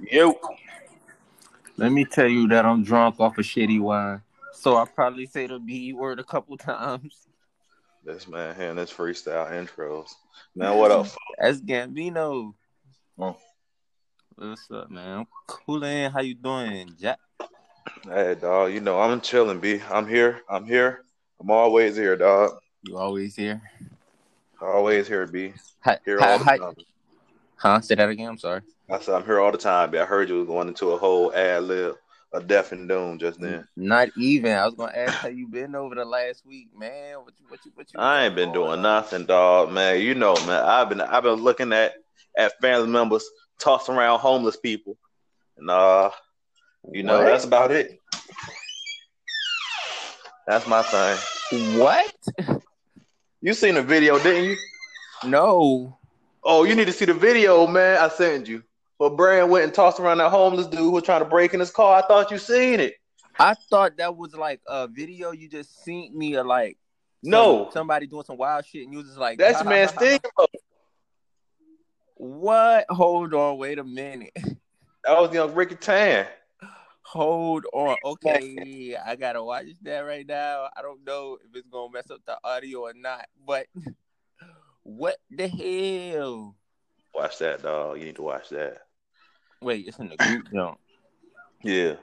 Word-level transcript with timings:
Yo. 0.00 0.38
Let 1.76 1.92
me 1.92 2.04
tell 2.04 2.28
you 2.28 2.48
that 2.48 2.64
I'm 2.64 2.82
drunk 2.82 3.20
off 3.20 3.38
a 3.38 3.42
shitty 3.42 3.80
wine. 3.80 4.22
So 4.52 4.76
I 4.76 4.84
probably 4.84 5.26
say 5.26 5.46
the 5.46 5.58
B 5.58 5.92
word 5.92 6.18
a 6.18 6.24
couple 6.24 6.56
times. 6.56 7.26
This 8.04 8.26
man 8.28 8.54
here, 8.56 8.74
this 8.74 8.92
freestyle 8.92 9.50
intros. 9.50 10.10
Man, 10.54 10.76
what 10.76 10.90
up? 10.90 11.06
That's 11.38 11.60
Gambino. 11.60 12.54
Oh. 13.18 13.36
What's 14.36 14.70
up, 14.70 14.90
man? 14.90 15.18
I'm 15.18 15.26
coolin'. 15.46 16.12
How 16.12 16.20
you 16.20 16.34
doing, 16.34 16.94
Jack? 16.98 17.18
Hey, 18.04 18.36
dog. 18.40 18.72
You 18.72 18.80
know 18.80 19.00
I'm 19.00 19.20
chilling, 19.20 19.58
B. 19.58 19.80
I'm 19.90 20.06
here. 20.06 20.42
I'm 20.48 20.64
here. 20.64 21.04
I'm 21.40 21.50
always 21.50 21.96
here, 21.96 22.16
dog. 22.16 22.58
You 22.82 22.96
always 22.96 23.34
here? 23.34 23.60
Always 24.60 25.08
here, 25.08 25.26
B. 25.26 25.54
Hi, 25.80 25.98
Here 26.04 26.18
hi, 26.20 26.32
all 26.32 26.38
the 26.38 26.44
hi. 26.44 26.56
time. 26.56 26.74
Huh? 27.56 27.80
Say 27.80 27.96
that 27.96 28.08
again. 28.08 28.28
I'm 28.28 28.38
sorry. 28.38 28.62
I 28.90 28.98
said 29.00 29.14
I'm 29.14 29.24
here 29.24 29.40
all 29.40 29.52
the 29.52 29.58
time, 29.58 29.94
I 29.94 30.04
heard 30.04 30.28
you 30.28 30.36
was 30.38 30.46
going 30.46 30.68
into 30.68 30.90
a 30.92 30.98
whole 30.98 31.32
ad 31.34 31.64
lib, 31.64 31.96
a 32.32 32.40
deaf 32.40 32.72
and 32.72 32.88
doom 32.88 33.18
just 33.18 33.38
then. 33.40 33.66
Not 33.76 34.08
even. 34.16 34.52
I 34.52 34.64
was 34.64 34.74
gonna 34.74 34.92
ask 34.94 35.14
how 35.14 35.28
you 35.28 35.46
been 35.46 35.74
over 35.74 35.94
the 35.94 36.04
last 36.04 36.46
week, 36.46 36.68
man. 36.76 37.16
What 37.18 37.34
you, 37.38 37.46
what 37.48 37.60
you, 37.64 37.72
what 37.74 37.92
you? 37.92 38.00
I 38.00 38.24
ain't 38.24 38.34
been 38.34 38.52
doing 38.52 38.80
nothing, 38.80 39.26
dog, 39.26 39.72
man. 39.72 40.00
You 40.00 40.14
know, 40.14 40.34
man. 40.46 40.64
I've 40.64 40.88
been 40.88 41.00
I've 41.02 41.22
been 41.22 41.34
looking 41.34 41.72
at 41.72 41.92
at 42.36 42.58
family 42.60 42.88
members 42.88 43.28
tossing 43.58 43.94
around 43.94 44.20
homeless 44.20 44.56
people. 44.56 44.96
And 45.58 45.68
uh, 45.68 46.10
you 46.90 47.02
know, 47.02 47.18
What? 47.18 47.26
that's 47.26 47.44
about 47.44 47.70
it. 47.70 47.98
That's 50.46 50.66
my 50.66 50.82
thing. 50.82 51.78
What? 51.78 52.14
You 53.42 53.54
seen 53.54 53.74
the 53.74 53.82
video, 53.82 54.18
didn't 54.18 54.50
you? 54.50 54.56
No. 55.24 55.98
Oh, 56.42 56.64
you 56.64 56.74
need 56.74 56.86
to 56.86 56.92
see 56.92 57.04
the 57.04 57.14
video, 57.14 57.66
man. 57.66 57.98
I 57.98 58.08
sent 58.08 58.48
you. 58.48 58.62
But 58.98 59.16
Brian 59.16 59.48
went 59.48 59.64
and 59.64 59.72
tossed 59.74 60.00
around 60.00 60.18
that 60.18 60.30
homeless 60.30 60.66
dude 60.66 60.80
who 60.80 60.90
was 60.90 61.04
trying 61.04 61.20
to 61.22 61.28
break 61.28 61.54
in 61.54 61.60
his 61.60 61.70
car. 61.70 62.02
I 62.02 62.06
thought 62.06 62.30
you 62.30 62.38
seen 62.38 62.80
it. 62.80 62.94
I 63.38 63.54
thought 63.70 63.96
that 63.98 64.16
was 64.16 64.34
like 64.34 64.60
a 64.66 64.88
video 64.88 65.30
you 65.30 65.48
just 65.48 65.84
sent 65.84 66.12
me 66.14 66.34
of 66.34 66.46
like 66.46 66.76
No, 67.22 67.64
some- 67.66 67.72
somebody 67.72 68.06
doing 68.08 68.24
some 68.24 68.36
wild 68.36 68.66
shit 68.66 68.82
and 68.84 68.92
you 68.92 68.98
was 68.98 69.06
just 69.06 69.18
like 69.18 69.38
that's 69.38 69.62
man 69.64 69.88
Steamboat. 69.88 70.50
What? 72.16 72.86
Hold 72.90 73.34
on, 73.34 73.58
wait 73.58 73.78
a 73.78 73.84
minute. 73.84 74.32
That 75.04 75.20
was 75.20 75.32
young 75.32 75.54
Ricky 75.54 75.76
Tan. 75.76 76.26
Hold 77.02 77.64
on. 77.72 77.96
Okay, 78.04 78.96
I 78.96 79.14
gotta 79.14 79.42
watch 79.42 79.66
that 79.82 80.00
right 80.00 80.26
now. 80.26 80.68
I 80.76 80.82
don't 80.82 81.04
know 81.04 81.38
if 81.44 81.54
it's 81.54 81.68
gonna 81.68 81.92
mess 81.92 82.10
up 82.10 82.20
the 82.26 82.36
audio 82.42 82.80
or 82.80 82.92
not, 82.94 83.26
but 83.46 83.66
what 84.82 85.16
the 85.30 85.46
hell? 85.46 86.56
Watch 87.14 87.38
that, 87.38 87.62
dog. 87.62 87.98
You 87.98 88.04
need 88.06 88.16
to 88.16 88.22
watch 88.22 88.48
that. 88.50 88.78
Wait, 89.60 89.86
it's 89.86 89.98
in 89.98 90.08
the 90.08 90.16
group 90.16 90.48
jump. 90.52 90.78
Yeah, 91.62 91.94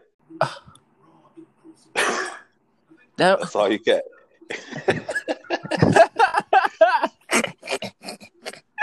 That 3.17 3.39
that's 3.39 3.56
all 3.56 3.72
you 3.72 3.80
got. 3.80 4.02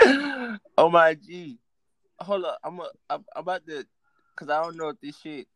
oh 0.77 0.89
my 0.89 1.13
G. 1.13 1.59
Hold 2.19 2.45
up, 2.45 2.57
I'm 2.63 2.79
a, 2.79 2.89
I'm 3.09 3.23
about 3.35 3.67
to, 3.67 3.85
cause 4.35 4.49
I 4.49 4.63
don't 4.63 4.77
know 4.77 4.89
if 4.89 4.99
this 5.01 5.17
shit 5.19 5.47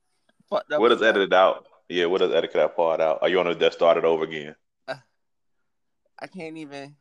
fucked 0.49 0.71
up. 0.71 0.79
What 0.79 0.91
is 0.91 1.01
edited 1.01 1.33
out? 1.33 1.65
Yeah, 1.89 2.05
what 2.05 2.19
does 2.19 2.33
edit 2.33 2.51
that 2.53 2.75
part 2.75 2.99
out? 3.01 3.19
Are 3.21 3.29
you 3.29 3.39
on 3.39 3.45
to 3.45 3.71
start 3.71 3.97
it 3.97 4.03
over 4.05 4.25
again? 4.25 4.55
I 4.87 6.27
can't 6.27 6.57
even. 6.57 6.95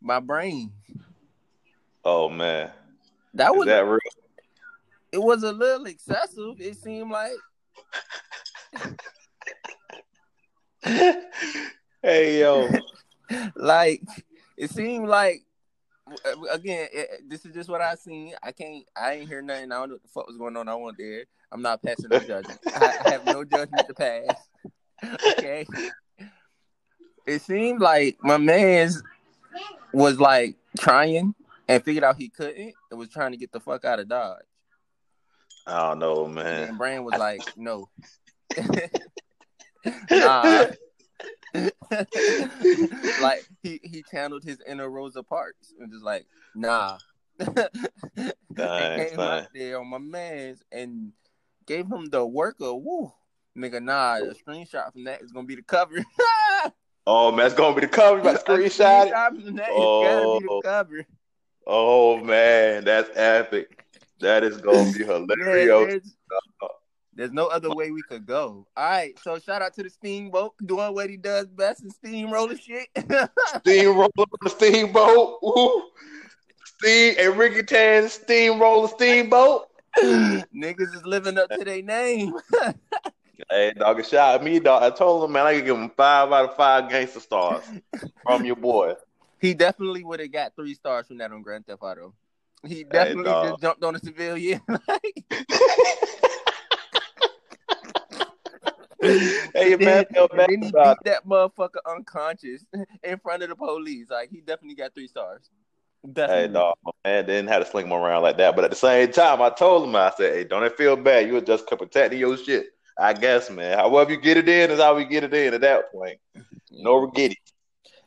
My 0.00 0.20
brain. 0.20 0.72
Oh 2.04 2.28
man, 2.28 2.70
That 3.34 3.52
is 3.52 3.58
was 3.58 3.66
that 3.66 3.84
real? 3.86 3.98
It 5.16 5.22
was 5.22 5.42
a 5.44 5.52
little 5.52 5.86
excessive. 5.86 6.60
It 6.60 6.76
seemed 6.76 7.10
like 7.10 7.32
hey 12.02 12.40
yo, 12.40 12.68
like 13.56 14.02
it 14.58 14.70
seemed 14.70 15.08
like 15.08 15.42
again 16.52 16.88
it, 16.92 17.22
this 17.26 17.46
is 17.46 17.54
just 17.54 17.70
what 17.70 17.80
I 17.80 17.94
seen. 17.94 18.34
I 18.42 18.52
can't. 18.52 18.84
I 18.94 19.14
ain't 19.14 19.28
hear 19.28 19.40
nothing. 19.40 19.72
I 19.72 19.76
don't 19.76 19.88
know 19.88 19.94
what 19.94 20.02
the 20.02 20.08
fuck 20.08 20.26
was 20.26 20.36
going 20.36 20.54
on. 20.54 20.68
I 20.68 20.74
wasn't 20.74 20.98
there. 20.98 21.24
I'm 21.50 21.62
not 21.62 21.82
passing 21.82 22.10
no 22.10 22.18
judgment. 22.18 22.60
I, 22.66 22.98
I 23.06 23.10
have 23.12 23.24
no 23.24 23.42
judgment 23.42 23.86
to 23.88 23.94
pass. 23.94 24.48
Okay. 25.38 25.66
It 27.26 27.42
seemed 27.42 27.82
like 27.82 28.16
my 28.22 28.38
man's 28.38 29.02
was 29.92 30.18
like 30.18 30.56
trying 30.78 31.34
and 31.68 31.84
figured 31.84 32.02
out 32.02 32.16
he 32.16 32.30
couldn't 32.30 32.72
and 32.90 32.98
was 32.98 33.10
trying 33.10 33.32
to 33.32 33.36
get 33.36 33.52
the 33.52 33.60
fuck 33.60 33.84
out 33.84 34.00
of 34.00 34.08
Dodge. 34.08 34.40
I 35.66 35.88
don't 35.88 35.98
know, 35.98 36.24
And 36.26 36.34
man. 36.34 36.76
Brand 36.76 37.04
was 37.04 37.18
like, 37.18 37.40
no. 37.56 37.88
nah. 40.10 40.66
like 43.20 43.46
he 43.62 43.80
he 43.82 44.02
channeled 44.10 44.44
his 44.44 44.58
inner 44.66 44.88
Rosa 44.90 45.22
Parks 45.22 45.72
and 45.78 45.90
just 45.90 46.04
like, 46.04 46.26
nah. 46.54 46.98
and 47.38 47.68
Dang, 48.54 49.08
came 49.10 49.20
out 49.20 49.48
there 49.54 49.78
on 49.80 49.88
my 49.88 49.98
man's 49.98 50.62
and 50.72 51.12
gave 51.66 51.86
him 51.86 52.06
the 52.06 52.24
worker. 52.24 52.74
Woo. 52.74 53.12
Nigga, 53.56 53.82
nah, 53.82 54.18
the 54.18 54.34
screenshot 54.34 54.92
from 54.92 55.04
that 55.04 55.22
is 55.22 55.32
gonna 55.32 55.46
be 55.46 55.56
the 55.56 55.62
cover. 55.62 56.04
Oh 57.06 57.30
man, 57.30 57.46
it's 57.46 57.54
gonna 57.54 57.74
be 57.74 57.82
the 57.82 57.88
cover. 57.88 58.16
You 58.16 58.22
about 58.22 58.44
to 58.44 58.52
screenshot 58.52 59.10
from 59.30 59.56
that 59.56 59.70
is 59.70 59.76
gotta 59.76 60.40
be 60.40 60.46
Oh. 60.50 60.60
the 60.60 60.60
cover. 60.62 61.06
Oh 61.66 62.16
man, 62.18 62.84
that's 62.84 63.08
epic. 63.14 63.75
That 64.20 64.44
is 64.44 64.60
gonna 64.60 64.92
be 64.92 65.04
hilarious. 65.04 66.14
there's, 66.28 66.70
there's 67.14 67.32
no 67.32 67.46
other 67.46 67.74
way 67.74 67.90
we 67.90 68.02
could 68.02 68.26
go. 68.26 68.66
All 68.76 68.84
right, 68.84 69.18
so 69.22 69.38
shout 69.38 69.62
out 69.62 69.74
to 69.74 69.82
the 69.82 69.90
Steamboat 69.90 70.54
doing 70.64 70.94
what 70.94 71.10
he 71.10 71.16
does 71.16 71.46
best 71.46 71.82
and 71.82 71.92
steamroller 72.04 72.56
shit. 72.56 72.88
Steamroller 73.58 74.10
on 74.18 74.26
the 74.42 74.50
steamboat. 74.50 75.38
Ooh. 75.44 75.82
Steam 76.64 77.14
and 77.18 77.36
Ricky 77.38 77.62
Tan 77.62 78.08
steamroller 78.08 78.88
steamboat. 78.88 79.68
Niggas 79.98 80.94
is 80.94 81.06
living 81.06 81.38
up 81.38 81.48
to 81.50 81.64
their 81.64 81.82
name. 81.82 82.34
Hey, 83.50 83.74
dog, 83.76 84.00
a 84.00 84.02
shot 84.02 84.36
at 84.36 84.42
me, 84.42 84.58
dog. 84.58 84.82
I 84.82 84.90
told 84.90 85.22
him, 85.22 85.32
man, 85.32 85.46
I 85.46 85.56
could 85.56 85.66
give 85.66 85.76
him 85.76 85.90
five 85.90 86.32
out 86.32 86.50
of 86.50 86.56
five 86.56 86.88
gangster 86.88 87.20
stars 87.20 87.62
from 88.22 88.46
your 88.46 88.56
boy. 88.56 88.94
he 89.40 89.52
definitely 89.52 90.02
would 90.04 90.20
have 90.20 90.32
got 90.32 90.56
three 90.56 90.72
stars 90.72 91.06
from 91.06 91.18
that 91.18 91.30
on 91.30 91.42
Grand 91.42 91.66
Theft 91.66 91.82
Auto. 91.82 92.14
He 92.66 92.84
definitely 92.84 93.24
dog. 93.24 93.48
just 93.48 93.62
jumped 93.62 93.84
on 93.84 93.96
a 93.96 93.98
civilian. 93.98 94.60
hey, 99.54 99.76
man, 99.76 99.78
then, 99.78 100.04
feel 100.06 100.28
and 100.30 100.38
bad 100.38 100.48
then 100.48 100.62
he 100.62 100.70
beat 100.70 100.76
uh, 100.78 100.94
that 101.04 101.26
motherfucker 101.26 101.80
unconscious 101.88 102.64
in 103.02 103.18
front 103.18 103.42
of 103.42 103.48
the 103.48 103.56
police. 103.56 104.10
Like 104.10 104.30
he 104.30 104.40
definitely 104.40 104.76
got 104.76 104.94
three 104.94 105.08
stars. 105.08 105.50
Definitely. 106.12 106.46
Hey, 106.46 106.52
dog, 106.52 106.74
my 106.84 106.92
man 107.04 107.26
didn't 107.26 107.48
have 107.48 107.64
to 107.64 107.70
sling 107.70 107.86
him 107.86 107.92
around 107.92 108.22
like 108.22 108.36
that. 108.38 108.54
But 108.54 108.64
at 108.64 108.70
the 108.70 108.76
same 108.76 109.10
time, 109.10 109.42
I 109.42 109.50
told 109.50 109.88
him, 109.88 109.96
I 109.96 110.12
said, 110.16 110.34
hey, 110.34 110.44
don't 110.44 110.62
it 110.62 110.76
feel 110.76 110.96
bad? 110.96 111.26
You 111.26 111.34
were 111.34 111.40
just 111.40 111.66
protecting 111.66 112.20
your 112.20 112.36
shit. 112.36 112.66
I 112.98 113.12
guess, 113.12 113.50
man. 113.50 113.76
However 113.76 114.12
you 114.12 114.20
get 114.20 114.36
it 114.36 114.48
in 114.48 114.70
is 114.70 114.80
how 114.80 114.94
we 114.96 115.04
get 115.04 115.24
it 115.24 115.34
in 115.34 115.54
at 115.54 115.60
that 115.62 115.92
point. 115.92 116.18
No 116.70 116.96
regretty. 116.96 117.38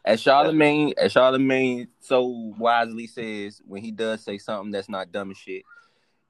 As 0.10 0.22
Charlemagne, 0.22 0.96
as 0.98 1.12
Charlemagne 1.12 1.88
so 2.00 2.26
wisely 2.58 3.06
says, 3.06 3.62
when 3.68 3.84
he 3.84 3.92
does 3.92 4.24
say 4.24 4.40
something 4.40 4.72
that's 4.72 4.90
not 4.90 5.12
dumb 5.12 5.30
as 5.30 5.38
shit, 5.38 5.62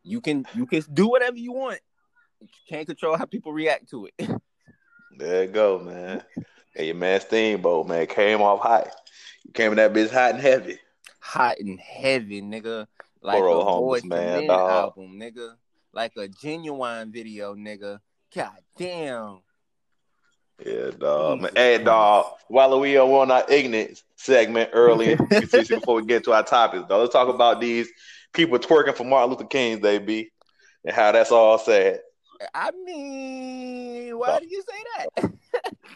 you 0.04 0.20
can 0.20 0.46
you 0.54 0.66
can 0.66 0.84
do 0.92 1.08
whatever 1.08 1.38
you 1.38 1.54
want. 1.54 1.80
You 2.42 2.48
can't 2.68 2.86
control 2.86 3.16
how 3.16 3.24
people 3.24 3.54
react 3.54 3.90
to 3.92 4.08
it. 4.08 4.30
There 5.18 5.44
you 5.44 5.50
go, 5.50 5.80
man. 5.80 6.24
Hey, 6.76 6.88
your 6.88 6.96
man 6.96 7.20
Steamboat, 7.20 7.88
man, 7.88 8.06
came 8.06 8.42
off 8.42 8.60
hot. 8.60 8.90
You 9.44 9.52
came 9.54 9.72
in 9.72 9.78
that 9.78 9.92
bitch 9.92 10.12
hot 10.12 10.32
and 10.32 10.40
heavy. 10.40 10.78
Hot 11.20 11.58
and 11.58 11.80
heavy, 11.80 12.42
nigga. 12.42 12.86
Like 13.22 13.42
a 13.42 13.64
homeless 13.64 14.06
man, 14.06 14.50
album, 14.50 15.20
nigga. 15.20 15.56
Like 15.94 16.14
a 16.16 16.28
genuine 16.28 17.12
video, 17.12 17.56
nigga. 17.56 18.00
God 18.36 18.58
damn. 18.78 19.40
Yeah, 20.66 20.92
dog. 20.98 21.42
Man. 21.42 21.52
Hey, 21.56 21.82
dog. 21.84 22.26
While 22.48 22.80
we 22.80 22.98
are 22.98 23.08
on 23.08 23.32
our 23.32 23.46
ignorance 23.50 24.04
segment 24.16 24.72
early, 24.74 25.16
before 25.40 25.96
we 25.96 26.06
get 26.06 26.24
to 26.26 26.34
our 26.34 26.44
topics, 26.44 26.86
though, 26.90 27.00
let's 27.00 27.14
talk 27.14 27.34
about 27.34 27.62
these 27.62 27.90
people 28.34 28.60
twerking 28.60 28.96
for 28.96 29.04
Martin 29.06 29.32
Luther 29.32 29.46
King's 29.46 29.82
Day, 29.82 30.00
B, 30.00 30.32
and 30.84 30.96
how 30.96 31.12
that's 31.12 31.32
all 31.32 31.58
sad. 31.58 32.02
I 32.54 32.72
mean, 32.72 34.18
why 34.18 34.40
do 34.40 34.48
you 34.50 34.64
say 34.68 34.84
that? 34.98 35.32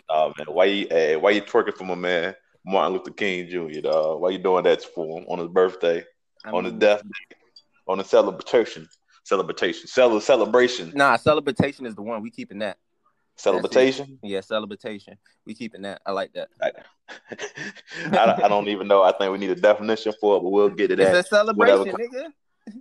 Oh 0.10 0.32
man, 0.38 0.48
why 0.54 0.66
you 0.66 0.88
eh, 0.92 1.16
why 1.16 1.32
you 1.32 1.42
twerking 1.42 1.76
for 1.76 1.86
my 1.86 1.96
man 1.96 2.36
Martin 2.66 2.94
Luther 2.94 3.12
King 3.12 3.48
Jr. 3.50 3.82
Dog? 3.82 4.22
Why 4.22 4.30
you 4.30 4.38
doing 4.38 4.64
that 4.66 4.84
for 4.84 5.18
him 5.20 5.26
on 5.28 5.40
his 5.40 5.48
birthday, 5.48 6.04
I 6.46 6.52
on 6.52 6.66
his 6.66 6.74
death 6.74 7.02
day, 7.02 7.36
on 7.88 7.98
the 7.98 8.04
celebration, 8.04 8.88
celebration, 9.24 9.88
Cele- 9.88 10.22
celebration, 10.22 10.92
Nah, 10.94 11.16
celebration 11.16 11.86
is 11.86 11.96
the 11.96 12.02
one. 12.02 12.22
We 12.22 12.30
keeping 12.30 12.60
that. 12.60 12.78
Celebration? 13.36 14.20
Yeah, 14.24 14.42
celebration. 14.42 15.18
We 15.46 15.54
keeping 15.54 15.82
that. 15.84 16.02
I 16.06 16.12
like 16.12 16.34
that. 16.34 16.50
I, 16.62 16.72
I, 18.18 18.26
don't- 18.26 18.44
I 18.44 18.48
don't 18.48 18.68
even 18.68 18.88
know. 18.88 19.04
I 19.04 19.12
think 19.12 19.32
we 19.32 19.38
need 19.38 19.52
a 19.52 19.56
definition 19.56 20.14
for 20.20 20.38
it, 20.38 20.42
but 20.42 20.50
we'll 20.50 20.70
get 20.70 20.92
it. 20.92 21.00
It's 21.00 21.12
that. 21.12 21.26
a 21.26 21.28
celebration, 21.28 21.78
whatever. 21.80 21.98
nigga. 21.98 22.28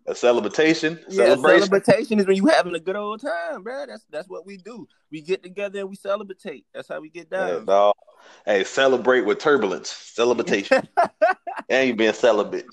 A 0.07 0.15
celebration, 0.15 1.01
Yeah, 1.09 1.25
celebration. 1.35 1.67
celebration 1.69 2.21
is 2.21 2.27
when 2.27 2.37
you 2.37 2.47
having 2.47 2.75
a 2.75 2.79
good 2.79 2.95
old 2.95 3.21
time, 3.21 3.65
bro. 3.65 3.85
That's 3.87 4.05
that's 4.11 4.29
what 4.29 4.47
we 4.47 4.57
do. 4.57 4.87
We 5.11 5.21
get 5.21 5.43
together 5.43 5.81
and 5.81 5.91
we 5.91 5.97
celebrate. 5.97 6.67
That's 6.73 6.87
how 6.87 7.01
we 7.01 7.11
get 7.11 7.29
Yeah, 7.33 7.47
down. 7.47 7.65
dog. 7.67 7.95
Hey, 8.47 8.63
celebrate 8.63 9.23
with 9.23 9.41
turbulence, 9.41 9.91
celebration. 9.91 10.87
and 11.69 11.89
you 11.89 11.97
being 11.97 12.13
celibate. 12.13 12.67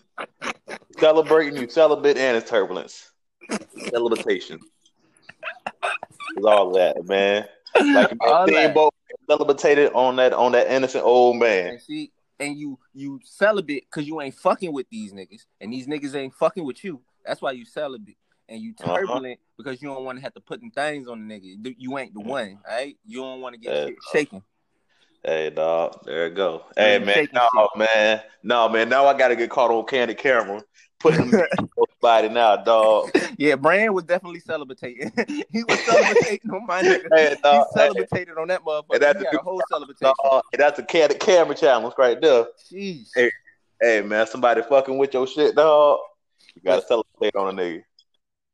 Celebrating, 0.99 1.57
you 1.59 1.67
celibate, 1.67 2.17
and 2.17 2.37
it's 2.37 2.49
turbulence. 2.49 3.09
Celebration. 3.89 4.59
It's 6.35 6.45
all 6.45 6.71
that, 6.73 7.03
man. 7.07 7.47
Like 7.75 8.17
All 8.21 8.47
me 8.47 8.55
and 8.55 8.69
that. 8.69 8.75
both 8.75 8.93
celebrated 9.27 9.91
on 9.93 10.15
that 10.17 10.33
on 10.33 10.51
that 10.53 10.69
innocent 10.71 11.03
old 11.03 11.37
man. 11.37 11.69
And 11.71 11.81
see, 11.81 12.11
and 12.39 12.57
you 12.57 12.79
you 12.93 13.19
celibate 13.23 13.85
because 13.89 14.07
you 14.07 14.21
ain't 14.21 14.35
fucking 14.35 14.73
with 14.73 14.89
these 14.89 15.13
niggas, 15.13 15.45
and 15.61 15.71
these 15.71 15.87
niggas 15.87 16.15
ain't 16.15 16.33
fucking 16.33 16.63
with 16.63 16.83
you. 16.83 17.01
That's 17.25 17.41
why 17.41 17.51
you 17.51 17.65
celibate. 17.65 18.17
And 18.47 18.61
you 18.61 18.73
Uh-huh. 18.79 18.97
turbulent 18.97 19.39
because 19.57 19.81
you 19.81 19.89
don't 19.89 20.03
want 20.03 20.17
to 20.17 20.23
have 20.23 20.33
to 20.33 20.41
put 20.41 20.59
them 20.59 20.71
things 20.71 21.07
on 21.07 21.27
the 21.27 21.33
nigga. 21.35 21.75
You 21.77 21.97
ain't 21.99 22.13
the 22.15 22.21
one, 22.21 22.59
all 22.67 22.75
right? 22.75 22.97
You 23.05 23.19
don't 23.21 23.41
want 23.41 23.53
to 23.53 23.59
get 23.61 23.75
shit 23.87 23.95
shaking. 24.11 24.41
Hey, 25.23 25.49
dog. 25.51 25.99
There 26.05 26.27
it 26.27 26.33
go. 26.33 26.63
Hey, 26.75 26.97
man. 26.97 27.27
No, 27.33 27.69
man. 27.75 28.21
No, 28.41 28.69
man. 28.69 28.89
Now 28.89 29.05
I 29.05 29.15
got 29.15 29.27
to 29.27 29.35
get 29.35 29.49
caught 29.49 29.69
on 29.69 29.85
candid 29.85 30.17
camera. 30.17 30.63
Putting 30.99 31.31
them 31.31 31.47
body 32.01 32.29
now, 32.29 32.57
dog. 32.57 33.11
Yeah, 33.37 33.55
Brand 33.55 33.93
was 33.93 34.03
definitely 34.03 34.39
celebrating. 34.39 35.11
he 35.49 35.63
was 35.63 35.79
celebrating 35.81 36.51
on 36.51 36.65
my 36.65 36.81
nigga. 36.81 37.07
Hey, 37.13 37.29
He 37.29 37.41
dog. 37.41 37.67
Hey, 37.75 38.25
on 38.37 38.47
that 38.47 38.63
motherfucker. 38.63 38.93
And 38.93 39.01
that's 39.01 39.19
he 39.19 39.25
a 39.25 39.39
a 39.39 39.41
whole 39.41 39.61
celebration. 39.69 40.13
dog. 40.23 40.43
That's 40.57 40.79
a 40.79 40.83
camera 40.83 41.55
challenge 41.55 41.93
right 41.97 42.19
there. 42.19 42.47
Jeez. 42.71 43.09
Hey. 43.15 43.31
Hey, 43.81 44.01
man. 44.01 44.27
Somebody 44.27 44.61
fucking 44.61 44.97
with 44.97 45.13
your 45.13 45.25
shit, 45.25 45.55
dog. 45.55 45.99
You 46.55 46.61
got 46.63 46.81
to 46.81 46.87
celebrate 46.87 47.35
on 47.35 47.57
a 47.57 47.61
nigga. 47.61 47.83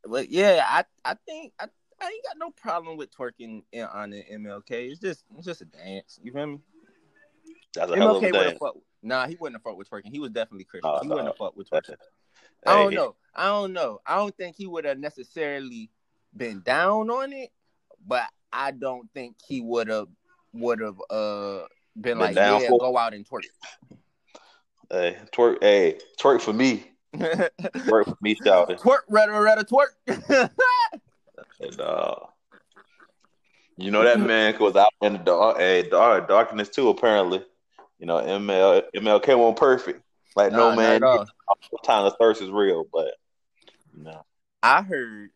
But 0.08 0.30
yeah, 0.30 0.64
I 0.68 0.84
I 1.04 1.16
think 1.26 1.54
I, 1.60 1.66
I 2.00 2.06
ain't 2.06 2.24
got 2.24 2.38
no 2.38 2.52
problem 2.52 2.98
with 2.98 3.16
twerking 3.16 3.64
in, 3.72 3.86
on 3.86 4.12
the 4.12 4.24
MLK. 4.32 4.92
It's 4.92 5.00
just 5.00 5.24
it's 5.36 5.46
just 5.46 5.62
a 5.62 5.66
dance. 5.66 6.20
You 6.22 6.32
feel 6.32 6.46
me? 6.46 6.60
That's 7.74 7.92
a 7.92 7.96
hell 7.96 8.18
of 8.18 8.24
a 8.24 8.32
thing. 8.32 8.58
fucked. 8.60 8.78
Nah, 9.02 9.28
he 9.28 9.36
wouldn't 9.40 9.56
have 9.56 9.64
fucked 9.64 9.78
with 9.78 9.90
twerking. 9.90 10.12
He 10.12 10.20
was 10.20 10.30
definitely 10.32 10.66
Christian. 10.66 10.92
He 11.02 11.08
wouldn't 11.08 11.26
no. 11.26 11.32
have 11.32 11.38
fucked 11.38 11.58
with 11.58 11.70
twerking. 11.70 11.96
I 12.66 12.74
don't 12.74 12.94
know. 12.94 13.16
I 13.36 13.48
don't 13.48 13.74
know. 13.74 14.00
I 14.06 14.16
don't 14.16 14.36
think 14.36 14.56
he 14.56 14.68
would 14.68 14.86
have 14.86 15.00
necessarily 15.00 15.90
been 16.36 16.62
down 16.62 17.10
on 17.10 17.34
it, 17.34 17.52
but 18.06 18.24
I 18.52 18.72
don't 18.72 19.10
think 19.14 19.36
he 19.46 19.62
would 19.62 19.88
have 19.90 20.08
would 20.54 20.80
have 20.80 21.00
uh 21.10 21.66
been, 21.96 22.18
Been 22.18 22.20
like, 22.20 22.36
down 22.36 22.62
yeah, 22.62 22.70
for- 22.70 22.80
go 22.80 22.98
out 22.98 23.14
and 23.14 23.28
twerk. 23.28 23.42
Hey, 24.90 25.18
twerk. 25.32 25.58
Hey, 25.62 26.00
twerk 26.20 26.42
for 26.42 26.54
me. 26.54 26.92
twerk, 27.16 28.06
for 28.06 28.18
me, 28.22 28.36
shouting. 28.44 28.78
Twerk, 28.78 29.02
retta, 29.10 29.32
retta, 29.32 29.66
twerk. 29.66 30.50
And, 31.60 31.82
uh, 31.82 32.16
you 33.78 33.92
know 33.92 34.04
that 34.04 34.20
man 34.20 34.58
was 34.60 34.76
out 34.76 34.94
in 35.02 35.14
the 35.14 35.20
dark, 35.20 35.58
hey, 35.58 35.84
dark, 35.90 36.28
darkness 36.28 36.70
too. 36.70 36.90
Apparently, 36.90 37.44
you 38.00 38.06
know 38.06 38.18
ML 38.18 38.84
MLK 38.96 39.38
wasn't 39.38 39.58
perfect. 39.58 40.02
Like 40.36 40.52
Nah, 40.52 40.58
no 40.72 40.76
man, 40.76 41.04
all. 41.04 41.26
the 41.86 42.16
thirst 42.20 42.42
is 42.42 42.50
real, 42.50 42.86
but 42.92 43.14
you 43.96 44.04
know, 44.04 44.26
I 44.62 44.82
heard, 44.82 45.32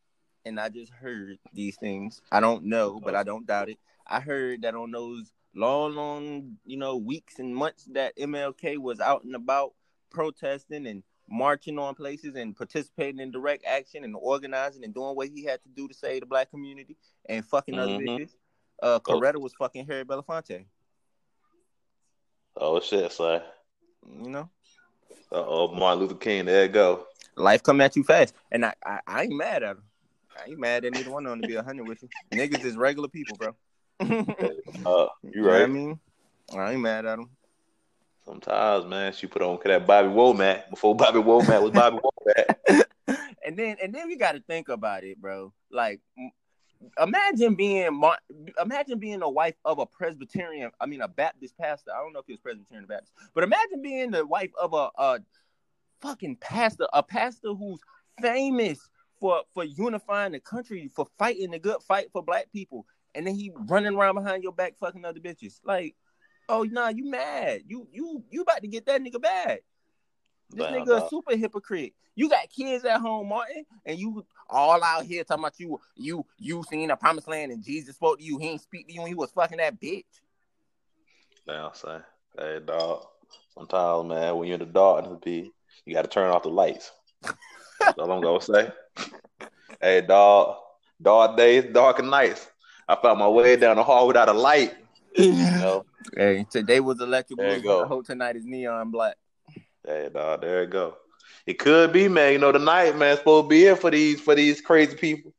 and 0.45 0.59
I 0.59 0.69
just 0.69 0.91
heard 0.91 1.37
these 1.53 1.77
things. 1.77 2.21
I 2.31 2.39
don't 2.39 2.65
know, 2.65 2.99
but 2.99 3.15
I 3.15 3.23
don't 3.23 3.45
doubt 3.45 3.69
it. 3.69 3.79
I 4.05 4.19
heard 4.19 4.63
that 4.63 4.75
on 4.75 4.91
those 4.91 5.31
long, 5.55 5.95
long, 5.95 6.57
you 6.65 6.77
know, 6.77 6.97
weeks 6.97 7.39
and 7.39 7.55
months 7.55 7.85
that 7.93 8.17
MLK 8.17 8.77
was 8.77 8.99
out 8.99 9.23
and 9.23 9.35
about 9.35 9.73
protesting 10.09 10.87
and 10.87 11.03
marching 11.29 11.77
on 11.77 11.93
places 11.95 12.35
and 12.35 12.55
participating 12.55 13.19
in 13.19 13.31
direct 13.31 13.63
action 13.65 14.03
and 14.03 14.15
organizing 14.19 14.83
and 14.83 14.93
doing 14.93 15.15
what 15.15 15.27
he 15.29 15.43
had 15.43 15.61
to 15.61 15.69
do 15.69 15.87
to 15.87 15.93
save 15.93 16.21
the 16.21 16.25
black 16.25 16.49
community 16.49 16.97
and 17.27 17.45
fucking 17.45 17.77
other 17.77 17.93
Mhm. 17.93 18.07
bitches. 18.19 18.35
Uh, 18.81 18.99
Coretta 18.99 19.39
was 19.39 19.53
fucking 19.53 19.85
Harry 19.85 20.03
Belafonte. 20.03 20.65
oh 22.57 22.79
shit, 22.79 23.11
so 23.11 23.41
You 24.03 24.29
know, 24.29 24.49
oh, 25.31 25.73
Martin 25.73 26.01
Luther 26.01 26.15
King, 26.15 26.45
there 26.45 26.63
you 26.63 26.69
go. 26.69 27.07
life 27.35 27.63
come 27.63 27.81
at 27.81 27.95
you 27.95 28.03
fast, 28.03 28.33
and 28.51 28.65
I, 28.65 28.73
I, 28.85 28.99
I 29.07 29.23
ain't 29.23 29.35
mad 29.35 29.63
at 29.63 29.77
him. 29.77 29.83
I 30.37 30.49
ain't 30.49 30.59
mad 30.59 30.85
at 30.85 30.93
neither 30.93 31.11
one 31.11 31.25
of 31.25 31.31
them 31.31 31.41
to 31.41 31.47
be 31.47 31.55
a 31.55 31.63
hundred 31.63 31.87
with 31.87 32.01
you. 32.03 32.09
Niggas 32.31 32.63
is 32.63 32.77
regular 32.77 33.07
people, 33.09 33.35
bro. 33.37 33.55
Uh, 33.99 34.05
you 35.23 35.31
You 35.33 35.41
know 35.41 35.51
I 35.51 35.65
mean, 35.67 35.99
I 36.55 36.71
ain't 36.71 36.81
mad 36.81 37.05
at 37.05 37.19
him. 37.19 37.29
Sometimes, 38.25 38.85
man, 38.85 39.11
she 39.13 39.27
put 39.27 39.41
on 39.41 39.59
that 39.65 39.87
Bobby 39.87 40.09
Womack 40.09 40.69
before 40.69 40.95
Bobby 40.95 41.19
Womack 41.19 41.61
was 41.63 41.71
Bobby 41.71 41.97
Womack. 42.27 42.83
and 43.43 43.57
then 43.57 43.77
and 43.81 43.93
then 43.93 44.07
we 44.07 44.15
got 44.17 44.33
to 44.33 44.39
think 44.41 44.69
about 44.69 45.03
it, 45.03 45.19
bro. 45.19 45.51
Like, 45.71 45.99
imagine 47.01 47.55
being 47.55 48.01
imagine 48.61 48.99
being 48.99 49.19
the 49.19 49.29
wife 49.29 49.55
of 49.65 49.79
a 49.79 49.85
Presbyterian. 49.85 50.71
I 50.79 50.85
mean, 50.85 51.01
a 51.01 51.07
Baptist 51.07 51.57
pastor. 51.57 51.91
I 51.91 52.01
don't 52.01 52.13
know 52.13 52.19
if 52.19 52.25
he 52.27 52.33
was 52.33 52.41
Presbyterian 52.41 52.85
or 52.85 52.87
Baptist, 52.87 53.13
but 53.33 53.43
imagine 53.43 53.81
being 53.81 54.11
the 54.11 54.25
wife 54.25 54.51
of 54.59 54.73
a, 54.73 54.89
a 54.97 55.19
fucking 56.01 56.37
pastor, 56.37 56.87
a 56.93 57.03
pastor 57.03 57.53
who's 57.53 57.79
famous 58.21 58.79
for 59.19 59.43
for 59.53 59.63
unifying 59.63 60.33
the 60.33 60.39
country, 60.39 60.89
for 60.93 61.07
fighting 61.17 61.51
the 61.51 61.59
good 61.59 61.81
fight 61.87 62.07
for 62.11 62.23
black 62.23 62.51
people, 62.51 62.85
and 63.15 63.25
then 63.25 63.35
he 63.35 63.51
running 63.67 63.95
around 63.95 64.15
behind 64.15 64.43
your 64.43 64.53
back 64.53 64.77
fucking 64.79 65.05
other 65.05 65.19
bitches. 65.19 65.59
Like, 65.63 65.95
oh 66.47 66.63
nah, 66.63 66.89
you 66.89 67.09
mad? 67.09 67.63
You 67.67 67.87
you 67.91 68.23
you 68.29 68.41
about 68.41 68.61
to 68.61 68.67
get 68.67 68.85
that 68.85 69.01
nigga 69.01 69.21
bad? 69.21 69.59
This 70.51 70.65
Damn, 70.65 70.85
nigga 70.85 70.89
a 70.89 71.05
uh, 71.05 71.09
super 71.09 71.35
hypocrite. 71.35 71.93
You 72.15 72.29
got 72.29 72.49
kids 72.49 72.83
at 72.85 72.99
home, 72.99 73.29
Martin, 73.29 73.65
and 73.85 73.97
you 73.97 74.25
all 74.49 74.83
out 74.83 75.05
here 75.05 75.23
talking 75.23 75.43
about 75.43 75.59
you, 75.59 75.79
you, 75.95 76.25
you 76.37 76.63
seen 76.69 76.89
the 76.89 76.95
promised 76.95 77.27
land 77.27 77.51
and 77.51 77.63
Jesus 77.63 77.95
spoke 77.95 78.17
to 78.17 78.23
you. 78.23 78.37
He 78.37 78.49
ain't 78.49 78.61
speak 78.61 78.87
to 78.87 78.93
you 78.93 79.01
when 79.01 79.07
he 79.07 79.15
was 79.15 79.31
fucking 79.31 79.57
that 79.59 79.79
bitch. 79.79 80.03
Damn, 81.47 81.73
son. 81.73 82.03
Hey, 82.37 82.59
dog. 82.65 83.05
Sometimes, 83.53 84.09
man, 84.09 84.35
when 84.37 84.47
you're 84.47 84.55
in 84.55 84.59
the 84.59 84.65
darkness, 84.65 85.17
be 85.23 85.51
you 85.85 85.93
got 85.93 86.03
to 86.03 86.07
turn 86.07 86.29
off 86.29 86.43
the 86.43 86.49
lights. 86.49 86.91
That's 87.79 87.97
all 87.97 88.11
I'm 88.11 88.21
gonna 88.21 88.41
say. 88.41 88.71
Hey, 89.81 90.01
dog. 90.01 90.57
Dark 91.01 91.37
days, 91.37 91.73
darker 91.73 92.03
nights. 92.03 92.49
I 92.85 92.97
found 93.01 93.19
my 93.19 93.29
way 93.29 93.55
down 93.55 93.77
the 93.77 93.83
hall 93.83 94.07
without 94.07 94.27
a 94.27 94.33
light. 94.33 94.75
You 95.15 95.33
know. 95.33 95.85
Hey, 96.15 96.45
today 96.49 96.79
was 96.81 96.99
electric 96.99 97.39
There 97.39 97.55
you 97.55 97.61
blue. 97.61 97.71
go. 97.71 97.83
I 97.83 97.87
hope 97.87 98.05
tonight 98.05 98.35
is 98.35 98.45
neon 98.45 98.91
black. 98.91 99.15
Hey, 99.89 100.07
dog. 100.13 100.41
There 100.41 100.61
it 100.61 100.69
go. 100.69 100.97
It 101.47 101.57
could 101.57 101.91
be, 101.91 102.07
man. 102.07 102.33
You 102.33 102.37
know, 102.37 102.51
the 102.51 102.59
night, 102.59 102.95
man, 102.95 103.17
supposed 103.17 103.45
to 103.45 103.49
be 103.49 103.65
it 103.65 103.79
for 103.79 103.89
these 103.89 104.21
for 104.21 104.35
these 104.35 104.61
crazy 104.61 104.95
people, 104.95 105.33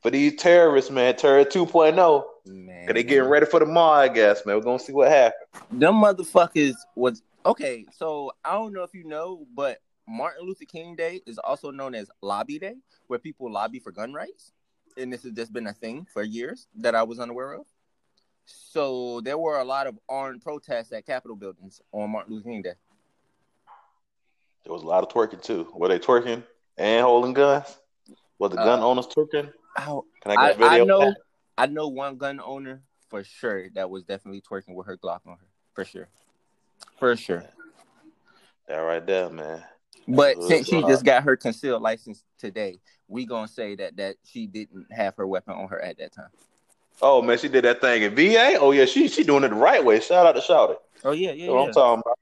for 0.00 0.12
these 0.12 0.36
terrorists, 0.36 0.92
man. 0.92 1.16
Terror 1.16 1.44
2.0. 1.44 2.24
Man, 2.46 2.86
they 2.86 3.02
getting 3.02 3.28
ready 3.28 3.46
for 3.46 3.58
tomorrow, 3.58 4.02
I 4.02 4.06
guess, 4.06 4.46
man. 4.46 4.54
We're 4.54 4.62
gonna 4.62 4.78
see 4.78 4.92
what 4.92 5.08
happens. 5.08 5.42
them 5.72 5.94
motherfuckers 5.94 6.74
was 6.94 7.20
okay. 7.44 7.84
So 7.90 8.30
I 8.44 8.52
don't 8.52 8.72
know 8.72 8.84
if 8.84 8.94
you 8.94 9.02
know, 9.02 9.44
but 9.56 9.78
Martin 10.06 10.46
Luther 10.46 10.66
King 10.66 10.94
Day 10.94 11.20
is 11.26 11.38
also 11.38 11.72
known 11.72 11.96
as 11.96 12.08
Lobby 12.22 12.60
Day, 12.60 12.76
where 13.08 13.18
people 13.18 13.50
lobby 13.50 13.80
for 13.80 13.90
gun 13.90 14.12
rights, 14.12 14.52
and 14.96 15.12
this 15.12 15.24
has 15.24 15.32
just 15.32 15.52
been 15.52 15.66
a 15.66 15.72
thing 15.72 16.06
for 16.12 16.22
years 16.22 16.68
that 16.76 16.94
I 16.94 17.02
was 17.02 17.18
unaware 17.18 17.54
of. 17.54 17.66
So 18.44 19.20
there 19.22 19.36
were 19.36 19.58
a 19.58 19.64
lot 19.64 19.88
of 19.88 19.98
armed 20.08 20.42
protests 20.42 20.92
at 20.92 21.06
Capitol 21.06 21.34
buildings 21.34 21.80
on 21.90 22.10
Martin 22.10 22.34
Luther 22.34 22.50
King 22.50 22.62
Day. 22.62 22.74
There 24.66 24.72
was 24.72 24.82
a 24.82 24.86
lot 24.86 25.04
of 25.04 25.10
twerking 25.10 25.40
too. 25.40 25.68
Were 25.74 25.86
they 25.86 26.00
twerking 26.00 26.42
and 26.76 27.02
holding 27.04 27.34
guns? 27.34 27.78
Was 28.40 28.50
the 28.50 28.56
gun 28.56 28.80
Uh, 28.80 28.88
owners 28.88 29.06
twerking? 29.06 29.52
Can 29.76 30.02
I 30.26 30.36
get 30.36 30.56
a 30.56 30.58
video? 30.58 30.66
I 30.66 30.84
know. 30.84 31.14
I 31.56 31.66
know 31.66 31.86
one 31.86 32.16
gun 32.16 32.40
owner 32.44 32.82
for 33.08 33.22
sure 33.22 33.70
that 33.76 33.88
was 33.88 34.02
definitely 34.02 34.40
twerking 34.40 34.74
with 34.74 34.88
her 34.88 34.96
Glock 34.96 35.20
on 35.24 35.36
her, 35.38 35.46
for 35.72 35.84
sure, 35.84 36.08
for 36.98 37.14
sure. 37.16 37.44
That 38.66 38.78
right 38.78 39.06
there, 39.06 39.30
man. 39.30 39.62
But 40.08 40.42
since 40.42 40.66
she 40.66 40.82
just 40.82 41.04
got 41.04 41.22
her 41.22 41.36
concealed 41.36 41.82
license 41.82 42.24
today, 42.36 42.80
we 43.06 43.24
gonna 43.24 43.46
say 43.46 43.76
that 43.76 43.96
that 43.98 44.16
she 44.24 44.48
didn't 44.48 44.88
have 44.90 45.14
her 45.14 45.28
weapon 45.28 45.54
on 45.54 45.68
her 45.68 45.80
at 45.80 45.96
that 45.98 46.12
time. 46.12 46.30
Oh 47.00 47.22
man, 47.22 47.38
she 47.38 47.48
did 47.48 47.64
that 47.64 47.80
thing 47.80 48.02
in 48.02 48.16
VA. 48.16 48.58
Oh 48.58 48.72
yeah, 48.72 48.84
she 48.84 49.06
she 49.06 49.22
doing 49.22 49.44
it 49.44 49.50
the 49.50 49.54
right 49.54 49.84
way. 49.84 50.00
Shout 50.00 50.26
out 50.26 50.34
to 50.34 50.40
Shouty. 50.40 50.76
Oh 51.04 51.12
yeah, 51.12 51.30
yeah, 51.30 51.46
That's 51.46 51.54
what 51.54 51.54
yeah. 51.54 51.62
I'm 51.62 51.72
talking 51.72 52.02
about. 52.04 52.18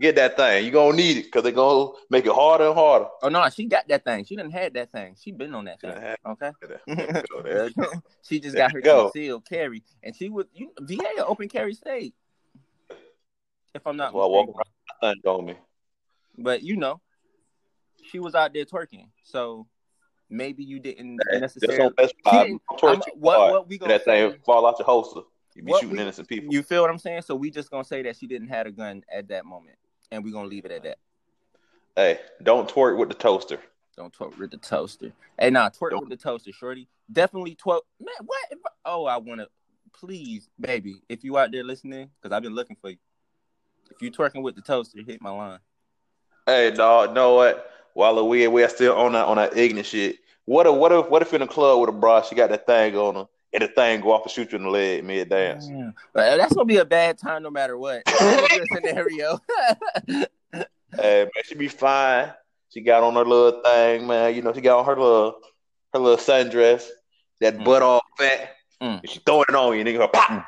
Get 0.00 0.14
that 0.14 0.36
thing. 0.36 0.62
You're 0.64 0.72
gonna 0.72 0.96
need 0.96 1.16
it 1.16 1.24
because 1.24 1.42
they're 1.42 1.50
gonna 1.52 1.90
make 2.08 2.24
it 2.24 2.32
harder 2.32 2.66
and 2.66 2.74
harder. 2.74 3.06
Oh 3.22 3.28
no, 3.28 3.48
she 3.50 3.64
got 3.66 3.88
that 3.88 4.04
thing. 4.04 4.24
She 4.24 4.36
didn't 4.36 4.52
had 4.52 4.74
that 4.74 4.92
thing. 4.92 5.16
She 5.20 5.32
been 5.32 5.52
on 5.54 5.64
that 5.64 5.80
thing. 5.80 5.90
Done 5.90 6.00
had- 6.02 6.18
Okay. 6.24 6.52
There 6.86 7.06
you 7.16 7.22
go. 7.28 7.42
There 7.42 7.66
you 7.66 7.74
go. 7.74 7.90
she 8.22 8.38
just 8.38 8.54
There 8.54 8.64
got 8.66 8.72
her 8.74 8.80
go. 8.80 9.04
concealed 9.10 9.44
carry, 9.48 9.82
and 10.04 10.14
she 10.14 10.28
was 10.28 10.46
you, 10.54 10.70
VA 10.80 11.24
open 11.26 11.48
carry 11.48 11.74
state. 11.74 12.14
If 13.74 13.86
I'm 13.86 13.96
not 13.96 14.12
I 14.12 14.16
walk 14.16 14.48
around 15.02 15.16
on 15.26 15.46
me. 15.46 15.54
But 16.38 16.62
you 16.62 16.76
know, 16.76 17.00
she 18.10 18.20
was 18.20 18.34
out 18.36 18.54
there 18.54 18.64
twerking, 18.64 19.08
so 19.24 19.66
maybe 20.30 20.62
you 20.62 20.78
didn't 20.78 21.18
Hey, 21.32 21.40
necessarily. 21.40 21.76
Just 21.78 21.86
on 21.88 21.92
best 21.94 22.14
five. 22.24 22.46
didn't- 22.46 22.62
Twerk 22.78 22.88
I'm- 22.88 23.00
too 23.00 23.10
what 23.16 23.50
what 23.52 23.68
we 23.68 23.78
gonna 23.78 23.94
that 23.94 24.04
thing 24.04 24.34
fall 24.46 24.64
out 24.64 24.78
your 24.78 24.86
holster. 24.86 25.20
You 25.56 25.64
be 25.64 25.72
What 25.72 25.80
shooting 25.80 25.96
we- 25.96 26.02
innocent 26.02 26.28
people. 26.28 26.52
You 26.54 26.62
feel 26.62 26.82
what 26.82 26.90
I'm 26.90 26.98
saying? 26.98 27.22
So 27.22 27.34
we 27.34 27.50
just 27.50 27.68
gonna 27.70 27.82
say 27.82 28.02
that 28.02 28.16
she 28.16 28.28
didn't 28.28 28.48
have 28.48 28.68
a 28.68 28.70
gun 28.70 29.02
at 29.12 29.26
that 29.28 29.44
moment, 29.44 29.76
and 30.10 30.24
we're 30.24 30.32
gonna 30.32 30.48
leave 30.48 30.64
it 30.64 30.70
at 30.72 30.82
that. 30.84 30.98
Hey, 31.96 32.20
don't 32.42 32.68
twerk 32.68 32.96
with 32.98 33.08
the 33.08 33.14
toaster. 33.14 33.60
Don't 33.96 34.14
twerk 34.14 34.38
with 34.38 34.50
the 34.50 34.56
toaster. 34.56 35.12
Hey, 35.38 35.50
nah, 35.50 35.68
twerk 35.70 35.90
Don't- 35.90 36.08
with 36.08 36.10
the 36.10 36.16
toaster, 36.16 36.52
shorty. 36.52 36.88
Definitely 37.12 37.56
twerk. 37.56 37.80
Man, 38.00 38.14
what? 38.24 38.38
If 38.50 38.58
I- 38.64 38.90
oh, 38.90 39.06
I 39.06 39.16
want 39.16 39.40
to. 39.40 39.48
Please, 39.94 40.48
baby, 40.60 41.02
if 41.08 41.24
you 41.24 41.38
out 41.38 41.50
there 41.50 41.64
listening, 41.64 42.10
because 42.20 42.34
I've 42.34 42.42
been 42.42 42.54
looking 42.54 42.76
for 42.76 42.90
you. 42.90 42.98
If 43.90 44.00
you 44.00 44.12
twerking 44.12 44.42
with 44.42 44.54
the 44.54 44.62
toaster, 44.62 45.00
hit 45.04 45.20
my 45.20 45.30
line. 45.30 45.58
Hey, 46.46 46.70
dog, 46.70 47.14
know 47.14 47.34
what? 47.34 47.70
While 47.94 48.28
we 48.28 48.46
we're 48.46 48.68
still 48.68 48.94
on 48.94 49.12
that 49.12 49.26
on 49.26 49.38
that 49.38 49.56
ignorant 49.56 49.86
shit. 49.86 50.18
What 50.44 50.66
if 50.66 50.74
what 50.74 50.92
if 50.92 51.08
what 51.10 51.22
if 51.22 51.34
in 51.34 51.40
the 51.40 51.46
club 51.48 51.80
with 51.80 51.88
a 51.88 51.92
bra, 51.92 52.22
she 52.22 52.36
got 52.36 52.50
that 52.50 52.64
thing 52.66 52.94
on 52.96 53.14
her, 53.16 53.28
and 53.52 53.62
the 53.62 53.68
thing 53.68 54.00
go 54.00 54.12
off 54.12 54.22
and 54.24 54.30
shoot 54.30 54.52
you 54.52 54.58
in 54.58 54.64
the 54.64 54.70
leg 54.70 55.04
mid 55.04 55.28
dance? 55.28 55.66
Damn. 55.68 55.94
But 56.12 56.36
that's 56.36 56.54
gonna 56.54 56.64
be 56.66 56.76
a 56.78 56.84
bad 56.84 57.18
time 57.18 57.42
no 57.42 57.50
matter 57.50 57.76
what. 57.78 58.02
That's 58.20 58.52
a 58.52 58.58
good 58.58 58.68
scenario. 58.74 59.38
Hey 60.96 61.24
man, 61.24 61.30
she 61.44 61.54
be 61.54 61.68
fine. 61.68 62.32
She 62.70 62.80
got 62.80 63.02
on 63.02 63.14
her 63.14 63.24
little 63.24 63.62
thing, 63.62 64.06
man. 64.06 64.34
You 64.34 64.42
know, 64.42 64.52
she 64.52 64.60
got 64.60 64.78
on 64.80 64.84
her 64.86 64.96
little 64.96 65.38
her 65.92 65.98
little 66.00 66.16
sundress, 66.16 66.86
that 67.40 67.58
Mm. 67.58 67.64
butt 67.64 67.82
all 67.82 68.02
fat. 68.18 68.54
Mm. 68.82 69.00
And 69.00 69.08
she 69.10 69.20
throwing 69.24 69.44
it 69.48 69.54
on 69.54 69.76
you, 69.78 69.84
nigga. 69.84 69.98
Her 69.98 70.08
pop. 70.08 70.46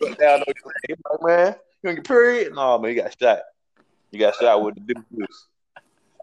Put 0.00 0.18
down 0.18 0.40
on 0.40 0.44
your 0.46 0.66
leg. 0.66 0.88
You 0.88 0.96
like, 1.10 1.22
man, 1.22 1.54
you 1.82 1.90
on 1.90 1.96
your 1.96 2.02
period? 2.02 2.54
No, 2.54 2.78
man, 2.78 2.94
you 2.94 3.00
got 3.02 3.16
shot. 3.18 3.38
You 4.10 4.18
got 4.18 4.34
shot 4.34 4.62
with 4.62 4.74
the 4.74 4.94
deuce. 4.94 5.46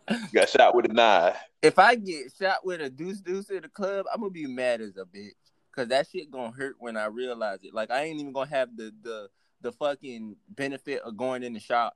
You 0.09 0.27
got 0.33 0.49
shot 0.49 0.75
with 0.75 0.85
a 0.85 0.93
knife. 0.93 1.37
if 1.61 1.79
I 1.79 1.95
get 1.95 2.31
shot 2.37 2.65
with 2.65 2.81
a 2.81 2.89
deuce 2.89 3.21
deuce 3.21 3.49
in 3.49 3.61
the 3.61 3.69
club, 3.69 4.05
I'm 4.13 4.19
gonna 4.19 4.29
be 4.31 4.45
mad 4.45 4.81
as 4.81 4.97
a 4.97 5.05
bitch. 5.05 5.31
Cause 5.79 5.87
that 5.87 6.07
shit 6.11 6.29
gonna 6.29 6.51
hurt 6.51 6.75
when 6.79 6.97
I 6.97 7.05
realize 7.05 7.59
it. 7.63 7.73
Like 7.73 7.89
I 7.89 8.01
ain't 8.03 8.19
even 8.19 8.33
gonna 8.33 8.49
have 8.49 8.75
the 8.75 8.91
the 9.01 9.29
the 9.61 9.71
fucking 9.71 10.35
benefit 10.49 11.01
of 11.03 11.15
going 11.15 11.41
in 11.41 11.53
the 11.53 11.61
shop. 11.61 11.95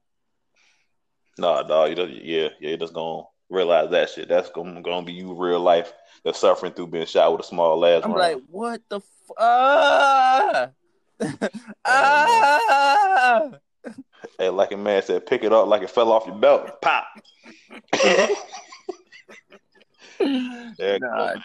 Nah, 1.37 1.63
dog, 1.63 1.89
you 1.89 1.95
just, 1.97 2.13
yeah, 2.13 2.47
yeah, 2.61 2.69
you 2.69 2.77
just 2.77 2.93
gonna 2.93 3.23
realize 3.49 3.91
that 3.91 4.09
shit. 4.09 4.29
That's 4.29 4.49
gonna, 4.51 4.81
gonna 4.81 5.05
be 5.05 5.11
you 5.11 5.33
real 5.33 5.59
life. 5.59 5.91
That's 6.23 6.39
suffering 6.39 6.71
through 6.71 6.87
being 6.87 7.05
shot 7.05 7.33
with 7.33 7.41
a 7.41 7.43
small 7.43 7.85
ass 7.85 8.05
I'm 8.05 8.13
round. 8.13 8.21
like, 8.21 8.41
what 8.47 8.81
the 8.87 9.01
f- 9.01 9.31
ah 9.37 10.69
ah. 11.85 13.51
Hey, 14.39 14.47
like 14.47 14.71
a 14.71 14.77
man 14.77 15.03
said, 15.03 15.25
pick 15.25 15.43
it 15.43 15.51
up 15.51 15.67
like 15.67 15.81
it 15.81 15.89
fell 15.89 16.13
off 16.13 16.25
your 16.25 16.37
belt. 16.37 16.81
Pop. 16.81 17.05
Nah, 20.21 21.35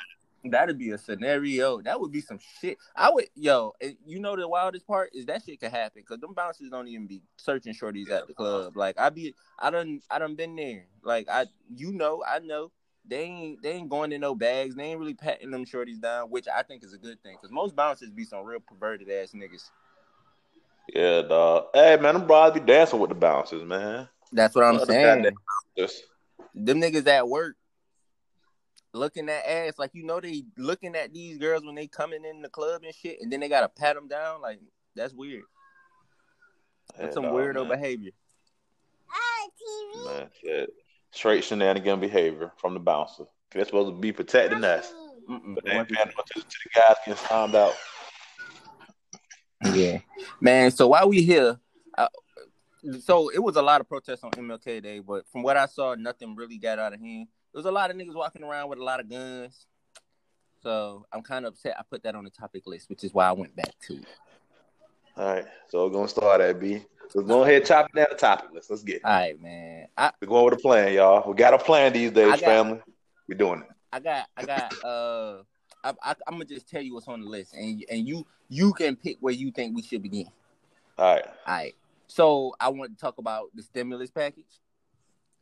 that'd 0.44 0.78
be 0.78 0.90
a 0.90 0.98
scenario. 0.98 1.80
That 1.82 2.00
would 2.00 2.12
be 2.12 2.20
some 2.20 2.38
shit. 2.60 2.78
I 2.96 3.10
would, 3.10 3.26
yo, 3.34 3.74
you 4.06 4.20
know 4.20 4.36
the 4.36 4.48
wildest 4.48 4.86
part 4.86 5.10
is 5.14 5.26
that 5.26 5.42
shit 5.44 5.60
could 5.60 5.70
happen 5.70 6.02
because 6.02 6.20
them 6.20 6.34
bouncers 6.34 6.70
don't 6.70 6.88
even 6.88 7.06
be 7.06 7.22
searching 7.36 7.74
shorties 7.74 8.10
at 8.10 8.26
the 8.26 8.34
club. 8.34 8.76
Like 8.76 8.98
I 8.98 9.10
be, 9.10 9.34
I 9.58 9.70
done, 9.70 10.00
I 10.10 10.18
done 10.18 10.34
been 10.34 10.56
there. 10.56 10.86
Like 11.02 11.28
I, 11.28 11.46
you 11.74 11.92
know, 11.92 12.22
I 12.26 12.38
know 12.38 12.70
they 13.06 13.22
ain't, 13.22 13.62
they 13.62 13.72
ain't 13.72 13.88
going 13.88 14.12
in 14.12 14.20
no 14.20 14.34
bags. 14.34 14.74
They 14.74 14.84
ain't 14.84 15.00
really 15.00 15.14
patting 15.14 15.50
them 15.50 15.64
shorties 15.64 16.00
down, 16.00 16.30
which 16.30 16.46
I 16.48 16.62
think 16.62 16.84
is 16.84 16.92
a 16.92 16.98
good 16.98 17.22
thing 17.22 17.36
because 17.36 17.50
most 17.50 17.74
bouncers 17.74 18.10
be 18.10 18.24
some 18.24 18.44
real 18.44 18.60
perverted 18.60 19.10
ass 19.10 19.32
niggas. 19.34 19.70
Yeah, 20.94 21.22
dog. 21.22 21.66
Hey, 21.74 21.96
man, 21.96 22.14
them 22.14 22.26
bros 22.26 22.52
be 22.54 22.60
dancing 22.60 22.98
with 22.98 23.10
the 23.10 23.14
bouncers, 23.14 23.62
man. 23.62 24.08
That's 24.32 24.54
what 24.54 24.64
I'm 24.64 24.78
saying. 24.80 25.26
them 26.54 26.80
niggas 26.80 27.06
at 27.06 27.28
work 27.28 27.56
looking 28.98 29.28
at 29.28 29.46
ass 29.46 29.78
like 29.78 29.90
you 29.94 30.04
know 30.04 30.20
they 30.20 30.44
looking 30.56 30.94
at 30.94 31.12
these 31.12 31.38
girls 31.38 31.64
when 31.64 31.74
they 31.74 31.86
coming 31.86 32.24
in 32.24 32.42
the 32.42 32.48
club 32.48 32.82
and 32.84 32.94
shit, 32.94 33.18
and 33.20 33.32
then 33.32 33.40
they 33.40 33.48
gotta 33.48 33.68
pat 33.68 33.94
them 33.94 34.08
down. 34.08 34.40
Like 34.40 34.60
that's 34.94 35.14
weird. 35.14 35.44
That's 36.98 37.14
some 37.14 37.24
weirdo 37.24 37.68
man. 37.68 37.68
behavior. 37.68 38.12
Man, 40.04 40.28
shit. 40.40 40.70
Straight 41.10 41.44
shenanigan 41.44 42.00
behavior 42.00 42.52
from 42.58 42.74
the 42.74 42.80
bouncer. 42.80 43.24
They're 43.50 43.64
supposed 43.64 43.94
to 43.94 44.00
be 44.00 44.12
protecting 44.12 44.62
us, 44.62 44.92
Mm-mm. 45.28 45.54
but 45.54 45.64
they 45.64 45.70
ain't 45.70 45.88
paying 45.88 46.08
attention 46.08 46.42
to 46.42 46.58
the 46.64 46.70
guys 46.74 46.96
getting 47.04 47.14
found 47.14 47.54
out. 47.54 47.74
Yeah, 49.72 50.00
man. 50.40 50.70
So 50.70 50.88
while 50.88 51.08
we 51.08 51.22
here, 51.22 51.58
uh, 51.96 52.08
so 53.00 53.30
it 53.30 53.42
was 53.42 53.56
a 53.56 53.62
lot 53.62 53.80
of 53.80 53.88
protests 53.88 54.22
on 54.22 54.30
MLK 54.32 54.82
Day, 54.82 55.00
but 55.00 55.26
from 55.28 55.42
what 55.42 55.56
I 55.56 55.66
saw, 55.66 55.94
nothing 55.94 56.36
really 56.36 56.58
got 56.58 56.78
out 56.78 56.92
of 56.92 57.00
hand. 57.00 57.28
There 57.52 57.58
was 57.58 57.66
a 57.66 57.72
lot 57.72 57.90
of 57.90 57.96
niggas 57.96 58.14
walking 58.14 58.42
around 58.42 58.68
with 58.68 58.78
a 58.78 58.84
lot 58.84 59.00
of 59.00 59.08
guns. 59.08 59.66
So 60.62 61.06
I'm 61.12 61.22
kind 61.22 61.46
of 61.46 61.54
upset. 61.54 61.76
I 61.78 61.82
put 61.88 62.02
that 62.02 62.14
on 62.14 62.24
the 62.24 62.30
topic 62.30 62.66
list, 62.66 62.90
which 62.90 63.04
is 63.04 63.14
why 63.14 63.28
I 63.28 63.32
went 63.32 63.54
back 63.54 63.78
to 63.86 63.94
it. 63.94 64.06
All 65.16 65.26
right, 65.34 65.46
so 65.68 65.84
we're 65.86 65.92
gonna 65.92 66.08
start 66.08 66.40
at 66.40 66.60
B. 66.60 66.82
So 67.10 67.22
go 67.22 67.42
ahead, 67.42 67.64
chop 67.64 67.92
down 67.92 68.06
the 68.10 68.16
topic 68.16 68.50
list. 68.52 68.70
Let's 68.70 68.82
get 68.82 68.96
it. 68.96 69.04
All 69.04 69.10
right, 69.12 69.40
man. 69.40 69.88
I, 69.96 70.12
We're 70.20 70.28
going 70.28 70.44
with 70.44 70.54
a 70.54 70.58
plan, 70.58 70.92
y'all. 70.92 71.28
We 71.28 71.34
got 71.34 71.54
a 71.54 71.58
plan 71.58 71.92
these 71.92 72.12
days, 72.12 72.30
got- 72.32 72.40
family. 72.40 72.80
We're 73.28 73.36
doing 73.36 73.62
it. 73.62 73.68
I 73.92 74.00
got, 74.00 74.28
I 74.36 74.44
got. 74.44 74.84
Uh, 74.84 75.42
I, 75.82 75.92
I, 76.02 76.14
I'm 76.26 76.34
gonna 76.34 76.44
just 76.44 76.68
tell 76.68 76.82
you 76.82 76.94
what's 76.94 77.08
on 77.08 77.22
the 77.22 77.28
list, 77.28 77.54
and 77.54 77.84
and 77.90 78.06
you 78.06 78.26
you 78.48 78.72
can 78.74 78.96
pick 78.96 79.16
where 79.20 79.34
you 79.34 79.50
think 79.50 79.74
we 79.74 79.82
should 79.82 80.02
begin. 80.02 80.28
All 80.98 81.14
right. 81.14 81.24
All 81.46 81.54
right. 81.54 81.74
So 82.06 82.54
I 82.60 82.68
want 82.68 82.96
to 82.96 83.00
talk 83.00 83.18
about 83.18 83.50
the 83.54 83.62
stimulus 83.62 84.10
package. 84.10 84.60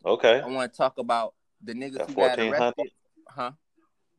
Okay. 0.05 0.41
I 0.41 0.47
want 0.47 0.73
to 0.73 0.77
talk 0.77 0.99
about 0.99 1.35
the 1.63 1.75
niggas 1.75 1.99
That 1.99 2.09
who 2.09 2.15
got 2.15 2.39
1400? 2.39 2.53
arrested. 2.53 2.93
Huh? 3.29 3.51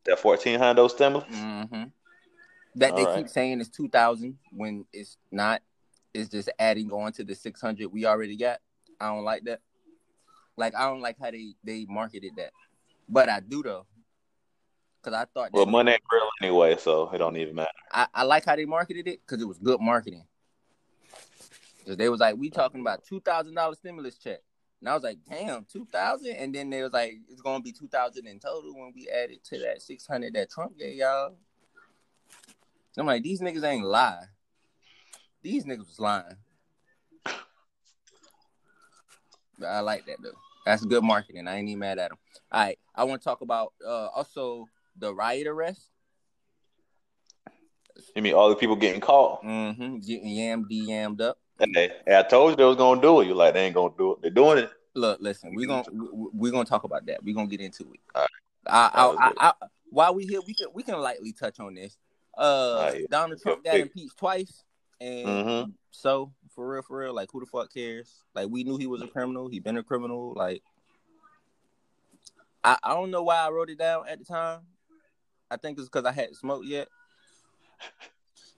That 0.05 0.19
fourteen 0.19 0.57
hundred 0.57 0.89
stimulus. 0.89 1.27
Mm-hmm. 1.29 1.83
That 2.75 2.95
they 2.95 3.05
right. 3.05 3.15
keep 3.17 3.29
saying 3.29 3.59
is 3.59 3.69
two 3.69 3.89
thousand 3.89 4.37
when 4.51 4.85
it's 4.93 5.17
not. 5.31 5.61
It's 6.13 6.29
just 6.29 6.49
adding 6.57 6.91
on 6.91 7.11
to 7.13 7.23
the 7.23 7.35
six 7.35 7.61
hundred 7.61 7.87
we 7.91 8.05
already 8.05 8.37
got. 8.37 8.59
I 8.99 9.07
don't 9.07 9.23
like 9.23 9.43
that. 9.43 9.59
Like 10.55 10.75
I 10.75 10.89
don't 10.89 11.01
like 11.01 11.17
how 11.21 11.29
they 11.29 11.53
they 11.63 11.85
marketed 11.87 12.33
that, 12.37 12.51
but 13.07 13.29
I 13.29 13.41
do 13.41 13.61
though, 13.61 13.85
because 15.01 15.17
I 15.17 15.25
thought 15.25 15.51
Well, 15.53 15.65
money 15.65 15.91
ain't 15.91 16.01
real 16.11 16.29
anyway, 16.41 16.77
so 16.77 17.09
it 17.13 17.17
don't 17.19 17.37
even 17.37 17.55
matter. 17.55 17.69
I, 17.91 18.07
I 18.13 18.23
like 18.23 18.45
how 18.45 18.55
they 18.55 18.65
marketed 18.65 19.07
it 19.07 19.19
because 19.25 19.41
it 19.41 19.47
was 19.47 19.59
good 19.59 19.79
marketing. 19.79 20.25
Because 21.79 21.97
they 21.97 22.09
was 22.09 22.19
like, 22.19 22.35
we 22.37 22.49
talking 22.49 22.81
about 22.81 23.03
two 23.05 23.19
thousand 23.19 23.53
dollar 23.53 23.75
stimulus 23.75 24.17
check, 24.17 24.39
and 24.79 24.89
I 24.89 24.93
was 24.93 25.03
like, 25.03 25.17
damn, 25.29 25.65
two 25.65 25.85
thousand. 25.91 26.33
And 26.33 26.53
then 26.53 26.69
they 26.69 26.83
was 26.83 26.93
like, 26.93 27.15
it's 27.29 27.41
gonna 27.41 27.63
be 27.63 27.71
two 27.71 27.87
thousand 27.87 28.27
in 28.27 28.39
total 28.39 28.73
when 28.75 28.93
we 28.95 29.09
add 29.09 29.31
it 29.31 29.43
to 29.45 29.59
that 29.59 29.81
six 29.81 30.05
hundred 30.05 30.33
that 30.35 30.51
Trump 30.51 30.77
gave 30.77 30.95
y'all. 30.95 31.35
I'm 32.97 33.05
like, 33.05 33.23
these 33.23 33.41
niggas 33.41 33.63
ain't 33.63 33.85
lie. 33.85 34.23
These 35.43 35.65
niggas 35.65 35.87
was 35.87 35.99
lying. 35.99 36.35
But 39.59 39.67
I 39.67 39.79
like 39.81 40.05
that 40.07 40.17
though. 40.21 40.31
That's 40.65 40.83
good 40.83 41.03
marketing. 41.03 41.47
I 41.47 41.57
ain't 41.57 41.69
even 41.69 41.79
mad 41.79 41.99
at 41.99 42.09
them. 42.09 42.17
All 42.51 42.61
right, 42.61 42.79
I 42.95 43.03
want 43.03 43.21
to 43.21 43.25
talk 43.25 43.41
about 43.41 43.73
uh 43.85 44.07
also 44.07 44.65
the 44.97 45.13
riot 45.13 45.47
arrest. 45.47 45.91
You 48.15 48.21
mean 48.21 48.33
all 48.33 48.49
the 48.49 48.55
people 48.55 48.75
getting 48.75 49.01
caught? 49.01 49.43
Mm-hmm. 49.43 49.97
Getting 49.97 50.27
yammed, 50.27 50.69
yammed 50.71 51.21
up. 51.21 51.37
Hey, 51.59 51.91
I 52.07 52.23
told 52.23 52.51
you 52.51 52.55
they 52.55 52.63
was 52.63 52.75
gonna 52.77 53.01
do 53.01 53.21
it. 53.21 53.27
You 53.27 53.33
like 53.35 53.53
they 53.53 53.65
ain't 53.65 53.75
gonna 53.75 53.93
do 53.97 54.13
it. 54.13 54.21
They're 54.21 54.31
doing 54.31 54.59
it. 54.59 54.69
Look, 54.93 55.19
listen, 55.21 55.53
we're 55.55 55.67
gonna 55.67 55.83
we- 55.91 56.29
we're 56.33 56.51
gonna 56.51 56.65
talk 56.65 56.83
about 56.83 57.05
that. 57.07 57.23
We're 57.23 57.35
gonna 57.35 57.47
get 57.47 57.61
into 57.61 57.83
it. 57.93 57.99
All 58.15 58.21
right. 58.21 58.29
I, 58.67 58.89
I. 58.93 59.31
I, 59.47 59.53
I, 59.61 59.67
while 59.89 60.13
we 60.13 60.25
here, 60.25 60.41
we 60.45 60.53
can 60.53 60.67
we 60.73 60.83
can 60.83 60.99
lightly 60.99 61.33
touch 61.33 61.59
on 61.59 61.75
this. 61.75 61.97
Uh, 62.37 62.89
right. 62.91 63.09
Donald 63.09 63.41
Trump 63.41 63.63
got 63.63 63.79
impeached 63.79 64.17
twice, 64.17 64.63
and 64.99 65.27
Mhm. 65.27 65.73
so 65.91 66.31
for 66.53 66.67
real, 66.69 66.81
for 66.81 66.97
real, 66.97 67.13
like 67.13 67.29
who 67.31 67.39
the 67.39 67.45
fuck 67.45 67.73
cares? 67.73 68.23
Like 68.35 68.49
we 68.49 68.63
knew 68.63 68.77
he 68.77 68.87
was 68.87 69.01
a 69.01 69.07
criminal. 69.07 69.47
He 69.47 69.59
been 69.59 69.77
a 69.77 69.83
criminal. 69.83 70.33
Like 70.35 70.61
I, 72.63 72.77
I 72.83 72.93
don't 72.93 73.11
know 73.11 73.23
why 73.23 73.37
I 73.37 73.49
wrote 73.49 73.69
it 73.69 73.79
down 73.79 74.07
at 74.07 74.19
the 74.19 74.25
time. 74.25 74.61
I 75.49 75.57
think 75.57 75.79
it's 75.79 75.87
because 75.87 76.05
I 76.05 76.11
hadn't 76.11 76.35
smoked 76.35 76.65
yet. 76.65 76.87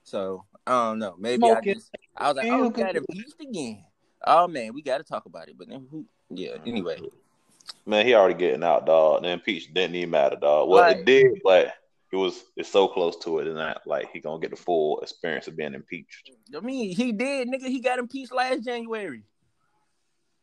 So 0.02 0.44
I 0.70 0.84
don't 0.88 0.98
know. 1.00 1.16
Maybe 1.18 1.38
Smoking. 1.38 1.70
I 1.70 1.74
just 1.74 1.90
I 2.16 2.28
was 2.28 2.36
like, 2.36 2.46
oh, 2.46 2.62
we 2.62 2.70
got 2.70 2.94
impeached 2.94 3.40
again. 3.40 3.84
Oh 4.24 4.46
man, 4.46 4.72
we 4.72 4.82
got 4.82 4.98
to 4.98 5.04
talk 5.04 5.26
about 5.26 5.48
it. 5.48 5.56
But 5.58 5.68
then 5.68 5.86
who? 5.90 6.04
Yeah. 6.28 6.50
Mm-hmm. 6.52 6.68
Anyway, 6.68 7.00
Man, 7.86 8.06
he 8.06 8.14
already 8.14 8.34
getting 8.38 8.62
out, 8.62 8.86
dog. 8.86 9.22
The 9.22 9.30
impeach 9.30 9.72
didn't 9.74 9.96
even 9.96 10.10
matter, 10.10 10.36
dog. 10.36 10.68
Well, 10.68 10.82
Right. 10.82 10.98
it 10.98 11.04
did, 11.04 11.40
but 11.42 11.74
it 12.12 12.16
was 12.16 12.44
it's 12.56 12.68
so 12.68 12.86
close 12.86 13.16
to 13.24 13.40
it, 13.40 13.46
and 13.48 13.56
not 13.56 13.82
like 13.84 14.12
he 14.12 14.20
gonna 14.20 14.40
get 14.40 14.50
the 14.50 14.56
full 14.56 15.00
experience 15.00 15.48
of 15.48 15.56
being 15.56 15.74
impeached. 15.74 16.30
I 16.56 16.60
mean, 16.60 16.94
he 16.94 17.10
did, 17.10 17.48
nigga. 17.48 17.66
He 17.66 17.80
got 17.80 17.98
impeached 17.98 18.32
last 18.32 18.62
January. 18.64 19.24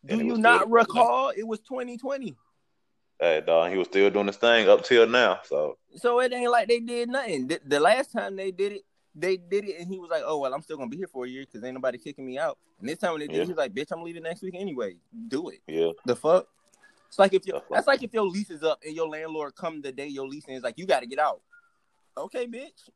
Do 0.05 0.17
you 0.17 0.37
not 0.37 0.61
still- 0.61 0.69
recall? 0.71 1.29
It 1.35 1.47
was 1.47 1.59
2020. 1.61 2.35
Hey, 3.19 3.41
dog, 3.45 3.71
he 3.71 3.77
was 3.77 3.87
still 3.87 4.09
doing 4.09 4.27
his 4.27 4.37
thing 4.37 4.67
up 4.69 4.83
till 4.83 5.07
now. 5.07 5.39
So 5.45 5.77
So 5.95 6.19
it 6.19 6.31
ain't 6.33 6.51
like 6.51 6.67
they 6.67 6.79
did 6.81 7.09
nothing. 7.09 7.47
The, 7.47 7.59
the 7.65 7.79
last 7.79 8.11
time 8.11 8.35
they 8.35 8.51
did 8.51 8.73
it, 8.73 8.81
they 9.19 9.37
did 9.37 9.65
it, 9.65 9.79
and 9.79 9.87
he 9.91 9.99
was 9.99 10.09
like, 10.09 10.23
"Oh 10.25 10.37
well, 10.37 10.53
I'm 10.53 10.61
still 10.61 10.77
gonna 10.77 10.89
be 10.89 10.97
here 10.97 11.07
for 11.07 11.25
a 11.25 11.27
year 11.27 11.43
because 11.45 11.63
ain't 11.63 11.73
nobody 11.73 11.97
kicking 11.97 12.25
me 12.25 12.37
out." 12.37 12.57
And 12.79 12.87
this 12.87 12.99
time 12.99 13.11
when 13.11 13.21
they 13.21 13.27
did, 13.27 13.35
Yeah. 13.37 13.41
it, 13.41 13.45
he 13.45 13.51
was 13.51 13.57
like, 13.57 13.73
"Bitch, 13.73 13.91
I'm 13.91 14.03
leaving 14.03 14.23
next 14.23 14.41
week 14.41 14.55
anyway. 14.55 14.95
Do 15.27 15.49
it." 15.49 15.59
yeah, 15.67 15.91
The 16.05 16.15
fuck. 16.15 16.47
It's 17.07 17.17
like 17.19 17.33
if 17.33 17.45
your 17.47 17.55
The 17.55 17.61
fuck? 17.61 17.69
that's 17.71 17.87
like 17.87 18.03
if 18.03 18.13
your 18.13 18.25
lease 18.25 18.49
is 18.51 18.63
up 18.63 18.79
and 18.85 18.95
your 18.95 19.07
landlord 19.09 19.55
come 19.55 19.81
the 19.81 19.91
day 19.91 20.07
your 20.07 20.27
lease 20.27 20.45
ends, 20.47 20.63
like 20.63 20.77
you 20.77 20.85
got 20.85 20.99
to 20.99 21.07
get 21.07 21.19
out. 21.19 21.41
Okay, 22.17 22.45
bitch. 22.47 22.89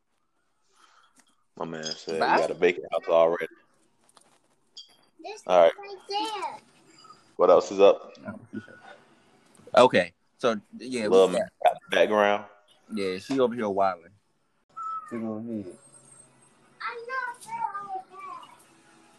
my 1.57 1.65
man 1.65 1.83
said 1.85 2.19
Bye. 2.19 2.35
he 2.35 2.41
got 2.41 2.51
a 2.51 2.55
vacant 2.55 2.85
house 2.91 3.07
already. 3.07 3.47
This 5.23 5.41
All 5.47 5.61
right. 5.63 5.71
right 5.77 5.97
there. 6.09 6.57
What 7.37 7.49
else 7.49 7.71
is 7.71 7.79
up? 7.79 8.13
Okay, 9.75 10.11
So 10.37 10.59
yeah, 10.77 11.03
we 11.03 11.07
Love 11.07 11.31
got- 11.31 11.41
got 11.63 11.73
the 11.89 11.95
background. 11.95 12.45
yeah, 12.93 13.17
she 13.19 13.39
over 13.39 13.53
here 13.55 13.69
wilding. 13.69 14.11
She 15.09 15.17
go 15.17 15.35
ahead. 15.35 15.65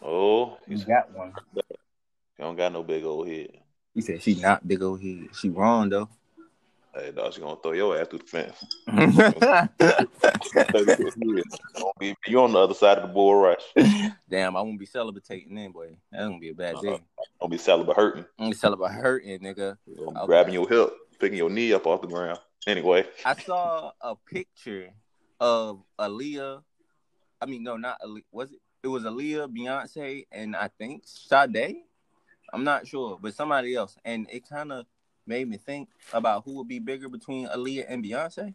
Oh, 0.05 0.57
You 0.67 0.77
you 0.77 0.85
got 0.85 1.11
one. 1.13 1.33
He 1.55 2.43
don't 2.43 2.57
got 2.57 2.73
no 2.73 2.83
big 2.83 3.05
old 3.05 3.27
head. 3.27 3.51
He 3.93 4.01
said 4.01 4.21
she 4.21 4.35
not 4.35 4.67
big 4.67 4.81
old 4.81 5.01
head. 5.01 5.29
She 5.33 5.49
wrong 5.49 5.89
though. 5.89 6.09
Hey, 6.93 7.11
dog, 7.11 7.33
she 7.33 7.39
gonna 7.39 7.55
throw 7.61 7.71
your 7.71 7.97
ass 7.97 8.07
through 8.07 8.19
the 8.19 8.25
fence. 8.25 8.65
You 12.27 12.39
on 12.41 12.51
the 12.51 12.59
other 12.59 12.73
side 12.73 12.97
of 12.97 13.07
the 13.07 13.13
bull 13.13 13.35
rush. 13.35 13.63
Damn, 14.29 14.57
I 14.57 14.61
won't 14.61 14.79
be 14.79 14.85
celebrating 14.85 15.55
then, 15.55 15.71
boy. 15.71 15.95
That's 16.11 16.25
gonna 16.25 16.39
be 16.39 16.49
a 16.49 16.53
bad 16.53 16.81
day. 16.81 16.89
Uh-huh. 16.89 17.23
Gonna 17.39 17.51
be 17.51 17.57
celibate 17.57 17.95
hurting. 17.95 18.25
I'm 18.37 18.45
gonna 18.45 18.55
celebrate 18.55 18.91
hurting, 18.91 19.39
nigga. 19.39 19.77
Okay. 19.87 20.25
Grabbing 20.25 20.53
your 20.53 20.67
hip, 20.67 20.91
picking 21.19 21.37
your 21.37 21.49
knee 21.49 21.73
up 21.73 21.87
off 21.87 22.01
the 22.01 22.07
ground. 22.07 22.39
Anyway, 22.67 23.05
I 23.25 23.35
saw 23.35 23.91
a 24.01 24.15
picture 24.15 24.89
of 25.39 25.83
Aaliyah. 25.99 26.61
I 27.41 27.45
mean, 27.45 27.63
no, 27.63 27.77
not 27.77 28.01
Aaliyah. 28.01 28.23
Was 28.31 28.51
it? 28.51 28.59
It 28.83 28.89
was 28.89 29.03
Aaliyah, 29.03 29.47
Beyonce, 29.47 30.25
and 30.29 30.57
I 30.57 30.67
think 30.67 31.03
Sade. 31.05 31.83
I'm 32.51 32.65
not 32.65 32.85
sure, 32.85 33.17
but 33.21 33.33
somebody 33.33 33.75
else, 33.75 33.95
and 34.03 34.27
it 34.29 34.47
kind 34.47 34.73
of 34.73 34.85
made 35.25 35.47
me 35.47 35.55
think 35.55 35.87
about 36.11 36.43
who 36.43 36.57
would 36.57 36.67
be 36.67 36.79
bigger 36.79 37.07
between 37.07 37.47
Aaliyah 37.47 37.85
and 37.87 38.03
Beyonce. 38.03 38.53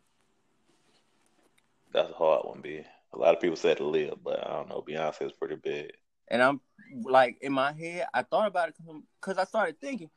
that's 1.94 2.10
a 2.10 2.12
hard 2.12 2.44
one, 2.44 2.60
B. 2.60 2.82
A 3.14 3.18
lot 3.18 3.34
of 3.34 3.40
people 3.40 3.56
said 3.56 3.80
live, 3.80 4.18
but 4.22 4.46
I 4.46 4.52
don't 4.52 4.68
know. 4.68 4.84
Beyonce 4.86 5.22
is 5.22 5.32
pretty 5.32 5.56
big. 5.56 5.92
And 6.30 6.42
I'm 6.42 6.60
like 7.04 7.38
in 7.40 7.54
my 7.54 7.72
head, 7.72 8.06
I 8.12 8.22
thought 8.22 8.48
about 8.48 8.68
it 8.68 8.74
because 9.18 9.38
I 9.38 9.44
started 9.44 9.80
thinking, 9.80 10.10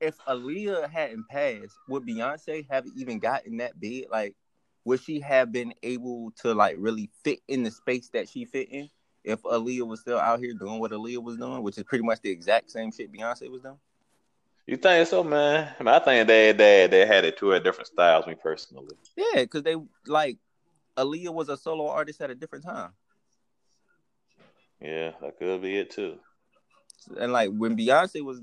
if 0.00 0.16
Aaliyah 0.26 0.88
hadn't 0.88 1.28
passed, 1.28 1.76
would 1.90 2.06
Beyonce 2.06 2.66
have 2.70 2.86
even 2.96 3.18
gotten 3.18 3.58
that 3.58 3.78
big? 3.78 4.06
Like, 4.10 4.34
would 4.86 5.02
she 5.02 5.20
have 5.20 5.52
been 5.52 5.74
able 5.82 6.32
to 6.40 6.54
like 6.54 6.76
really 6.78 7.10
fit 7.22 7.40
in 7.48 7.64
the 7.64 7.70
space 7.70 8.08
that 8.14 8.30
she 8.30 8.46
fit 8.46 8.70
in 8.70 8.88
if 9.24 9.42
Aaliyah 9.42 9.86
was 9.86 10.00
still 10.00 10.18
out 10.18 10.38
here 10.40 10.54
doing 10.54 10.78
what 10.80 10.92
Aaliyah 10.92 11.22
was 11.22 11.36
doing, 11.36 11.62
which 11.62 11.76
is 11.78 11.84
pretty 11.84 12.04
much 12.04 12.20
the 12.22 12.30
exact 12.30 12.70
same 12.70 12.90
shit 12.92 13.12
Beyonce 13.12 13.50
was 13.50 13.62
doing? 13.62 13.78
You 14.66 14.76
think 14.76 15.08
so, 15.08 15.24
man? 15.24 15.74
I, 15.78 15.82
mean, 15.82 15.94
I 15.94 15.98
think 15.98 16.28
they 16.28 16.52
they 16.52 16.86
they 16.86 17.06
had 17.06 17.24
it 17.24 17.38
two 17.38 17.54
at 17.54 17.64
different 17.64 17.86
styles. 17.88 18.26
Me 18.26 18.34
personally, 18.34 18.94
Yeah, 19.16 19.42
because 19.42 19.62
they 19.62 19.76
like 20.06 20.36
Aaliyah 20.96 21.32
was 21.32 21.48
a 21.48 21.56
solo 21.56 21.88
artist 21.88 22.20
at 22.20 22.30
a 22.30 22.34
different 22.34 22.64
time, 22.64 22.92
yeah, 24.80 25.12
that 25.20 25.38
could 25.38 25.62
be 25.62 25.78
it 25.78 25.90
too. 25.90 26.18
and 27.18 27.32
like 27.32 27.50
when 27.50 27.76
Beyonce 27.76 28.22
was, 28.24 28.40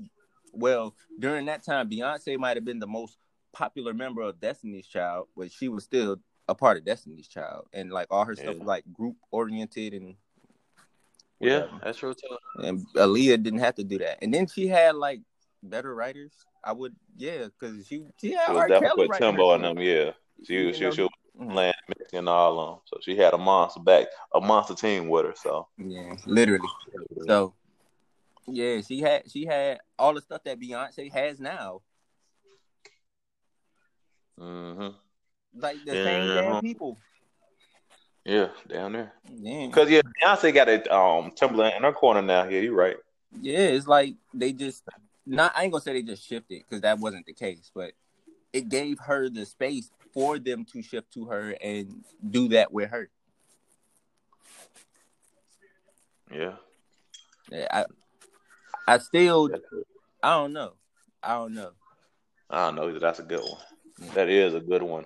well, 0.52 0.94
during 1.18 1.46
that 1.46 1.62
time, 1.64 1.88
Beyonce 1.90 2.38
might 2.38 2.56
have 2.56 2.64
been 2.64 2.78
the 2.80 2.86
most 2.86 3.18
popular 3.52 3.94
member 3.94 4.22
of 4.22 4.40
Destiny's 4.40 4.86
Child, 4.86 5.28
but 5.36 5.50
she 5.52 5.68
was 5.68 5.84
still 5.84 6.16
a 6.48 6.54
part 6.54 6.76
of 6.76 6.84
Destiny's 6.84 7.28
Child, 7.28 7.66
and 7.72 7.90
like 7.90 8.08
all 8.10 8.24
her 8.24 8.34
stuff 8.34 8.54
Yeah. 8.54 8.58
was 8.60 8.66
like 8.66 8.84
group 8.92 9.16
oriented 9.30 9.94
and 9.94 10.16
Yeah, 11.40 11.66
that's 11.82 11.98
true 11.98 12.14
too. 12.14 12.36
and 12.64 12.86
Aaliyah 12.94 13.42
didn't 13.42 13.58
have 13.60 13.74
to 13.76 13.84
do 13.84 13.98
that. 13.98 14.18
And 14.22 14.32
then 14.32 14.46
she 14.46 14.66
had 14.68 14.96
like 14.96 15.20
better 15.62 15.94
writers. 15.94 16.32
I 16.64 16.72
would, 16.72 16.96
yeah, 17.16 17.44
because 17.44 17.86
she 17.86 18.04
she 18.20 18.32
had 18.32 18.48
It 18.48 18.52
was 18.54 18.60
R. 18.62 18.68
Kelly 18.68 18.80
definitely 18.80 19.04
put 19.04 19.10
writing 19.10 19.26
her 19.26 19.30
Timbo 19.32 19.54
in 19.54 19.62
them. 19.62 19.78
Yeah, 19.78 20.12
she 20.44 20.54
You 20.54 20.66
was 20.66 20.76
she, 20.76 20.84
know, 20.84 20.90
she 20.90 21.02
was 21.02 21.10
Mhm. 21.38 21.52
playing 21.52 21.74
mixing 21.88 22.18
and 22.20 22.28
all 22.28 22.58
on. 22.58 22.80
So 22.86 22.98
she 23.02 23.16
had 23.16 23.34
a 23.34 23.38
monster 23.38 23.80
back, 23.80 24.06
a 24.34 24.40
monster 24.40 24.74
team 24.74 25.08
with 25.08 25.26
her. 25.26 25.34
So 25.36 25.68
Yeah, 25.76 26.16
literally. 26.24 26.68
So, 27.26 27.54
yeah, 28.46 28.80
she 28.80 29.00
had 29.00 29.30
she 29.30 29.44
had 29.44 29.80
all 29.98 30.14
the 30.14 30.22
stuff 30.22 30.42
that 30.44 30.58
Beyonce 30.58 31.12
has 31.12 31.38
now, 31.38 31.82
hmm 34.38 34.88
like 35.54 35.84
the 35.84 35.94
Yeah. 35.94 36.04
same 36.04 36.34
damn 36.34 36.60
people. 36.60 36.98
Yeah, 38.26 38.48
down 38.68 38.92
there. 38.92 39.12
Yeah, 39.40 39.68
Cause 39.70 39.88
yeah, 39.88 40.02
Beyonce 40.20 40.52
got 40.52 40.68
a 40.68 40.92
um 40.92 41.30
Timbaland 41.30 41.76
in 41.76 41.84
her 41.84 41.92
corner 41.92 42.22
now. 42.22 42.48
Yeah, 42.48 42.58
you're 42.58 42.74
right. 42.74 42.96
yeah, 43.40 43.58
it's 43.58 43.86
like 43.86 44.14
they 44.34 44.52
just 44.52 44.82
not. 45.24 45.52
I 45.56 45.62
ain't 45.62 45.72
gonna 45.72 45.82
say 45.82 45.92
they 45.92 46.02
just 46.02 46.26
shifted 46.26 46.62
because 46.68 46.80
that 46.82 46.98
wasn't 46.98 47.26
the 47.26 47.32
case, 47.32 47.70
but 47.72 47.92
it 48.52 48.68
gave 48.68 48.98
her 48.98 49.28
the 49.28 49.46
space 49.46 49.90
for 50.12 50.40
them 50.40 50.64
to 50.72 50.82
shift 50.82 51.12
to 51.12 51.26
her 51.26 51.54
and 51.62 52.02
do 52.28 52.48
that 52.48 52.72
with 52.72 52.90
her. 52.90 53.08
Yeah. 56.32 56.54
Yeah, 57.52 57.68
I, 57.70 57.84
I 58.88 58.98
still, 58.98 59.50
I 60.20 60.30
don't 60.30 60.52
know, 60.52 60.72
I 61.22 61.34
don't 61.34 61.54
know. 61.54 61.70
I 62.50 62.66
don't 62.66 62.74
know. 62.74 62.98
That's 62.98 63.20
a 63.20 63.22
good 63.22 63.40
one. 63.40 64.10
That 64.14 64.28
is 64.28 64.54
a 64.54 64.60
good 64.60 64.82
one. 64.82 65.04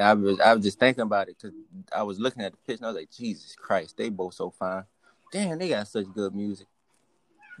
I 0.00 0.14
was 0.14 0.40
I 0.40 0.54
was 0.54 0.64
just 0.64 0.78
thinking 0.78 1.02
about 1.02 1.28
it 1.28 1.36
because 1.40 1.56
I 1.94 2.02
was 2.02 2.18
looking 2.20 2.42
at 2.42 2.52
the 2.52 2.58
picture 2.58 2.84
and 2.84 2.86
I 2.86 2.88
was 2.92 3.00
like, 3.00 3.10
Jesus 3.10 3.54
Christ, 3.56 3.96
they 3.96 4.08
both 4.08 4.34
so 4.34 4.50
fine. 4.50 4.84
Damn, 5.32 5.58
they 5.58 5.68
got 5.70 5.88
such 5.88 6.06
good 6.14 6.34
music. 6.34 6.66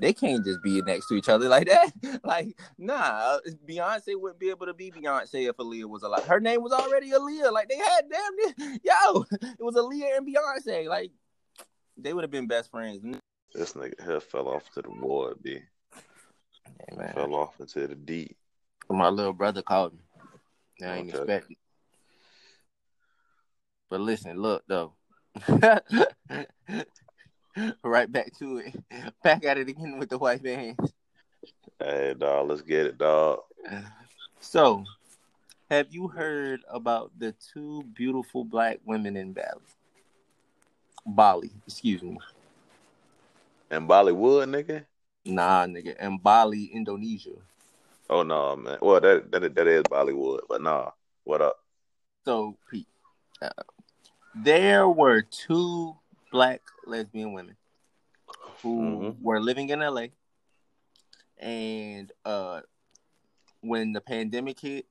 They 0.00 0.12
can't 0.12 0.44
just 0.44 0.62
be 0.62 0.80
next 0.82 1.08
to 1.08 1.14
each 1.16 1.28
other 1.28 1.48
like 1.48 1.66
that. 1.66 2.20
like, 2.22 2.56
nah, 2.78 2.94
uh, 2.94 3.38
Beyonce 3.68 4.14
wouldn't 4.14 4.38
be 4.38 4.50
able 4.50 4.66
to 4.66 4.74
be 4.74 4.92
Beyonce 4.92 5.48
if 5.48 5.56
Aaliyah 5.56 5.86
was 5.86 6.04
alive. 6.04 6.24
Her 6.24 6.38
name 6.38 6.62
was 6.62 6.72
already 6.72 7.10
Aaliyah. 7.10 7.52
Like 7.52 7.68
they 7.68 7.76
had 7.78 8.02
damn 8.08 8.36
near, 8.36 8.78
yo, 8.84 9.24
it 9.42 9.58
was 9.58 9.74
Aaliyah 9.74 10.18
and 10.18 10.26
Beyonce. 10.26 10.86
Like 10.86 11.10
they 11.96 12.14
would 12.14 12.22
have 12.22 12.30
been 12.30 12.46
best 12.46 12.70
friends. 12.70 13.02
This 13.54 13.72
nigga 13.72 14.04
here 14.04 14.20
fell 14.20 14.46
off 14.48 14.70
to 14.74 14.82
the 14.82 14.88
void, 15.00 15.42
B. 15.42 15.58
Hey, 16.88 16.96
man. 16.96 17.12
Fell 17.14 17.34
off 17.34 17.58
into 17.58 17.88
the 17.88 17.96
deep. 17.96 18.36
My 18.88 19.08
little 19.08 19.32
brother 19.32 19.62
called 19.62 19.94
me. 19.94 20.86
I 20.86 20.98
ain't 20.98 21.08
Okay. 21.08 21.18
expect 21.18 21.50
it. 21.50 21.58
But 23.90 24.00
listen, 24.00 24.36
look 24.36 24.62
though. 24.68 24.92
right 27.82 28.10
back 28.10 28.36
to 28.38 28.58
it. 28.58 28.74
Back 29.22 29.44
at 29.44 29.58
it 29.58 29.68
again 29.68 29.98
with 29.98 30.10
the 30.10 30.18
white 30.18 30.42
man. 30.42 30.76
Hey, 31.78 32.14
dog, 32.18 32.48
let's 32.48 32.62
get 32.62 32.86
it, 32.86 32.98
dog. 32.98 33.40
So, 34.40 34.84
have 35.70 35.86
you 35.90 36.08
heard 36.08 36.60
about 36.68 37.12
the 37.18 37.34
two 37.52 37.84
beautiful 37.94 38.44
black 38.44 38.80
women 38.84 39.16
in 39.16 39.32
Bali? 39.32 39.60
Bali, 41.06 41.50
excuse 41.66 42.02
me. 42.02 42.18
And 43.70 43.88
Bollywood, 43.88 44.48
nigga. 44.48 44.84
Nah, 45.24 45.66
nigga, 45.66 45.96
in 46.00 46.18
Bali, 46.18 46.70
Indonesia. 46.72 47.36
Oh 48.10 48.22
no, 48.22 48.56
man. 48.56 48.78
Well, 48.80 49.00
that 49.00 49.30
that 49.30 49.54
that 49.54 49.66
is 49.66 49.82
Bollywood, 49.82 50.40
but 50.48 50.62
nah. 50.62 50.90
What 51.24 51.42
up? 51.42 51.56
So, 52.24 52.56
Pete, 52.70 52.88
uh, 53.42 53.50
there 54.42 54.88
were 54.88 55.22
two 55.22 55.96
black 56.30 56.62
lesbian 56.86 57.32
women 57.32 57.56
who 58.62 58.78
Mhm. 58.80 59.22
were 59.22 59.40
living 59.40 59.70
in 59.70 59.80
LA, 59.82 60.08
and 61.38 62.12
uh, 62.24 62.60
when 63.60 63.92
the 63.92 64.00
pandemic 64.00 64.60
hit, 64.60 64.86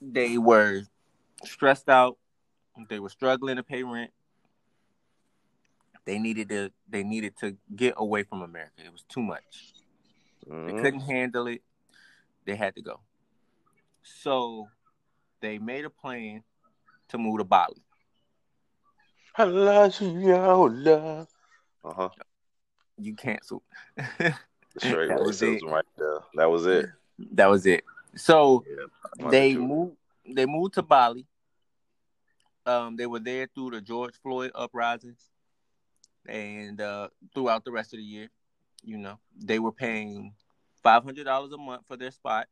they 0.00 0.38
were 0.38 0.82
stressed 1.44 1.88
out. 1.88 2.18
They 2.88 2.98
were 2.98 3.08
struggling 3.08 3.56
to 3.56 3.62
pay 3.62 3.82
rent. 3.82 4.12
They 6.04 6.18
needed 6.18 6.48
to. 6.50 6.70
They 6.88 7.02
needed 7.02 7.36
to 7.38 7.56
get 7.74 7.94
away 7.96 8.24
from 8.24 8.42
America. 8.42 8.84
It 8.84 8.92
was 8.92 9.04
too 9.04 9.22
much. 9.22 9.72
They 10.46 10.72
Mhm. 10.72 10.80
couldn't 10.80 11.00
handle 11.00 11.46
it. 11.46 11.62
They 12.44 12.56
had 12.56 12.74
to 12.74 12.82
go. 12.82 13.00
So 14.02 14.68
they 15.40 15.58
made 15.58 15.84
a 15.86 15.90
plan 15.90 16.44
to 17.08 17.18
move 17.18 17.38
to 17.38 17.44
Bali. 17.44 17.82
I 19.36 19.44
love 19.44 20.00
you, 20.00 20.34
love. 20.36 21.28
Uh 21.84 21.92
huh. 21.94 22.08
You 22.98 23.14
canceled. 23.14 23.62
Straight 24.78 25.08
That 25.08 25.20
was 25.20 25.40
racism 25.40 25.62
it. 25.62 25.70
right 25.70 25.84
there. 25.98 26.18
That 26.36 26.50
was 26.50 26.66
it. 26.66 26.86
that 27.32 27.46
was 27.50 27.66
it. 27.66 27.84
So 28.16 28.64
One 29.16 29.30
they 29.30 29.56
moved. 29.56 29.96
They 30.26 30.46
moved 30.46 30.74
to 30.74 30.82
Bali. 30.82 31.26
Um, 32.66 32.96
they 32.96 33.06
were 33.06 33.18
there 33.18 33.46
through 33.54 33.72
the 33.72 33.80
George 33.80 34.14
Floyd 34.22 34.52
uprisings, 34.54 35.28
and 36.26 36.80
uh, 36.80 37.08
throughout 37.34 37.64
the 37.64 37.72
rest 37.72 37.92
of 37.92 37.98
the 37.98 38.04
year, 38.04 38.28
you 38.82 38.96
know, 38.96 39.18
they 39.36 39.58
were 39.58 39.72
paying 39.72 40.32
five 40.82 41.04
hundred 41.04 41.24
dollars 41.24 41.52
a 41.52 41.58
month 41.58 41.82
for 41.86 41.96
their 41.96 42.10
spot. 42.10 42.46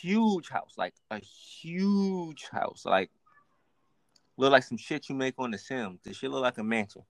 Huge 0.00 0.48
house, 0.50 0.74
like 0.76 0.94
a 1.10 1.18
huge 1.18 2.46
house, 2.52 2.84
like 2.84 3.10
look 4.38 4.52
like 4.52 4.62
some 4.62 4.78
shit 4.78 5.08
you 5.08 5.14
make 5.14 5.34
on 5.36 5.50
The 5.50 5.58
Sims. 5.58 6.00
This 6.02 6.16
shit 6.16 6.30
look 6.30 6.42
like 6.42 6.56
a 6.56 6.64
mansion. 6.64 7.02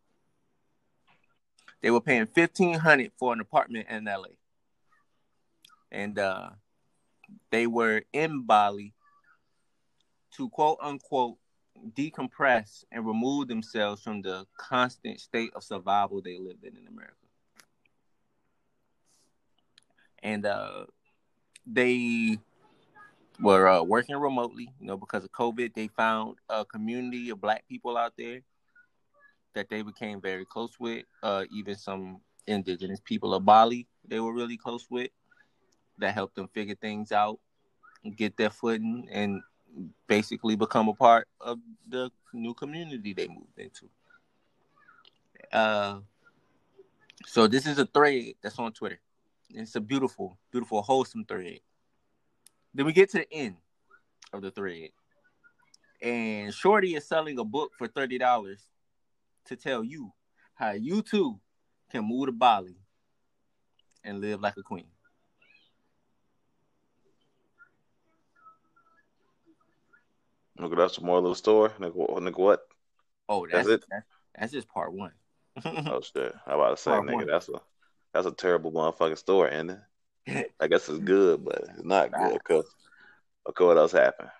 They 1.81 1.91
were 1.93 2.01
paying 2.01 2.27
fifteen 2.27 2.75
hundred 2.75 3.12
for 3.17 3.33
an 3.33 3.41
apartment 3.41 3.87
in 3.88 4.05
LA, 4.05 4.35
and 5.93 6.19
uh, 6.19 6.51
they 7.51 7.69
were 7.69 8.03
in 8.12 8.43
Bali 8.43 8.95
to 10.33 10.49
quote 10.49 10.79
unquote 10.83 11.37
decompress 11.97 12.85
and 12.91 13.07
remove 13.07 13.47
themselves 13.47 14.03
from 14.03 14.23
the 14.23 14.45
constant 14.57 15.21
state 15.21 15.53
of 15.55 15.62
survival 15.62 16.21
they 16.21 16.38
lived 16.38 16.64
in 16.64 16.77
in 16.77 16.88
America. 16.88 17.14
And 20.21 20.45
uh, 20.45 20.87
they 21.64 22.38
were 23.40 23.68
uh, 23.68 23.83
working 23.83 24.16
remotely. 24.16 24.68
You 24.81 24.87
know, 24.87 24.96
because 24.96 25.24
of 25.24 25.33
COVID, 25.33 25.74
they 25.74 25.88
found 25.88 26.37
a 26.48 26.64
community 26.64 27.31
of 27.31 27.40
Black 27.40 27.66
people 27.68 27.96
out 27.96 28.12
there 28.16 28.42
that 29.55 29.68
they 29.68 29.83
became 29.83 30.20
very 30.20 30.44
close 30.44 30.79
with. 30.79 31.05
Uh, 31.22 31.44
even 31.53 31.77
some 31.77 32.20
indigenous 32.46 33.01
people 33.01 33.35
of 33.35 33.44
Bali, 33.44 33.87
they 34.07 34.20
were 34.20 34.33
really 34.33 34.57
close 34.57 34.87
with. 34.90 35.11
That 35.98 36.14
helped 36.14 36.37
them 36.37 36.48
figure 36.48 36.77
things 36.77 37.11
out, 37.11 37.40
get 38.16 38.37
their 38.37 38.51
footing, 38.51 39.09
and 39.11 39.42
basically 40.07 40.57
become 40.57 40.88
a 40.88 40.94
part 40.94 41.27
of 41.40 41.59
the 41.88 42.11
new 42.33 42.55
community 42.55 43.12
they 43.12 43.27
moved 43.27 43.59
into. 43.59 43.88
Uh, 45.53 46.01
so 47.27 47.46
this 47.46 47.66
is 47.66 47.79
a 47.79 47.87
thread 47.87 48.35
that's 48.42 48.59
on 48.59 48.72
Twitter. 48.72 49.01
It's 49.51 49.74
a 49.77 49.81
beautiful, 49.81 50.38
beautiful, 50.53 50.83
wholesome 50.83 51.24
thread. 51.24 51.61
Then 52.74 52.87
we 52.87 52.92
get 52.92 53.11
to 53.11 53.18
the 53.18 53.33
end 53.33 53.57
of 54.33 54.42
the 54.42 54.50
thread, 54.50 54.90
and 56.02 56.52
Shorty 56.52 56.94
is 56.94 57.07
selling 57.07 57.38
a 57.38 57.44
book 57.44 57.72
for 57.78 57.88
thirty 57.88 58.18
dollars 58.18 58.68
to 59.46 59.57
tell 59.57 59.83
you 59.83 60.12
how 60.54 60.72
you 60.72 61.02
too 61.02 61.40
can 61.90 62.04
move 62.04 62.26
to 62.26 62.33
Bali 62.33 62.76
and 64.04 64.20
live 64.20 64.40
like 64.40 64.57
a 64.57 64.62
queen. 64.62 64.87
look 70.59 70.72
Nigga, 70.72 70.76
that's 70.76 71.00
more 71.00 71.20
little 71.20 71.35
story. 71.35 71.70
Nigga, 71.78 71.94
nigga, 72.18 72.38
what? 72.38 72.61
Oh, 73.28 73.46
that's, 73.46 73.68
That's 73.68 73.83
it? 73.83 73.85
That's, 73.90 74.07
that's 74.38 74.52
just 74.52 74.68
part 74.68 74.92
one. 74.92 75.12
Oh 75.64 76.00
shit! 76.00 76.35
I 76.46 76.54
about 76.54 76.76
to 76.76 76.76
say, 76.76 76.90
Part 76.90 77.07
nigga, 77.07 77.14
one. 77.14 77.26
that's 77.26 77.48
a 77.48 77.61
that's 78.14 78.26
a 78.26 78.33
terrible 78.33 78.70
motherfucking 78.72 79.18
story, 79.18 79.52
it? 79.52 79.78
I 80.61 80.67
guess 80.67 80.88
it's 80.88 80.99
good, 80.99 81.45
but 81.45 81.64
it's 81.71 81.85
not 81.85 82.12
good 82.12 82.35
because 82.35 82.67
okay, 83.49 83.64
what 83.64 83.79
else 83.79 83.93
happened? 83.93 84.31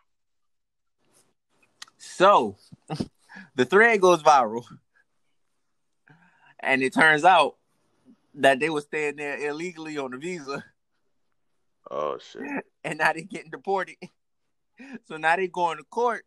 So 1.97 2.57
the 3.55 3.65
thread 3.65 4.01
goes 4.01 4.23
viral. 4.23 4.65
And 6.61 6.83
it 6.83 6.93
turns 6.93 7.25
out 7.25 7.57
that 8.35 8.59
they 8.59 8.69
were 8.69 8.81
staying 8.81 9.17
there 9.17 9.39
illegally 9.49 9.97
on 9.97 10.13
a 10.13 10.19
visa 10.19 10.65
Oh 11.91 12.19
shit! 12.19 12.43
and 12.85 12.99
now 12.99 13.13
they're 13.13 13.23
getting 13.23 13.51
deported. 13.51 13.97
So 15.07 15.17
now 15.17 15.35
they're 15.35 15.49
going 15.49 15.79
to 15.79 15.83
court 15.83 16.25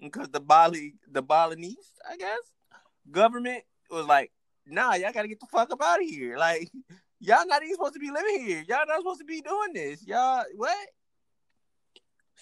because 0.00 0.28
the 0.28 0.38
Bali 0.38 0.94
the 1.10 1.20
Balinese, 1.20 1.90
I 2.08 2.16
guess, 2.16 2.38
government 3.10 3.64
was 3.90 4.06
like, 4.06 4.30
nah, 4.64 4.94
y'all 4.94 5.10
gotta 5.12 5.26
get 5.26 5.40
the 5.40 5.48
fuck 5.50 5.72
up 5.72 5.82
out 5.82 6.00
of 6.00 6.06
here. 6.06 6.38
Like, 6.38 6.70
y'all 7.24 7.46
not 7.46 7.62
even 7.62 7.74
supposed 7.74 7.94
to 7.94 8.00
be 8.00 8.10
living 8.10 8.44
here. 8.46 8.64
Y'all 8.68 8.86
not 8.86 8.98
supposed 8.98 9.20
to 9.20 9.24
be 9.24 9.40
doing 9.40 9.72
this. 9.72 10.06
Y'all 10.06 10.44
what? 10.56 10.76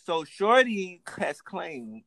So 0.04 0.24
Shorty 0.24 1.02
has 1.18 1.40
claimed 1.40 2.02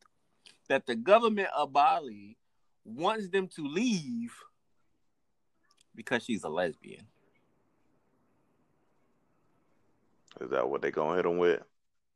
that 0.68 0.86
the 0.86 0.96
government 0.96 1.48
of 1.56 1.72
Bali 1.72 2.38
wants 2.84 3.30
them 3.30 3.48
to 3.56 3.66
leave 3.66 4.34
because 5.96 6.24
she's 6.24 6.44
a 6.44 6.50
lesbian. 6.50 7.06
Is 10.42 10.50
that 10.50 10.70
what 10.70 10.82
they 10.82 10.92
gonna 10.92 11.16
hit 11.16 11.24
them 11.24 11.38
with? 11.38 11.62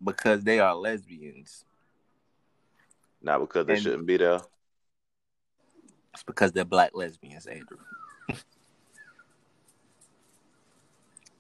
Because 0.03 0.43
they 0.43 0.59
are 0.59 0.75
lesbians. 0.75 1.63
Not 3.21 3.39
because 3.39 3.65
they 3.65 3.73
And- 3.73 3.81
shouldn't 3.81 4.05
be 4.05 4.17
there. 4.17 4.41
It's 6.13 6.23
because 6.23 6.51
they're 6.51 6.65
black 6.65 6.91
lesbians, 6.93 7.45
Andrew. 7.45 7.77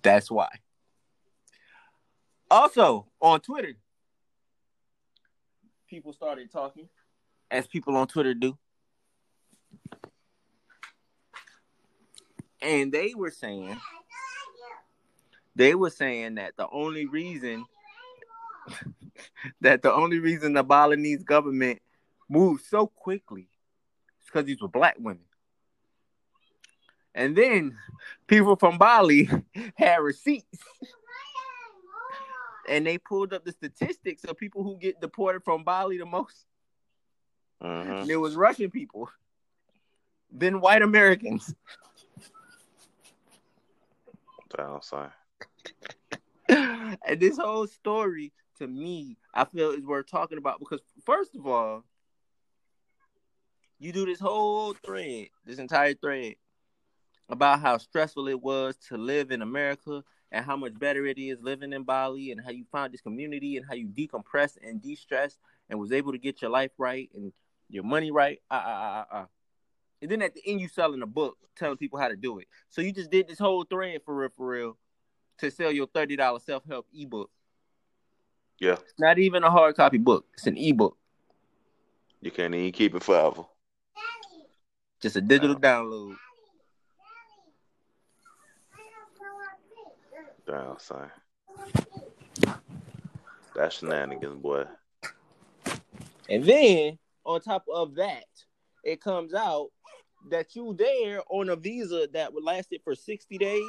That's 0.01 0.31
why. 0.31 0.49
Also, 2.49 3.07
on 3.21 3.41
Twitter, 3.41 3.73
people 5.87 6.13
started 6.13 6.51
talking, 6.51 6.89
as 7.51 7.67
people 7.67 7.95
on 7.97 8.07
Twitter 8.07 8.33
do. 8.33 8.57
And 12.61 12.91
they 12.91 13.13
were 13.15 13.31
saying, 13.31 13.77
they 15.55 15.75
were 15.75 15.89
saying 15.89 16.35
that 16.35 16.57
the 16.57 16.67
only 16.69 17.05
reason 17.05 17.65
that 19.61 19.81
the 19.81 19.93
only 19.93 20.19
reason 20.19 20.53
the 20.53 20.63
Balinese 20.63 21.23
government 21.23 21.81
moved 22.27 22.65
so 22.65 22.87
quickly 22.87 23.47
is 24.21 24.25
because 24.25 24.45
these 24.45 24.61
were 24.61 24.67
black 24.67 24.95
women. 24.99 25.23
And 27.19 27.35
then 27.35 27.77
people 28.27 28.55
from 28.55 28.77
Bali 28.77 29.29
had 29.75 29.97
receipts. 29.97 30.57
And 32.69 32.87
they 32.87 32.97
pulled 32.97 33.33
up 33.33 33.43
the 33.43 33.51
statistics 33.51 34.23
of 34.23 34.37
people 34.37 34.63
who 34.63 34.77
get 34.77 35.01
deported 35.01 35.43
from 35.43 35.65
Bali 35.65 35.97
the 35.97 36.05
most. 36.05 36.45
Mm-hmm. 37.61 37.91
And 37.91 38.09
it 38.09 38.15
was 38.15 38.37
Russian 38.37 38.71
people, 38.71 39.09
then 40.31 40.61
white 40.61 40.81
Americans. 40.81 41.53
Son. 44.81 45.09
and 46.47 47.19
this 47.19 47.37
whole 47.37 47.67
story, 47.67 48.31
to 48.59 48.67
me, 48.67 49.17
I 49.33 49.43
feel 49.43 49.71
is 49.71 49.85
worth 49.85 50.07
talking 50.07 50.37
about 50.37 50.59
because, 50.59 50.79
first 51.05 51.35
of 51.35 51.45
all, 51.45 51.83
you 53.77 53.91
do 53.91 54.05
this 54.05 54.21
whole 54.21 54.73
thread, 54.73 55.27
this 55.45 55.59
entire 55.59 55.93
thread, 55.95 56.35
about 57.29 57.59
how 57.59 57.77
stressful 57.77 58.27
it 58.27 58.41
was 58.41 58.75
to 58.89 58.97
live 58.97 59.31
in 59.31 59.41
America 59.41 60.03
and 60.31 60.45
how 60.45 60.55
much 60.55 60.77
better 60.77 61.05
it 61.05 61.17
is 61.17 61.41
living 61.41 61.73
in 61.73 61.83
Bali 61.83 62.31
and 62.31 62.41
how 62.43 62.51
you 62.51 62.65
found 62.71 62.93
this 62.93 63.01
community 63.01 63.57
and 63.57 63.65
how 63.67 63.75
you 63.75 63.87
decompressed 63.87 64.57
and 64.61 64.81
de-stressed 64.81 65.39
and 65.69 65.79
was 65.79 65.91
able 65.91 66.11
to 66.11 66.17
get 66.17 66.41
your 66.41 66.51
life 66.51 66.71
right 66.77 67.09
and 67.13 67.31
your 67.69 67.83
money 67.83 68.11
right. 68.11 68.41
Ah, 68.49 68.63
ah, 68.65 68.81
ah, 68.81 69.05
ah. 69.11 69.27
And 70.01 70.09
then 70.09 70.21
at 70.21 70.33
the 70.33 70.41
end, 70.45 70.61
you 70.61 70.67
selling 70.67 71.01
a 71.01 71.07
book 71.07 71.37
telling 71.55 71.77
people 71.77 71.99
how 71.99 72.07
to 72.07 72.15
do 72.15 72.39
it. 72.39 72.47
So 72.69 72.81
you 72.81 72.91
just 72.91 73.11
did 73.11 73.27
this 73.27 73.39
whole 73.39 73.63
thread 73.63 74.01
for 74.05 74.15
real, 74.15 74.29
for 74.35 74.47
real, 74.47 74.77
to 75.39 75.51
sell 75.51 75.71
your 75.71 75.87
thirty 75.87 76.15
dollars 76.15 76.43
self 76.43 76.63
help 76.67 76.87
ebook. 76.93 77.29
Yeah, 78.59 78.73
It's 78.73 78.93
not 78.99 79.19
even 79.19 79.43
a 79.43 79.51
hard 79.51 79.75
copy 79.75 79.97
book; 79.97 80.25
it's 80.33 80.47
an 80.47 80.57
ebook, 80.57 80.97
you 82.21 82.31
can't 82.31 82.53
even 82.53 82.71
keep 82.71 82.95
it 82.95 83.03
forever. 83.03 83.43
just 85.01 85.15
a 85.15 85.21
digital 85.21 85.55
download. 85.55 86.15
Damn, 90.49 90.79
son. 90.79 91.11
That's 93.55 93.77
shenanigans, 93.77 94.41
boy. 94.41 94.65
And 96.27 96.43
then 96.43 96.97
on 97.23 97.39
top 97.41 97.65
of 97.71 97.93
that, 97.95 98.25
it 98.83 98.99
comes 98.99 99.35
out 99.35 99.69
that 100.31 100.55
you 100.55 100.73
there 100.77 101.21
on 101.29 101.49
a 101.49 101.55
visa 101.55 102.07
that 102.13 102.33
would 102.33 102.43
lasted 102.43 102.81
for 102.83 102.95
sixty 102.95 103.37
days. 103.37 103.63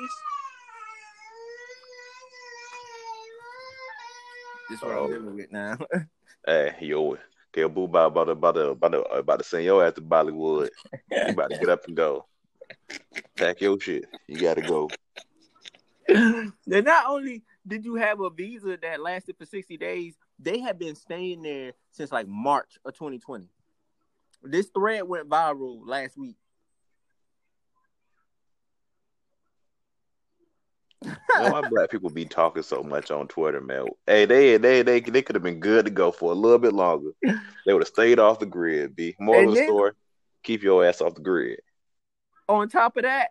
This 4.71 4.79
is 4.79 4.83
what 4.83 4.93
Oh. 4.97 5.05
I'm 5.05 5.11
dealing 5.11 5.37
with 5.37 5.53
now. 5.53 5.77
Hey, 6.47 6.75
yo, 6.81 7.19
okay, 7.55 7.65
boo 7.71 7.85
about 7.85 8.13
about 8.13 8.31
about 8.31 8.53
to- 8.55 8.69
uh, 8.69 8.71
about 8.71 8.93
to- 8.93 9.03
about 9.03 9.39
to 9.41 9.45
send 9.45 9.63
your 9.65 9.85
ass 9.85 9.93
to 9.95 10.01
Bollywood. 10.01 10.71
You 11.13 11.19
about 11.29 11.51
to 11.51 11.59
get 11.59 11.69
up 11.69 11.85
and 11.87 11.95
go. 11.95 12.25
Pack 13.37 13.61
your 13.61 13.79
shit. 13.79 14.07
You 14.27 14.41
gotta 14.41 14.63
go. 14.63 14.89
Then 16.67 16.85
not 16.85 17.07
only 17.09 17.43
did 17.67 17.85
you 17.85 17.95
have 17.95 18.21
a 18.21 18.31
visa 18.31 18.79
that 18.83 19.01
lasted 19.01 19.37
for 19.39 19.45
60 19.45 19.77
days, 19.77 20.17
they 20.39 20.59
had 20.59 20.79
been 20.79 20.95
staying 20.95 21.43
there 21.43 21.73
since 21.93 22.11
like 22.11 22.27
March 22.27 22.79
of 22.85 22.95
2020. 22.95 23.49
This 24.43 24.71
thread 24.75 25.05
went 25.05 25.29
viral 25.29 25.81
last 25.85 26.17
week. 26.17 26.37
Why 31.03 31.63
black 31.71 31.91
people 31.91 32.11
be 32.11 32.25
talking 32.27 32.63
so 32.63 32.83
much 32.83 33.11
on 33.11 33.29
Twitter, 33.29 33.61
man? 33.61 33.87
Hey, 34.07 34.27
they 34.27 34.57
they 34.57 34.83
they 34.83 35.01
they 35.01 35.23
could 35.23 35.35
have 35.35 35.43
been 35.43 35.61
good 35.61 35.87
to 35.87 35.91
go 35.91 36.11
for 36.13 36.33
a 36.33 36.35
little 36.35 36.59
bit 36.59 36.75
longer. 36.75 37.13
They 37.23 37.73
would 37.73 37.83
have 37.83 37.89
stayed 37.89 38.19
off 38.19 38.39
the 38.39 38.47
grid. 38.47 38.97
Be 38.97 39.15
more 39.19 39.37
of 39.37 39.45
And 39.45 39.57
the 39.57 39.65
story. 39.65 39.93
Keep 40.43 40.63
your 40.63 40.85
ass 40.85 41.01
off 41.01 41.15
the 41.15 41.21
grid. 41.21 41.61
On 42.49 42.69
top 42.69 42.97
of 42.97 43.05
that, 43.05 43.31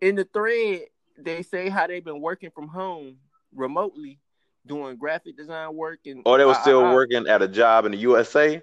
in 0.00 0.16
the 0.16 0.24
thread, 0.24 0.82
they 1.18 1.42
say 1.42 1.68
how 1.68 1.86
they've 1.86 2.04
been 2.04 2.20
working 2.20 2.50
from 2.50 2.68
home 2.68 3.16
remotely, 3.54 4.18
doing 4.66 4.96
graphic 4.96 5.36
design 5.36 5.74
work 5.74 6.00
and 6.06 6.22
Or 6.26 6.38
they 6.38 6.44
were 6.44 6.54
still 6.54 6.80
ah, 6.80 6.90
ah. 6.90 6.94
working 6.94 7.26
at 7.28 7.42
a 7.42 7.48
job 7.48 7.84
in 7.86 7.92
the 7.92 7.98
USA. 7.98 8.60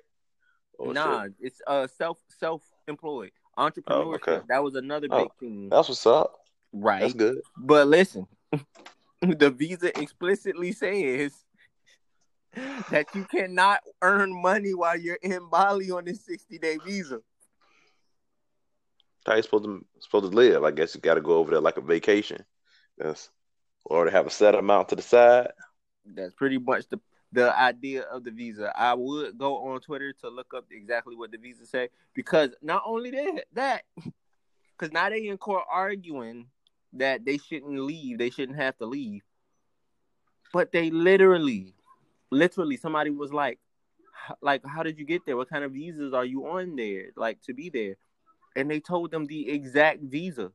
Oh, 0.79 0.91
nah, 0.91 1.23
shit. 1.23 1.33
it's 1.39 1.61
uh 1.67 1.87
self 1.87 2.17
self 2.39 2.63
employed 2.87 3.31
entrepreneurship. 3.57 4.15
okay. 4.15 4.39
That 4.49 4.63
was 4.63 4.75
another 4.75 5.07
Oh, 5.11 5.19
big 5.23 5.29
thing, 5.39 5.69
that's 5.69 5.87
what's 5.89 6.05
up. 6.07 6.33
right? 6.73 7.01
That's 7.01 7.13
good. 7.13 7.37
But 7.57 7.87
listen, 7.87 8.25
the 9.21 9.51
visa 9.51 9.97
explicitly 9.99 10.71
says 10.71 11.33
that 12.89 13.05
you 13.13 13.25
cannot 13.25 13.79
earn 14.01 14.33
money 14.41 14.73
while 14.73 14.97
you're 14.97 15.19
in 15.21 15.47
Bali 15.49 15.91
on 15.91 16.05
this 16.05 16.25
60 16.25 16.57
day 16.57 16.77
visa. 16.85 17.19
How 19.25 19.35
you 19.35 19.43
supposed 19.43 19.65
to 19.65 19.85
supposed 19.99 20.31
to 20.31 20.35
live? 20.35 20.63
I 20.63 20.71
guess 20.71 20.95
you 20.95 21.01
got 21.01 21.15
to 21.15 21.21
go 21.21 21.33
over 21.35 21.51
there 21.51 21.61
like 21.61 21.77
a 21.77 21.81
vacation. 21.81 22.43
Yes. 23.03 23.29
Or 23.85 24.05
to 24.05 24.11
have 24.11 24.27
a 24.27 24.31
set 24.31 24.55
amount 24.55 24.89
to 24.89 24.95
the 24.95 25.01
side. 25.01 25.51
That's 26.05 26.33
pretty 26.33 26.57
much 26.57 26.87
the 26.89 26.99
the 27.31 27.57
idea 27.57 28.01
of 28.03 28.23
the 28.23 28.31
visa. 28.31 28.71
I 28.75 28.93
would 28.93 29.37
go 29.37 29.69
on 29.69 29.79
Twitter 29.81 30.13
to 30.21 30.29
look 30.29 30.53
up 30.55 30.65
exactly 30.71 31.15
what 31.15 31.31
the 31.31 31.37
visa 31.37 31.65
say 31.65 31.89
because 32.13 32.49
not 32.61 32.83
only 32.85 33.11
that 33.11 33.45
that 33.53 33.83
because 34.77 34.91
now 34.91 35.09
they 35.09 35.27
in 35.27 35.37
court 35.37 35.63
arguing 35.71 36.47
that 36.93 37.23
they 37.25 37.37
shouldn't 37.37 37.79
leave, 37.79 38.17
they 38.17 38.29
shouldn't 38.29 38.57
have 38.57 38.77
to 38.79 38.85
leave, 38.85 39.21
but 40.51 40.71
they 40.71 40.89
literally, 40.89 41.73
literally, 42.29 42.77
somebody 42.77 43.09
was 43.09 43.31
like, 43.31 43.59
like, 44.41 44.65
how 44.65 44.83
did 44.83 44.97
you 44.99 45.05
get 45.05 45.25
there? 45.25 45.37
What 45.37 45.49
kind 45.49 45.63
of 45.63 45.71
visas 45.71 46.13
are 46.13 46.25
you 46.25 46.47
on 46.47 46.75
there, 46.75 47.11
like 47.15 47.41
to 47.43 47.53
be 47.53 47.69
there? 47.69 47.95
And 48.55 48.69
they 48.69 48.79
told 48.79 49.11
them 49.11 49.25
the 49.25 49.49
exact 49.49 50.01
visa. 50.01 50.51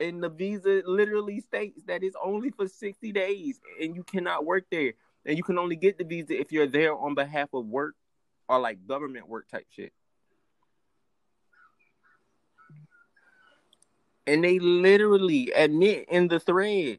And 0.00 0.22
the 0.22 0.28
visa 0.28 0.82
literally 0.84 1.40
states 1.40 1.82
that 1.86 2.02
it's 2.02 2.16
only 2.22 2.50
for 2.50 2.66
60 2.66 3.12
days 3.12 3.60
and 3.80 3.94
you 3.94 4.02
cannot 4.02 4.44
work 4.44 4.64
there 4.70 4.94
and 5.24 5.36
you 5.36 5.44
can 5.44 5.58
only 5.58 5.76
get 5.76 5.98
the 5.98 6.04
visa 6.04 6.38
if 6.38 6.50
you're 6.50 6.66
there 6.66 6.96
on 6.96 7.14
behalf 7.14 7.50
of 7.52 7.66
work 7.66 7.94
or 8.48 8.58
like 8.58 8.86
government 8.86 9.28
work 9.28 9.48
type 9.48 9.66
shit. 9.70 9.92
And 14.26 14.42
they 14.42 14.58
literally 14.58 15.52
admit 15.54 16.06
in 16.08 16.28
the 16.28 16.40
thread. 16.40 16.98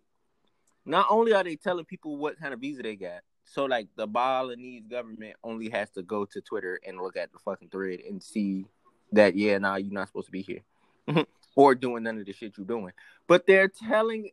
Not 0.85 1.07
only 1.09 1.33
are 1.33 1.43
they 1.43 1.55
telling 1.55 1.85
people 1.85 2.17
what 2.17 2.37
kind 2.37 2.53
of 2.53 2.59
visa 2.59 2.83
they 2.83 2.97
got, 2.97 3.21
so 3.45 3.65
like 3.65 3.87
the 3.95 4.07
Balinese 4.07 4.85
government 4.87 5.35
only 5.43 5.69
has 5.69 5.89
to 5.91 6.03
go 6.03 6.25
to 6.25 6.41
Twitter 6.41 6.79
and 6.85 6.97
look 6.97 7.15
at 7.15 7.31
the 7.31 7.39
fucking 7.39 7.69
thread 7.69 8.01
and 8.01 8.21
see 8.21 8.65
that 9.13 9.35
yeah, 9.35 9.57
nah, 9.57 9.75
you're 9.75 9.93
not 9.93 10.07
supposed 10.07 10.27
to 10.27 10.31
be 10.31 10.41
here. 10.41 10.61
or 11.55 11.75
doing 11.75 12.03
none 12.03 12.19
of 12.19 12.25
the 12.25 12.33
shit 12.33 12.57
you're 12.57 12.65
doing. 12.65 12.91
But 13.27 13.45
they're 13.45 13.67
telling 13.67 14.31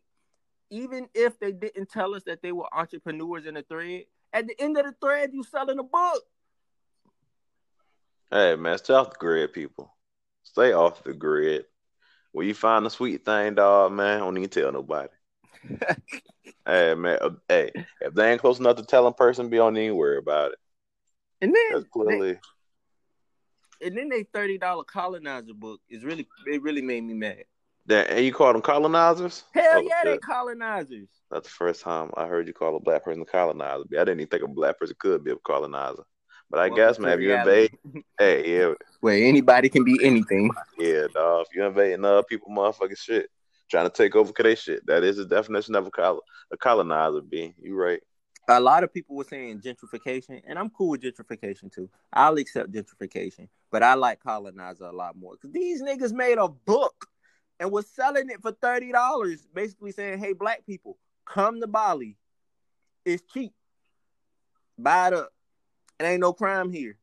even 0.71 1.09
if 1.14 1.38
they 1.38 1.53
didn't 1.53 1.90
tell 1.90 2.14
us 2.14 2.23
that 2.25 2.43
they 2.43 2.53
were 2.53 2.66
entrepreneurs 2.73 3.47
in 3.47 3.55
the 3.55 3.62
thread, 3.62 4.05
at 4.33 4.47
the 4.47 4.61
end 4.61 4.77
of 4.79 4.87
the 4.87 4.95
thread, 5.01 5.31
you 5.33 5.43
selling 5.43 5.79
a 5.79 5.83
book. 5.83 6.23
Hey 8.31 8.55
man, 8.57 8.79
stay 8.79 8.95
off 8.95 9.11
the 9.11 9.16
grid, 9.19 9.53
people. 9.53 9.95
Stay 10.45 10.73
off 10.73 11.03
the 11.03 11.12
grid. 11.12 11.64
When 12.33 12.47
you 12.47 12.55
find 12.55 12.87
the 12.87 12.90
sweet 12.90 13.25
thing, 13.25 13.57
dog, 13.57 13.93
man, 13.93 14.21
don't 14.21 14.35
need 14.35 14.53
to 14.53 14.61
tell 14.61 14.73
nobody. 14.73 15.09
hey 16.66 16.95
man, 16.95 17.19
uh, 17.21 17.31
hey, 17.49 17.73
if 18.01 18.14
they 18.14 18.31
ain't 18.31 18.40
close 18.40 18.61
enough 18.61 18.77
to 18.77 18.85
tell 18.85 19.07
a 19.09 19.12
person, 19.12 19.51
be 19.51 19.59
on 19.59 19.77
even 19.77 19.97
worry 19.97 20.19
about 20.19 20.53
it. 20.53 20.59
And 21.40 21.55
then 21.55 21.85
clearly. 21.93 22.35
They, 22.35 22.40
and 23.83 23.97
then 23.97 24.09
they 24.09 24.25
thirty 24.25 24.59
dollar 24.59 24.85
colonizer 24.85 25.55
book 25.55 25.81
is 25.88 26.05
really 26.05 26.27
it 26.47 26.62
really 26.62 26.83
made 26.83 27.03
me 27.03 27.14
mad. 27.14 27.45
That 27.87 28.11
and 28.11 28.25
you 28.25 28.33
call 28.33 28.53
them 28.53 28.62
colonizers? 28.62 29.45
Hell 29.53 29.64
oh, 29.77 29.81
yeah, 29.81 30.05
they 30.05 30.19
colonizers. 30.19 31.09
That's 31.31 31.49
the 31.49 31.55
first 31.55 31.83
time 31.83 32.11
I 32.16 32.27
heard 32.27 32.47
you 32.47 32.53
call 32.53 32.77
a 32.77 32.81
black 32.81 33.05
person 33.05 33.23
a 33.23 33.25
colonizer. 33.25 33.85
I 33.93 34.05
didn't 34.05 34.21
even 34.21 34.29
think 34.29 34.43
a 34.43 34.49
black 34.49 34.79
person 34.79 34.97
could 34.99 35.25
be 35.25 35.33
a 35.33 35.37
colonizer. 35.37 36.05
But 36.51 36.61
I 36.61 36.69
well, 36.69 36.77
guess, 36.77 36.99
man, 36.99 37.12
if 37.12 37.21
you 37.21 37.33
invade, 37.33 37.71
hey, 38.19 38.59
yeah. 38.59 38.75
Where 39.01 39.25
anybody 39.25 39.69
can 39.69 39.85
be 39.85 39.99
anything. 40.03 40.51
Yeah, 40.79 41.07
dog. 41.14 41.47
If 41.49 41.57
you 41.57 41.64
invading 41.64 42.05
other 42.05 42.25
people, 42.25 42.49
motherfucking 42.51 42.99
shit, 42.99 43.31
trying 43.71 43.87
to 43.87 43.90
take 43.90 44.16
over 44.16 44.33
they 44.37 44.57
shit, 44.57 44.85
that 44.87 45.05
is 45.05 45.16
the 45.16 45.25
definition 45.25 45.77
of 45.77 45.87
a, 45.87 45.90
col- 45.90 46.23
a 46.53 46.57
colonizer. 46.57 47.21
Be 47.21 47.55
you 47.62 47.77
right? 47.77 48.01
A 48.48 48.61
lot 48.61 48.83
of 48.83 48.92
people 48.92 49.14
were 49.14 49.24
saying 49.24 49.61
gentrification, 49.61 50.42
and 50.46 50.59
I'm 50.59 50.70
cool 50.70 50.90
with 50.90 51.03
gentrification 51.03 51.72
too. 51.72 51.88
I'll 52.12 52.37
accept 52.37 52.72
gentrification, 52.72 53.48
but 53.70 53.83
I 53.83 53.94
like 53.94 54.20
colonizer 54.20 54.87
a 54.87 54.92
lot 54.92 55.16
more 55.16 55.35
because 55.35 55.53
these 55.53 55.83
niggas 55.83 56.12
made 56.12 56.38
a 56.38 56.48
book 56.48 57.07
and 57.61 57.70
was 57.70 57.87
selling 57.87 58.29
it 58.31 58.42
for 58.42 58.53
thirty 58.53 58.90
dollars, 58.90 59.46
basically 59.55 59.92
saying, 59.92 60.18
"Hey, 60.18 60.33
black 60.33 60.66
people, 60.66 60.98
come 61.24 61.61
to 61.61 61.66
Bali. 61.66 62.16
It's 63.05 63.22
cheap. 63.33 63.53
Buy 64.76 65.09
it 65.09 65.14
up. 65.14 65.33
It 66.00 66.05
ain't 66.05 66.20
no 66.20 66.33
crime 66.33 66.70
here." 66.72 66.96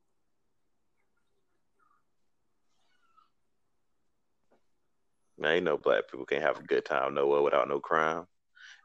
Ain't 5.43 5.65
no 5.65 5.77
black 5.77 6.09
people 6.09 6.25
can't 6.25 6.41
have 6.41 6.59
a 6.59 6.63
good 6.63 6.83
time 6.83 7.13
nowhere 7.13 7.41
without 7.43 7.69
no 7.69 7.79
crime. 7.79 8.25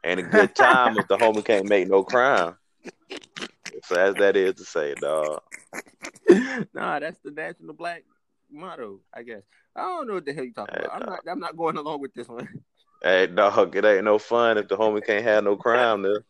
And 0.03 0.19
a 0.19 0.23
good 0.23 0.53
time 0.55 0.97
if 0.97 1.07
the 1.07 1.17
homie 1.17 1.45
can't 1.45 1.67
make 1.67 1.87
no 1.87 2.03
crime. 2.03 2.55
So 3.85 3.95
as 3.95 4.15
that 4.15 4.35
is 4.35 4.55
to 4.55 4.65
say, 4.65 4.95
dog. 4.95 5.41
nah, 6.73 6.99
that's 6.99 7.19
the 7.23 7.31
national 7.31 7.73
black 7.73 8.03
motto, 8.51 8.99
I 9.13 9.23
guess. 9.23 9.43
I 9.75 9.81
don't 9.81 10.07
know 10.07 10.15
what 10.15 10.25
the 10.25 10.33
hell 10.33 10.43
you 10.43 10.53
talking 10.53 10.75
hey, 10.77 10.85
about. 10.85 11.01
I'm 11.01 11.09
not. 11.09 11.19
I'm 11.27 11.39
not 11.39 11.57
going 11.57 11.77
along 11.77 12.01
with 12.01 12.13
this 12.13 12.27
one. 12.27 12.47
Hey, 13.01 13.27
dog, 13.27 13.75
it 13.75 13.83
ain't 13.83 14.05
no 14.05 14.19
fun 14.19 14.57
if 14.57 14.67
the 14.67 14.77
homie 14.77 15.05
can't 15.05 15.23
have 15.23 15.43
no 15.43 15.57
crime 15.57 16.03
there. 16.03 16.23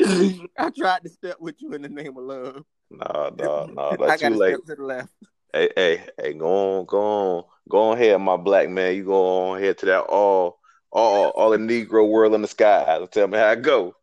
I 0.58 0.70
tried 0.70 1.02
to 1.04 1.08
step 1.08 1.36
with 1.40 1.56
you 1.60 1.72
in 1.74 1.82
the 1.82 1.88
name 1.88 2.16
of 2.16 2.24
love. 2.24 2.64
Nah, 2.90 3.30
nah, 3.36 3.66
nah. 3.72 3.96
That's 3.96 4.22
too 4.22 4.30
late. 4.30 4.54
step 4.54 4.66
to 4.66 4.74
the 4.76 4.82
left. 4.84 5.12
Hey, 5.52 5.70
hey, 5.76 6.02
hey, 6.20 6.32
go 6.32 6.78
on, 6.78 6.84
go 6.86 7.00
on, 7.00 7.44
go 7.68 7.78
on 7.90 7.96
ahead, 7.96 8.20
my 8.20 8.36
black 8.36 8.68
man. 8.68 8.96
You 8.96 9.04
go 9.04 9.50
on 9.50 9.58
ahead 9.58 9.78
to 9.78 9.86
that 9.86 10.00
all, 10.00 10.58
all, 10.94 11.30
all 11.30 11.50
the 11.50 11.58
Negro 11.58 12.08
world 12.08 12.34
in 12.34 12.42
the 12.42 12.48
sky. 12.48 12.98
Tell 13.10 13.28
me 13.28 13.38
how 13.38 13.50
it 13.50 13.62
go. 13.62 13.94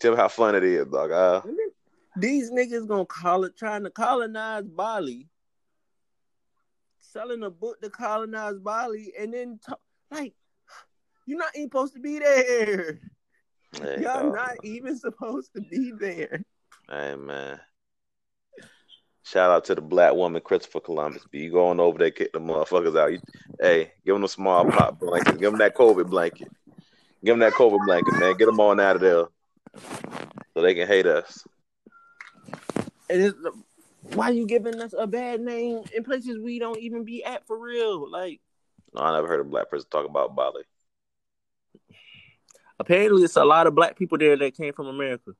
Tell 0.00 0.12
me 0.12 0.16
how 0.16 0.28
fun 0.28 0.54
it 0.54 0.64
is, 0.64 0.86
dog. 0.86 1.12
Uh, 1.12 1.42
these 2.16 2.50
niggas 2.50 2.88
gonna 2.88 3.06
call 3.06 3.44
it 3.44 3.56
trying 3.56 3.84
to 3.84 3.90
colonize 3.90 4.64
Bali, 4.64 5.28
selling 7.00 7.42
a 7.42 7.50
book 7.50 7.80
to 7.82 7.90
colonize 7.90 8.58
Bali, 8.58 9.12
and 9.18 9.32
then 9.32 9.60
talk, 9.64 9.80
like 10.10 10.34
you're 11.26 11.38
not 11.38 11.54
even 11.54 11.68
supposed 11.68 11.94
to 11.94 12.00
be 12.00 12.18
there. 12.18 13.00
Hey, 13.80 14.02
Y'all 14.02 14.32
not 14.32 14.56
even 14.62 14.96
supposed 14.98 15.52
to 15.54 15.60
be 15.60 15.92
there. 15.98 16.42
Hey 16.88 17.14
man. 17.16 17.60
Shout 19.24 19.50
out 19.50 19.64
to 19.64 19.74
the 19.74 19.80
black 19.80 20.12
woman 20.12 20.42
Christopher 20.42 20.80
Columbus. 20.80 21.24
Be 21.30 21.48
going 21.48 21.80
over 21.80 21.98
there, 21.98 22.10
kick 22.10 22.32
the 22.34 22.40
motherfuckers 22.40 22.98
out. 22.98 23.10
You, 23.10 23.20
hey, 23.58 23.92
give 24.04 24.14
them 24.14 24.24
a 24.24 24.28
small 24.28 24.70
pop 24.70 25.00
blanket. 25.00 25.40
Give 25.40 25.50
them 25.50 25.58
that 25.60 25.74
COVID 25.74 26.10
blanket. 26.10 26.48
Give 27.24 27.32
them 27.32 27.38
that 27.38 27.54
COVID 27.54 27.86
blanket, 27.86 28.12
man. 28.18 28.36
Get 28.36 28.44
them 28.44 28.60
on 28.60 28.80
out 28.80 28.96
of 28.96 29.00
there 29.00 29.24
so 30.52 30.62
they 30.62 30.74
can 30.74 30.86
hate 30.86 31.06
us. 31.06 31.42
And 33.08 33.22
it's, 33.22 33.38
why 34.12 34.28
you 34.28 34.46
giving 34.46 34.78
us 34.82 34.94
a 34.96 35.06
bad 35.06 35.40
name 35.40 35.84
in 35.94 36.04
places 36.04 36.38
we 36.38 36.58
don't 36.58 36.78
even 36.80 37.04
be 37.04 37.24
at 37.24 37.46
for 37.46 37.58
real? 37.58 38.10
Like, 38.10 38.42
no, 38.94 39.00
I 39.00 39.14
never 39.14 39.26
heard 39.26 39.40
a 39.40 39.44
black 39.44 39.70
person 39.70 39.88
talk 39.90 40.04
about 40.06 40.36
Bali. 40.36 40.64
Apparently, 42.78 43.22
it's 43.22 43.36
a 43.36 43.44
lot 43.44 43.66
of 43.66 43.74
black 43.74 43.96
people 43.96 44.18
there 44.18 44.36
that 44.36 44.54
came 44.54 44.74
from 44.74 44.88
America. 44.88 45.30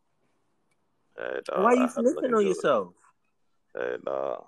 Hey, 1.19 1.41
dog, 1.45 1.65
Why 1.65 1.73
are 1.73 1.77
you 1.77 1.87
snitching 1.87 2.35
on 2.35 2.47
yourself? 2.47 2.95
Hey, 3.77 3.97
dog. 4.05 4.45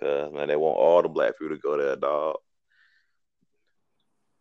Cause 0.00 0.32
man, 0.32 0.48
they 0.48 0.56
want 0.56 0.76
all 0.76 1.02
the 1.02 1.08
black 1.08 1.38
people 1.38 1.56
to 1.56 1.60
go 1.60 1.76
there, 1.78 1.96
dog. 1.96 2.36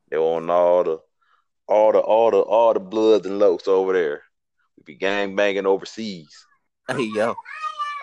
They 0.09 0.17
want 0.17 0.49
all 0.49 0.83
the, 0.83 0.99
all 1.67 1.91
the, 1.91 1.99
all 1.99 2.31
the, 2.31 2.39
all 2.39 2.73
the 2.73 2.79
bloods 2.79 3.25
and 3.25 3.39
lokes 3.41 3.67
over 3.67 3.93
there. 3.93 4.23
We 4.77 4.83
be 4.93 4.95
gang 4.95 5.35
banging 5.35 5.65
overseas. 5.65 6.45
Hey 6.87 7.09
yo, 7.15 7.35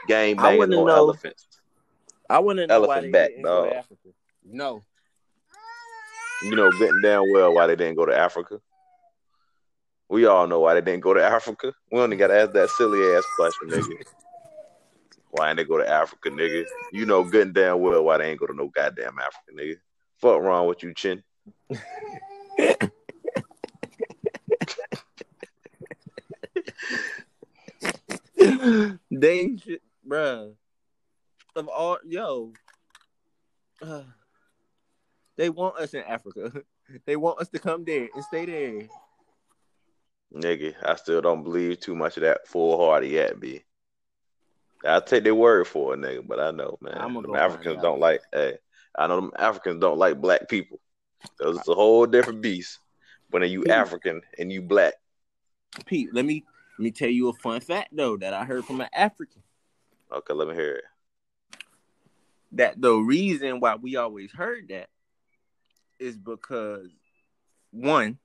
Game 0.08 0.36
banging 0.36 0.72
on 0.72 0.86
know, 0.86 0.88
elephants. 0.88 1.46
I 2.28 2.38
want 2.40 2.58
to 2.58 2.66
know 2.66 2.74
Elephant 2.74 2.88
why 2.88 3.00
they 3.00 3.10
back, 3.10 3.30
dog. 3.42 3.64
go 3.64 3.70
to 3.70 3.76
Africa. 3.76 4.08
No. 4.44 4.82
You 6.42 6.56
know, 6.56 6.70
getting 6.72 7.00
down 7.02 7.30
well 7.32 7.54
why 7.54 7.66
they 7.66 7.76
didn't 7.76 7.96
go 7.96 8.06
to 8.06 8.16
Africa. 8.16 8.60
We 10.08 10.26
all 10.26 10.46
know 10.46 10.60
why 10.60 10.74
they 10.74 10.80
didn't 10.80 11.02
go 11.02 11.14
to 11.14 11.24
Africa. 11.24 11.72
We 11.90 12.00
only 12.00 12.16
got 12.16 12.28
to 12.28 12.40
ask 12.40 12.52
that 12.52 12.70
silly 12.70 13.14
ass 13.14 13.24
question, 13.36 13.68
nigga. 13.70 14.04
why 15.32 15.48
didn't 15.48 15.56
they 15.56 15.64
go 15.64 15.78
to 15.78 15.88
Africa, 15.88 16.30
nigga? 16.30 16.66
You 16.92 17.06
know 17.06 17.24
good 17.24 17.46
and 17.46 17.54
damn 17.54 17.80
well 17.80 18.04
why 18.04 18.18
they 18.18 18.30
ain't 18.30 18.38
go 18.38 18.46
to 18.46 18.54
no 18.54 18.68
goddamn 18.68 19.18
Africa, 19.18 19.52
nigga. 19.58 19.76
Fuck 20.20 20.42
wrong 20.42 20.66
with 20.66 20.82
you, 20.82 20.92
Chin. 20.92 21.22
Danger, 29.18 29.78
bruh. 30.06 30.54
Of 31.56 31.68
all, 31.68 31.98
yo, 32.04 32.52
uh, 33.80 34.02
they 35.38 35.48
want 35.48 35.78
us 35.78 35.94
in 35.94 36.02
Africa. 36.02 36.52
they 37.06 37.16
want 37.16 37.40
us 37.40 37.48
to 37.48 37.58
come 37.58 37.84
there 37.84 38.08
and 38.14 38.24
stay 38.24 38.44
there. 38.44 38.88
Nigga, 40.34 40.74
I 40.84 40.94
still 40.96 41.22
don't 41.22 41.42
believe 41.42 41.80
too 41.80 41.94
much 41.94 42.18
of 42.18 42.22
that 42.22 42.46
full 42.46 42.78
hearted 42.78 43.10
yet, 43.10 43.40
B. 43.40 43.64
I'll 44.84 45.02
take 45.02 45.24
their 45.24 45.34
word 45.34 45.66
for 45.66 45.94
it, 45.94 46.00
nigga, 46.00 46.26
but 46.26 46.40
I 46.40 46.50
know, 46.50 46.78
man. 46.80 47.22
Them 47.22 47.34
Africans 47.34 47.80
don't 47.82 48.00
like, 48.00 48.22
hey, 48.32 48.58
I 48.96 49.06
know 49.06 49.16
them 49.16 49.32
Africans 49.38 49.80
don't 49.80 49.98
like 49.98 50.20
black 50.20 50.48
people. 50.48 50.80
Cause 51.40 51.58
it's 51.58 51.68
a 51.68 51.74
whole 51.74 52.06
different 52.06 52.42
beast 52.42 52.78
when 53.30 53.42
you 53.48 53.62
Pete, 53.62 53.72
African 53.72 54.22
and 54.38 54.52
you 54.52 54.60
black. 54.62 54.94
Pete, 55.86 56.12
let 56.12 56.24
me 56.24 56.44
let 56.78 56.84
me 56.84 56.90
tell 56.90 57.08
you 57.08 57.28
a 57.28 57.32
fun 57.32 57.60
fact 57.60 57.90
though 57.92 58.16
that 58.16 58.34
I 58.34 58.44
heard 58.44 58.64
from 58.64 58.80
an 58.80 58.88
African. 58.92 59.42
Okay, 60.10 60.34
let 60.34 60.48
me 60.48 60.54
hear 60.54 60.74
it. 60.76 60.84
That 62.52 62.80
the 62.80 62.94
reason 62.94 63.60
why 63.60 63.76
we 63.76 63.96
always 63.96 64.32
heard 64.32 64.68
that 64.68 64.88
is 65.98 66.18
because 66.18 66.88
one, 67.70 68.18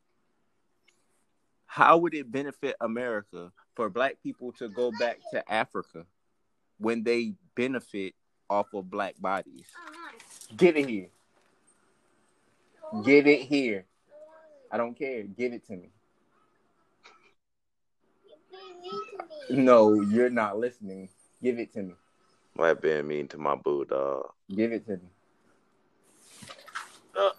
How 1.67 1.97
would 1.97 2.15
it 2.15 2.31
benefit 2.31 2.75
America 2.81 3.51
for 3.75 3.89
black 3.89 4.17
people 4.23 4.51
to 4.53 4.69
go 4.69 4.91
back 4.99 5.19
to 5.31 5.51
Africa 5.51 6.05
when 6.79 7.03
they 7.03 7.33
benefit 7.55 8.13
off 8.49 8.73
of 8.73 8.89
black 8.89 9.19
bodies? 9.19 9.65
Get 10.55 10.77
it 10.77 10.87
here. 10.87 11.07
Get 13.03 13.27
it 13.27 13.41
here. 13.41 13.85
I 14.71 14.77
don't 14.77 14.97
care. 14.97 15.23
Give 15.23 15.53
it 15.53 15.65
to 15.67 15.75
me. 15.75 15.89
No, 19.49 19.93
you're 19.93 20.29
not 20.29 20.57
listening. 20.57 21.09
Give 21.41 21.59
it 21.59 21.73
to 21.73 21.83
me. 21.83 21.93
Might 22.55 22.81
been 22.81 23.07
mean 23.07 23.27
to 23.29 23.37
my 23.37 23.55
boo 23.55 23.85
dog. 23.85 24.31
Give 24.53 24.71
it 24.71 24.85
to 24.87 24.93
me. 24.93 25.09
Oh. 27.15 27.31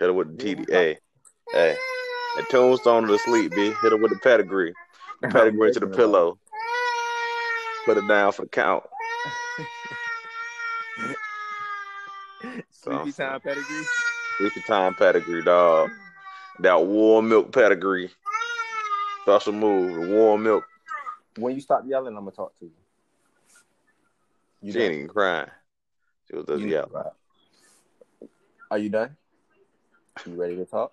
Hit 0.00 0.06
her 0.06 0.12
with 0.14 0.38
the 0.38 0.54
TD. 0.56 0.70
Hey, 0.70 0.98
hey. 1.52 1.76
The 2.36 2.42
tombstone 2.50 3.02
to 3.02 3.12
the 3.12 3.18
sleep, 3.18 3.52
B. 3.54 3.74
Hit 3.82 3.92
her 3.92 3.98
with 3.98 4.10
the 4.10 4.18
pedigree. 4.22 4.72
The 5.20 5.28
oh, 5.28 5.30
pedigree 5.30 5.72
to 5.72 5.80
the 5.80 5.88
pillow. 5.88 6.38
Put 7.84 7.98
it 7.98 8.08
down 8.08 8.32
for 8.32 8.42
the 8.42 8.48
count. 8.48 8.84
Sleepy 12.70 13.12
time 13.12 13.40
pedigree. 13.40 13.84
Sleepy 14.38 14.62
time 14.66 14.94
pedigree, 14.94 15.44
dog. 15.44 15.90
That 16.60 16.86
warm 16.86 17.28
milk 17.28 17.52
pedigree. 17.52 18.10
Special 19.24 19.52
move, 19.52 20.00
the 20.00 20.14
warm 20.14 20.44
milk. 20.44 20.64
When 21.36 21.54
you 21.54 21.60
stop 21.60 21.82
yelling, 21.86 22.16
I'm 22.16 22.24
gonna 22.24 22.30
talk 22.30 22.58
to 22.60 22.64
you. 22.64 22.72
you 24.62 24.72
she 24.72 24.80
ain't 24.80 24.94
even 24.94 25.08
crying. 25.08 25.50
She 26.30 26.36
was 26.36 26.46
just 26.46 26.62
yelling. 26.62 26.90
Are 28.70 28.78
you 28.78 28.88
done? 28.88 29.16
You 30.26 30.34
ready 30.34 30.56
to 30.56 30.64
talk? 30.64 30.92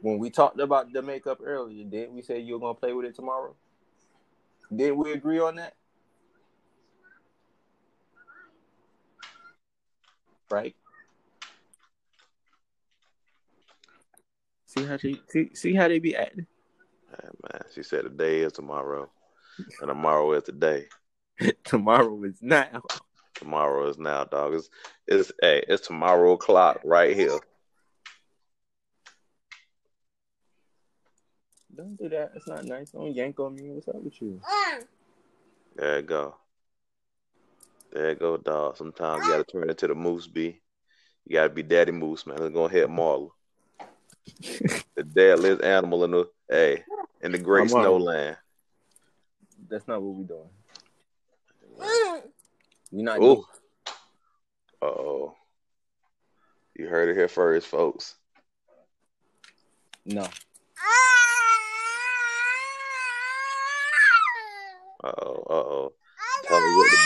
When 0.00 0.18
we 0.18 0.30
talked 0.30 0.60
about 0.60 0.92
the 0.92 1.02
makeup 1.02 1.40
earlier, 1.44 1.84
didn't 1.84 2.14
we 2.14 2.22
say 2.22 2.38
you 2.38 2.54
were 2.54 2.60
gonna 2.60 2.74
play 2.74 2.92
with 2.92 3.06
it 3.06 3.14
tomorrow? 3.14 3.54
Didn't 4.74 4.98
we 4.98 5.12
agree 5.12 5.40
on 5.40 5.56
that? 5.56 5.74
Right? 10.50 10.74
See 14.66 14.84
how 14.84 14.96
she 14.96 15.20
see, 15.28 15.50
see 15.54 15.74
how 15.74 15.88
they 15.88 15.98
be 15.98 16.14
acting. 16.14 16.46
Hey, 17.10 17.28
man, 17.42 17.62
she 17.74 17.82
said 17.82 18.04
the 18.04 18.10
day 18.10 18.40
is 18.40 18.52
tomorrow, 18.52 19.10
and 19.58 19.88
tomorrow 19.88 20.32
is 20.32 20.44
today. 20.44 20.86
tomorrow 21.64 22.22
is 22.24 22.38
now. 22.40 22.82
Tomorrow 23.38 23.88
is 23.88 23.98
now, 23.98 24.24
dog. 24.24 24.54
It's 24.54 24.68
it's 25.06 25.30
hey, 25.40 25.64
it's 25.68 25.86
tomorrow 25.86 26.32
o'clock 26.32 26.80
right 26.84 27.14
here. 27.14 27.38
Don't 31.74 31.96
do 31.96 32.08
that. 32.08 32.32
It's 32.34 32.48
not 32.48 32.64
nice. 32.64 32.90
Don't 32.90 33.14
yank 33.14 33.38
on 33.38 33.54
me. 33.54 33.70
What's 33.70 33.86
up 33.86 34.02
with 34.02 34.20
you? 34.20 34.40
Mm. 34.44 34.84
There 35.76 35.96
you 36.00 36.02
go. 36.02 36.34
There 37.92 38.10
you 38.10 38.16
go, 38.16 38.36
dog. 38.38 38.76
Sometimes 38.76 39.24
you 39.24 39.30
gotta 39.30 39.44
turn 39.44 39.70
into 39.70 39.86
the 39.86 39.94
moose 39.94 40.26
B. 40.26 40.60
You 41.24 41.34
gotta 41.34 41.50
be 41.50 41.62
daddy 41.62 41.92
moose, 41.92 42.26
man. 42.26 42.38
Let's 42.38 42.52
go 42.52 42.64
ahead, 42.64 42.88
Marla. 42.88 43.28
the 44.96 45.04
deadliest 45.04 45.62
animal 45.62 46.02
in 46.02 46.10
the 46.10 46.28
hey 46.50 46.82
in 47.20 47.30
the 47.30 47.38
great 47.38 47.70
snowland. 47.70 48.36
That's 49.68 49.86
not 49.86 50.02
what 50.02 50.16
we're 50.16 50.24
doing. 50.24 50.50
You're 52.90 53.04
not. 53.04 53.20
Ooh. 53.22 53.44
oh. 54.82 55.34
You 56.74 56.86
heard 56.86 57.08
it 57.08 57.16
here 57.16 57.28
first, 57.28 57.66
folks. 57.66 58.14
No. 60.06 60.22
Uh 65.04 65.12
oh, 65.22 65.44
uh 65.48 65.54
oh. 65.54 65.92
Tell 66.44 66.60
me 66.60 66.76
what 66.76 66.90
to 66.90 66.96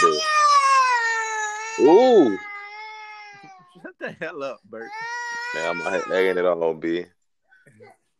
do. 1.79 1.85
Ooh. 1.85 2.38
Shut 3.83 3.95
the 3.99 4.12
hell 4.12 4.42
up, 4.42 4.61
Bert. 4.64 4.90
Man, 5.55 5.71
I'm 5.71 5.81
like 5.81 6.09
egging 6.11 6.38
it 6.38 6.45
on, 6.45 6.81
B. 6.81 7.07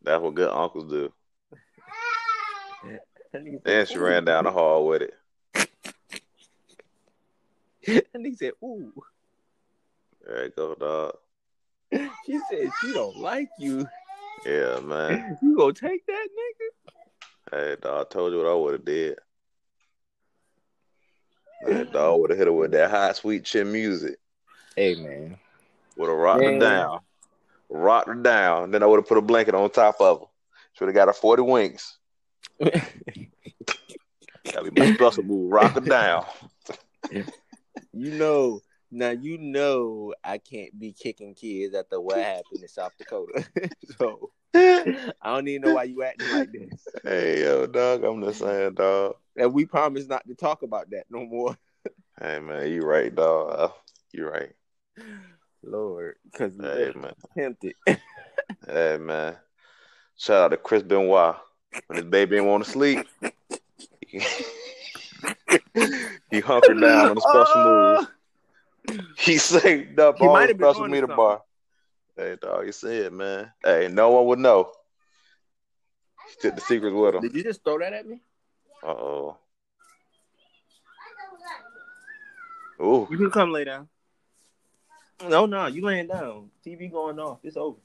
That's 0.03 0.23
what 0.23 0.35
good 0.35 0.51
uncles 0.51 0.91
do. 0.91 1.13
And 3.65 3.89
she 3.89 3.97
ran 3.97 4.27
down 4.27 4.45
the 4.45 4.51
hall 4.51 4.87
with 4.87 5.01
it. 5.01 5.15
and 8.15 8.27
he 8.27 8.35
said, 8.35 8.53
"Ooh." 8.63 8.93
There 10.25 10.45
you 10.45 10.53
go, 10.57 10.75
dog. 10.75 11.17
She 12.27 12.41
said 12.51 12.71
she 12.81 12.93
don't 12.93 13.17
like 13.17 13.49
you. 13.59 13.87
Yeah, 14.47 14.81
man. 14.81 15.39
You 15.43 15.57
gonna 15.57 15.73
take 15.73 16.07
that 16.07 16.29
nigga? 16.39 16.69
Hey, 17.51 17.77
dog. 17.81 18.07
I 18.07 18.13
told 18.13 18.33
you 18.33 18.39
what 18.39 18.47
I 18.49 18.55
would 18.55 18.73
have 18.75 18.85
did. 18.85 19.19
That 21.67 21.93
dog 21.93 22.21
would 22.21 22.31
have 22.31 22.39
hit 22.39 22.47
her 22.49 22.53
with 22.53 22.73
that 22.73 22.91
hot, 22.91 23.17
sweet 23.17 23.45
chin 23.45 23.71
music. 23.71 24.17
Hey, 24.75 24.95
man. 24.95 25.37
Would 25.97 26.09
have 26.09 26.19
rocked 26.19 26.43
her 26.43 26.59
down. 26.59 27.01
Rocked 27.69 28.09
her 28.09 28.15
down. 28.15 28.71
Then 28.71 28.83
I 28.83 28.87
would 28.87 28.97
have 28.99 29.07
put 29.07 29.19
a 29.19 29.23
blanket 29.23 29.55
on 29.55 29.71
top 29.71 30.01
of 30.01 30.21
her. 30.21 30.27
Should 30.75 30.89
have 30.89 30.95
got 30.95 31.09
her 31.09 31.13
40 31.13 31.43
winks. 31.43 31.99
That'd 32.59 32.95
be 34.75 34.81
my 34.81 34.95
special 34.95 35.23
move. 35.23 35.53
Rock 35.53 35.75
her 35.75 35.81
down. 35.81 36.25
You 37.93 38.13
know, 38.13 38.61
now 38.91 39.11
you 39.11 39.39
know 39.39 40.15
I 40.25 40.39
can't 40.39 40.79
be 40.79 40.93
kicking 40.93 41.35
kids 41.35 41.75
after 41.75 42.01
what 42.01 42.19
happened 42.19 42.63
in 42.63 42.69
South 42.69 42.93
Dakota. 42.99 43.45
so 43.99 44.31
I 44.55 45.05
don't 45.25 45.49
even 45.49 45.63
know 45.63 45.75
why 45.75 45.85
you 45.85 46.03
acting 46.03 46.31
like 46.31 46.53
this. 46.53 46.87
Hey 47.05 47.43
yo, 47.43 47.67
dog, 47.67 48.05
I'm 48.05 48.23
just 48.23 48.41
saying, 48.41 48.75
dog. 48.75 49.17
And 49.37 49.53
we 49.53 49.65
promise 49.65 50.07
not 50.07 50.27
to 50.29 50.35
talk 50.35 50.63
about 50.63 50.91
that 50.91 51.07
no 51.11 51.25
more. 51.25 51.57
hey 52.21 52.39
man, 52.39 52.71
you 52.71 52.83
right, 52.83 53.15
dog. 53.15 53.55
Uh, 53.59 53.69
you 54.13 54.29
right. 54.29 54.53
Lord, 55.63 56.17
because 56.25 56.57
hey 56.61 56.93
man, 56.95 57.15
tempted. 57.37 57.75
hey 58.67 58.99
man, 58.99 59.37
shout 60.17 60.43
out 60.43 60.49
to 60.49 60.57
Chris 60.57 60.83
Benoit 60.83 61.37
when 61.87 61.97
his 61.97 62.07
baby 62.07 62.37
didn't 62.37 62.51
want 62.51 62.65
to 62.65 62.71
sleep. 62.71 63.07
he 66.33 66.41
hunkered 66.41 66.81
down 66.81 67.11
on 67.11 67.19
a 67.19 67.21
special 67.21 67.47
uh, 67.57 68.07
move. 68.89 69.01
He 69.19 69.37
saved 69.37 70.01
up 70.01 70.19
he 70.19 70.27
all 70.27 70.35
the 70.35 70.55
special 70.55 70.89
meter 70.89 71.07
bar. 71.07 71.43
Hey, 72.17 72.37
dog, 72.41 72.67
you 72.67 72.73
see 72.73 72.97
it, 72.97 73.13
man. 73.13 73.53
Hey, 73.63 73.89
no 73.91 74.11
one 74.11 74.27
would 74.27 74.39
know. 74.39 74.73
He 76.29 76.41
took 76.41 76.55
the 76.57 76.63
secrets 76.63 76.95
with 76.95 77.15
him. 77.15 77.21
Did 77.21 77.35
you 77.35 77.43
just 77.45 77.63
throw 77.63 77.79
that 77.79 77.93
at 77.93 78.07
me? 78.07 78.21
Uh 78.83 78.89
oh. 78.89 79.37
Ooh. 82.81 83.07
You 83.11 83.19
can 83.19 83.31
come 83.31 83.53
lay 83.53 83.65
down. 83.65 83.89
No, 85.29 85.47
no, 85.47 85.67
you 85.67 85.85
laying 85.85 86.09
down. 86.09 86.51
TV 86.67 86.91
going 86.91 87.19
off. 87.21 87.39
It's 87.45 87.57
over. 87.57 87.79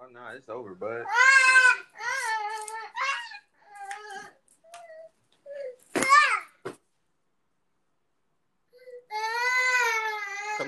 Oh 0.00 0.06
no, 0.12 0.20
it's 0.34 0.48
over, 0.48 0.74
bud. 0.74 1.04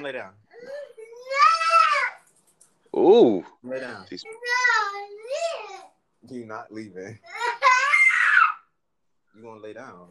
Come 0.00 0.06
lay 0.06 0.12
down. 0.12 0.32
Ooh. 2.96 3.44
Lay 3.62 3.80
down. 3.80 4.07
She's... 4.09 4.24
You 6.26 6.46
not 6.46 6.72
leaving. 6.72 7.18
You 9.36 9.42
gonna 9.42 9.61
lay 9.61 9.74
down. 9.74 10.09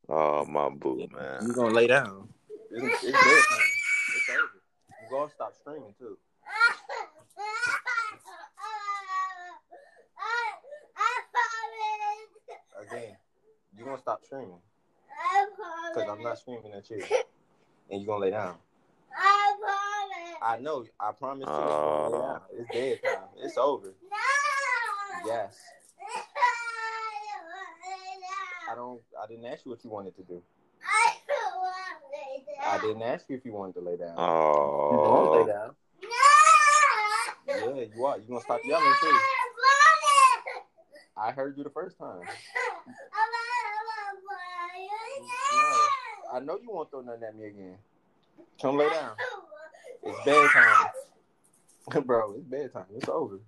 oh 0.08 0.46
my 0.46 0.70
boo, 0.70 1.08
man. 1.12 1.48
You 1.48 1.54
gonna 1.54 1.74
lay 1.74 1.88
down. 1.88 2.30
It's, 2.70 3.04
it's 3.04 3.18
It's 3.18 4.30
over. 4.30 4.62
You 5.02 5.10
gonna 5.10 5.32
stop 5.34 5.56
screaming 5.60 5.96
too. 5.98 6.16
You 13.82 13.86
gonna 13.86 14.02
stop 14.02 14.24
screaming. 14.24 14.60
I 15.10 15.46
promise. 15.56 15.92
Because 15.94 16.10
I'm 16.10 16.24
not 16.24 16.38
screaming 16.38 16.72
at 16.74 16.90
you. 16.90 17.04
And 17.90 18.02
you're 18.02 18.08
gonna 18.08 18.26
lay 18.26 18.32
down. 18.32 18.56
I 19.18 19.54
promise. 19.60 20.38
I 20.42 20.58
know. 20.60 20.86
I 21.00 21.12
promise 21.12 21.48
you. 21.48 21.54
Uh, 21.54 22.40
it's 22.54 22.70
dead 22.72 23.00
time. 23.04 23.30
It's 23.38 23.58
over. 23.58 23.88
No. 23.88 24.18
Yes. 25.26 25.58
I 28.72 28.76
don't. 28.76 29.02
I 29.22 29.28
didn't 29.28 29.46
ask 29.46 29.66
you 29.66 29.72
what 29.72 29.84
you 29.84 29.90
wanted 29.90 30.16
to 30.16 30.24
do. 30.24 30.42
I 30.84 31.16
don't 31.28 31.62
want 31.62 31.78
I 32.64 32.80
didn't 32.80 33.02
ask 33.02 33.26
you 33.30 33.36
if 33.36 33.44
you 33.44 33.54
wanted 33.54 33.74
to 33.74 33.82
lay 33.82 33.98
down. 33.98 34.14
Oh. 34.18 34.92
You 34.92 34.98
don't 34.98 35.48
lay 35.48 35.54
down. 35.54 35.76
No. 37.48 37.76
Yeah, 37.76 37.86
you 37.96 38.06
are. 38.06 38.18
You 38.18 38.24
gonna 38.30 38.42
stop 38.42 38.62
yelling 38.64 38.94
too? 39.02 39.20
I 41.18 41.32
heard 41.32 41.58
you 41.58 41.64
the 41.64 41.70
first 41.70 41.98
time. 41.98 42.22
I 46.34 46.40
know 46.40 46.58
you 46.62 46.70
won't 46.72 46.90
throw 46.90 47.02
nothing 47.02 47.24
at 47.24 47.36
me 47.36 47.48
again. 47.48 47.78
Come 48.62 48.78
lay 48.78 48.90
down. 48.90 49.16
It's 50.04 50.18
bedtime, 50.26 50.88
bro. 52.08 52.34
It's 52.34 52.44
bedtime. 52.46 52.86
It's 52.96 53.08
over. 53.08 53.40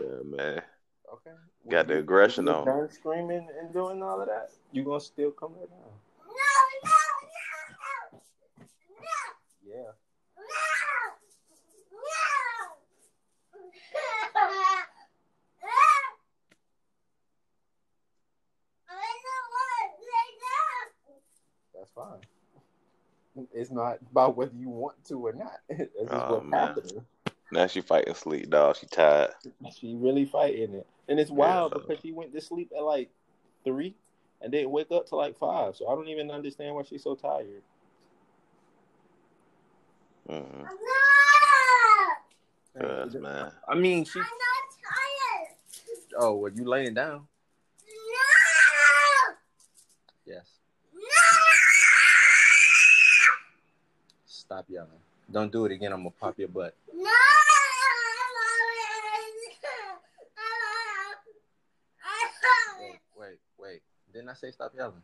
Yeah, 0.00 0.22
man. 0.24 0.62
Okay. 1.12 1.30
Got 1.70 1.86
the 1.86 1.98
aggression 1.98 2.46
when 2.46 2.54
on. 2.56 2.66
Done 2.66 2.90
screaming 2.90 3.48
and 3.60 3.72
doing 3.72 4.02
all 4.02 4.20
of 4.20 4.26
that. 4.26 4.50
You 4.72 4.82
gonna 4.82 4.98
still 5.00 5.30
come 5.30 5.52
lay 5.54 5.66
down? 5.66 5.78
No, 6.26 6.32
no, 6.82 6.90
no, 8.10 8.18
no. 8.18 8.20
Yeah. 9.64 9.92
Fine. 22.04 23.46
It's 23.54 23.70
not 23.70 23.98
about 24.10 24.36
whether 24.36 24.52
you 24.58 24.68
want 24.68 25.02
to 25.06 25.26
or 25.26 25.32
not. 25.32 25.60
It's 25.68 25.92
just 25.96 26.10
Oh, 26.10 26.34
what's 26.34 26.46
man. 26.46 26.68
happening. 26.68 27.06
Now 27.50 27.66
she 27.66 27.80
fighting 27.80 28.14
sleep, 28.14 28.50
dog. 28.50 28.76
She 28.76 28.86
tired. 28.86 29.30
She 29.78 29.94
really 29.94 30.24
fighting 30.24 30.74
it, 30.74 30.86
and 31.08 31.18
it's 31.20 31.30
wild 31.30 31.72
Yeah. 31.74 31.82
because 31.86 32.02
she 32.02 32.12
went 32.12 32.32
to 32.34 32.40
sleep 32.40 32.70
at 32.76 32.82
like 32.82 33.10
three 33.64 33.94
and 34.40 34.50
didn't 34.52 34.70
wake 34.70 34.90
up 34.90 35.06
till 35.06 35.18
like 35.18 35.36
five. 35.38 35.76
So 35.76 35.88
I 35.88 35.94
don't 35.94 36.08
even 36.08 36.30
understand 36.30 36.74
why 36.74 36.82
she's 36.82 37.02
so 37.02 37.14
tired. 37.14 37.62
Mm-hmm. 40.28 40.64
Yes, 42.80 43.14
man. 43.14 43.52
I 43.68 43.74
mean, 43.74 44.04
she. 44.04 44.18
I'm 44.18 44.24
not 44.24 44.30
tired. 44.82 45.56
Oh, 46.18 46.36
well, 46.36 46.52
you 46.52 46.64
laying 46.64 46.94
down? 46.94 47.26
Stop 54.52 54.66
yelling. 54.68 54.90
Don't 55.30 55.50
do 55.50 55.64
it 55.64 55.72
again. 55.72 55.94
I'm 55.94 56.00
gonna 56.00 56.10
pop 56.20 56.38
your 56.38 56.48
butt. 56.48 56.76
Wait, 62.78 63.00
wait, 63.16 63.38
wait. 63.58 63.82
Didn't 64.12 64.28
I 64.28 64.34
say 64.34 64.50
stop 64.50 64.74
yelling? 64.76 65.00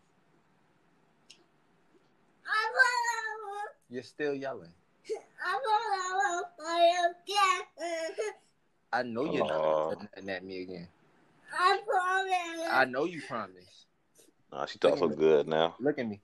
You're 3.88 4.02
still 4.02 4.34
yelling. 4.34 4.68
I 8.92 9.02
know 9.02 9.32
you're 9.32 9.46
not 9.46 9.98
yelling 10.14 10.28
at 10.28 10.44
me 10.44 10.60
again. 10.60 10.88
I 11.58 11.80
promise. 11.88 12.68
I 12.70 12.84
know 12.84 13.06
you 13.06 13.22
promised. 13.26 13.86
Nah, 14.52 14.66
she 14.66 14.78
talks 14.78 15.00
so 15.00 15.08
good 15.08 15.48
now. 15.48 15.74
Look 15.80 15.98
at 15.98 16.06
me. 16.06 16.20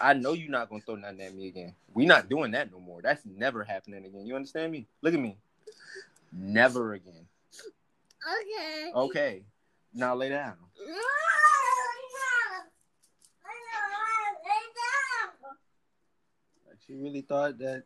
I 0.00 0.14
know 0.14 0.32
you're 0.32 0.50
not 0.50 0.68
gonna 0.68 0.82
throw 0.82 0.96
nothing 0.96 1.20
at 1.20 1.34
me 1.34 1.48
again. 1.48 1.74
We're 1.94 2.06
not 2.06 2.28
doing 2.28 2.50
that 2.52 2.70
no 2.72 2.80
more. 2.80 3.00
That's 3.02 3.22
never 3.24 3.64
happening 3.64 4.04
again. 4.04 4.26
You 4.26 4.36
understand 4.36 4.72
me? 4.72 4.86
Look 5.02 5.14
at 5.14 5.20
me. 5.20 5.36
Never 6.32 6.94
again. 6.94 7.26
Okay. 8.42 8.92
Okay. 8.94 9.42
Now 9.94 10.14
lay 10.14 10.28
down. 10.28 10.54
No, 10.78 10.84
no. 10.86 10.92
I 10.92 11.00
don't 13.46 13.92
want 13.92 14.36
to 14.36 14.48
lay 14.48 14.64
down. 14.76 15.56
She 16.86 16.94
really 16.94 17.22
thought 17.22 17.58
that. 17.58 17.84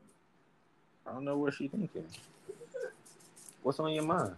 I 1.07 1.13
don't 1.13 1.25
know 1.25 1.37
what 1.37 1.55
she 1.55 1.69
thinking. 1.69 2.07
What's 3.63 3.79
on 3.79 3.93
your 3.93 4.05
mind? 4.05 4.37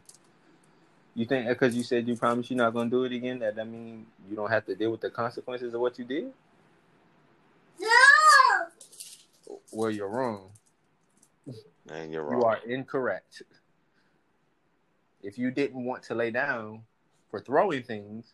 You 1.15 1.25
think 1.25 1.49
because 1.49 1.75
you 1.75 1.83
said 1.83 2.07
you 2.07 2.17
promised 2.17 2.51
you're 2.51 2.59
not 2.59 2.75
gonna 2.75 2.91
do 2.91 3.05
it 3.05 3.13
again, 3.13 3.39
that 3.39 3.57
that 3.57 3.67
mean 3.67 4.07
you 4.29 4.37
don't 4.37 4.51
have 4.51 4.67
to 4.67 4.75
deal 4.75 4.91
with 4.91 5.01
the 5.01 5.11
consequences 5.11 5.73
of 5.73 5.81
what 5.81 5.99
you 5.99 6.05
did? 6.05 6.33
No. 7.81 7.89
Well, 9.77 9.91
you're 9.91 10.09
wrong. 10.09 10.53
And 11.93 12.11
you're 12.11 12.23
wrong. 12.25 12.41
You 12.41 12.47
are 12.47 12.59
incorrect. 12.67 13.43
If 15.23 15.37
you 15.37 15.51
didn't 15.51 15.85
want 15.85 16.03
to 16.05 16.15
lay 16.15 16.31
down 16.31 16.81
for 17.31 17.41
throwing 17.41 17.83
things, 17.83 18.33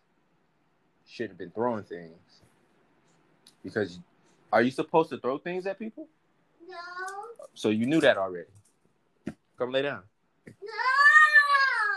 shouldn't 1.04 1.32
have 1.32 1.38
been 1.38 1.50
throwing 1.50 1.82
things. 1.82 2.42
Because 3.64 3.98
are 4.52 4.62
you 4.62 4.70
supposed 4.70 5.10
to 5.10 5.18
throw 5.18 5.36
things 5.36 5.66
at 5.66 5.80
people? 5.80 6.06
No. 6.68 6.76
So 7.54 7.70
you 7.70 7.86
knew 7.86 8.00
that 8.00 8.16
already. 8.16 8.46
Come 9.58 9.72
lay 9.72 9.82
down. 9.82 10.02
No. 10.46 10.52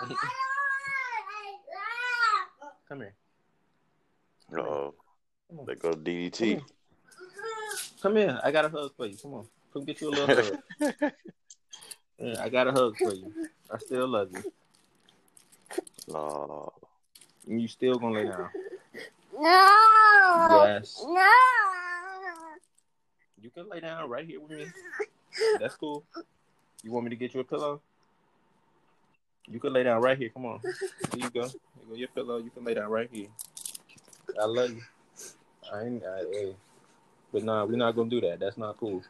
I 0.02 0.08
don't 0.08 0.10
want 0.10 0.10
to 0.10 0.16
lay. 0.16 0.26
Come 2.89 3.00
here. 3.00 3.14
Oh, 4.58 4.96
Come 5.50 5.60
on. 5.60 5.66
there 5.68 5.76
goes 5.76 5.98
DDT. 5.98 6.64
Come 8.06 8.18
here. 8.18 8.39
I 8.43 8.51
got 8.51 8.66
a 8.66 8.70
hug 8.70 8.91
for 8.95 9.08
you. 9.08 9.18
Come 9.18 9.34
on. 9.34 9.47
Come 9.74 9.84
get 9.84 9.99
you 9.99 10.10
a 10.10 10.12
little 10.12 10.36
hug. 10.36 10.93
Yeah, 12.20 12.36
I 12.39 12.49
got 12.49 12.68
a 12.68 12.72
hug 12.72 12.95
for 12.97 13.12
you. 13.12 13.34
I 13.70 13.80
still 13.80 14.08
love 14.08 14.30
you. 14.32 14.43
Oh, 16.14 16.72
And 17.47 17.60
you 17.60 17.68
still 17.68 17.95
gonna 17.95 18.14
lay 18.14 18.26
down. 18.26 18.49
No. 19.38 20.66
Yes. 20.66 21.03
No. 21.03 21.32
You 23.41 23.49
can 23.49 23.68
lay 23.70 23.80
down 23.80 24.08
right 24.08 24.26
here 24.26 24.39
with 24.39 24.51
me. 24.51 24.68
That's 25.60 25.76
cool. 25.76 26.03
You 26.84 26.91
want 26.91 27.06
me 27.06 27.10
to 27.10 27.16
get 27.16 27.34
you 27.34 27.39
a 27.39 27.43
pillow? 27.43 27.82
You 29.47 29.60
can 29.60 29.74
lay 29.74 29.82
down 29.82 29.99
right 29.99 30.18
here. 30.18 30.30
Come 30.30 30.45
on. 30.45 30.60
Here 30.62 31.24
you 31.24 31.30
go. 31.32 31.47
Here 31.47 31.51
go 31.89 31.95
your 31.95 32.08
pillow. 32.10 32.38
You 32.38 32.51
can 32.51 32.64
lay 32.64 32.76
down 32.76 32.91
right 32.91 33.10
here. 33.12 33.30
I 34.39 34.45
love 34.45 34.70
you. 34.70 34.82
I 35.74 35.86
ain't. 35.86 36.03
I, 36.06 36.20
hey. 36.32 36.56
But 37.36 37.43
nah, 37.43 37.65
we're 37.65 37.75
not 37.75 37.93
gonna 37.93 38.09
do 38.09 38.21
that. 38.21 38.39
That's 38.39 38.57
not 38.57 38.77
cool. 38.77 39.03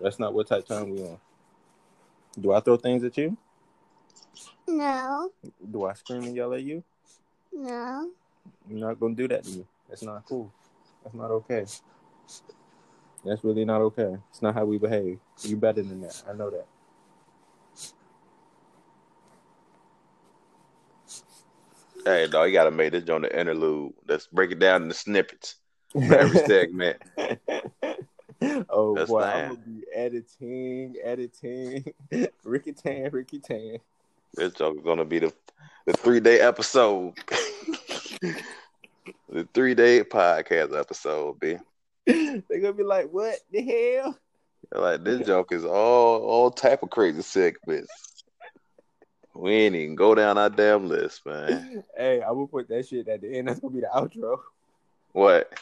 That's 0.00 0.18
not 0.18 0.34
what 0.34 0.48
type 0.48 0.66
time 0.66 0.90
we 0.90 1.02
on. 1.02 1.18
Do 2.40 2.52
I 2.52 2.58
throw 2.58 2.76
things 2.76 3.04
at 3.04 3.16
you? 3.16 3.36
No. 4.66 5.30
Do 5.70 5.84
I 5.84 5.92
scream 5.92 6.24
and 6.24 6.34
yell 6.34 6.52
at 6.52 6.64
you? 6.64 6.82
No. 7.52 8.10
You're 8.68 8.80
not 8.80 8.98
gonna 8.98 9.14
do 9.14 9.28
that 9.28 9.44
to 9.44 9.50
me. 9.50 9.64
That's 9.88 10.02
not 10.02 10.26
cool. 10.26 10.52
That's 11.04 11.14
not 11.14 11.30
okay. 11.30 11.64
That's 13.24 13.44
really 13.44 13.64
not 13.64 13.82
okay. 13.82 14.16
It's 14.30 14.42
not 14.42 14.54
how 14.54 14.64
we 14.64 14.78
behave. 14.78 15.20
You 15.42 15.56
better 15.58 15.82
than 15.84 16.00
that. 16.00 16.20
I 16.28 16.32
know 16.32 16.50
that. 16.50 16.66
hey, 22.04 22.26
dog, 22.26 22.48
you 22.48 22.52
gotta 22.52 22.72
make 22.72 22.90
this 22.90 23.04
joint 23.04 23.22
the 23.22 23.38
interlude. 23.38 23.92
Let's 24.08 24.26
break 24.26 24.50
it 24.50 24.58
down 24.58 24.82
into 24.82 24.94
snippets 24.96 25.54
for 25.54 25.67
every 25.94 26.38
segment. 26.40 26.98
oh 28.68 28.94
That's 28.94 29.10
boy. 29.10 29.22
I'm 29.22 29.48
gonna 29.48 29.60
be 29.66 29.84
editing, 29.94 30.96
editing, 31.02 31.92
Ricky 32.44 32.72
Tan, 32.72 33.10
Ricky 33.10 33.38
Tan. 33.38 33.78
This 34.34 34.52
joke 34.52 34.76
is 34.76 34.84
gonna 34.84 35.04
be 35.04 35.20
the 35.20 35.32
the 35.86 35.94
three 35.94 36.20
day 36.20 36.40
episode. 36.40 37.14
the 39.28 39.48
three 39.54 39.74
day 39.74 40.02
podcast 40.04 40.78
episode, 40.78 41.40
B. 41.40 41.56
They're 42.06 42.60
gonna 42.60 42.72
be 42.74 42.82
like, 42.82 43.10
"What 43.10 43.38
the 43.50 43.62
hell?" 43.62 44.18
Like 44.72 45.04
this 45.04 45.26
joke 45.26 45.52
is 45.52 45.64
all 45.64 46.22
all 46.22 46.50
type 46.50 46.82
of 46.82 46.90
crazy 46.90 47.22
segments. 47.22 48.24
We 49.34 49.52
ain't 49.52 49.76
even 49.76 49.94
go 49.94 50.14
down 50.14 50.36
our 50.36 50.50
damn 50.50 50.88
list, 50.88 51.24
man. 51.24 51.84
Hey, 51.96 52.20
I 52.20 52.32
will 52.32 52.48
put 52.48 52.68
that 52.68 52.86
shit 52.88 53.08
at 53.08 53.22
the 53.22 53.38
end. 53.38 53.48
That's 53.48 53.60
gonna 53.60 53.74
be 53.74 53.80
the 53.80 53.90
outro. 53.94 54.38
What? 55.12 55.52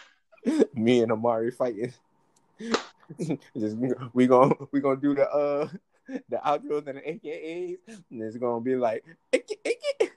Me 0.74 1.03
and 1.03 1.12
Amari 1.12 1.51
fighting. 1.51 1.92
Just 3.57 3.76
we 4.12 4.26
gonna 4.26 4.55
we 4.72 4.80
gonna 4.80 5.01
do 5.01 5.14
the 5.14 5.28
uh 5.28 5.68
the 6.28 6.36
outros 6.44 6.86
and 6.86 6.99
the 6.99 7.03
AKAs, 7.03 7.78
and 8.11 8.22
it's 8.22 8.36
gonna 8.36 8.61
be 8.61 8.76
like 8.76 9.05
"Aka, 9.32 9.57
aka." 9.64 10.11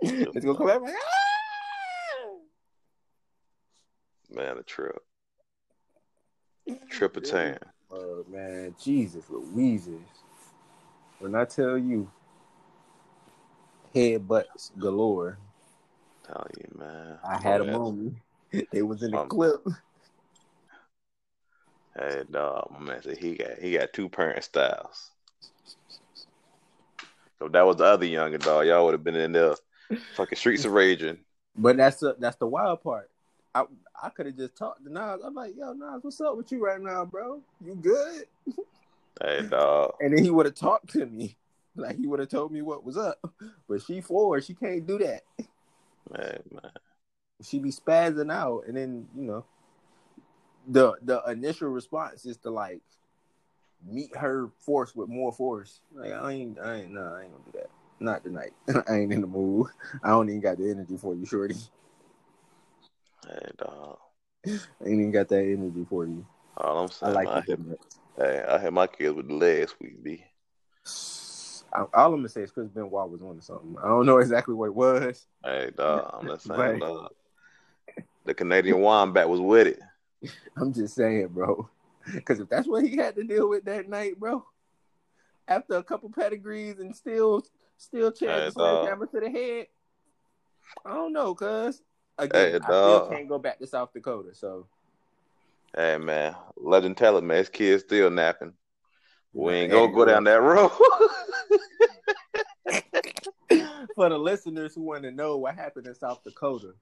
it's 0.00 0.44
gonna 0.44 0.58
come 0.58 0.68
out 0.68 0.82
like 0.82 0.94
"Ah!" 0.94 2.28
Man, 4.30 4.58
a 4.58 4.62
trip. 4.62 5.02
Trip 6.88 7.16
of 7.16 7.24
tan. 7.24 7.58
Oh 7.90 8.24
man, 8.28 8.74
Jesus 8.82 9.24
Louises. 9.28 10.00
When 11.18 11.34
I 11.34 11.44
tell 11.44 11.76
you 11.76 12.10
headbutts 13.94 14.76
galore, 14.78 15.38
Tell 16.32 16.46
you, 16.56 16.78
man. 16.78 17.18
I 17.28 17.38
had 17.38 17.60
them 17.60 17.68
Man. 17.68 17.76
on 17.76 17.98
me. 18.52 18.64
They 18.72 18.82
was 18.82 19.02
in 19.02 19.10
the 19.10 19.20
Um, 19.20 19.28
clip. 19.28 19.66
Hey, 21.94 22.22
dog, 22.30 22.70
my 22.72 22.78
man 22.78 23.02
said 23.02 23.18
he 23.18 23.34
got 23.34 23.58
he 23.58 23.72
got 23.72 23.92
two 23.92 24.08
parent 24.08 24.42
styles. 24.44 25.10
So 27.38 27.48
that 27.48 27.66
was 27.66 27.76
the 27.76 27.84
other 27.84 28.06
younger 28.06 28.38
dog. 28.38 28.66
Y'all 28.66 28.84
would 28.86 28.94
have 28.94 29.04
been 29.04 29.16
in 29.16 29.32
there, 29.32 29.56
fucking 30.14 30.38
streets 30.38 30.64
of 30.64 30.72
raging. 30.72 31.18
But 31.54 31.76
that's 31.76 32.00
the 32.00 32.16
that's 32.18 32.36
the 32.36 32.46
wild 32.46 32.82
part. 32.82 33.10
I 33.54 33.64
I 34.02 34.08
could 34.08 34.26
have 34.26 34.36
just 34.36 34.56
talked 34.56 34.84
to 34.84 34.92
Nas. 34.92 35.20
I'm 35.22 35.34
like, 35.34 35.54
yo, 35.54 35.74
Nas, 35.74 36.02
what's 36.02 36.20
up 36.20 36.36
with 36.36 36.50
you 36.50 36.64
right 36.64 36.80
now, 36.80 37.04
bro? 37.04 37.42
You 37.62 37.74
good? 37.74 38.26
Hey, 39.20 39.42
dog. 39.42 39.94
And 40.00 40.16
then 40.16 40.24
he 40.24 40.30
would 40.30 40.46
have 40.46 40.54
talked 40.54 40.90
to 40.94 41.04
me. 41.04 41.36
Like 41.76 41.96
he 41.96 42.06
would 42.06 42.20
have 42.20 42.28
told 42.28 42.52
me 42.52 42.62
what 42.62 42.84
was 42.84 42.96
up. 42.96 43.18
But 43.68 43.82
she 43.82 44.00
four, 44.00 44.40
she 44.40 44.54
can't 44.54 44.86
do 44.86 44.98
that. 44.98 45.22
Hey, 46.14 46.38
man. 46.50 46.72
She 47.42 47.58
be 47.58 47.70
spazzing 47.70 48.32
out, 48.32 48.64
and 48.66 48.76
then 48.76 49.08
you 49.16 49.24
know, 49.24 49.44
the 50.66 50.94
the 51.02 51.22
initial 51.24 51.68
response 51.68 52.24
is 52.24 52.36
to 52.38 52.50
like 52.50 52.82
meet 53.84 54.16
her 54.16 54.50
force 54.60 54.94
with 54.94 55.08
more 55.08 55.32
force. 55.32 55.80
Like 55.94 56.12
I 56.12 56.32
ain't, 56.32 56.58
I 56.58 56.76
ain't, 56.76 56.92
no, 56.92 57.02
I 57.02 57.22
ain't 57.22 57.32
gonna 57.32 57.44
do 57.52 57.58
that. 57.58 57.70
Not 58.00 58.24
tonight. 58.24 58.52
I 58.88 58.98
ain't 58.98 59.12
in 59.12 59.20
the 59.20 59.26
mood. 59.26 59.68
I 60.02 60.10
don't 60.10 60.28
even 60.28 60.40
got 60.40 60.58
the 60.58 60.70
energy 60.70 60.96
for 60.96 61.14
you, 61.14 61.26
shorty. 61.26 61.56
Hey, 63.26 63.50
dog. 63.58 63.98
I 64.46 64.50
ain't 64.84 65.00
even 65.00 65.12
got 65.12 65.28
that 65.28 65.42
energy 65.42 65.86
for 65.88 66.04
you. 66.04 66.26
All 66.56 66.84
I'm 66.84 66.86
I 66.86 66.88
saying, 66.88 67.14
like 67.14 67.28
I, 67.28 67.40
hit, 67.42 67.60
hey, 68.18 68.44
I 68.48 68.58
hit 68.58 68.72
my 68.72 68.86
kids 68.86 69.14
with 69.14 69.28
the 69.28 69.34
legs 69.34 69.74
week, 69.80 70.02
B. 70.02 70.24
I- 71.72 71.86
All 71.94 72.12
I'm 72.12 72.16
gonna 72.16 72.28
say 72.28 72.42
is 72.42 72.50
Chris 72.50 72.68
Benoit 72.68 73.10
was 73.10 73.22
on 73.22 73.36
to 73.36 73.42
something. 73.42 73.76
I 73.82 73.88
don't 73.88 74.06
know 74.06 74.18
exactly 74.18 74.54
what 74.54 74.66
it 74.66 74.74
was. 74.74 75.26
Hey, 75.44 75.70
dog. 75.76 76.10
I'm 76.12 76.28
just 76.28 76.46
saying, 76.46 76.78
dog. 76.78 77.12
The 78.24 78.34
Canadian 78.34 78.80
Wombat 78.80 79.28
was 79.28 79.40
with 79.40 79.66
it. 79.66 79.80
I'm 80.56 80.72
just 80.72 80.94
saying, 80.94 81.28
bro. 81.28 81.68
Because 82.14 82.40
if 82.40 82.48
that's 82.48 82.68
what 82.68 82.84
he 82.84 82.96
had 82.96 83.16
to 83.16 83.24
deal 83.24 83.48
with 83.48 83.64
that 83.64 83.88
night, 83.88 84.18
bro, 84.18 84.44
after 85.48 85.74
a 85.74 85.82
couple 85.82 86.10
pedigrees 86.10 86.78
and 86.78 86.94
still 86.94 87.44
still 87.76 88.10
Hey, 88.12 88.26
chance 88.26 88.54
the 88.54 89.08
to 89.12 89.20
the 89.20 89.30
head, 89.30 89.66
I 90.84 90.94
don't 90.94 91.12
know, 91.12 91.34
cuz. 91.34 91.82
Hey, 92.18 92.26
Again, 92.26 92.60
I 92.62 92.66
still 92.66 93.08
can't 93.08 93.28
go 93.28 93.38
back 93.38 93.58
to 93.58 93.66
South 93.66 93.92
Dakota, 93.92 94.34
so 94.34 94.66
Hey, 95.76 95.96
man. 95.96 96.36
Legend 96.56 96.96
tell 96.96 97.16
it, 97.16 97.24
man. 97.24 97.38
His 97.38 97.48
kids 97.48 97.82
still 97.82 98.10
napping. 98.10 98.52
We 99.32 99.52
ain't 99.54 99.72
gonna 99.72 99.92
go 99.92 100.04
down 100.04 100.24
that 100.24 100.42
road. 100.42 100.70
for 103.94 104.08
the 104.08 104.18
listeners 104.18 104.74
who 104.74 104.82
want 104.82 105.02
to 105.04 105.10
know 105.10 105.36
what 105.36 105.54
happened 105.54 105.86
in 105.86 105.94
South 105.94 106.22
Dakota, 106.24 106.74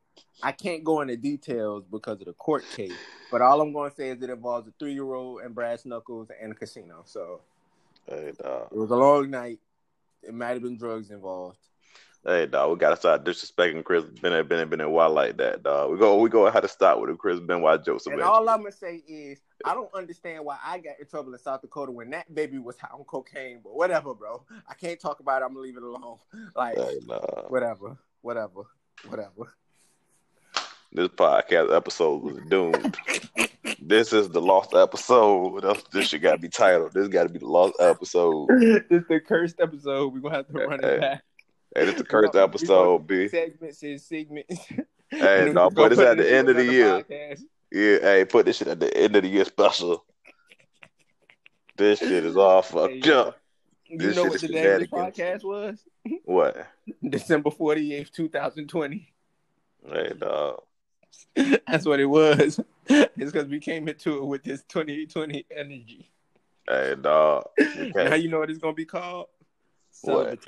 I 0.42 0.52
can't 0.52 0.84
go 0.84 1.00
into 1.00 1.16
details 1.16 1.84
because 1.90 2.20
of 2.20 2.26
the 2.26 2.32
court 2.34 2.64
case. 2.74 2.92
But 3.30 3.42
all 3.42 3.60
I'm 3.60 3.72
going 3.72 3.90
to 3.90 3.96
say 3.96 4.10
is 4.10 4.22
it 4.22 4.30
involves 4.30 4.68
a 4.68 4.72
three 4.78 4.94
year 4.94 5.12
old 5.12 5.42
and 5.42 5.54
brass 5.54 5.84
knuckles 5.84 6.28
and 6.40 6.52
a 6.52 6.54
casino. 6.54 7.02
So 7.04 7.40
hey, 8.08 8.32
dog. 8.42 8.68
it 8.72 8.76
was 8.76 8.90
a 8.90 8.96
long 8.96 9.30
night. 9.30 9.58
It 10.22 10.34
might 10.34 10.50
have 10.50 10.62
been 10.62 10.76
drugs 10.76 11.10
involved. 11.10 11.58
Hey, 12.24 12.46
dog. 12.46 12.70
We 12.70 12.76
gotta 12.78 12.96
start 12.96 13.24
disrespecting 13.24 13.84
Chris 13.84 14.04
Bennett, 14.04 14.48
Bennett, 14.48 14.68
Bennett, 14.68 14.90
White 14.90 15.06
like 15.06 15.36
that, 15.38 15.62
dog. 15.62 15.92
We 15.92 15.98
go, 15.98 16.16
we 16.16 16.28
go 16.28 16.50
have 16.50 16.62
to 16.62 16.68
start 16.68 17.00
with 17.00 17.10
the 17.10 17.16
Chris 17.16 17.40
Benoit 17.40 17.84
jokes. 17.84 18.06
And 18.06 18.20
all 18.20 18.48
I'm 18.48 18.58
gonna 18.58 18.72
say 18.72 18.96
is 19.06 19.40
I 19.64 19.74
don't 19.74 19.92
understand 19.94 20.44
why 20.44 20.56
I 20.64 20.78
got 20.78 20.98
in 21.00 21.06
trouble 21.06 21.32
in 21.32 21.38
South 21.38 21.60
Dakota 21.60 21.92
when 21.92 22.10
that 22.10 22.34
baby 22.34 22.58
was 22.58 22.78
high 22.78 22.88
on 22.92 23.04
cocaine. 23.04 23.60
But 23.62 23.74
whatever, 23.76 24.14
bro. 24.14 24.42
I 24.68 24.74
can't 24.74 24.98
talk 25.00 25.20
about 25.20 25.42
it. 25.42 25.44
I'm 25.44 25.50
gonna 25.52 25.60
leave 25.60 25.76
it 25.76 25.82
alone. 25.82 26.16
Like 26.56 26.76
Hey, 26.76 26.98
dog. 27.06 27.46
whatever, 27.48 27.96
whatever, 28.22 28.62
whatever. 29.08 29.54
This 30.92 31.08
podcast 31.08 31.74
episode 31.74 32.22
was 32.22 32.38
doomed. 32.48 32.96
this 33.80 34.12
is 34.12 34.28
the 34.30 34.40
lost 34.40 34.74
episode. 34.74 35.62
This 35.92 36.08
shit 36.08 36.22
gotta 36.22 36.38
be 36.38 36.48
titled. 36.48 36.92
This 36.92 37.06
gotta 37.08 37.28
be 37.28 37.38
the 37.38 37.46
lost 37.46 37.74
episode. 37.80 38.48
this 38.88 39.04
the 39.08 39.20
cursed 39.20 39.60
episode. 39.60 40.12
We're 40.12 40.20
gonna 40.20 40.36
have 40.36 40.48
to 40.48 40.52
run 40.54 40.80
it 40.82 41.00
back. 41.00 41.22
Hey, 41.76 41.84
this 41.84 41.94
the 41.94 42.04
cursed 42.04 42.34
episode, 42.34 43.06
B. 43.06 43.28
Segments 43.28 43.82
and 43.84 44.00
segments. 44.00 44.58
Hey, 45.10 45.50
no, 45.54 45.70
gonna 45.70 45.94
put 45.94 45.98
at 46.00 46.16
the 46.16 46.32
end 46.32 46.48
of 46.48 46.56
the 46.56 46.62
another 46.62 46.72
year. 46.72 47.04
podcast. 47.04 47.42
Yeah, 47.72 47.98
hey, 48.00 48.24
put 48.24 48.46
this 48.46 48.56
shit 48.56 48.68
at 48.68 48.80
the 48.80 48.94
end 48.96 49.14
of 49.16 49.22
the 49.22 49.28
year 49.28 49.44
special. 49.44 50.04
This 51.76 51.98
shit 52.00 52.24
is 52.24 52.36
all 52.36 52.62
fucked 52.62 53.04
Hey, 53.04 53.12
up. 53.12 53.38
You 53.86 53.98
This 53.98 54.16
know 54.16 54.24
what 54.24 54.40
the 54.40 54.48
name 54.48 54.72
of 54.72 54.80
this 54.80 54.88
podcast 54.90 55.44
was? 55.44 55.78
What? 56.24 56.66
December 57.08 57.50
48th, 57.50 58.10
2020. 58.12 59.12
Hey, 59.88 60.12
dog. 60.18 60.62
That's 61.34 61.86
what 61.86 62.00
it 62.00 62.06
was. 62.06 62.60
It's 62.86 63.32
because 63.32 63.46
we 63.46 63.60
came 63.60 63.88
into 63.88 64.18
it 64.18 64.24
with 64.24 64.42
this 64.42 64.62
2020 64.68 65.46
energy. 65.56 66.10
Hey, 66.68 66.94
dog. 67.00 67.46
Now 67.94 68.14
you 68.14 68.28
know 68.28 68.40
what 68.40 68.50
it's 68.50 68.58
gonna 68.58 68.74
be 68.74 68.84
called? 68.84 69.26
What? 70.02 70.38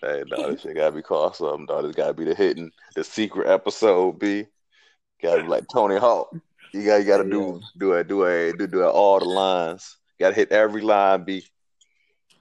Hey, 0.00 0.22
dog. 0.28 0.52
This 0.52 0.62
shit 0.62 0.76
gotta 0.76 0.92
be 0.94 1.02
called 1.02 1.36
something, 1.36 1.66
dog. 1.66 1.84
This 1.84 1.94
gotta 1.94 2.14
be 2.14 2.24
the 2.24 2.34
hidden, 2.34 2.72
the 2.94 3.04
secret 3.04 3.48
episode, 3.48 4.18
B. 4.18 4.46
Gotta 5.22 5.42
be 5.42 5.48
like 5.48 5.68
Tony 5.68 5.96
Hawk. 5.96 6.34
You 6.72 6.84
got, 6.84 6.96
you 6.96 7.04
gotta 7.04 7.28
do, 7.28 7.60
do 7.78 7.92
it, 7.92 8.08
do 8.08 8.24
it, 8.24 8.58
do, 8.58 8.66
do 8.66 8.82
it, 8.82 8.86
all 8.86 9.18
the 9.20 9.24
lines. 9.24 9.96
Gotta 10.18 10.34
hit 10.34 10.52
every 10.52 10.82
line, 10.82 11.24
B. 11.24 11.44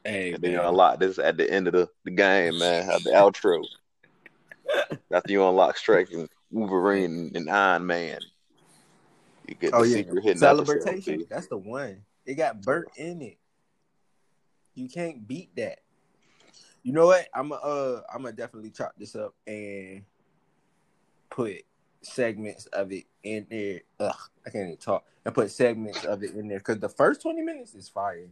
Hey, 0.03 0.33
And 0.33 0.43
then 0.43 0.51
you 0.51 0.61
unlock 0.61 0.99
this 0.99 1.19
at 1.19 1.37
the 1.37 1.49
end 1.49 1.67
of 1.67 1.73
the, 1.73 1.89
the 2.03 2.11
game, 2.11 2.57
man. 2.57 2.89
At 2.89 3.03
the 3.03 3.11
outro. 3.11 3.63
After 5.11 5.31
you 5.31 5.47
unlock 5.47 5.77
Shrek 5.77 6.11
and 6.13 6.27
Wolverine 6.49 7.31
and 7.35 7.49
Iron 7.49 7.85
Man, 7.85 8.19
you 9.47 9.55
get 9.55 9.71
the 9.71 9.77
Oh 9.77 9.83
yeah, 9.83 9.97
secret 9.97 10.23
hidden 10.23 10.39
celebration. 10.39 11.25
That's 11.29 11.47
the 11.47 11.57
one. 11.57 12.03
It 12.25 12.35
got 12.35 12.61
burnt 12.61 12.89
in 12.95 13.21
it. 13.21 13.37
You 14.73 14.89
can't 14.89 15.27
beat 15.27 15.55
that. 15.55 15.79
You 16.81 16.93
know 16.93 17.05
what? 17.05 17.27
I'm 17.33 17.51
uh 17.51 18.01
I'm 18.13 18.23
gonna 18.23 18.33
definitely 18.33 18.71
chop 18.71 18.93
this 18.97 19.15
up 19.15 19.35
and 19.45 20.03
put 21.29 21.63
segments 22.05 22.65
of 22.67 22.91
it 22.91 23.05
in 23.23 23.47
there. 23.49 23.81
Ugh, 23.99 24.15
I 24.45 24.49
can't 24.49 24.65
even 24.65 24.77
talk. 24.77 25.05
And 25.25 25.33
put 25.33 25.51
segments 25.51 26.03
of 26.03 26.23
it 26.23 26.35
in 26.35 26.47
there 26.47 26.59
because 26.59 26.79
the 26.79 26.89
first 26.89 27.21
20 27.21 27.41
minutes 27.41 27.75
is 27.75 27.89
fire. 27.89 28.29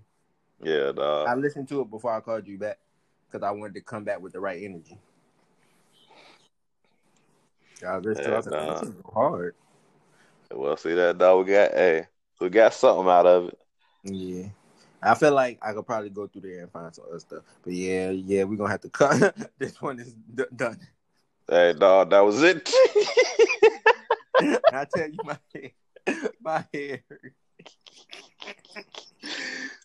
Yeah, 0.62 0.92
I 1.28 1.36
listened 1.36 1.68
to 1.70 1.82
it 1.82 1.90
before 1.90 2.14
I 2.14 2.20
called 2.20 2.48
you 2.48 2.58
back 2.58 2.78
because 3.30 3.46
I 3.46 3.52
wanted 3.52 3.76
to 3.76 3.82
come 3.82 4.04
back 4.04 4.22
with 4.22 4.34
the 4.34 4.40
right 4.40 4.62
energy. 4.62 4.98
I 7.86 7.98
was 7.98 8.06
listening 8.06 8.42
to 8.42 8.50
it, 8.50 8.54
I 8.54 8.66
Yeah, 8.66 8.74
this 8.74 8.90
is 8.90 8.96
hard. 9.12 9.56
Well, 10.52 10.78
see 10.78 10.94
that 10.94 11.18
dog. 11.18 11.46
We 11.46 11.54
got, 11.54 11.72
hey, 11.72 12.08
we 12.40 12.50
got 12.50 12.74
something 12.74 13.08
out 13.08 13.26
of 13.26 13.48
it. 13.48 13.60
Yeah. 14.04 14.48
I 15.02 15.16
feel 15.16 15.34
like 15.34 15.58
I 15.62 15.74
could 15.74 15.86
probably 15.86 16.10
go 16.10 16.28
through 16.28 16.42
there 16.42 16.62
and 16.62 16.72
find 16.72 16.94
some 16.94 17.06
other 17.10 17.20
stuff. 17.20 17.44
But 17.64 17.74
yeah, 17.74 18.12
yeah, 18.12 18.44
we're 18.44 18.58
gonna 18.58 18.70
have 18.70 18.82
to 18.82 18.90
cut. 18.90 19.36
this 19.58 19.82
one 19.82 20.00
is 20.00 20.14
d- 20.14 20.44
done. 20.56 20.80
Hey, 21.50 21.74
dog, 21.74 22.12
that 22.12 22.20
was 22.20 22.42
it. 22.44 22.72
I 24.72 24.86
tell 24.86 25.10
you, 25.10 25.20
my 25.24 25.38
head, 25.54 25.72
my 26.42 26.66
head. 26.74 27.04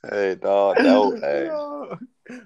hey, 0.08 0.34
dog, 0.36 0.76
was, 0.78 1.20
hey, 1.20 1.46
Yo, 1.46 1.98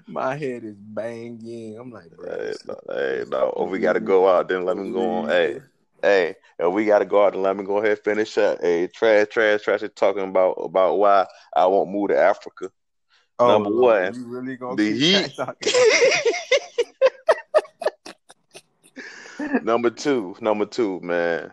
my 0.07 0.35
head 0.35 0.63
is 0.63 0.75
banging. 0.75 1.77
I'm 1.79 1.91
like, 1.91 2.11
bro. 2.11 2.29
hey, 2.29 2.53
dog, 2.65 2.79
hey, 2.89 3.25
dog. 3.29 3.53
Oh, 3.55 3.65
we 3.65 3.79
got 3.79 3.93
to 3.93 3.99
go 3.99 4.27
out. 4.27 4.49
Then 4.49 4.65
let 4.65 4.77
me 4.77 4.91
go 4.91 5.09
on. 5.09 5.29
Hey, 5.29 5.61
hey, 6.01 6.35
and 6.59 6.73
we 6.73 6.85
got 6.85 6.99
to 6.99 7.05
go 7.05 7.25
out 7.25 7.33
and 7.33 7.43
let 7.43 7.55
me 7.55 7.63
go 7.63 7.77
ahead 7.77 7.91
and 7.91 7.99
finish 7.99 8.37
up. 8.37 8.59
Hey, 8.61 8.87
trash, 8.87 9.27
trash, 9.29 9.61
trash. 9.61 9.83
Is 9.83 9.91
talking 9.95 10.27
about 10.27 10.53
about 10.53 10.97
why 10.97 11.25
I 11.55 11.65
won't 11.65 11.91
move 11.91 12.09
to 12.09 12.19
Africa. 12.19 12.69
Oh, 13.39 13.47
number 13.47 13.69
Lord, 13.69 14.03
one, 14.03 14.13
you 14.13 14.27
really 14.27 14.55
gonna 14.55 14.75
The 14.75 14.93
Heat. 14.93 15.37
number 19.63 19.89
two, 19.89 20.35
number 20.41 20.65
two, 20.65 20.99
man. 21.01 21.51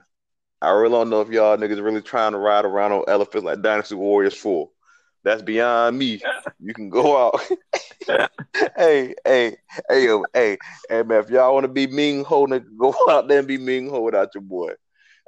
I 0.60 0.70
really 0.70 0.92
don't 0.92 1.10
know 1.10 1.20
if 1.20 1.28
y'all 1.28 1.56
niggas 1.56 1.82
really 1.82 2.02
trying 2.02 2.32
to 2.32 2.38
ride 2.38 2.64
around 2.64 2.92
on 2.92 3.04
elephants 3.06 3.44
like 3.44 3.62
Dynasty 3.62 3.94
Warriors 3.94 4.34
4. 4.34 4.68
That's 5.24 5.42
beyond 5.42 5.98
me. 5.98 6.20
You 6.58 6.74
can 6.74 6.88
go 6.88 7.26
out. 7.26 7.40
hey, 8.76 9.14
hey, 9.24 9.56
hey, 9.88 10.04
yo, 10.04 10.24
hey, 10.34 10.58
hey, 10.88 11.02
man, 11.02 11.22
if 11.22 11.30
y'all 11.30 11.54
want 11.54 11.64
to 11.64 11.68
be 11.68 11.86
Meng 11.86 12.24
Huo, 12.24 12.64
go 12.78 12.94
out 13.08 13.28
there 13.28 13.40
and 13.40 13.48
be 13.48 13.58
Meng 13.58 13.90
Huo 13.90 14.02
without 14.02 14.34
your 14.34 14.42
boy. 14.42 14.72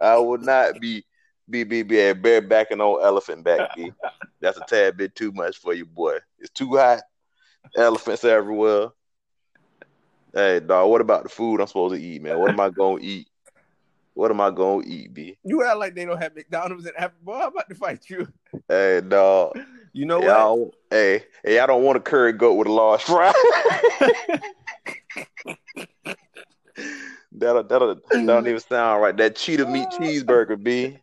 I 0.00 0.16
would 0.16 0.42
not 0.42 0.80
be 0.80 1.04
be 1.48 1.64
be 1.64 1.82
be 1.82 1.98
a 1.98 2.14
barebacking 2.14 2.80
on 2.80 3.04
elephant 3.04 3.44
back, 3.44 3.74
B. 3.76 3.92
That's 4.40 4.56
a 4.56 4.64
tad 4.66 4.96
bit 4.96 5.14
too 5.14 5.32
much 5.32 5.58
for 5.58 5.74
you, 5.74 5.84
boy. 5.84 6.18
It's 6.38 6.50
too 6.50 6.76
hot. 6.76 7.02
Elephants 7.76 8.24
everywhere. 8.24 8.88
Hey, 10.32 10.60
dog, 10.60 10.88
what 10.88 11.00
about 11.00 11.24
the 11.24 11.28
food 11.28 11.60
I'm 11.60 11.66
supposed 11.66 11.94
to 11.94 12.00
eat, 12.00 12.22
man? 12.22 12.38
What 12.38 12.52
am 12.52 12.60
I 12.60 12.70
gonna 12.70 13.00
eat? 13.02 13.28
What 14.20 14.30
am 14.30 14.40
I 14.42 14.50
gonna 14.50 14.82
eat, 14.84 15.14
B? 15.14 15.38
You 15.44 15.64
act 15.64 15.78
like 15.78 15.94
they 15.94 16.04
don't 16.04 16.20
have 16.20 16.34
McDonald's 16.34 16.84
in 16.84 16.92
Africa. 16.94 17.16
Boy, 17.22 17.40
I'm 17.40 17.52
about 17.52 17.70
to 17.70 17.74
fight 17.74 18.10
you. 18.10 18.28
Hey, 18.68 19.00
dog. 19.00 19.58
You 19.94 20.04
know 20.04 20.18
what? 20.18 20.26
Y'all, 20.26 20.74
hey, 20.90 21.24
hey, 21.42 21.58
I 21.58 21.66
don't 21.66 21.84
want 21.84 21.96
a 21.96 22.00
curry 22.00 22.34
goat 22.34 22.52
with 22.52 22.68
a 22.68 22.70
large 22.70 23.02
fry. 23.02 23.32
that'll, 27.32 27.64
that'll, 27.64 27.94
that 27.94 28.26
don't 28.26 28.46
even 28.46 28.60
sound 28.60 29.00
right. 29.00 29.16
That 29.16 29.36
cheetah 29.36 29.66
meat 29.66 29.88
cheeseburger, 29.88 30.62
B. 30.62 30.98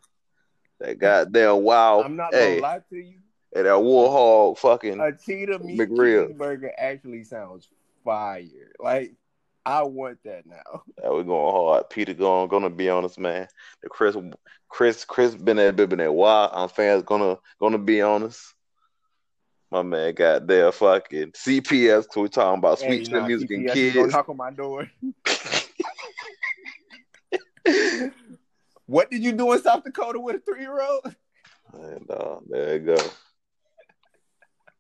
That 0.80 1.00
goddamn 1.00 1.64
wow. 1.64 2.04
I'm 2.04 2.18
not 2.18 2.36
hey, 2.36 2.60
gonna 2.60 2.62
lie 2.62 2.82
to 2.92 2.98
you. 2.98 3.18
hey, 3.52 3.64
that 3.64 3.82
war 3.82 4.12
hog 4.12 4.60
fucking. 4.60 5.00
A 5.00 5.18
cheetah 5.18 5.58
meat 5.58 5.80
McRib. 5.80 6.38
cheeseburger 6.38 6.70
actually 6.78 7.24
sounds 7.24 7.68
fire. 8.06 8.74
Like 8.80 9.16
I 9.68 9.84
want 9.84 10.20
that 10.24 10.46
now. 10.46 10.84
Yeah, 11.04 11.10
we're 11.10 11.24
going 11.24 11.54
hard. 11.54 11.90
Peter 11.90 12.14
going 12.14 12.48
gonna 12.50 12.70
be 12.70 12.90
on 12.90 13.06
us, 13.06 13.18
man. 13.18 13.48
The 13.84 13.90
Chris 13.90 14.16
Chris 14.70 15.06
Chris 15.06 15.36
been 15.36 15.60
at 15.60 15.76
been 15.76 16.00
at 16.00 16.14
while. 16.14 16.50
I'm 16.54 16.70
fans 16.70 17.04
gonna 17.04 17.38
gonna 17.60 17.78
be 17.78 18.02
on 18.02 18.24
us. 18.24 18.54
My 19.70 19.84
man 19.84 20.14
got 20.14 20.48
there 20.48 20.72
fucking 20.72 21.34
CPS. 21.34 22.08
cause 22.08 22.16
we 22.16 22.30
talking 22.30 22.60
about 22.60 22.80
Hey, 22.80 23.04
sweet 23.04 23.12
nah, 23.12 23.28
music 23.28 23.52
and 23.52 23.66
CPS 23.66 23.94
gonna 23.94 24.08
kids. 24.08 24.14
knock 24.14 24.30
on 24.30 24.38
my 24.38 24.52
door. 24.52 24.90
What 28.88 29.12
did 29.12 29.22
you 29.22 29.34
do 29.34 29.52
in 29.52 29.62
South 29.62 29.84
Dakota 29.84 30.18
with 30.20 30.38
a 30.38 30.40
three 30.40 30.62
year 30.62 30.82
old? 30.82 31.14
And 31.74 32.10
uh, 32.10 32.38
there 32.48 32.78
you 32.78 32.96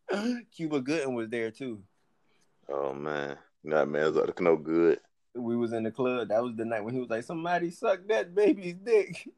go. 0.09 0.39
Cuba 0.55 0.79
Gooding 0.79 1.13
was 1.13 1.27
there 1.29 1.51
too. 1.51 1.83
Oh 2.69 2.93
man, 2.93 3.37
that 3.71 3.87
man's 3.87 4.17
up 4.17 4.35
to 4.35 4.43
no 4.43 4.55
good. 4.55 4.99
We 5.35 5.55
was 5.55 5.73
in 5.73 5.83
the 5.83 5.91
club. 5.91 6.29
That 6.29 6.41
was 6.43 6.55
the 6.55 6.65
night 6.65 6.83
when 6.83 6.93
he 6.93 6.99
was 6.99 7.09
like, 7.09 7.23
"Somebody 7.23 7.69
suck 7.71 7.99
that 8.07 8.33
baby's 8.33 8.75
dick." 8.75 9.29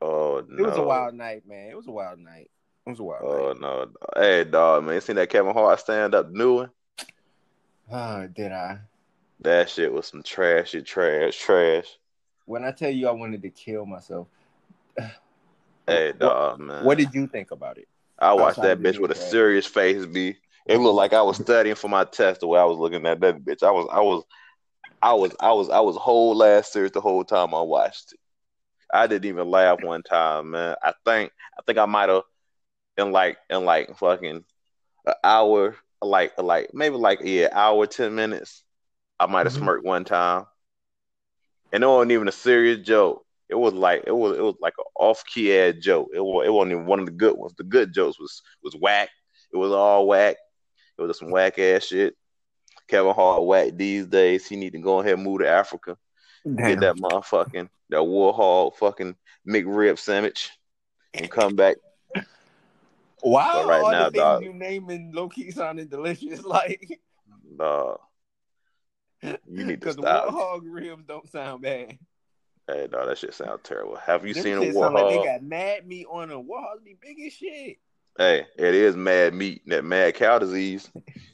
Oh 0.00 0.44
no! 0.48 0.64
It 0.64 0.66
was 0.68 0.76
a 0.78 0.82
wild 0.82 1.14
night, 1.14 1.46
man. 1.46 1.68
It 1.70 1.76
was 1.76 1.86
a 1.86 1.90
wild 1.92 2.18
night. 2.18 2.50
It 2.86 2.90
was 2.90 3.00
a 3.00 3.04
wild 3.04 3.22
Oh 3.24 3.52
night. 3.52 3.60
no. 3.60 4.20
Hey 4.22 4.44
dog, 4.44 4.84
man, 4.84 4.94
you 4.96 5.00
seen 5.00 5.16
that 5.16 5.30
Kevin 5.30 5.52
Hart 5.54 5.80
stand 5.80 6.14
up 6.14 6.30
new 6.30 6.54
one? 6.56 6.70
Ah, 7.90 8.26
did 8.26 8.52
I? 8.52 8.78
That 9.40 9.68
shit 9.70 9.92
was 9.92 10.06
some 10.06 10.22
trashy 10.22 10.82
trash, 10.82 11.38
trash. 11.38 11.86
When 12.46 12.64
I 12.64 12.72
tell 12.72 12.90
you 12.90 13.08
I 13.08 13.12
wanted 13.12 13.42
to 13.42 13.50
kill 13.50 13.86
myself, 13.86 14.28
Hey 15.86 16.08
What- 16.12 16.18
dog, 16.18 16.60
man. 16.60 16.84
what 16.84 16.98
did 16.98 17.12
you 17.14 17.26
think 17.26 17.50
about 17.50 17.78
it? 17.78 17.88
I 18.18 18.32
watched 18.32 18.58
outside 18.58 18.80
that 18.80 18.82
bitch 18.94 18.98
with 19.00 19.10
a 19.10 19.14
serious 19.16 19.66
face, 19.66 20.06
B. 20.06 20.36
It 20.66 20.78
looked 20.78 20.96
like 20.96 21.12
I 21.12 21.22
was 21.22 21.36
studying 21.38 21.76
for 21.76 21.88
my 21.88 22.04
test 22.04 22.40
the 22.40 22.46
way 22.46 22.58
I 22.60 22.64
was 22.64 22.78
looking 22.78 23.06
at 23.06 23.20
that 23.20 23.44
bitch. 23.44 23.62
I 23.62 23.70
was 23.70 23.86
I 23.92 24.00
was 24.00 24.24
I 25.02 25.14
was 25.14 25.32
I 25.40 25.52
was 25.52 25.70
I 25.70 25.80
was 25.80 25.96
whole 25.96 26.36
last 26.36 26.72
series 26.72 26.92
the 26.92 27.00
whole 27.00 27.24
time 27.24 27.54
I 27.54 27.62
watched 27.62 28.12
it. 28.14 28.20
I 28.92 29.06
didn't 29.06 29.26
even 29.26 29.50
laugh 29.50 29.80
one 29.82 30.02
time, 30.02 30.52
man. 30.52 30.76
I 30.82 30.94
think 31.04 31.32
I 31.58 31.62
think 31.62 31.78
I 31.78 31.86
might 31.86 32.08
have 32.10 32.22
in 32.98 33.12
like 33.12 33.38
in 33.50 33.64
like 33.64 33.96
fucking 33.98 34.44
an 35.06 35.14
hour, 35.24 35.76
like 36.02 36.38
like 36.38 36.70
maybe 36.74 36.96
like 36.96 37.20
yeah, 37.22 37.48
hour 37.52 37.86
ten 37.86 38.14
minutes. 38.14 38.64
I 39.20 39.26
might 39.26 39.46
have 39.46 39.52
Mhm. 39.52 39.58
smirked 39.58 39.86
one 39.86 40.04
time, 40.04 40.46
and 41.72 41.82
it 41.82 41.86
wasn't 41.86 42.12
even 42.12 42.28
a 42.28 42.32
serious 42.32 42.86
joke. 42.86 43.24
It 43.48 43.56
was 43.56 43.74
like 43.74 44.04
it 44.06 44.12
was 44.16 44.36
it 44.38 44.42
was 44.42 44.56
like 44.60 44.74
an 44.78 44.84
off 44.98 45.24
key 45.26 45.56
ass 45.56 45.74
joke. 45.80 46.08
It 46.14 46.20
was 46.20 46.46
it 46.46 46.50
wasn't 46.50 46.72
even 46.72 46.86
one 46.86 47.00
of 47.00 47.06
the 47.06 47.12
good 47.12 47.36
ones. 47.36 47.54
The 47.56 47.64
good 47.64 47.92
jokes 47.94 48.18
was 48.18 48.42
was 48.62 48.74
whack. 48.80 49.10
It 49.52 49.56
was 49.56 49.72
all 49.72 50.06
whack. 50.06 50.36
It 50.98 51.02
was 51.02 51.18
some 51.18 51.30
whack 51.30 51.58
ass 51.58 51.84
shit. 51.86 52.14
Kevin 52.88 53.14
Hart 53.14 53.44
whack 53.44 53.72
these 53.74 54.06
days. 54.06 54.46
He 54.46 54.56
need 54.56 54.72
to 54.74 54.78
go 54.78 55.00
ahead 55.00 55.14
and 55.14 55.22
move 55.22 55.40
to 55.40 55.48
Africa. 55.48 55.96
Get 56.56 56.80
that 56.80 56.96
motherfucking 56.96 57.68
that 57.90 57.96
Warhol 57.98 58.74
fucking 58.76 59.16
McRib 59.48 59.98
sandwich 59.98 60.50
and 61.14 61.30
come 61.30 61.56
back. 61.56 61.76
Wow, 63.22 63.50
But 63.54 63.66
right 63.66 63.82
all 63.82 63.90
now, 63.90 64.04
the 64.04 64.10
things 64.10 64.22
dog- 64.22 64.42
you 64.42 64.52
naming 64.52 65.12
low 65.12 65.28
key 65.30 65.50
sounding 65.50 65.88
delicious. 65.88 66.42
Like, 66.44 67.00
Dog, 67.56 68.00
you 69.22 69.38
need 69.64 69.66
to 69.66 69.72
because 69.72 69.94
stop. 69.94 70.28
warthog 70.28 70.60
ribs 70.64 71.04
don't 71.06 71.28
sound 71.30 71.62
bad. 71.62 71.98
Hey, 72.68 72.86
dog, 72.86 73.08
that 73.08 73.18
shit 73.18 73.32
sounds 73.34 73.60
terrible. 73.62 73.96
Have 73.96 74.26
you 74.26 74.34
Them 74.34 74.42
seen 74.42 74.58
a 74.58 74.62
shit 74.62 74.74
sound 74.74 74.94
like 74.94 75.08
they 75.08 75.24
got 75.24 75.42
mad 75.42 75.86
meat 75.86 76.06
on 76.10 76.28
them. 76.28 76.46
Warthogs 76.46 76.84
be 76.84 76.96
big 77.00 77.20
as 77.26 77.32
shit. 77.32 77.78
Hey, 78.16 78.46
it 78.56 78.74
is 78.74 78.94
mad 78.96 79.34
meat, 79.34 79.62
that 79.66 79.84
mad 79.84 80.14
cow 80.14 80.38
disease. 80.38 80.90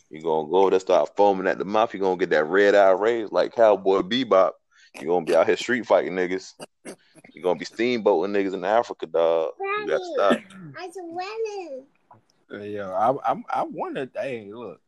You're 0.08 0.22
gonna 0.22 0.48
go 0.48 0.70
there, 0.70 0.80
start 0.80 1.14
foaming 1.16 1.46
at 1.46 1.58
the 1.58 1.64
mouth. 1.64 1.92
You're 1.92 2.00
gonna 2.00 2.16
get 2.16 2.30
that 2.30 2.46
red 2.46 2.74
eye 2.74 2.90
raised 2.90 3.32
like 3.32 3.54
Cowboy 3.54 4.00
Bebop. 4.00 4.52
You're 4.94 5.12
gonna 5.12 5.24
be 5.24 5.36
out 5.36 5.46
here 5.46 5.56
street 5.56 5.86
fighting 5.86 6.14
niggas. 6.14 6.54
You're 6.84 7.42
gonna 7.42 7.58
be 7.58 7.66
steamboating 7.66 8.30
niggas 8.30 8.54
in 8.54 8.64
Africa, 8.64 9.06
dog. 9.06 9.50
You 9.60 9.86
gotta 9.86 10.04
stop. 10.14 10.38
I 10.78 10.90
swear. 10.90 12.64
Yeah, 12.64 12.90
I, 12.90 13.32
I, 13.32 13.42
I 13.50 13.62
wonder. 13.62 14.08
Hey, 14.14 14.50
look, 14.52 14.80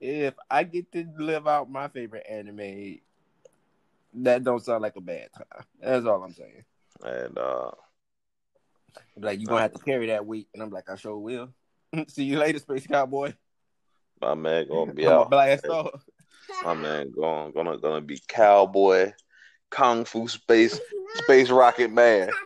if 0.00 0.34
I 0.50 0.62
get 0.62 0.90
to 0.92 1.06
live 1.18 1.46
out 1.46 1.70
my 1.70 1.88
favorite 1.88 2.26
anime, 2.28 3.00
that 4.14 4.44
don't 4.44 4.64
sound 4.64 4.82
like 4.82 4.96
a 4.96 5.00
bad 5.00 5.28
time. 5.36 5.64
That's 5.80 6.06
all 6.06 6.22
I'm 6.22 6.32
saying. 6.32 6.64
And 7.02 7.36
uh, 7.36 7.72
Like 9.16 9.40
you 9.40 9.46
gonna 9.46 9.58
uh, 9.58 9.62
have 9.62 9.72
to 9.74 9.82
carry 9.84 10.08
that 10.08 10.26
weight, 10.26 10.48
and 10.54 10.62
I'm 10.62 10.70
like, 10.70 10.90
I 10.90 10.96
sure 10.96 11.16
will. 11.16 11.50
See 12.08 12.24
you 12.24 12.38
later, 12.38 12.58
Space 12.58 12.86
Cowboy. 12.86 13.34
my 14.20 14.34
man 14.34 14.66
gonna 14.68 14.92
be 14.92 15.06
out. 15.06 15.30
blast 15.30 15.66
off. 15.66 16.04
My 16.62 16.74
man 16.74 17.10
going 17.10 17.52
gonna 17.52 17.78
gonna 17.78 18.00
be 18.00 18.20
cowboy, 18.28 19.12
kung 19.70 20.04
fu 20.04 20.28
space 20.28 20.80
space 21.24 21.50
rocket 21.50 21.92
man. 21.92 22.30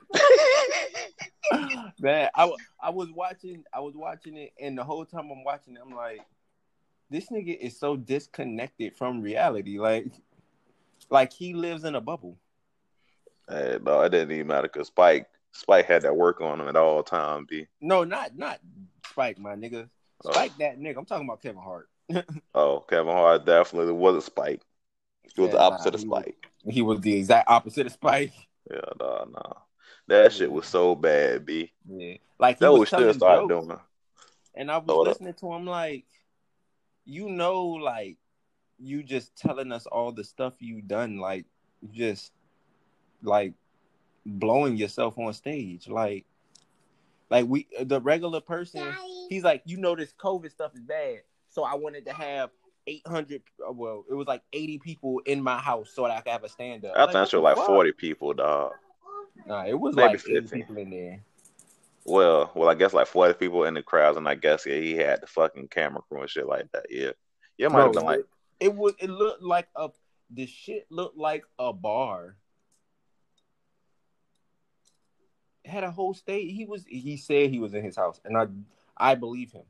Man, 2.01 2.29
I, 2.35 2.53
I 2.81 2.91
was 2.91 3.11
watching 3.11 3.65
I 3.73 3.81
was 3.81 3.95
watching 3.97 4.37
it 4.37 4.53
and 4.61 4.77
the 4.77 4.85
whole 4.85 5.05
time 5.05 5.31
I'm 5.31 5.45
watching 5.45 5.75
it, 5.75 5.81
I'm 5.85 5.95
like, 5.95 6.21
this 7.11 7.31
nigga 7.31 7.57
is 7.59 7.79
so 7.79 7.97
disconnected 7.97 8.95
from 8.97 9.23
reality. 9.23 9.79
Like 9.79 10.07
like 11.11 11.33
he 11.33 11.55
lives 11.55 11.85
in 11.85 11.95
a 11.95 12.01
bubble. 12.01 12.39
Hey, 13.49 13.79
no, 13.83 14.03
it 14.03 14.11
didn't 14.11 14.33
even 14.33 14.47
matter 14.47 14.69
because 14.73 14.89
Spike 14.89 15.27
Spike 15.59 15.87
had 15.87 16.03
that 16.03 16.15
work 16.17 16.41
on 16.41 16.61
him 16.61 16.69
at 16.69 16.77
all 16.77 17.03
time. 17.03 17.45
B. 17.49 17.67
No, 17.81 18.05
not 18.05 18.37
not 18.37 18.61
Spike, 19.11 19.39
my 19.39 19.57
nigga. 19.57 19.89
Oh. 20.25 20.31
Spike 20.31 20.57
that 20.59 20.79
nigga. 20.79 20.97
I'm 20.99 21.05
talking 21.05 21.27
about 21.27 21.43
Kevin 21.43 21.61
Hart. 21.61 21.89
Oh, 22.55 22.81
Kevin 22.89 23.13
Hart 23.13 23.45
definitely 23.45 23.93
wasn't 23.93 24.23
Spike. 24.25 24.63
He 25.35 25.41
was 25.41 25.49
Yeah, 25.49 25.57
the 25.57 25.61
opposite 25.63 25.93
nah, 25.93 25.95
of 25.97 26.01
he 26.01 26.09
was- 26.09 26.23
Spike. 26.23 26.47
He 26.71 26.83
was 26.83 27.01
the 27.01 27.15
exact 27.17 27.49
opposite 27.51 27.87
of 27.87 27.93
Spike. 27.93 28.33
Yeah, 28.71 28.81
no, 29.01 29.27
no. 29.33 29.53
That 30.09 30.33
shit 30.33 30.51
was 30.51 30.67
so 30.67 30.95
bad, 30.95 31.45
B. 31.45 31.73
Yeah. 31.89 32.17
Like 32.39 32.59
he 32.59 32.65
That 32.65 32.73
was 32.73 32.89
still 32.89 32.99
should 33.01 33.05
telling 33.05 33.15
start 33.19 33.49
jokes, 33.49 33.67
doing. 33.67 33.79
and 34.55 34.71
I 34.71 34.79
was 34.79 34.87
Hold 34.89 35.09
up. 35.09 35.13
listening 35.15 35.35
to 35.35 35.53
him 35.53 35.67
like, 35.67 36.05
you 37.05 37.29
know, 37.31 37.65
like 37.67 38.17
you 38.79 39.03
just 39.03 39.35
telling 39.37 39.73
us 39.73 39.87
all 39.87 40.13
the 40.13 40.23
stuff 40.25 40.55
you 40.61 40.81
done, 40.83 41.19
like 41.19 41.47
just 41.93 42.33
like 43.23 43.55
blowing 44.29 44.77
yourself 44.77 45.19
on 45.19 45.33
stage, 45.33 45.89
like, 45.89 46.25
like 47.31 47.47
we 47.47 47.67
the 47.83 48.01
regular 48.01 48.41
person. 48.41 48.95
He's 49.29 49.45
like, 49.45 49.63
you 49.65 49.77
know, 49.77 49.95
this 49.97 50.13
COVID 50.19 50.51
stuff 50.51 50.75
is 50.75 50.81
bad, 50.83 51.23
so 51.49 51.65
I 51.65 51.75
wanted 51.75 52.07
to 52.07 52.13
have. 52.13 52.51
800 52.91 53.43
uh, 53.69 53.71
well 53.71 54.07
it 54.09 54.15
was 54.15 54.27
like 54.27 54.41
80 54.51 54.79
people 54.79 55.19
in 55.27 55.43
my 55.43 55.59
house 55.59 55.91
so 55.93 56.05
that 56.05 56.13
i 56.13 56.21
could 56.23 56.33
have 56.33 56.43
a 56.43 56.49
stand-up 56.49 56.95
I 56.97 57.05
think 57.05 57.17
it 57.17 57.37
was 57.37 57.43
like 57.43 57.57
what 57.57 57.67
the 57.67 57.67
fuck? 57.67 57.67
40 57.67 57.93
people, 57.93 58.33
dog. 58.33 58.73
nah 59.47 59.67
it 59.67 59.79
was 59.79 59.95
Maybe 59.95 60.09
like 60.09 60.27
80 60.27 60.41
50. 60.41 60.57
people 60.57 60.79
in 60.79 60.89
there 60.89 61.21
Well, 62.07 62.51
well, 62.55 62.71
I 62.71 62.75
guess 62.75 62.95
like 62.95 63.07
40 63.07 63.35
people 63.35 63.65
in 63.65 63.75
the 63.75 63.83
crowds, 63.83 64.17
and 64.17 64.27
I 64.27 64.37
guess 64.37 64.65
yeah, 64.65 64.77
he 64.77 64.97
had 64.97 65.21
the 65.21 65.27
fucking 65.27 65.69
camera 65.69 66.01
crew 66.09 66.23
and 66.23 66.31
shit 66.31 66.47
like 66.47 66.73
that. 66.73 66.87
Yeah, 66.89 67.11
yeah, 67.59 67.67
it 67.67 67.73
might 67.73 67.83
have 67.83 67.93
Bro, 67.93 68.01
been 68.01 68.05
like 68.05 68.21
it, 68.21 68.27
it 68.61 68.75
was 68.75 68.95
it 69.01 69.11
looked 69.11 69.43
like 69.43 69.69
a 69.77 69.91
the 70.31 70.47
shit 70.47 70.87
looked 70.89 71.19
like 71.19 71.45
a 71.59 71.75
bar. 71.75 72.37
It 75.58 75.58
had 75.69 75.85
a 75.85 75.91
whole 75.91 76.15
state. 76.15 76.51
He 76.51 76.65
was 76.65 76.85
he 76.87 77.17
said 77.17 77.51
he 77.51 77.59
was 77.59 77.75
in 77.75 77.83
his 77.85 77.97
house, 77.97 78.21
and 78.25 78.37
I 78.37 78.47
I 78.97 79.15
believe 79.15 79.53
him. 79.53 79.65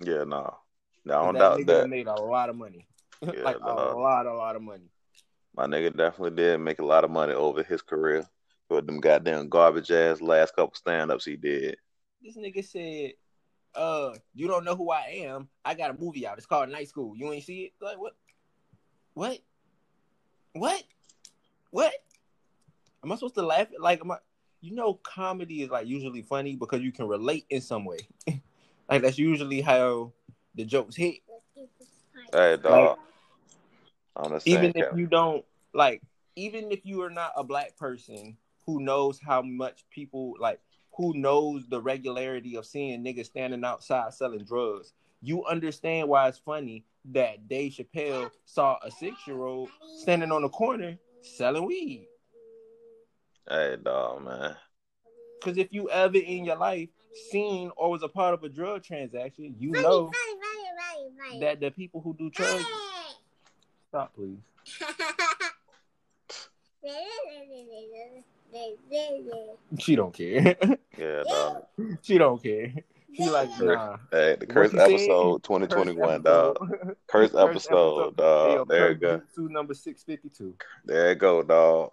yeah, 0.00 0.24
no, 0.24 0.56
no, 1.04 1.14
I 1.14 1.24
don't 1.24 1.34
that 1.34 1.40
doubt 1.40 1.66
that. 1.66 1.88
made 1.88 2.06
a 2.06 2.14
lot 2.14 2.48
of 2.48 2.56
money, 2.56 2.86
Yeah, 3.22 3.42
like 3.42 3.56
a 3.62 3.72
lot, 3.72 4.26
a 4.26 4.34
lot 4.34 4.56
of 4.56 4.62
money. 4.62 4.90
My 5.56 5.66
nigga 5.66 5.96
definitely 5.96 6.36
did 6.36 6.58
make 6.58 6.78
a 6.80 6.84
lot 6.84 7.04
of 7.04 7.10
money 7.10 7.32
over 7.32 7.62
his 7.62 7.80
career 7.80 8.26
with 8.68 8.86
them 8.86 9.00
goddamn 9.00 9.48
garbage 9.48 9.90
ass 9.90 10.20
last 10.20 10.54
couple 10.54 10.74
stand 10.74 11.10
ups 11.10 11.24
he 11.24 11.36
did. 11.36 11.76
This 12.22 12.36
nigga 12.36 12.64
said, 12.64 13.12
"Uh, 13.74 14.14
you 14.34 14.48
don't 14.48 14.64
know 14.64 14.76
who 14.76 14.90
I 14.90 15.22
am. 15.24 15.48
I 15.64 15.74
got 15.74 15.90
a 15.90 15.94
movie 15.98 16.26
out. 16.26 16.36
It's 16.36 16.46
called 16.46 16.68
Night 16.68 16.88
School. 16.88 17.16
You 17.16 17.32
ain't 17.32 17.44
see 17.44 17.64
it? 17.64 17.72
Like 17.80 17.98
what? 17.98 18.14
What? 19.14 19.38
What? 20.52 20.82
What? 21.70 21.92
Am 23.02 23.12
I 23.12 23.14
supposed 23.14 23.36
to 23.36 23.42
laugh? 23.46 23.68
Like, 23.78 24.00
am 24.00 24.10
I? 24.10 24.16
You 24.60 24.74
know, 24.74 24.94
comedy 24.94 25.62
is 25.62 25.70
like 25.70 25.86
usually 25.86 26.22
funny 26.22 26.56
because 26.56 26.80
you 26.80 26.92
can 26.92 27.06
relate 27.06 27.46
in 27.50 27.60
some 27.60 27.84
way. 27.84 28.08
like 28.88 29.02
that's 29.02 29.18
usually 29.18 29.60
how 29.60 30.12
the 30.54 30.64
jokes 30.64 30.96
hit. 30.96 31.16
Hey, 32.32 32.56
dog. 32.56 32.98
I'm 34.16 34.30
just 34.30 34.46
saying, 34.46 34.58
even 34.58 34.72
if 34.74 34.86
you 34.96 35.06
don't 35.06 35.44
like 35.74 36.02
even 36.36 36.70
if 36.70 36.84
you 36.84 37.02
are 37.02 37.10
not 37.10 37.32
a 37.36 37.44
black 37.44 37.76
person 37.76 38.36
who 38.66 38.80
knows 38.80 39.20
how 39.20 39.42
much 39.42 39.84
people 39.90 40.34
like 40.40 40.60
who 40.96 41.12
knows 41.14 41.66
the 41.68 41.80
regularity 41.80 42.56
of 42.56 42.64
seeing 42.64 43.04
niggas 43.04 43.26
standing 43.26 43.64
outside 43.64 44.12
selling 44.14 44.44
drugs 44.44 44.94
you 45.22 45.44
understand 45.44 46.08
why 46.08 46.28
it's 46.28 46.38
funny 46.38 46.84
that 47.12 47.48
Dave 47.48 47.72
Chappelle 47.72 48.30
saw 48.44 48.78
a 48.82 48.90
six 48.90 49.26
year 49.26 49.42
old 49.42 49.68
standing 49.98 50.32
on 50.32 50.42
the 50.42 50.48
corner 50.48 50.98
selling 51.20 51.66
weed. 51.66 52.08
Hey, 53.48 53.76
dog, 53.82 54.24
man. 54.24 54.56
Because 55.40 55.58
if 55.58 55.72
you 55.72 55.90
ever 55.90 56.16
in 56.16 56.44
your 56.44 56.56
life 56.56 56.88
seen 57.30 57.70
or 57.76 57.90
was 57.90 58.02
a 58.02 58.08
part 58.08 58.34
of 58.34 58.42
a 58.42 58.48
drug 58.48 58.82
transaction, 58.82 59.54
you 59.58 59.70
know 59.70 60.10
that 61.40 61.60
the 61.60 61.70
people 61.70 62.00
who 62.00 62.14
do 62.14 62.30
drugs. 62.30 62.64
Stop, 63.88 64.14
please. 64.14 64.38
She 69.78 69.96
don't 69.96 70.14
care. 70.14 70.56
Yeah, 70.98 71.24
dog. 71.28 71.64
she 72.00 72.16
don't 72.16 72.42
care. 72.42 72.72
She 73.14 73.28
like 73.28 73.50
nah. 73.60 73.98
Hey, 74.10 74.36
the 74.40 74.46
curse 74.46 74.72
you 74.72 74.78
said? 74.78 74.90
episode 74.92 75.42
2021, 75.42 75.96
Curse 75.98 76.22
dog. 76.22 76.56
episode. 76.62 76.96
Curse 77.06 77.30
Curse 77.32 77.34
episode, 77.34 78.16
dog. 78.16 78.68
There 78.68 78.88
you 78.92 78.94
go. 78.94 79.18
Jutsu 79.18 79.50
number 79.50 79.74
six 79.74 80.02
fifty 80.02 80.30
two. 80.30 80.54
There 80.86 81.10
you 81.10 81.14
go, 81.16 81.42
dog. 81.42 81.92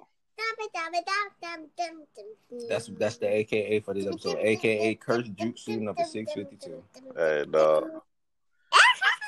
That's 2.70 2.88
that's 3.00 3.18
the 3.18 3.28
AKA 3.28 3.80
for 3.82 3.94
this 3.94 4.08
episode. 4.08 4.38
AKA 4.40 4.96
Curse 4.96 5.30
Jutsu 5.30 5.80
number 5.80 6.04
six 6.04 6.34
fifty 6.34 6.56
two. 6.56 6.84
Hey, 7.16 7.46
dog. 7.50 7.90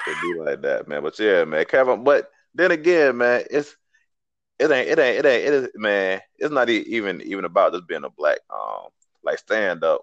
It 0.07 0.17
be 0.21 0.39
like 0.39 0.61
that, 0.61 0.87
man. 0.87 1.01
But 1.03 1.17
yeah, 1.19 1.45
man, 1.45 1.65
Kevin. 1.65 2.03
But 2.03 2.31
then 2.53 2.71
again, 2.71 3.17
man, 3.17 3.43
it's 3.49 3.75
it 4.59 4.71
ain't 4.71 4.87
it 4.87 4.99
ain't 4.99 5.17
it 5.17 5.25
ain't 5.25 5.47
it 5.47 5.53
is 5.53 5.69
man. 5.75 6.21
It's 6.37 6.53
not 6.53 6.69
even 6.69 7.21
even 7.21 7.45
about 7.45 7.73
just 7.73 7.87
being 7.87 8.03
a 8.03 8.09
black 8.09 8.39
um 8.49 8.87
like 9.23 9.39
stand 9.39 9.83
up 9.83 10.01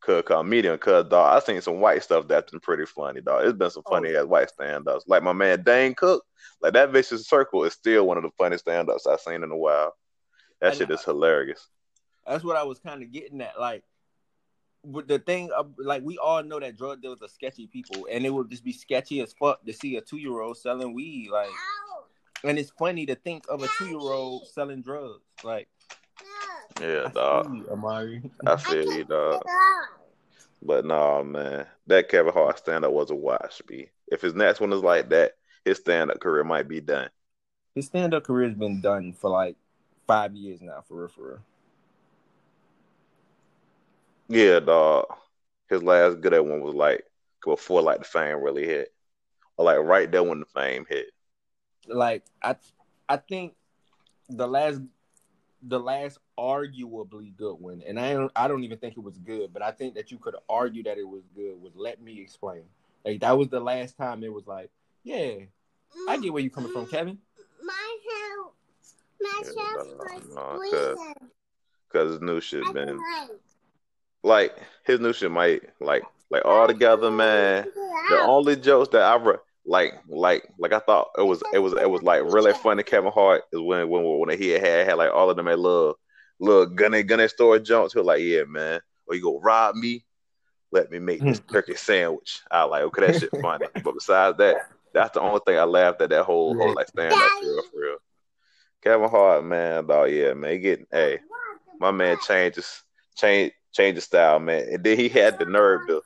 cause 0.00 0.22
comedian. 0.26 0.78
Cause 0.78 1.08
dog, 1.08 1.36
I 1.36 1.44
seen 1.44 1.60
some 1.60 1.80
white 1.80 2.02
stuff 2.02 2.28
that's 2.28 2.50
been 2.50 2.60
pretty 2.60 2.86
funny, 2.86 3.20
dog. 3.20 3.44
It's 3.44 3.58
been 3.58 3.70
some 3.70 3.82
funny 3.88 4.14
ass 4.14 4.24
white 4.24 4.50
stand 4.50 4.88
ups. 4.88 5.04
Like 5.06 5.22
my 5.22 5.32
man 5.32 5.62
Dane 5.62 5.94
Cook, 5.94 6.24
like 6.62 6.72
that 6.74 6.90
vicious 6.90 7.28
circle 7.28 7.64
is 7.64 7.74
still 7.74 8.06
one 8.06 8.16
of 8.16 8.22
the 8.22 8.30
funniest 8.38 8.64
stand 8.64 8.88
ups 8.88 9.06
I've 9.06 9.20
seen 9.20 9.42
in 9.42 9.50
a 9.50 9.56
while. 9.56 9.94
That 10.60 10.72
I 10.72 10.76
shit 10.76 10.88
know. 10.88 10.94
is 10.94 11.04
hilarious. 11.04 11.68
That's 12.26 12.44
what 12.44 12.56
I 12.56 12.62
was 12.62 12.78
kind 12.78 13.02
of 13.02 13.10
getting 13.12 13.40
at. 13.40 13.58
Like, 13.58 13.82
with 14.84 15.08
the 15.08 15.18
thing, 15.18 15.50
like 15.78 16.02
we 16.02 16.18
all 16.18 16.42
know 16.42 16.60
that 16.60 16.76
drug 16.76 17.02
dealers 17.02 17.22
are 17.22 17.28
sketchy 17.28 17.66
people, 17.66 18.06
and 18.10 18.24
it 18.24 18.30
would 18.30 18.50
just 18.50 18.64
be 18.64 18.72
sketchy 18.72 19.20
as 19.20 19.32
fuck 19.32 19.64
to 19.64 19.72
see 19.72 19.96
a 19.96 20.00
two 20.00 20.18
year 20.18 20.40
old 20.40 20.56
selling 20.56 20.94
weed. 20.94 21.30
Like, 21.30 21.50
and 22.44 22.58
it's 22.58 22.70
funny 22.70 23.06
to 23.06 23.14
think 23.14 23.44
of 23.48 23.62
a 23.62 23.68
two 23.78 23.86
year 23.86 23.98
old 23.98 24.46
selling 24.46 24.82
drugs. 24.82 25.20
Like, 25.44 25.68
Yeah, 26.80 27.06
I 27.06 27.08
dog. 27.10 27.46
feel 27.46 27.54
you, 27.56 27.68
Amari. 27.70 28.22
I 28.46 28.56
feel 28.56 28.92
you, 28.92 29.04
dog. 29.04 29.42
But 30.62 30.84
nah, 30.84 31.22
man, 31.22 31.66
that 31.86 32.08
Kevin 32.08 32.32
Hart 32.34 32.58
stand 32.58 32.84
up 32.84 32.92
was 32.92 33.10
a 33.10 33.14
watch. 33.14 33.62
B. 33.66 33.88
If 34.08 34.20
his 34.20 34.34
next 34.34 34.60
one 34.60 34.72
is 34.72 34.82
like 34.82 35.08
that, 35.10 35.32
his 35.64 35.78
stand 35.78 36.10
up 36.10 36.20
career 36.20 36.44
might 36.44 36.68
be 36.68 36.80
done. 36.80 37.08
His 37.74 37.86
stand 37.86 38.12
up 38.14 38.24
career 38.24 38.48
has 38.48 38.56
been 38.58 38.80
done 38.80 39.12
for 39.14 39.30
like 39.30 39.56
five 40.10 40.34
years 40.34 40.60
now, 40.60 40.82
for 40.88 40.96
real, 40.96 41.08
for 41.08 41.28
real. 41.28 41.38
Yeah, 44.28 44.58
dog. 44.58 45.06
His 45.68 45.84
last 45.84 46.20
good 46.20 46.34
at 46.34 46.44
one 46.44 46.60
was 46.62 46.74
like 46.74 47.04
before 47.44 47.80
like 47.80 48.00
the 48.00 48.04
fame 48.04 48.42
really 48.42 48.66
hit, 48.66 48.92
or 49.56 49.66
like 49.66 49.78
right 49.78 50.10
there 50.10 50.24
when 50.24 50.40
the 50.40 50.46
fame 50.46 50.84
hit. 50.88 51.12
Like, 51.86 52.24
I, 52.42 52.56
I 53.08 53.18
think 53.18 53.54
the 54.28 54.48
last, 54.48 54.80
the 55.62 55.78
last 55.78 56.18
arguably 56.36 57.36
good 57.36 57.54
one, 57.54 57.82
and 57.86 57.98
I 57.98 58.12
don't, 58.14 58.32
I 58.34 58.48
don't 58.48 58.64
even 58.64 58.78
think 58.78 58.96
it 58.96 59.04
was 59.04 59.16
good, 59.18 59.52
but 59.52 59.62
I 59.62 59.70
think 59.70 59.94
that 59.94 60.10
you 60.10 60.18
could 60.18 60.34
argue 60.48 60.82
that 60.84 60.98
it 60.98 61.08
was 61.08 61.22
good. 61.36 61.60
Was 61.62 61.72
let 61.76 62.02
me 62.02 62.20
explain. 62.20 62.64
Like 63.04 63.20
that 63.20 63.38
was 63.38 63.48
the 63.48 63.60
last 63.60 63.96
time 63.96 64.24
it 64.24 64.32
was 64.32 64.48
like, 64.48 64.70
yeah, 65.04 65.34
I 66.08 66.18
get 66.18 66.32
where 66.32 66.42
you're 66.42 66.50
coming 66.50 66.72
from, 66.72 66.82
mm-hmm. 66.82 66.96
Kevin. 66.96 67.18
My 67.62 67.96
house. 68.10 68.59
My 69.20 69.42
Yeah, 69.44 69.62
house 69.62 69.86
no, 69.86 69.96
was 69.98 70.34
no, 70.34 70.56
freezing. 70.56 71.14
Cause 71.92 72.12
his 72.12 72.20
new 72.20 72.40
shit 72.40 72.64
I 72.66 72.72
been 72.72 72.98
like- 72.98 73.30
like 74.22 74.56
his 74.84 75.00
new 75.00 75.12
shit 75.12 75.30
might 75.30 75.62
like 75.80 76.04
like 76.30 76.44
all 76.44 76.66
together, 76.66 77.10
man. 77.10 77.66
The 78.08 78.20
only 78.20 78.56
jokes 78.56 78.88
that 78.90 79.02
I 79.02 79.16
re- 79.16 79.36
like, 79.64 79.94
like, 80.08 80.48
like 80.58 80.72
I 80.72 80.78
thought 80.78 81.10
it 81.18 81.22
was, 81.22 81.42
it 81.52 81.58
was, 81.58 81.74
it 81.74 81.90
was 81.90 82.02
like 82.02 82.22
really 82.24 82.52
funny. 82.52 82.82
Kevin 82.82 83.12
Hart 83.12 83.42
is 83.52 83.60
when, 83.60 83.88
when, 83.88 84.04
when 84.04 84.38
he 84.38 84.48
had 84.48 84.62
had 84.62 84.94
like 84.94 85.12
all 85.12 85.30
of 85.30 85.36
them 85.36 85.48
at 85.48 85.58
little, 85.58 85.98
little 86.38 86.66
gunny 86.66 87.02
gunny 87.02 87.28
store 87.28 87.58
jumps. 87.58 87.92
He 87.92 87.98
was 87.98 88.06
like, 88.06 88.22
yeah, 88.22 88.44
man, 88.44 88.80
or 89.06 89.14
you 89.14 89.22
go 89.22 89.40
rob 89.40 89.74
me, 89.74 90.04
let 90.72 90.90
me 90.90 90.98
make 90.98 91.20
this 91.20 91.38
hmm. 91.38 91.52
turkey 91.52 91.74
sandwich. 91.74 92.40
I 92.50 92.62
like, 92.64 92.82
okay, 92.82 93.06
that 93.06 93.20
shit 93.20 93.30
funny. 93.42 93.66
But 93.82 93.94
besides 93.94 94.38
that, 94.38 94.56
that's 94.94 95.14
the 95.14 95.20
only 95.20 95.40
thing 95.46 95.58
I 95.58 95.64
laughed 95.64 96.00
at 96.00 96.10
that 96.10 96.24
whole, 96.24 96.56
whole 96.56 96.74
like 96.74 96.88
stand 96.88 97.12
up 97.12 97.20
for 97.20 97.46
real, 97.46 97.62
for 97.72 97.80
real. 97.80 97.96
Kevin 98.82 99.10
Hart, 99.10 99.44
man, 99.44 99.86
dog, 99.86 100.10
yeah, 100.10 100.32
man, 100.32 100.52
he 100.52 100.58
getting, 100.58 100.86
hey, 100.90 101.20
my 101.78 101.90
man 101.90 102.16
changes, 102.26 102.82
change, 103.16 103.52
change 103.72 103.96
the 103.96 104.00
style, 104.00 104.38
man, 104.38 104.66
and 104.72 104.82
then 104.82 104.96
he 104.98 105.08
had 105.08 105.38
the 105.38 105.44
nerve 105.44 105.86
to 105.88 106.02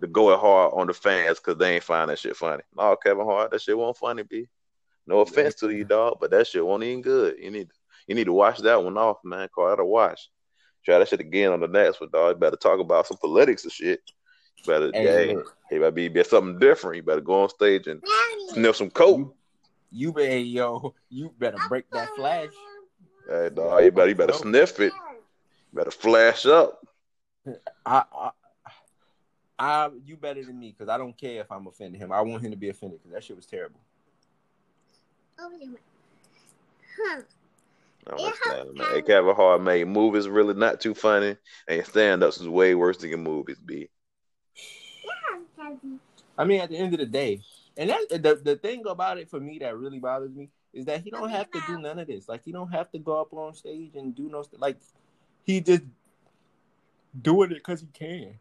to 0.00 0.06
go 0.06 0.32
it 0.32 0.38
hard 0.38 0.72
on 0.74 0.86
the 0.86 0.94
fans 0.94 1.38
because 1.38 1.58
they 1.58 1.74
ain't 1.74 1.84
find 1.84 2.10
that 2.10 2.18
shit 2.18 2.36
funny. 2.36 2.62
No, 2.76 2.96
Kevin 2.96 3.26
Hart, 3.26 3.50
that 3.50 3.60
shit 3.60 3.76
won't 3.76 3.96
funny, 3.96 4.22
B. 4.22 4.46
No 5.06 5.20
offense 5.20 5.54
to 5.56 5.70
you, 5.70 5.84
dog, 5.84 6.18
but 6.20 6.30
that 6.30 6.46
shit 6.46 6.64
won't 6.64 6.82
even 6.82 7.02
good. 7.02 7.36
You 7.38 7.50
need 7.50 7.68
you 8.06 8.14
need 8.14 8.24
to 8.24 8.32
wash 8.32 8.58
that 8.58 8.82
one 8.82 8.96
off, 8.96 9.18
man. 9.24 9.48
Call 9.54 9.68
that 9.68 9.80
a 9.80 9.84
wash. 9.84 10.28
Try 10.84 10.98
that 10.98 11.08
shit 11.08 11.20
again 11.20 11.52
on 11.52 11.60
the 11.60 11.68
next 11.68 12.00
one, 12.00 12.10
dog. 12.10 12.36
You 12.36 12.40
better 12.40 12.56
talk 12.56 12.80
about 12.80 13.06
some 13.06 13.18
politics 13.18 13.64
and 13.64 13.72
shit. 13.72 14.00
You 14.58 14.64
better, 14.66 14.92
Hey, 14.94 15.04
hey, 15.04 15.34
look, 15.34 15.54
hey, 15.70 15.78
better 15.78 15.90
be, 15.90 16.08
be 16.08 16.24
something 16.24 16.58
different. 16.58 16.96
You 16.96 17.02
better 17.02 17.20
go 17.20 17.42
on 17.42 17.48
stage 17.48 17.86
and 17.86 18.02
sniff 18.48 18.76
some 18.76 18.90
coke. 18.90 19.34
You 19.90 20.12
better, 20.12 20.38
yo, 20.38 20.94
you 21.08 21.32
better 21.38 21.58
break 21.68 21.90
that 21.90 22.08
flash. 22.16 22.50
Hey, 23.28 23.50
dog, 23.54 23.84
you 23.84 23.92
better, 23.92 24.08
you 24.08 24.14
better 24.14 24.32
sniff 24.32 24.80
it. 24.80 24.92
You 24.92 25.74
better 25.74 25.90
flash 25.90 26.46
up. 26.46 26.86
I, 27.84 28.04
I, 28.12 28.30
I, 29.58 29.90
you 30.04 30.16
better 30.16 30.44
than 30.44 30.58
me 30.58 30.74
because 30.76 30.88
I 30.88 30.98
don't 30.98 31.16
care 31.16 31.40
if 31.40 31.50
I'm 31.50 31.66
offending 31.66 32.00
him. 32.00 32.12
I 32.12 32.20
want 32.20 32.44
him 32.44 32.50
to 32.50 32.56
be 32.56 32.68
offended 32.68 33.00
because 33.00 33.12
that 33.12 33.24
shit 33.24 33.36
was 33.36 33.46
terrible. 33.46 33.80
Oh, 35.38 35.50
Huh. 36.96 37.22
I 38.08 38.12
understand, 38.12 38.74
man. 38.74 38.86
Hey, 38.92 39.02
Kevin 39.02 39.34
Hart 39.34 39.60
made 39.60 39.86
movies 39.86 40.28
really 40.28 40.54
not 40.54 40.80
too 40.80 40.94
funny, 40.94 41.36
and 41.68 41.86
stand 41.86 42.22
ups 42.22 42.40
is 42.40 42.48
way 42.48 42.74
worse 42.74 42.96
than 42.96 43.10
your 43.10 43.18
movies, 43.18 43.58
i 46.38 46.44
mean, 46.44 46.60
at 46.60 46.70
the 46.70 46.76
end 46.76 46.94
of 46.94 47.00
the 47.00 47.06
day, 47.06 47.40
and 47.78 47.90
that 47.90 48.22
the 48.22 48.34
the 48.34 48.56
thing 48.56 48.82
about 48.86 49.18
it 49.18 49.30
for 49.30 49.38
me 49.40 49.60
that 49.60 49.78
really 49.78 50.00
bothers 50.00 50.34
me 50.34 50.50
is 50.74 50.84
that 50.86 51.00
he 51.00 51.10
don't 51.10 51.30
have 51.30 51.50
to 51.52 51.60
do 51.60 51.80
none 51.80 51.98
of 51.98 52.08
this. 52.08 52.28
Like 52.28 52.44
he 52.44 52.52
don't 52.52 52.70
have 52.72 52.90
to 52.90 52.98
go 52.98 53.20
up 53.20 53.32
on 53.32 53.54
stage 53.54 53.94
and 53.94 54.14
do 54.14 54.28
no 54.28 54.42
st- 54.42 54.60
like 54.60 54.76
he 55.44 55.60
just 55.60 55.82
doing 57.22 57.52
it 57.52 57.54
because 57.54 57.80
he 57.80 57.86
can. 57.92 58.34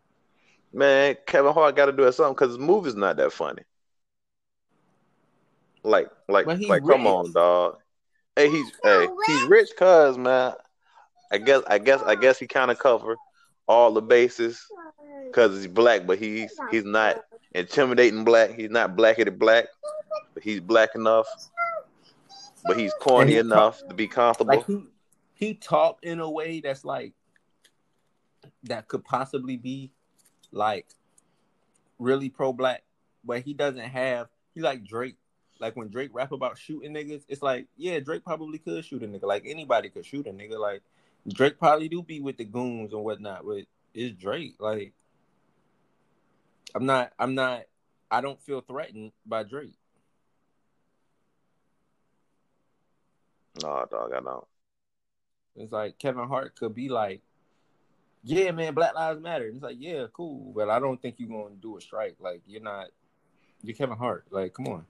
Man, 0.74 1.16
Kevin 1.26 1.54
Hart 1.54 1.76
got 1.76 1.86
to 1.86 1.92
do 1.92 2.04
it 2.04 2.12
something 2.14 2.34
because 2.34 2.50
his 2.50 2.60
movie's 2.60 2.96
not 2.96 3.16
that 3.18 3.32
funny. 3.32 3.62
Like, 5.84 6.10
like, 6.28 6.46
But 6.46 6.58
he's 6.58 6.70
like, 6.70 6.86
come 6.86 7.08
on, 7.08 7.32
dog. 7.32 7.78
Hey, 8.36 8.50
he's 8.50 8.72
hey, 8.84 9.08
he's 9.28 9.44
rich, 9.44 9.70
cuz 9.78 10.18
man. 10.18 10.54
I 11.32 11.38
guess, 11.38 11.62
I 11.68 11.78
guess, 11.78 12.02
I 12.02 12.16
guess 12.16 12.40
he 12.40 12.48
kind 12.48 12.72
of 12.72 12.80
covered 12.80 13.18
all 13.68 13.94
the 13.94 14.02
bases 14.02 14.66
because 15.28 15.56
he's 15.56 15.68
black, 15.68 16.08
but 16.08 16.18
he's 16.18 16.52
he's 16.72 16.86
not 16.86 17.24
intimidating 17.58 18.24
black. 18.24 18.52
He's 18.52 18.70
not 18.70 18.96
blackety 18.96 19.38
black, 19.38 19.66
but 20.34 20.44
he's 20.44 20.60
black 20.60 20.96
enough. 20.96 21.28
But 22.64 22.78
he's 22.78 22.94
corny 23.00 23.34
he 23.34 23.38
enough 23.38 23.82
to 23.88 23.94
be 23.94 24.08
comfortable. 24.08 24.56
Like 24.56 24.66
he 24.66 24.84
he 25.34 25.54
talked 25.54 26.04
in 26.04 26.20
a 26.20 26.30
way 26.30 26.60
that's 26.60 26.84
like 26.84 27.14
that 28.64 28.88
could 28.88 29.04
possibly 29.04 29.58
be 29.58 29.92
like 30.52 30.88
really 32.00 32.30
pro 32.30 32.54
black, 32.54 32.84
but 33.24 33.42
he 33.42 33.54
doesn't 33.54 33.80
have 33.80 34.28
he 34.54 34.62
like 34.62 34.86
Drake. 34.86 35.16
Like 35.60 35.76
when 35.76 35.90
Drake 35.90 36.12
rap 36.14 36.32
about 36.32 36.58
shooting 36.58 36.94
niggas, 36.94 37.24
it's 37.28 37.42
like, 37.42 37.68
yeah, 37.78 38.00
Drake 38.00 38.24
probably 38.24 38.60
could 38.60 38.86
shoot 38.86 39.02
a 39.02 39.08
nigga. 39.08 39.24
Like 39.24 39.44
anybody 39.46 39.90
could 39.90 40.06
shoot 40.06 40.28
a 40.28 40.32
nigga. 40.32 40.60
Like 40.60 40.84
Drake 41.28 41.58
probably 41.58 41.90
do 41.90 42.04
be 42.04 42.20
with 42.20 42.38
the 42.38 42.46
goons 42.46 42.94
and 42.94 43.04
whatnot, 43.04 43.44
but 43.46 43.64
it's 43.94 44.16
Drake. 44.16 44.56
Like 44.60 44.94
I'm 46.76 46.86
not 46.86 47.12
I'm 47.18 47.36
not 47.36 47.64
I 48.10 48.22
don't 48.22 48.42
feel 48.42 48.62
threatened 48.62 49.12
by 49.26 49.44
Drake. 49.44 49.78
no, 53.64 53.86
dog, 53.90 54.12
I 54.14 54.20
don't. 54.20 54.48
It's 55.56 55.72
like 55.72 55.98
Kevin 55.98 56.28
Hart 56.28 56.56
could 56.56 56.76
be 56.76 56.90
like, 56.90 57.22
yeah, 58.24 58.52
man, 58.52 58.74
Black 58.74 58.94
Lives 58.94 59.22
Matter. 59.22 59.46
And 59.46 59.56
it's 59.56 59.64
like, 59.64 59.78
yeah, 59.80 60.06
cool, 60.14 60.52
but 60.56 60.70
I 60.70 60.80
don't 60.80 61.02
think 61.02 61.16
you're 61.18 61.30
gonna 61.30 61.56
do 61.56 61.78
a 61.78 61.82
strike. 61.82 62.16
Like, 62.20 62.42
you're 62.46 62.62
not, 62.62 62.88
you're 63.64 63.76
Kevin 63.76 63.98
Hart. 63.98 64.26
Like, 64.30 64.54
come 64.54 64.68
on. 64.68 64.86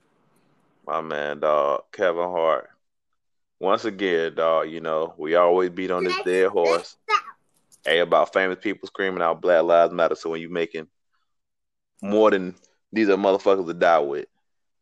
My 0.86 1.02
man, 1.02 1.40
dog, 1.40 1.84
Kevin 1.92 2.30
Hart. 2.30 2.70
Once 3.60 3.86
again, 3.86 4.36
dog, 4.36 4.70
you 4.70 4.82
know, 4.82 5.14
we 5.18 5.36
always 5.36 5.70
beat 5.70 5.92
on 5.92 6.04
this 6.04 6.18
dead 6.24 6.50
horse. 6.50 6.98
Hey, 7.86 8.00
about 8.00 8.34
famous 8.34 8.58
people 8.62 8.88
screaming 8.88 9.22
out 9.22 9.42
Black 9.42 9.64
Lives 9.64 9.94
Matter. 9.94 10.16
So 10.16 10.30
when 10.30 10.42
you 10.42 10.50
making 10.50 10.88
more 12.02 12.32
than 12.32 12.56
these 12.92 13.10
are 13.10 13.18
motherfuckers 13.18 13.68
to 13.68 13.74
die 13.74 14.00
with. 14.00 14.26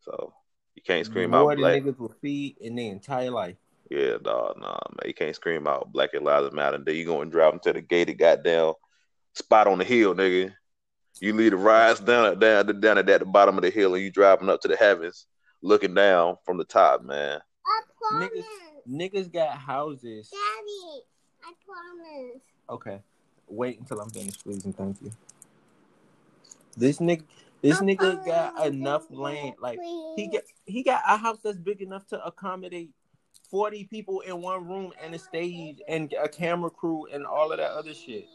So 0.00 0.32
you 0.74 0.82
can't 0.82 1.06
scream 1.06 1.30
More 1.30 1.40
out 1.42 1.48
than 1.50 1.58
black. 1.58 1.82
niggas 1.82 1.98
will 1.98 2.14
feed 2.20 2.56
in 2.60 2.76
their 2.76 2.92
entire 2.92 3.30
life. 3.30 3.56
Yeah, 3.90 4.16
dog, 4.22 4.56
nah, 4.58 4.78
man. 4.90 5.06
You 5.06 5.14
can't 5.14 5.34
scream 5.34 5.66
out 5.66 5.92
Black 5.92 6.10
Lives 6.20 6.52
Matter. 6.52 6.78
Then 6.78 6.96
you 6.96 7.04
go 7.04 7.22
and 7.22 7.30
drive 7.30 7.52
them 7.52 7.60
to 7.64 7.72
the 7.72 7.80
gated 7.80 8.18
goddamn 8.18 8.72
spot 9.34 9.68
on 9.68 9.78
the 9.78 9.84
hill, 9.84 10.14
nigga. 10.14 10.52
You 11.20 11.32
leave 11.32 11.52
the 11.52 11.56
rides 11.56 12.00
down 12.00 12.38
down 12.38 12.80
down 12.80 12.98
at 12.98 13.06
the 13.06 13.24
bottom 13.24 13.56
of 13.56 13.62
the 13.62 13.70
hill 13.70 13.94
and 13.94 14.02
you 14.02 14.10
driving 14.10 14.50
up 14.50 14.60
to 14.62 14.68
the 14.68 14.76
heavens, 14.76 15.26
looking 15.62 15.94
down 15.94 16.36
from 16.44 16.58
the 16.58 16.64
top, 16.64 17.02
man. 17.02 17.40
promise. 18.10 18.44
Niggas 18.88 19.32
got 19.32 19.56
houses. 19.56 20.30
Daddy, 20.30 21.02
I 21.44 21.52
promise. 21.64 22.42
Okay. 22.70 23.00
Wait 23.48 23.78
until 23.78 24.00
I'm 24.00 24.10
finished, 24.10 24.42
please, 24.44 24.64
and 24.64 24.76
thank 24.76 25.00
you. 25.00 25.12
This 26.76 26.98
nigga, 26.98 27.24
this 27.62 27.80
I 27.80 27.84
nigga 27.84 28.24
got 28.26 28.66
enough 28.66 29.08
Daddy, 29.08 29.20
land. 29.20 29.54
Like 29.60 29.78
he 30.16 30.28
got, 30.30 30.42
he 30.66 30.82
got 30.82 31.02
a 31.08 31.16
house 31.16 31.38
that's 31.42 31.58
big 31.58 31.80
enough 31.80 32.06
to 32.08 32.22
accommodate 32.24 32.90
forty 33.50 33.84
people 33.84 34.20
in 34.20 34.42
one 34.42 34.68
room 34.68 34.92
and 35.02 35.14
a 35.14 35.18
stage 35.18 35.80
and 35.88 36.12
a 36.20 36.28
camera 36.28 36.70
crew 36.70 37.06
and 37.06 37.24
all 37.24 37.50
of 37.52 37.58
that 37.58 37.70
other 37.70 37.94
shit. 37.94 38.26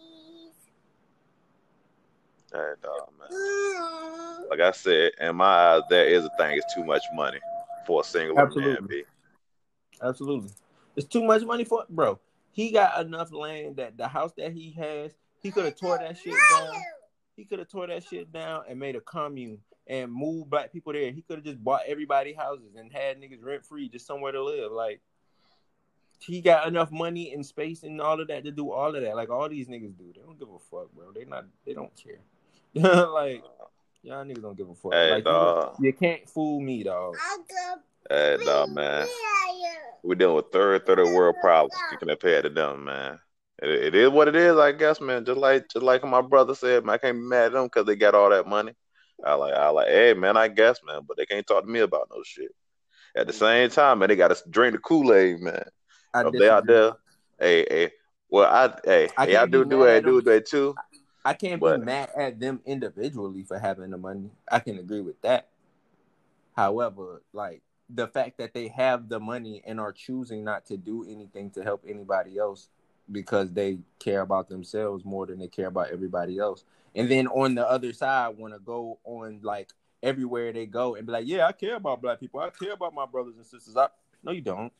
Hey, 2.51 2.73
dog, 2.81 3.09
man. 3.19 4.49
Like 4.49 4.59
I 4.59 4.71
said, 4.71 5.11
in 5.19 5.35
my 5.35 5.45
eyes, 5.45 5.83
there 5.89 6.07
is 6.07 6.25
a 6.25 6.29
thing. 6.37 6.57
It's 6.57 6.73
too 6.73 6.83
much 6.83 7.03
money 7.13 7.39
for 7.85 8.01
a 8.01 8.03
single 8.03 8.39
Absolutely. 8.39 8.73
man. 8.73 8.87
B. 8.87 9.03
Absolutely, 10.01 10.49
it's 10.95 11.07
too 11.07 11.23
much 11.23 11.43
money 11.43 11.63
for 11.63 11.85
bro. 11.89 12.19
He 12.53 12.71
got 12.71 13.05
enough 13.05 13.31
land 13.31 13.75
that 13.77 13.97
the 13.97 14.07
house 14.07 14.33
that 14.37 14.51
he 14.51 14.71
has, 14.71 15.11
he 15.41 15.51
could 15.51 15.65
have 15.65 15.75
tore 15.75 15.99
that 15.99 16.17
shit 16.17 16.35
down. 16.51 16.73
He 17.41 17.45
could 17.45 17.57
have 17.57 17.69
tore 17.69 17.87
that 17.87 18.03
shit 18.03 18.31
down 18.31 18.65
and 18.69 18.77
made 18.77 18.95
a 18.95 19.01
commune 19.01 19.57
and 19.87 20.13
moved 20.13 20.51
black 20.51 20.71
people 20.71 20.93
there. 20.93 21.11
He 21.11 21.23
could 21.23 21.37
have 21.37 21.43
just 21.43 21.63
bought 21.63 21.81
everybody 21.87 22.33
houses 22.33 22.75
and 22.77 22.93
had 22.93 23.19
niggas 23.19 23.43
rent 23.43 23.65
free, 23.65 23.89
just 23.89 24.05
somewhere 24.05 24.31
to 24.31 24.43
live. 24.43 24.71
Like 24.71 25.01
he 26.19 26.39
got 26.39 26.67
enough 26.67 26.91
money 26.91 27.33
and 27.33 27.43
space 27.43 27.81
and 27.81 27.99
all 27.99 28.21
of 28.21 28.27
that 28.27 28.43
to 28.43 28.51
do 28.51 28.71
all 28.71 28.95
of 28.95 29.01
that. 29.01 29.15
Like 29.15 29.31
all 29.31 29.49
these 29.49 29.67
niggas 29.67 29.97
do. 29.97 30.13
They 30.15 30.21
don't 30.21 30.37
give 30.37 30.49
a 30.49 30.59
fuck, 30.59 30.93
bro. 30.93 31.11
They 31.15 31.25
not. 31.25 31.45
They 31.65 31.73
don't 31.73 31.91
care. 31.95 32.19
like 32.75 33.43
y'all 34.03 34.23
niggas 34.23 34.43
don't 34.43 34.55
give 34.55 34.69
a 34.69 34.75
fuck. 34.75 34.93
Hey, 34.93 35.09
like 35.09 35.17
you- 35.17 35.31
dog. 35.31 35.75
you, 35.79 35.93
can't 35.93 36.29
fool 36.29 36.61
me, 36.61 36.83
dog. 36.83 37.15
Hey, 38.07 38.37
dog, 38.45 38.69
man. 38.69 39.07
We're 40.03 40.13
dealing 40.13 40.35
with 40.35 40.51
third, 40.51 40.85
third 40.85 40.99
world 40.99 41.37
problems 41.41 41.73
compared 41.99 42.43
to 42.43 42.51
them, 42.51 42.85
man. 42.85 43.19
It, 43.61 43.93
is 43.93 44.09
what 44.09 44.27
it 44.27 44.35
is, 44.35 44.57
I 44.57 44.71
guess, 44.71 44.99
man. 44.99 45.23
Just 45.23 45.37
like, 45.37 45.69
just 45.69 45.83
like 45.83 46.03
my 46.03 46.21
brother 46.21 46.55
said, 46.55 46.83
man, 46.83 46.95
I 46.95 46.97
can't 46.97 47.17
be 47.17 47.21
mad 47.21 47.47
at 47.47 47.51
them 47.53 47.65
because 47.65 47.85
they 47.85 47.95
got 47.95 48.15
all 48.15 48.31
that 48.31 48.47
money. 48.47 48.73
I 49.23 49.35
like, 49.35 49.53
I 49.53 49.69
like, 49.69 49.87
hey, 49.87 50.13
man, 50.15 50.35
I 50.35 50.47
guess, 50.47 50.79
man, 50.83 51.01
but 51.07 51.15
they 51.17 51.27
can't 51.27 51.45
talk 51.45 51.63
to 51.63 51.69
me 51.69 51.81
about 51.81 52.09
no 52.11 52.23
shit. 52.23 52.55
At 53.15 53.27
the 53.27 53.33
same 53.33 53.69
time, 53.69 53.99
man, 53.99 54.09
they 54.09 54.15
got 54.15 54.35
to 54.35 54.49
drink 54.49 54.73
the 54.73 54.79
Kool 54.79 55.13
Aid, 55.13 55.41
man. 55.41 55.63
I 56.13 56.25
If 56.25 56.33
they 56.33 56.49
out 56.49 56.65
there, 56.65 56.93
hey, 57.39 57.65
hey, 57.69 57.91
well, 58.29 58.45
I, 58.51 58.73
hey, 58.83 59.09
I 59.15 59.25
hey, 59.27 59.35
I 59.35 59.45
do 59.45 59.63
do 59.63 59.83
it, 59.83 59.97
at 59.97 60.05
do 60.05 60.21
that 60.21 60.47
too. 60.47 60.73
I 61.23 61.35
can't 61.35 61.61
But- 61.61 61.81
be 61.81 61.85
mad 61.85 62.09
at 62.17 62.39
them 62.39 62.61
individually 62.65 63.43
for 63.43 63.59
having 63.59 63.91
the 63.91 63.97
money. 63.97 64.31
I 64.51 64.59
can 64.59 64.79
agree 64.79 65.01
with 65.01 65.21
that. 65.21 65.49
However, 66.55 67.21
like 67.31 67.61
the 67.89 68.07
fact 68.07 68.37
that 68.39 68.53
they 68.53 68.69
have 68.69 69.07
the 69.07 69.19
money 69.19 69.61
and 69.65 69.79
are 69.79 69.91
choosing 69.91 70.43
not 70.43 70.65
to 70.65 70.77
do 70.77 71.05
anything 71.07 71.51
to 71.51 71.63
help 71.63 71.83
anybody 71.87 72.37
else 72.37 72.69
because 73.11 73.51
they 73.51 73.79
care 73.99 74.21
about 74.21 74.49
themselves 74.49 75.05
more 75.05 75.25
than 75.25 75.39
they 75.39 75.47
care 75.47 75.67
about 75.67 75.91
everybody 75.91 76.37
else. 76.37 76.63
And 76.95 77.09
then 77.09 77.27
on 77.27 77.55
the 77.55 77.69
other 77.69 77.93
side 77.93 78.37
want 78.37 78.53
to 78.53 78.59
go 78.59 78.99
on 79.03 79.39
like 79.43 79.71
everywhere 80.03 80.51
they 80.51 80.65
go 80.65 80.95
and 80.95 81.05
be 81.05 81.13
like, 81.13 81.27
"Yeah, 81.27 81.47
I 81.47 81.51
care 81.51 81.75
about 81.75 82.01
black 82.01 82.19
people. 82.19 82.39
I 82.39 82.49
care 82.49 82.73
about 82.73 82.93
my 82.93 83.05
brothers 83.05 83.35
and 83.37 83.45
sisters." 83.45 83.77
I, 83.77 83.87
no, 84.23 84.31
you 84.31 84.41
don't. 84.41 84.73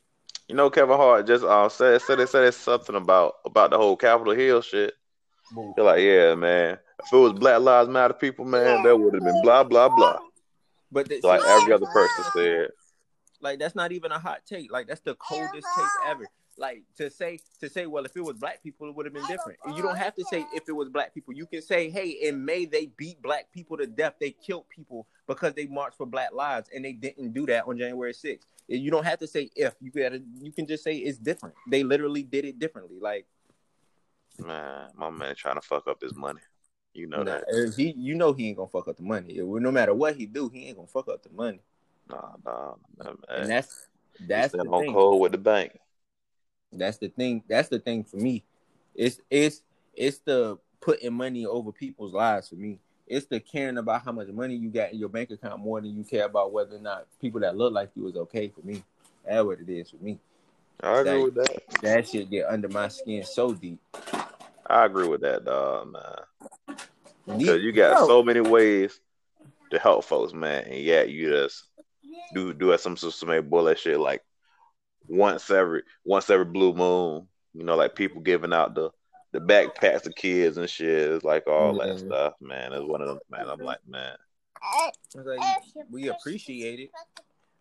You 0.47 0.55
know, 0.55 0.69
Kevin 0.69 0.97
Hart 0.97 1.27
just 1.27 1.43
uh, 1.45 1.69
said 1.69 2.01
said 2.01 2.27
said 2.27 2.53
something 2.53 2.95
about 2.95 3.35
about 3.45 3.71
the 3.71 3.77
whole 3.77 3.95
Capitol 3.95 4.33
Hill 4.33 4.61
shit. 4.61 4.93
Boo. 5.53 5.73
They're 5.75 5.85
like, 5.85 6.01
yeah, 6.01 6.35
man. 6.35 6.77
If 7.03 7.13
it 7.13 7.17
was 7.17 7.33
Black 7.33 7.61
Lives 7.61 7.89
Matter 7.89 8.13
people, 8.13 8.45
man, 8.45 8.83
that 8.83 8.97
would 8.97 9.13
have 9.13 9.23
been 9.23 9.41
blah 9.41 9.63
blah 9.63 9.89
blah. 9.89 10.19
But 10.91 11.07
they, 11.07 11.21
Like 11.21 11.41
every 11.41 11.73
other 11.73 11.85
person 11.87 12.25
said. 12.33 12.69
Like 13.39 13.59
that's 13.59 13.75
not 13.75 13.91
even 13.91 14.11
a 14.11 14.19
hot 14.19 14.41
take. 14.45 14.71
Like 14.71 14.87
that's 14.87 15.01
the 15.01 15.15
coldest 15.15 15.67
take 15.75 16.09
ever. 16.09 16.27
Like 16.61 16.83
to 16.97 17.09
say 17.09 17.39
to 17.59 17.67
say, 17.67 17.87
well, 17.87 18.05
if 18.05 18.15
it 18.15 18.23
was 18.23 18.37
black 18.37 18.61
people, 18.61 18.87
it 18.87 18.95
would 18.95 19.05
have 19.07 19.13
been 19.13 19.25
different. 19.25 19.57
You 19.75 19.81
don't 19.81 19.97
have 19.97 20.15
to 20.15 20.23
say 20.25 20.45
if 20.53 20.69
it 20.69 20.71
was 20.71 20.89
black 20.89 21.13
people. 21.13 21.33
You 21.33 21.47
can 21.47 21.61
say, 21.61 21.89
hey, 21.89 22.09
in 22.09 22.45
May 22.45 22.65
they 22.65 22.85
beat 22.97 23.21
black 23.21 23.51
people 23.51 23.77
to 23.77 23.87
death. 23.87 24.13
They 24.19 24.31
killed 24.31 24.69
people 24.69 25.07
because 25.27 25.53
they 25.55 25.65
marched 25.65 25.97
for 25.97 26.05
black 26.05 26.33
lives, 26.33 26.69
and 26.73 26.85
they 26.85 26.93
didn't 26.93 27.33
do 27.33 27.45
that 27.47 27.67
on 27.67 27.77
January 27.77 28.13
6th. 28.13 28.45
You 28.67 28.91
don't 28.91 29.03
have 29.05 29.19
to 29.19 29.27
say 29.27 29.49
if. 29.55 29.75
You 29.81 29.91
gotta. 29.91 30.21
You 30.39 30.51
can 30.51 30.67
just 30.67 30.83
say 30.83 30.95
it's 30.95 31.17
different. 31.17 31.55
They 31.69 31.83
literally 31.83 32.23
did 32.23 32.45
it 32.45 32.59
differently. 32.59 32.99
Like 33.01 33.25
Man, 34.39 34.89
my 34.95 35.09
man 35.09 35.35
trying 35.35 35.55
to 35.55 35.61
fuck 35.61 35.87
up 35.87 36.01
his 36.01 36.15
money. 36.15 36.39
You 36.93 37.07
know 37.07 37.23
nah, 37.23 37.35
that. 37.35 37.43
if 37.47 37.75
he, 37.75 37.93
you 37.97 38.15
know, 38.15 38.33
he 38.33 38.49
ain't 38.49 38.57
gonna 38.57 38.69
fuck 38.69 38.87
up 38.87 38.97
the 38.97 39.03
money. 39.03 39.39
No 39.39 39.71
matter 39.71 39.93
what 39.93 40.15
he 40.15 40.25
do, 40.25 40.49
he 40.49 40.67
ain't 40.67 40.75
gonna 40.75 40.87
fuck 40.87 41.07
up 41.07 41.23
the 41.23 41.29
money. 41.29 41.61
Nah, 42.09 42.33
nah, 42.45 42.73
man. 42.97 43.15
And 43.29 43.49
that's 43.49 43.87
that's 44.27 44.51
the 44.51 44.59
Stand 44.59 44.73
on 44.73 44.81
thing. 44.81 44.93
cold 44.93 45.21
with 45.21 45.31
the 45.31 45.37
bank. 45.37 45.79
That's 46.71 46.97
the 46.97 47.09
thing. 47.09 47.43
That's 47.47 47.69
the 47.69 47.79
thing 47.79 48.03
for 48.03 48.17
me. 48.17 48.43
It's 48.95 49.19
it's 49.29 49.63
it's 49.93 50.19
the 50.19 50.57
putting 50.79 51.13
money 51.13 51.45
over 51.45 51.71
people's 51.71 52.13
lives 52.13 52.49
for 52.49 52.55
me. 52.55 52.79
It's 53.07 53.25
the 53.25 53.39
caring 53.39 53.77
about 53.77 54.03
how 54.03 54.11
much 54.11 54.29
money 54.29 54.55
you 54.55 54.69
got 54.69 54.93
in 54.93 54.99
your 54.99 55.09
bank 55.09 55.31
account 55.31 55.59
more 55.59 55.81
than 55.81 55.97
you 55.97 56.03
care 56.03 56.25
about 56.25 56.53
whether 56.53 56.75
or 56.75 56.79
not 56.79 57.07
people 57.19 57.41
that 57.41 57.57
look 57.57 57.73
like 57.73 57.89
you 57.95 58.07
is 58.07 58.15
okay 58.15 58.47
for 58.47 58.65
me. 58.65 58.83
That's 59.27 59.43
what 59.43 59.59
it 59.59 59.69
is 59.69 59.89
for 59.89 59.97
me. 59.97 60.17
I 60.81 60.99
agree 60.99 61.11
Dang. 61.11 61.23
with 61.23 61.35
that. 61.35 61.81
That 61.81 62.07
shit 62.07 62.29
get 62.29 62.47
under 62.47 62.69
my 62.69 62.87
skin 62.87 63.23
so 63.23 63.53
deep. 63.53 63.79
I 64.65 64.85
agree 64.85 65.07
with 65.07 65.21
that, 65.21 65.45
dog, 65.45 65.91
man. 65.91 66.77
Because 67.27 67.61
you 67.61 67.71
got 67.71 68.07
so 68.07 68.23
many 68.23 68.41
ways 68.41 68.99
to 69.71 69.79
help 69.79 70.05
folks, 70.05 70.33
man, 70.33 70.63
and 70.63 70.81
yeah, 70.81 71.03
you 71.03 71.29
just 71.29 71.65
do 72.33 72.53
do 72.53 72.75
some 72.77 72.95
some 72.97 73.49
bullet 73.49 73.77
shit 73.77 73.99
like 73.99 74.23
once 75.07 75.49
every 75.49 75.83
once 76.03 76.29
every 76.29 76.45
blue 76.45 76.73
moon. 76.73 77.27
You 77.53 77.63
know, 77.65 77.75
like 77.75 77.95
people 77.95 78.21
giving 78.21 78.53
out 78.53 78.75
the 78.75 78.91
the 79.33 79.39
backpacks 79.39 80.03
to 80.03 80.13
kids 80.13 80.57
and 80.57 80.69
shit. 80.69 81.11
It's 81.11 81.23
like 81.23 81.47
all 81.47 81.77
that 81.79 81.99
stuff, 81.99 82.33
man. 82.41 82.73
It's 82.73 82.85
one 82.85 83.01
of 83.01 83.07
them, 83.07 83.19
man. 83.29 83.47
I'm 83.47 83.59
like, 83.59 83.79
man, 83.87 84.17
like, 85.15 85.39
we 85.89 86.09
appreciate 86.09 86.79
it, 86.79 86.91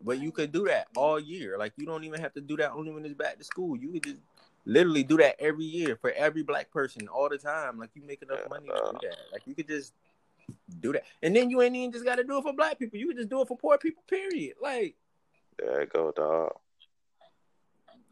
but 0.02 0.20
you 0.20 0.32
could 0.32 0.52
do 0.52 0.66
that 0.66 0.88
all 0.96 1.18
year. 1.18 1.58
Like 1.58 1.72
you 1.76 1.86
don't 1.86 2.04
even 2.04 2.20
have 2.20 2.34
to 2.34 2.40
do 2.40 2.56
that 2.58 2.72
only 2.72 2.92
when 2.92 3.04
it's 3.04 3.14
back 3.14 3.38
to 3.38 3.44
school. 3.44 3.76
You 3.76 3.90
could 3.92 4.04
just 4.04 4.20
literally 4.64 5.02
do 5.02 5.16
that 5.18 5.36
every 5.40 5.64
year 5.64 5.96
for 5.96 6.10
every 6.12 6.42
black 6.42 6.70
person 6.70 7.08
all 7.08 7.28
the 7.28 7.38
time. 7.38 7.78
Like 7.78 7.90
you 7.94 8.02
make 8.02 8.22
enough 8.22 8.40
Yeah, 8.42 8.48
money 8.48 8.68
to 8.68 8.92
do 8.92 8.98
that. 9.08 9.18
Like 9.32 9.42
you 9.46 9.54
could 9.54 9.68
just 9.68 9.92
do 10.80 10.92
that, 10.92 11.04
and 11.22 11.34
then 11.34 11.50
you 11.50 11.62
ain't 11.62 11.76
even 11.76 11.92
just 11.92 12.04
got 12.04 12.16
to 12.16 12.24
do 12.24 12.38
it 12.38 12.42
for 12.42 12.52
black 12.52 12.78
people. 12.78 12.98
You 12.98 13.08
could 13.08 13.16
just 13.16 13.28
do 13.28 13.40
it 13.40 13.48
for 13.48 13.56
poor 13.56 13.78
people. 13.78 14.02
Period. 14.08 14.54
Like 14.60 14.96
there 15.58 15.82
you 15.82 15.86
go, 15.86 16.12
dog. 16.12 16.52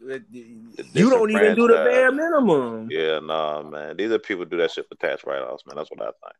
You 0.00 1.10
don't 1.10 1.30
even 1.30 1.54
do 1.54 1.68
the 1.68 1.74
bare 1.74 2.12
minimum. 2.12 2.88
Yeah, 2.90 3.18
nah, 3.20 3.62
man. 3.62 3.96
These 3.96 4.10
are 4.12 4.18
people 4.18 4.44
do 4.44 4.56
that 4.58 4.70
shit 4.70 4.86
for 4.88 4.94
tax 4.96 5.24
write 5.24 5.42
offs, 5.42 5.64
man. 5.66 5.76
That's 5.76 5.90
what 5.90 6.02
I 6.02 6.06
think. 6.06 6.36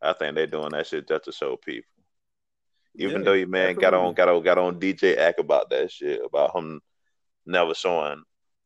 I 0.00 0.12
think 0.12 0.34
they're 0.34 0.46
doing 0.46 0.70
that 0.70 0.86
shit 0.86 1.08
just 1.08 1.24
to 1.24 1.32
show 1.32 1.56
people. 1.56 1.88
Even 2.96 3.20
Yeah, 3.20 3.24
though 3.24 3.32
you 3.32 3.46
man 3.46 3.74
got 3.74 3.94
on 3.94 4.14
got 4.14 4.28
on 4.28 4.42
got 4.42 4.58
on 4.58 4.78
DJ 4.78 5.16
act 5.16 5.40
about 5.40 5.70
that 5.70 5.90
shit, 5.90 6.20
about 6.24 6.54
him 6.54 6.80
never 7.46 7.74
showing 7.74 8.22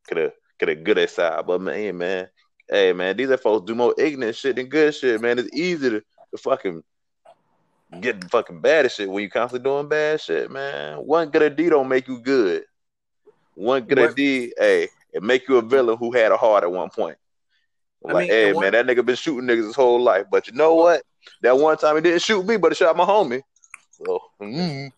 could 0.07 0.17
have 0.17 0.31
could 0.59 0.69
have 0.69 0.83
good 0.83 1.09
side. 1.09 1.45
But 1.45 1.61
man, 1.61 1.75
hey, 1.75 1.91
man, 1.91 2.27
hey 2.69 2.93
man, 2.93 3.15
these 3.15 3.29
are 3.29 3.37
folks 3.37 3.65
do 3.65 3.75
more 3.75 3.95
ignorant 3.97 4.35
shit 4.35 4.55
than 4.55 4.67
good 4.67 4.93
shit, 4.93 5.21
man. 5.21 5.39
It's 5.39 5.55
easy 5.55 5.89
to, 5.91 5.99
to 6.01 6.37
fucking 6.37 6.83
get 8.01 8.29
fucking 8.29 8.59
bad 8.59 8.91
shit 8.91 9.09
when 9.09 9.23
you 9.23 9.29
constantly 9.29 9.69
doing 9.69 9.87
bad 9.87 10.19
shit, 10.19 10.51
man. 10.51 10.97
One 10.97 11.29
good 11.29 11.55
deed 11.55 11.69
don't 11.69 11.87
make 11.87 12.07
you 12.07 12.19
good. 12.19 12.63
One 13.57 13.85
good 13.85 13.97
What- 13.97 14.15
deed, 14.15 14.53
hey, 14.57 14.89
it 15.11 15.23
make 15.23 15.47
you 15.47 15.57
a 15.57 15.63
villain 15.63 15.97
who 15.97 16.11
had 16.11 16.31
a 16.31 16.37
heart 16.37 16.63
at 16.63 16.71
one 16.71 16.91
point. 16.91 17.17
I 18.07 18.13
Like, 18.13 18.29
mean, 18.29 18.29
hey 18.29 18.49
and 18.51 18.59
man, 18.59 18.71
that 18.73 18.85
nigga 18.85 19.03
been 19.03 19.15
shooting 19.15 19.47
niggas 19.49 19.65
his 19.65 19.75
whole 19.75 19.99
life. 19.99 20.27
But 20.31 20.47
you 20.47 20.53
know 20.53 20.75
what? 20.75 21.01
That 21.41 21.57
one 21.57 21.75
time 21.75 21.95
he 21.95 22.01
didn't 22.03 22.21
shoot 22.21 22.45
me, 22.45 22.57
but 22.57 22.71
he 22.71 22.75
shot 22.75 22.95
my 22.95 23.03
homie. 23.03 23.41
So 23.91 24.21
mm, 24.39 24.91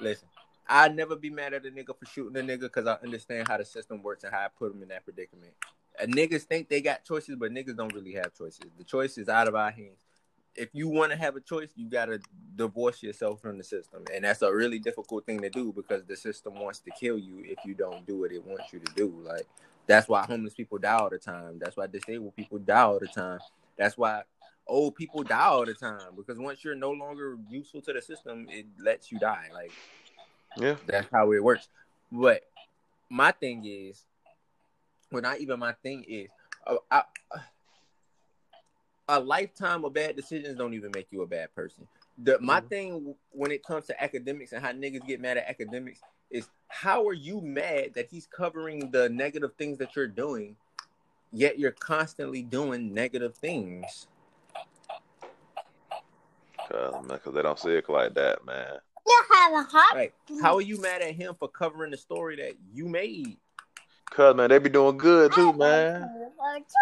Listen, 0.00 0.26
I'd 0.68 0.96
never 0.96 1.14
be 1.14 1.30
mad 1.30 1.54
at 1.54 1.64
a 1.64 1.70
nigga 1.70 1.96
for 1.96 2.06
shooting 2.06 2.36
a 2.36 2.44
nigga 2.44 2.62
because 2.62 2.88
I 2.88 2.94
understand 3.04 3.46
how 3.46 3.56
the 3.56 3.64
system 3.64 4.02
works 4.02 4.24
and 4.24 4.34
how 4.34 4.40
I 4.40 4.48
put 4.48 4.72
them 4.72 4.82
in 4.82 4.88
that 4.88 5.04
predicament. 5.04 5.52
And 6.00 6.12
niggas 6.12 6.42
think 6.42 6.68
they 6.68 6.80
got 6.80 7.04
choices, 7.04 7.36
but 7.36 7.52
niggas 7.52 7.76
don't 7.76 7.94
really 7.94 8.14
have 8.14 8.34
choices. 8.36 8.66
The 8.76 8.84
choice 8.84 9.16
is 9.16 9.28
out 9.28 9.46
of 9.46 9.54
our 9.54 9.70
hands. 9.70 10.00
If 10.56 10.70
you 10.72 10.88
want 10.88 11.12
to 11.12 11.18
have 11.18 11.36
a 11.36 11.40
choice, 11.40 11.70
you 11.76 11.88
gotta 11.88 12.20
divorce 12.54 13.02
yourself 13.02 13.40
from 13.40 13.58
the 13.58 13.64
system, 13.64 14.04
and 14.14 14.24
that's 14.24 14.42
a 14.42 14.54
really 14.54 14.78
difficult 14.78 15.26
thing 15.26 15.40
to 15.42 15.50
do 15.50 15.72
because 15.72 16.04
the 16.04 16.16
system 16.16 16.54
wants 16.54 16.78
to 16.80 16.90
kill 16.90 17.18
you 17.18 17.42
if 17.44 17.58
you 17.64 17.74
don't 17.74 18.06
do 18.06 18.20
what 18.20 18.32
it 18.32 18.44
wants 18.44 18.72
you 18.72 18.80
to 18.80 18.92
do. 18.94 19.14
Like 19.22 19.46
that's 19.86 20.08
why 20.08 20.24
homeless 20.24 20.54
people 20.54 20.78
die 20.78 20.94
all 20.94 21.10
the 21.10 21.18
time. 21.18 21.58
That's 21.58 21.76
why 21.76 21.86
disabled 21.86 22.36
people 22.36 22.58
die 22.58 22.80
all 22.80 22.98
the 22.98 23.06
time. 23.06 23.40
That's 23.76 23.96
why 23.96 24.22
old 24.66 24.96
people 24.96 25.22
die 25.22 25.44
all 25.44 25.64
the 25.64 25.74
time 25.74 26.10
because 26.16 26.38
once 26.38 26.64
you're 26.64 26.74
no 26.74 26.90
longer 26.90 27.38
useful 27.48 27.80
to 27.82 27.92
the 27.92 28.02
system, 28.02 28.46
it 28.50 28.66
lets 28.78 29.12
you 29.12 29.18
die. 29.18 29.46
Like 29.52 29.72
yeah. 30.56 30.76
that's 30.86 31.08
how 31.12 31.32
it 31.32 31.42
works. 31.42 31.68
But 32.10 32.42
my 33.08 33.32
thing 33.32 33.64
is, 33.64 34.04
well, 35.10 35.22
not 35.22 35.40
even 35.40 35.58
my 35.58 35.72
thing 35.72 36.04
is, 36.08 36.30
uh, 36.66 36.76
I, 36.90 37.02
a 39.08 39.20
lifetime 39.20 39.84
of 39.84 39.92
bad 39.92 40.16
decisions 40.16 40.56
don't 40.56 40.74
even 40.74 40.90
make 40.94 41.06
you 41.10 41.22
a 41.22 41.26
bad 41.26 41.54
person. 41.54 41.86
The 42.18 42.38
my 42.40 42.60
Mhm. 42.60 42.68
thing 42.68 43.14
when 43.30 43.50
it 43.52 43.62
comes 43.62 43.86
to 43.86 43.94
Akademiks 43.94 44.52
and 44.52 44.64
how 44.64 44.72
niggas 44.72 45.06
get 45.06 45.20
mad 45.20 45.36
at 45.36 45.46
Akademiks 45.46 46.00
is 46.30 46.48
how 46.68 47.06
are 47.06 47.12
you 47.12 47.40
mad 47.40 47.94
that 47.94 48.08
he's 48.10 48.26
covering 48.26 48.90
the 48.90 49.08
negative 49.08 49.54
things 49.54 49.78
that 49.78 49.94
you're 49.94 50.08
doing, 50.08 50.56
yet 51.32 51.58
you're 51.58 51.72
constantly 51.72 52.42
doing 52.42 52.92
negative 52.92 53.36
things. 53.36 54.08
Cause, 56.68 57.06
man, 57.06 57.18
'cause 57.20 57.32
they 57.32 57.42
don't 57.42 57.58
see 57.58 57.74
it 57.76 57.88
like 57.88 58.14
that, 58.14 58.44
man. 58.44 58.80
You 59.06 59.22
have 59.30 59.52
a 59.52 59.62
heart. 59.62 59.94
Like, 59.94 60.14
how 60.42 60.56
are 60.56 60.60
you 60.60 60.80
mad 60.80 61.00
at 61.00 61.14
him 61.14 61.36
for 61.36 61.48
covering 61.48 61.92
the 61.92 61.96
story 61.96 62.34
that 62.36 62.56
you 62.72 62.88
made? 62.88 63.38
Cause 64.10 64.34
man, 64.34 64.50
they 64.50 64.58
be 64.58 64.68
doing 64.70 64.96
good 64.96 65.32
too, 65.32 65.52
man. 65.52 66.10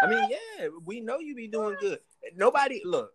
I 0.03 0.07
mean, 0.07 0.31
yeah, 0.31 0.69
we 0.87 1.01
know 1.01 1.19
you 1.19 1.35
be 1.35 1.49
doing 1.49 1.77
good. 1.81 2.01
Nobody 2.37 2.83
look. 2.85 3.13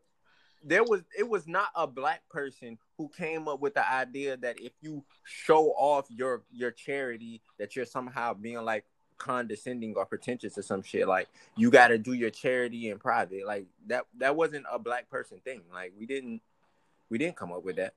There 0.64 0.84
was 0.84 1.02
it 1.18 1.28
was 1.28 1.48
not 1.48 1.70
a 1.76 1.88
black 1.88 2.28
person 2.30 2.78
who 2.98 3.10
came 3.10 3.48
up 3.48 3.62
with 3.62 3.76
the 3.76 3.90
idea 3.90 4.36
that 4.38 4.60
if 4.60 4.74
you 4.82 5.04
show 5.24 5.70
off 5.70 6.06
your 6.10 6.44
your 6.52 6.72
charity 6.72 7.42
that 7.58 7.76
you're 7.76 7.86
somehow 7.86 8.34
being 8.34 8.62
like 8.64 8.86
condescending 9.18 9.94
or 9.96 10.06
pretentious 10.06 10.58
or 10.58 10.62
some 10.62 10.82
shit 10.82 11.08
like 11.08 11.28
you 11.58 11.70
got 11.70 11.90
to 11.90 11.98
do 11.98 12.14
your 12.14 12.30
charity 12.30 12.90
in 12.90 12.98
private 12.98 13.46
like 13.46 13.66
that 13.88 14.06
that 14.18 14.34
wasn't 14.34 14.66
a 14.72 14.80
black 14.80 15.10
person 15.10 15.40
thing 15.44 15.62
like 15.74 15.92
we 16.00 16.06
didn't 16.06 16.42
we 17.10 17.18
didn't 17.18 17.36
come 17.36 17.52
up 17.52 17.64
with 17.64 17.76
that 17.76 17.94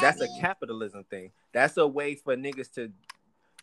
that's 0.00 0.20
a 0.20 0.28
capitalism 0.40 1.04
thing. 1.04 1.30
That's 1.52 1.76
a 1.76 1.86
way 1.86 2.14
for 2.14 2.36
niggas 2.36 2.72
to. 2.74 2.90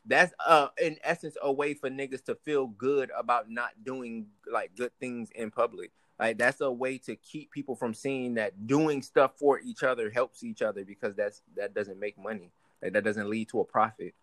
That's 0.10 0.34
uh 0.46 0.70
in 0.82 0.98
essence 1.04 1.38
a 1.42 1.52
way 1.52 1.76
for 1.76 1.88
niggas 1.88 2.26
to 2.26 2.36
feel 2.36 2.68
good 2.68 3.12
about 3.16 3.50
not 3.50 3.84
doing 3.84 4.26
like 4.52 4.76
good 4.76 4.92
things 5.00 5.30
in 5.36 5.52
public. 5.52 5.92
Like 6.20 6.40
that's 6.40 6.62
a 6.62 6.72
way 6.72 6.98
to 7.00 7.16
keep 7.16 7.52
people 7.52 7.76
from 7.76 7.94
seeing 7.94 8.34
that 8.34 8.66
doing 8.66 9.04
stuff 9.04 9.34
for 9.38 9.60
each 9.60 9.84
other 9.84 10.10
helps 10.10 10.44
each 10.44 10.64
other 10.64 10.84
because 10.84 11.16
that's 11.16 11.44
that 11.56 11.76
doesn't 11.76 12.00
make 12.00 12.18
money. 12.18 12.50
Like 12.82 12.94
that 12.94 13.04
doesn't 13.04 13.30
lead 13.30 13.50
to 13.50 13.60
a 13.60 13.66
profit. 13.66 14.16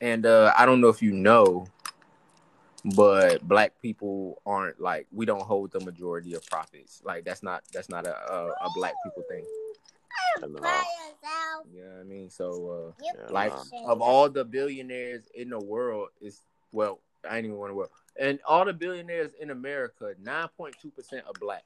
And 0.00 0.26
uh 0.26 0.52
I 0.58 0.66
don't 0.66 0.80
know 0.80 0.88
if 0.88 1.00
you 1.00 1.12
know, 1.12 1.66
but 2.96 3.46
black 3.46 3.80
people 3.80 4.42
aren't 4.44 4.80
like 4.80 5.06
we 5.12 5.26
don't 5.26 5.42
hold 5.42 5.70
the 5.70 5.78
majority 5.80 6.34
of 6.34 6.44
profits. 6.46 7.00
Like 7.04 7.24
that's 7.24 7.44
not 7.44 7.62
that's 7.72 7.88
not 7.88 8.04
a 8.04 8.16
a, 8.32 8.46
a 8.48 8.70
black 8.74 8.94
people 9.04 9.22
thing. 9.28 9.44
And, 10.42 10.56
uh, 10.56 10.58
yourself. 10.60 11.66
You 11.72 11.84
I 12.00 12.04
mean? 12.04 12.30
So 12.30 12.94
You 12.98 13.12
Yeah, 13.14 13.26
uh 13.28 13.32
like 13.32 13.52
nah. 13.52 13.90
of 13.92 14.02
all 14.02 14.28
the 14.28 14.44
billionaires 14.44 15.24
in 15.34 15.50
the 15.50 15.58
world 15.58 16.08
is 16.20 16.42
well, 16.72 17.00
I 17.28 17.36
ain't 17.36 17.46
even 17.46 17.58
want 17.58 17.70
to 17.70 17.74
world. 17.74 17.90
And 18.18 18.40
all 18.46 18.64
the 18.64 18.72
billionaires 18.72 19.32
in 19.40 19.50
America, 19.50 20.14
nine 20.22 20.48
point 20.56 20.74
two 20.80 20.90
percent 20.90 21.24
are 21.26 21.32
black. 21.40 21.64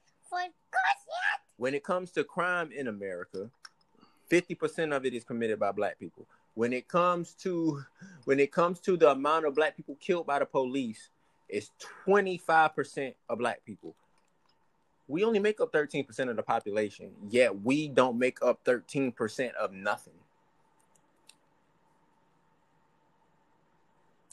When 1.57 1.73
it 1.73 1.83
comes 1.83 2.11
to 2.11 2.23
crime 2.23 2.71
in 2.71 2.87
America, 2.87 3.49
fifty 4.29 4.55
percent 4.55 4.93
of 4.93 5.05
it 5.05 5.13
is 5.13 5.23
committed 5.23 5.59
by 5.59 5.71
black 5.71 5.99
people. 5.99 6.27
When 6.53 6.73
it 6.73 6.87
comes 6.87 7.33
to 7.43 7.83
when 8.25 8.39
it 8.39 8.51
comes 8.51 8.79
to 8.81 8.97
the 8.97 9.11
amount 9.11 9.45
of 9.45 9.55
black 9.55 9.75
people 9.75 9.97
killed 9.99 10.27
by 10.27 10.39
the 10.39 10.45
police, 10.45 11.09
it's 11.49 11.71
twenty 11.79 12.37
five 12.37 12.75
percent 12.75 13.15
of 13.29 13.39
black 13.39 13.63
people. 13.65 13.95
We 15.07 15.23
only 15.23 15.39
make 15.39 15.61
up 15.61 15.71
thirteen 15.71 16.03
percent 16.03 16.29
of 16.29 16.35
the 16.35 16.43
population, 16.43 17.11
yet 17.29 17.61
we 17.61 17.87
don't 17.87 18.19
make 18.19 18.39
up 18.41 18.59
thirteen 18.65 19.11
percent 19.11 19.55
of 19.55 19.71
nothing. 19.71 20.13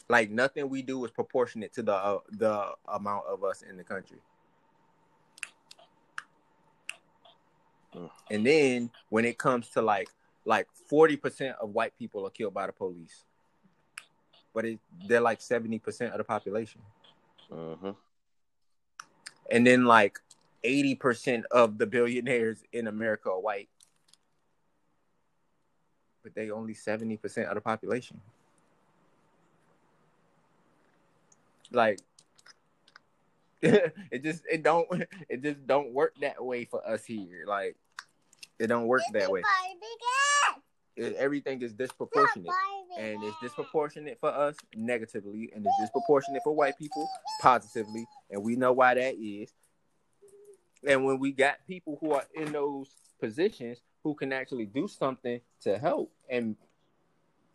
Like 0.08 0.30
nothing 0.30 0.68
we 0.68 0.82
do 0.82 1.04
is 1.04 1.10
proportionate 1.10 1.72
to 1.74 1.82
the 1.82 1.94
uh, 1.94 2.18
the 2.30 2.72
amount 2.88 3.26
of 3.26 3.44
us 3.44 3.62
in 3.62 3.76
the 3.76 3.84
country. 3.84 4.18
And 8.30 8.44
then 8.44 8.90
when 9.08 9.24
it 9.24 9.38
comes 9.38 9.68
to 9.70 9.82
like 9.82 10.08
like 10.44 10.66
forty 10.88 11.16
percent 11.16 11.56
of 11.60 11.70
white 11.70 11.96
people 11.96 12.26
are 12.26 12.30
killed 12.30 12.52
by 12.52 12.66
the 12.66 12.72
police, 12.72 13.24
but 14.52 14.64
it, 14.64 14.80
they're 15.06 15.20
like 15.20 15.40
seventy 15.40 15.78
percent 15.78 16.12
of 16.12 16.18
the 16.18 16.24
population. 16.24 16.80
mhm. 17.50 17.94
And 19.50 19.66
then 19.66 19.84
like 19.84 20.18
eighty 20.64 20.94
percent 20.94 21.44
of 21.50 21.78
the 21.78 21.86
billionaires 21.86 22.64
in 22.72 22.88
America 22.88 23.30
are 23.30 23.40
white, 23.40 23.68
but 26.22 26.34
they 26.34 26.50
only 26.50 26.74
seventy 26.74 27.16
percent 27.16 27.48
of 27.48 27.54
the 27.54 27.60
population. 27.60 28.20
Like 31.70 32.00
it 33.62 34.22
just 34.22 34.42
it 34.50 34.62
don't 34.62 34.86
it 35.28 35.42
just 35.42 35.66
don't 35.66 35.92
work 35.92 36.14
that 36.20 36.44
way 36.44 36.64
for 36.64 36.86
us 36.86 37.04
here. 37.04 37.44
Like 37.46 37.76
it 38.58 38.66
don't 38.66 38.86
work 38.86 39.02
that 39.12 39.30
way. 39.30 39.42
It, 40.96 41.16
everything 41.16 41.60
is 41.62 41.72
disproportionate. 41.72 42.46
and 42.98 43.22
it's 43.24 43.36
disproportionate 43.42 44.18
for 44.20 44.30
us 44.30 44.56
negatively, 44.76 45.50
and 45.54 45.66
it's 45.66 45.74
disproportionate 45.80 46.42
for 46.44 46.52
white 46.54 46.78
people 46.78 47.08
positively, 47.40 48.06
and 48.30 48.42
we 48.42 48.54
know 48.56 48.72
why 48.72 48.94
that 48.94 49.14
is. 49.16 49.52
And 50.86 51.04
when 51.04 51.18
we 51.18 51.32
got 51.32 51.66
people 51.66 51.98
who 52.00 52.12
are 52.12 52.24
in 52.34 52.52
those 52.52 52.88
positions 53.20 53.78
who 54.02 54.14
can 54.14 54.32
actually 54.32 54.66
do 54.66 54.86
something 54.86 55.40
to 55.62 55.78
help 55.78 56.12
and 56.28 56.56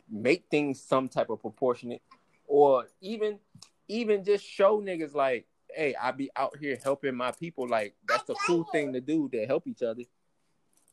make 0.10 0.46
things 0.50 0.82
some 0.82 1.08
type 1.08 1.30
of 1.30 1.42
proportionate, 1.42 2.02
or 2.48 2.88
even 3.02 3.40
even 3.88 4.24
just 4.24 4.44
show 4.46 4.82
niggas 4.82 5.14
like, 5.14 5.46
hey, 5.76 5.96
I 6.00 6.12
be 6.12 6.32
out 6.36 6.58
here 6.60 6.78
helping 6.84 7.16
my 7.16 7.32
people, 7.32 7.68
like 7.68 7.94
that's 8.08 8.24
the 8.24 8.36
cool 8.48 8.64
thing 8.72 8.94
to 8.94 9.02
do 9.02 9.30
to 9.30 9.46
help 9.46 9.68
each 9.68 9.84
other. 9.84 10.04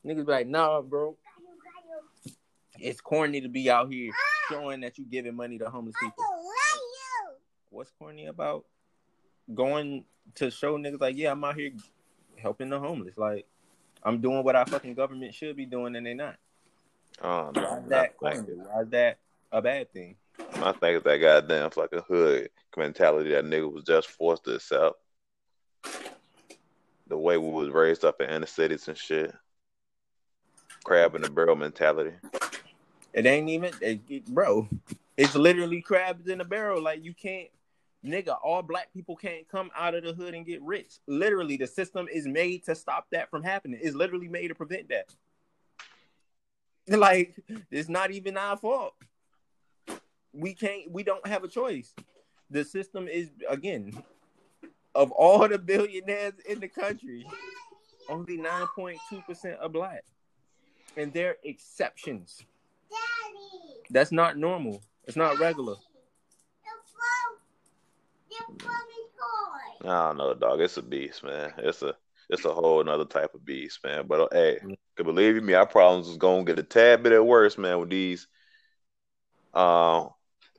Niggas 0.05 0.25
be 0.25 0.31
like, 0.31 0.47
nah, 0.47 0.81
bro, 0.81 1.17
it's 2.79 3.01
corny 3.01 3.41
to 3.41 3.49
be 3.49 3.69
out 3.69 3.91
here 3.91 4.11
showing 4.49 4.81
that 4.81 4.97
you 4.97 5.05
giving 5.05 5.35
money 5.35 5.57
to 5.57 5.69
homeless 5.69 5.95
people. 5.99 6.23
What's 7.69 7.91
corny 7.99 8.27
about 8.27 8.65
going 9.53 10.05
to 10.35 10.51
show 10.51 10.77
niggas 10.77 11.01
like, 11.01 11.17
yeah, 11.17 11.31
I'm 11.31 11.43
out 11.43 11.55
here 11.55 11.71
helping 12.39 12.69
the 12.69 12.79
homeless. 12.79 13.17
Like, 13.17 13.45
I'm 14.03 14.21
doing 14.21 14.43
what 14.43 14.55
our 14.55 14.65
fucking 14.65 14.93
government 14.93 15.33
should 15.33 15.55
be 15.55 15.65
doing, 15.65 15.95
and 15.95 16.05
they're 16.05 16.15
not. 16.15 16.35
Oh, 17.21 17.51
no, 17.55 17.61
Why 17.61 17.77
is 17.79 17.89
that. 17.89 18.13
Why 18.19 18.31
is 18.81 18.89
that 18.89 19.17
a 19.51 19.61
bad 19.61 19.91
thing? 19.91 20.15
my 20.59 20.71
thing 20.73 20.95
is 20.95 21.03
that 21.03 21.17
goddamn 21.17 21.71
fucking 21.71 22.03
hood 22.07 22.49
mentality 22.75 23.31
that 23.31 23.43
nigga 23.45 23.71
was 23.71 23.83
just 23.83 24.07
forced 24.07 24.43
to 24.43 24.55
accept. 24.55 24.95
The 27.07 27.17
way 27.17 27.37
we 27.37 27.49
was 27.49 27.69
raised 27.69 28.05
up 28.05 28.21
in 28.21 28.29
inner 28.29 28.45
cities 28.45 28.87
and 28.87 28.97
shit. 28.97 29.33
Crab 30.83 31.15
in 31.15 31.21
the 31.21 31.29
barrel 31.29 31.55
mentality. 31.55 32.11
It 33.13 33.25
ain't 33.25 33.49
even, 33.49 33.73
it, 33.81 34.01
it- 34.09 34.25
bro. 34.25 34.67
It's 35.15 35.33
literally 35.33 35.81
crabs 35.81 36.27
in 36.27 36.39
a 36.41 36.45
barrel. 36.45 36.81
Like 36.83 37.03
you 37.03 37.13
can't, 37.13 37.47
nigga. 38.05 38.37
All 38.43 38.61
black 38.61 38.93
people 38.93 39.15
can't 39.15 39.47
come 39.47 39.69
out 39.75 39.95
of 39.95 40.03
the 40.03 40.13
hood 40.13 40.33
and 40.33 40.45
get 40.45 40.61
rich. 40.61 40.95
Literally, 41.07 41.57
the 41.57 41.67
system 41.67 42.07
is 42.11 42.27
made 42.27 42.65
to 42.65 42.75
stop 42.75 43.07
that 43.11 43.29
from 43.29 43.43
happening. 43.43 43.79
It's 43.81 43.95
literally 43.95 44.27
made 44.27 44.49
to 44.49 44.55
prevent 44.55 44.89
that. 44.89 45.13
Like 46.89 47.35
it's 47.69 47.89
not 47.89 48.11
even 48.11 48.37
our 48.37 48.55
fault. 48.55 48.93
We 50.31 50.53
can't. 50.53 50.89
We 50.89 51.03
don't 51.03 51.27
have 51.27 51.43
a 51.43 51.49
choice. 51.49 51.93
The 52.49 52.63
system 52.63 53.09
is 53.09 53.29
again 53.49 53.91
of 54.95 55.11
all 55.11 55.47
the 55.47 55.59
billionaires 55.59 56.33
in 56.47 56.59
the 56.59 56.67
country, 56.67 57.25
only 58.09 58.37
nine 58.37 58.67
point 58.73 58.99
two 59.09 59.21
percent 59.27 59.57
are 59.61 59.69
black, 59.69 60.03
and 60.95 61.13
they're 61.13 61.35
exceptions. 61.43 62.41
Daddy. 62.89 63.81
That's 63.89 64.11
not 64.11 64.37
normal. 64.37 64.81
It's 65.03 65.17
not 65.17 65.39
regular. 65.39 65.75
I 69.83 70.07
don't 70.07 70.17
know, 70.17 70.33
dog. 70.33 70.61
It's 70.61 70.77
a 70.77 70.81
beast, 70.81 71.23
man. 71.23 71.53
It's 71.57 71.81
a 71.81 71.95
it's 72.29 72.45
a 72.45 72.53
whole 72.53 72.81
another 72.81 73.05
type 73.05 73.33
of 73.33 73.45
beast, 73.45 73.79
man. 73.83 74.05
But 74.07 74.21
uh, 74.21 74.27
hey, 74.31 74.59
can 74.95 75.05
believe 75.05 75.41
me, 75.41 75.53
our 75.53 75.67
problems 75.67 76.07
is 76.07 76.17
gonna 76.17 76.43
get 76.43 76.59
a 76.59 76.63
tad 76.63 77.03
bit 77.03 77.23
worse, 77.25 77.57
man, 77.57 77.79
with 77.79 77.89
these. 77.89 78.27
Um, 79.53 80.09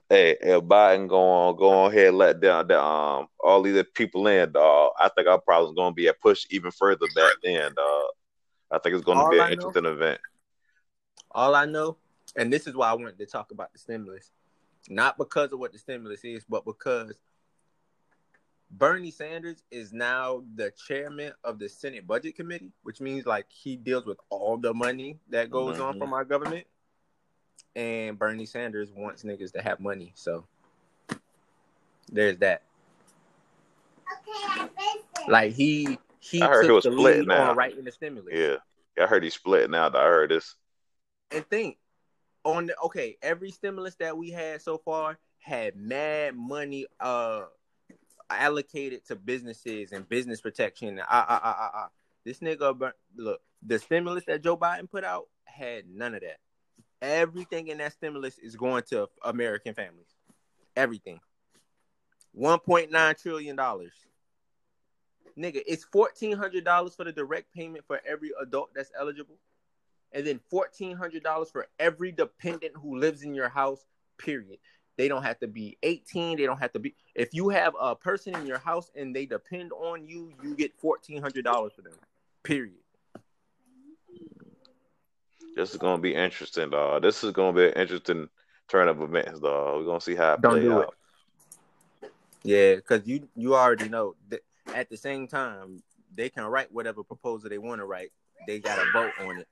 hey, 0.09 0.37
if 0.41 0.63
Biden 0.65 1.09
go 1.09 1.21
on, 1.21 1.57
go 1.57 1.71
on 1.71 1.91
ahead, 1.93 2.15
let 2.15 2.41
down 2.41 2.69
the, 2.69 2.81
um 2.83 3.29
all 3.43 3.63
these 3.63 3.83
people 3.95 4.27
in, 4.29 4.53
dog. 4.53 4.93
I 4.99 5.09
think 5.09 5.29
our 5.29 5.41
problems 5.41 5.77
gonna 5.77 5.95
be 5.95 6.07
a 6.07 6.15
push 6.15 6.47
even 6.51 6.71
further 6.71 7.07
back 7.15 7.33
then, 7.43 7.73
dog. 7.75 8.05
I 8.71 8.79
think 8.79 8.95
it's 8.95 9.05
gonna 9.05 9.25
All 9.25 9.31
be 9.31 9.41
I 9.41 9.45
an 9.51 9.57
know- 9.57 9.69
interesting 9.69 9.87
event. 9.87 10.21
All 11.33 11.55
I 11.55 11.67
know, 11.67 11.97
and 12.37 12.51
this 12.53 12.67
is 12.67 12.75
why 12.75 12.89
I 12.89 12.95
wanted 12.95 13.19
to 13.19 13.27
talk 13.27 13.51
about 13.51 13.73
the 13.73 13.79
stimulus, 13.79 14.31
not 14.89 15.19
because 15.19 15.53
of 15.53 15.59
what 15.59 15.73
the 15.73 15.79
stimulus 15.79 16.25
is, 16.25 16.45
but 16.49 16.65
because 16.65 17.13
Bernie 18.71 19.11
Sanders 19.11 19.63
is 19.71 19.93
now 19.93 20.43
the 20.55 20.71
chairman 20.87 21.33
of 21.43 21.59
the 21.59 21.69
Senate 21.69 22.07
Budget 22.07 22.37
Committee, 22.37 22.73
which 22.83 23.01
means 23.01 23.25
like 23.27 23.47
he 23.51 23.77
deals 23.77 24.05
with 24.05 24.19
all 24.29 24.57
the 24.59 24.75
money 24.75 25.19
that 25.31 25.51
goes 25.51 25.81
on 25.81 25.95
Mhm. 25.95 25.99
from 25.99 26.13
our 26.13 26.25
government. 26.25 26.67
And 27.75 28.19
Bernie 28.19 28.47
Sanders 28.47 28.91
wants 28.93 29.23
niggas 29.23 29.53
to 29.53 29.63
have 29.63 29.81
money, 29.81 30.13
so 30.15 30.47
There's 32.11 32.39
that. 32.39 32.63
Okay, 34.11 34.31
I 34.33 34.69
fixed. 35.15 35.29
Like 35.29 35.53
he 35.53 35.99
he 36.21 36.41
I 36.43 36.47
heard 36.49 36.63
he 36.63 36.69
took 36.69 36.75
was 36.77 36.85
the 36.85 36.93
split 36.93 37.19
lead 37.19 37.29
now. 37.29 37.51
on 37.51 37.57
writing 37.57 37.85
the 37.85 37.93
stimulus. 37.93 38.33
Yeah. 38.35 38.57
I 39.03 39.07
heard 39.07 39.23
he's 39.23 39.35
split 39.35 39.69
now. 39.71 39.89
I 39.89 40.05
heard 40.05 40.31
this. 40.31 40.55
and 41.31 41.47
think 41.51 41.77
on 42.45 42.67
the 42.67 42.79
okay, 42.81 43.19
every 43.21 43.51
stimulus 43.51 43.95
that 43.97 44.17
we 44.17 44.31
had 44.31 44.63
so 44.63 44.79
far 44.79 45.19
had 45.39 45.77
mad 45.77 46.35
money 46.35 46.87
uh 46.99 47.45
allocated 48.31 49.07
to 49.07 49.17
businesses 49.17 49.93
and 49.93 50.09
business 50.09 50.41
protection. 50.41 51.01
Ah, 51.01 51.27
ah, 51.29 51.41
ah, 51.43 51.57
ah, 51.59 51.71
ah. 51.75 51.89
This 52.25 52.41
nigga, 52.41 52.93
look, 53.17 53.41
the 53.63 53.79
stimulus 53.79 54.25
that 54.27 54.43
Joe 54.43 54.57
Biden 54.57 54.91
put 54.91 55.05
out 55.05 55.29
had 55.45 55.85
none 55.89 56.15
of 56.15 56.21
that. 56.21 56.39
Everything 57.01 57.69
in 57.69 57.79
that 57.79 57.93
stimulus 57.93 58.39
is 58.39 58.57
going 58.57 58.83
to 58.91 59.09
American 59.23 59.75
families. 59.75 60.15
Everything. 60.77 61.21
One 62.33 62.59
point 62.59 62.91
nine 62.91 63.15
trillion 63.15 63.57
dollars. 63.57 63.93
Nigga, 65.39 65.63
it's 65.67 65.85
fourteen 65.85 66.37
hundred 66.37 66.65
dollars 66.65 66.95
for 66.95 67.05
the 67.05 67.13
direct 67.13 67.53
payment 67.55 67.85
for 67.87 68.01
every 68.05 68.33
adult 68.41 68.71
that's 68.75 68.91
eligible 68.99 69.39
and 70.13 70.27
then 70.27 70.41
fourteen 70.51 70.97
hundred 70.97 71.23
dollars 71.23 71.51
for 71.51 71.67
every 71.79 72.13
dependent 72.13 72.73
who 72.77 72.99
lives 72.99 73.23
in 73.23 73.35
your 73.35 73.49
house. 73.49 73.85
Period. 74.19 74.59
They 74.99 75.07
don't 75.07 75.23
have 75.23 75.39
to 75.39 75.47
be 75.47 75.79
eighteen. 75.85 76.37
They 76.37 76.45
don't 76.45 76.59
have 76.59 76.73
to 76.73 76.81
be. 76.81 76.95
If 77.15 77.33
you 77.33 77.49
have 77.51 77.75
a 77.81 77.95
person 77.95 78.35
in 78.35 78.47
your 78.47 78.59
house 78.59 78.91
and 78.97 79.15
they 79.15 79.27
depend 79.27 79.73
on 79.73 80.05
you, 80.07 80.35
you 80.43 80.57
get 80.57 80.75
fourteen 80.77 81.23
hundred 81.23 81.45
dollars 81.45 81.73
for 81.75 81.83
them. 81.83 81.95
Period. 82.43 82.75
This 85.55 85.71
is 85.71 85.77
gonna 85.77 86.03
be 86.03 86.15
interesting, 86.15 86.71
dog. 86.71 87.03
This 87.03 87.23
is 87.23 87.31
gonna 87.31 87.57
be 87.57 87.67
an 87.67 87.75
interesting 87.75 88.29
turn 88.67 88.89
of 88.89 89.01
events, 89.01 89.39
dog. 89.39 89.79
We're 89.79 89.85
gonna 89.87 90.01
see 90.01 90.17
how 90.17 90.35
it 90.35 90.41
Don't 90.41 90.61
do 90.61 90.81
it. 90.81 90.89
out. 90.89 90.95
Yeah, 92.43 92.75
because 92.75 93.07
you 93.07 93.29
you 93.37 93.55
already 93.55 93.89
know 93.89 94.17
that 94.31 94.41
at 94.75 94.91
the 94.91 94.97
same 94.97 95.29
time 95.29 95.81
they 96.13 96.29
can 96.29 96.43
write 96.45 96.73
whatever 96.73 97.05
proposal 97.05 97.49
they 97.49 97.59
want 97.59 97.81
to 97.81 97.87
write. 97.87 98.11
They 98.49 98.59
got 98.59 98.79
a 98.79 98.91
vote 98.93 99.13
on 99.21 99.39
it. 99.39 99.49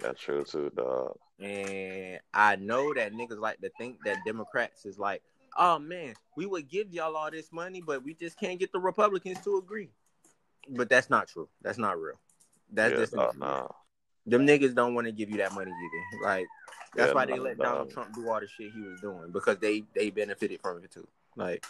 That's 0.00 0.20
true 0.20 0.44
too, 0.44 0.70
dog. 0.76 1.16
And 1.40 2.20
I 2.32 2.56
know 2.56 2.94
that 2.94 3.12
niggas 3.12 3.38
like 3.38 3.60
to 3.60 3.70
think 3.78 4.02
that 4.04 4.18
Democrats 4.24 4.84
is 4.86 4.98
like, 4.98 5.22
oh 5.56 5.78
man, 5.78 6.14
we 6.36 6.46
would 6.46 6.68
give 6.68 6.92
y'all 6.92 7.16
all 7.16 7.30
this 7.30 7.52
money, 7.52 7.82
but 7.84 8.04
we 8.04 8.14
just 8.14 8.38
can't 8.38 8.58
get 8.58 8.72
the 8.72 8.80
Republicans 8.80 9.40
to 9.44 9.56
agree. 9.56 9.90
But 10.68 10.88
that's 10.88 11.10
not 11.10 11.28
true. 11.28 11.48
That's 11.62 11.78
not 11.78 11.98
real. 12.00 12.18
That's 12.70 12.92
yeah, 12.92 12.98
just 13.00 13.12
dog, 13.12 13.36
nah. 13.38 13.68
them 14.26 14.46
niggas 14.46 14.74
don't 14.74 14.94
want 14.94 15.06
to 15.06 15.12
give 15.12 15.30
you 15.30 15.38
that 15.38 15.52
money 15.52 15.70
either. 15.70 16.24
Like 16.24 16.46
that's 16.94 17.08
Yeah, 17.08 17.14
why 17.14 17.26
they 17.26 17.36
nah, 17.36 17.42
let 17.42 17.58
nah. 17.58 17.64
Donald 17.64 17.90
Trump 17.90 18.14
do 18.14 18.28
all 18.28 18.40
the 18.40 18.46
shit 18.46 18.72
he 18.72 18.82
was 18.82 19.00
doing 19.00 19.30
because 19.32 19.58
they 19.58 19.82
they 19.94 20.10
benefited 20.10 20.60
from 20.60 20.78
it 20.82 20.90
too. 20.90 21.06
Like 21.36 21.64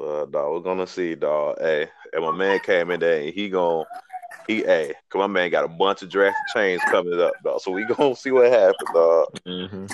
Uh, 0.00 0.26
dog, 0.26 0.52
we're 0.52 0.60
gonna 0.60 0.86
see, 0.86 1.14
dog. 1.14 1.56
Hey, 1.60 1.88
and 2.12 2.24
my 2.24 2.30
man 2.30 2.60
came 2.60 2.90
in 2.90 3.00
there, 3.00 3.20
and 3.20 3.34
he 3.34 3.48
gon' 3.48 3.84
he, 4.48 4.62
hey, 4.64 4.94
cause 5.10 5.20
my 5.20 5.26
man 5.28 5.50
got 5.50 5.64
a 5.64 5.68
bunch 5.68 6.02
of 6.02 6.08
drastic 6.08 6.36
change 6.54 6.80
coming 6.90 7.20
up, 7.20 7.34
dog. 7.44 7.60
So 7.60 7.70
we 7.70 7.84
gonna 7.84 8.16
see 8.16 8.32
what 8.32 8.50
happens, 8.50 8.90
dog. 8.92 9.28
Mm-hmm. 9.46 9.86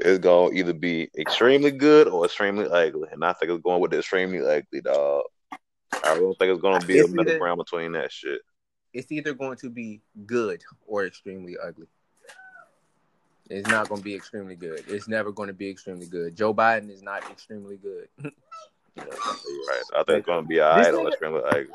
It's 0.00 0.18
gonna 0.18 0.52
either 0.54 0.72
be 0.72 1.08
extremely 1.16 1.70
good 1.70 2.08
or 2.08 2.24
extremely 2.24 2.66
ugly, 2.66 3.08
and 3.12 3.24
I 3.24 3.32
think 3.34 3.52
it's 3.52 3.62
going 3.62 3.80
with 3.80 3.92
the 3.92 3.98
extremely 3.98 4.38
ugly, 4.40 4.80
dog. 4.80 5.24
I 5.52 6.14
don't 6.18 6.36
think 6.38 6.52
it's 6.52 6.62
gonna 6.62 6.84
be 6.84 6.98
It's 6.98 7.08
a 7.10 7.12
middle 7.14 7.30
either- 7.32 7.38
ground 7.38 7.58
between 7.58 7.92
that 7.92 8.10
shit. 8.10 8.40
it's 8.92 9.12
either 9.12 9.34
going 9.34 9.56
to 9.58 9.70
be 9.70 10.00
good 10.26 10.62
or 10.86 11.04
extremely 11.06 11.56
ugly. 11.62 11.86
It's 13.48 13.68
not 13.68 13.88
going 13.88 14.00
to 14.00 14.04
be 14.04 14.14
extremely 14.14 14.54
good. 14.56 14.84
It's 14.88 15.08
never 15.08 15.32
going 15.32 15.48
to 15.48 15.52
be 15.52 15.68
extremely 15.68 16.06
good. 16.06 16.36
Joe 16.36 16.54
Biden 16.54 16.88
is 16.90 17.02
not 17.02 17.28
extremely 17.30 17.76
good. 17.76 18.08
Yeah, 18.96 19.04
right. 19.04 19.82
I 19.96 20.02
think 20.02 20.18
it's 20.18 20.26
gonna 20.26 20.46
be 20.46 20.60
alright 20.60 20.92
or 20.92 21.06
extremely 21.08 21.40
ugly. 21.46 21.68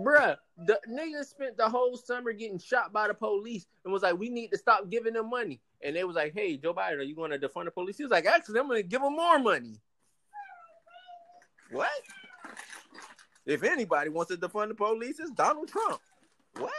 Bruh, 0.00 0.36
the 0.58 0.80
nigga 0.88 1.24
spent 1.24 1.56
the 1.56 1.68
whole 1.68 1.96
summer 1.96 2.32
getting 2.32 2.58
shot 2.58 2.92
by 2.92 3.08
the 3.08 3.14
police 3.14 3.66
and 3.84 3.92
was 3.92 4.02
like, 4.02 4.18
we 4.18 4.30
need 4.30 4.50
to 4.52 4.58
stop 4.58 4.88
giving 4.88 5.12
them 5.12 5.28
money. 5.28 5.60
And 5.82 5.94
they 5.94 6.04
was 6.04 6.16
like, 6.16 6.32
hey, 6.32 6.56
Joe 6.56 6.72
Biden, 6.72 6.98
are 6.98 7.02
you 7.02 7.14
going 7.14 7.30
to 7.30 7.38
defund 7.38 7.66
the 7.66 7.70
police? 7.70 7.98
He 7.98 8.04
was 8.04 8.10
like, 8.10 8.24
actually, 8.24 8.58
I'm 8.58 8.66
going 8.66 8.82
to 8.82 8.88
give 8.88 9.02
them 9.02 9.14
more 9.14 9.38
money. 9.38 9.74
What? 11.70 11.90
If 13.44 13.62
anybody 13.62 14.10
wants 14.10 14.30
to 14.30 14.38
defund 14.38 14.68
the 14.68 14.74
police, 14.74 15.20
it's 15.20 15.30
Donald 15.32 15.68
Trump. 15.68 16.00
What? 16.56 16.72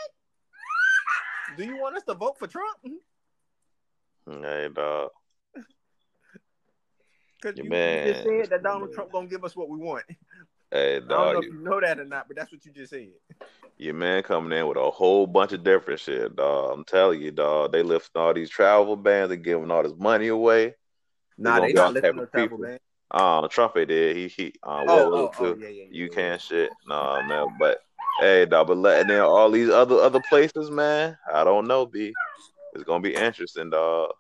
Do 1.55 1.63
you 1.63 1.78
want 1.78 1.97
us 1.97 2.03
to 2.03 2.15
vote 2.15 2.38
for 2.38 2.47
Trump? 2.47 2.78
Mm-hmm. 2.86 4.43
Hey, 4.43 4.69
dog. 4.73 5.09
Because 7.41 7.57
you, 7.63 7.69
man. 7.69 8.07
you 8.07 8.13
just 8.13 8.25
said 8.25 8.49
that 8.49 8.63
Donald 8.63 8.93
Trump 8.93 9.11
gonna 9.11 9.28
give 9.28 9.45
us 9.45 9.55
what 9.55 9.69
we 9.69 9.78
want. 9.78 10.03
Hey, 10.72 10.97
I 10.97 10.99
don't 10.99 11.07
know 11.07 11.34
dog. 11.34 11.43
if 11.43 11.53
you 11.53 11.59
know 11.59 11.80
that 11.80 11.99
or 11.99 12.05
not, 12.05 12.28
but 12.28 12.36
that's 12.38 12.51
what 12.51 12.65
you 12.65 12.72
just 12.72 12.89
said. 12.91 13.09
Your 13.78 13.93
man 13.93 14.24
coming 14.24 14.57
in 14.57 14.68
with 14.68 14.78
a 14.78 14.89
whole 14.89 15.28
bunch 15.28 15.53
of 15.53 15.63
different 15.63 15.99
shit, 15.99 16.36
dog. 16.36 16.74
I'm 16.74 16.84
telling 16.84 17.22
you, 17.22 17.32
dog. 17.32 17.72
They 17.72 17.84
lifting 17.84 18.22
all 18.22 18.34
these 18.34 18.49
travel 18.49 18.95
bans 18.95 19.32
and 19.32 19.43
giving 19.43 19.72
all 19.72 19.84
this 19.84 19.93
money 19.97 20.28
away. 20.28 20.76
Nah, 21.38 21.59
they 21.59 21.74
not 21.74 21.93
to 21.93 21.99
of 21.99 22.32
travel, 22.32 22.34
people. 22.34 22.57
man. 22.57 22.80
Um, 23.11 23.47
Trump 23.49 23.76
did. 23.76 24.15
He 24.18 24.28
he. 24.28 24.45
Um, 24.63 24.86
Oh, 24.88 25.09
what 25.09 25.13
oh, 25.13 25.32
oh, 25.39 25.55
yeah, 25.57 25.68
yeah. 25.70 25.84
You 25.89 26.05
yeah. 26.05 26.15
can't 26.15 26.41
shit. 26.41 26.70
Nah, 26.88 27.22
man. 27.28 27.55
But 27.59 27.80
hey, 28.20 28.45
dog. 28.45 28.68
But 28.68 28.78
letting 28.78 29.11
in 29.11 29.22
all 29.22 29.49
these 29.51 29.70
other 29.70 29.95
other 29.95 30.22
places, 30.28 30.70
man. 30.70 31.18
I 31.32 31.43
don't 31.43 31.68
know, 31.68 31.86
b. 31.86 32.13
It's 32.74 32.84
gonna 32.84 33.01
be 33.01 33.15
interesting, 33.15 33.70
dog. 33.70 34.11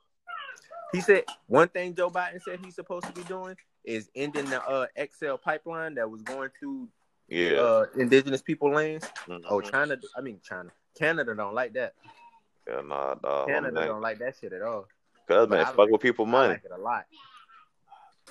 He 0.93 1.01
said 1.01 1.25
one 1.47 1.67
thing 1.67 1.95
Joe 1.95 2.09
Biden 2.09 2.41
said 2.41 2.59
he's 2.63 2.75
supposed 2.75 3.05
to 3.07 3.11
be 3.11 3.23
doing 3.23 3.55
is 3.87 4.09
ending 4.15 4.45
the 4.45 4.61
uh, 4.67 4.85
XL 4.99 5.35
pipeline 5.35 5.95
that 5.95 6.09
was 6.11 6.21
going 6.21 6.49
through 6.59 6.89
Yeah. 7.29 7.53
uh, 7.61 7.85
indigenous 7.97 8.41
people 8.41 8.69
lands. 8.71 9.09
Mhm. 9.27 9.41
Oh, 9.49 9.61
China. 9.61 9.97
I 10.15 10.21
mean 10.21 10.39
China. 10.43 10.69
Canada 10.95 11.33
don't 11.33 11.53
like 11.55 11.73
that. 11.73 11.93
yeah, 12.67 12.81
nah, 12.81 13.15
dog. 13.15 13.47
Canada 13.47 13.73
man. 13.79 13.87
don't 13.87 14.01
like 14.01 14.19
that 14.19 14.35
shit 14.39 14.51
at 14.53 14.61
all. 14.61 14.87
Cause 15.27 15.47
but 15.47 15.49
man, 15.51 15.59
I 15.61 15.65
fuck 15.65 15.77
like- 15.79 15.91
with 15.91 16.01
people 16.01 16.25
I 16.27 16.29
money. 16.29 16.49
like 16.49 16.65
it 16.65 16.71
a 16.71 16.77
lot. 16.81 17.05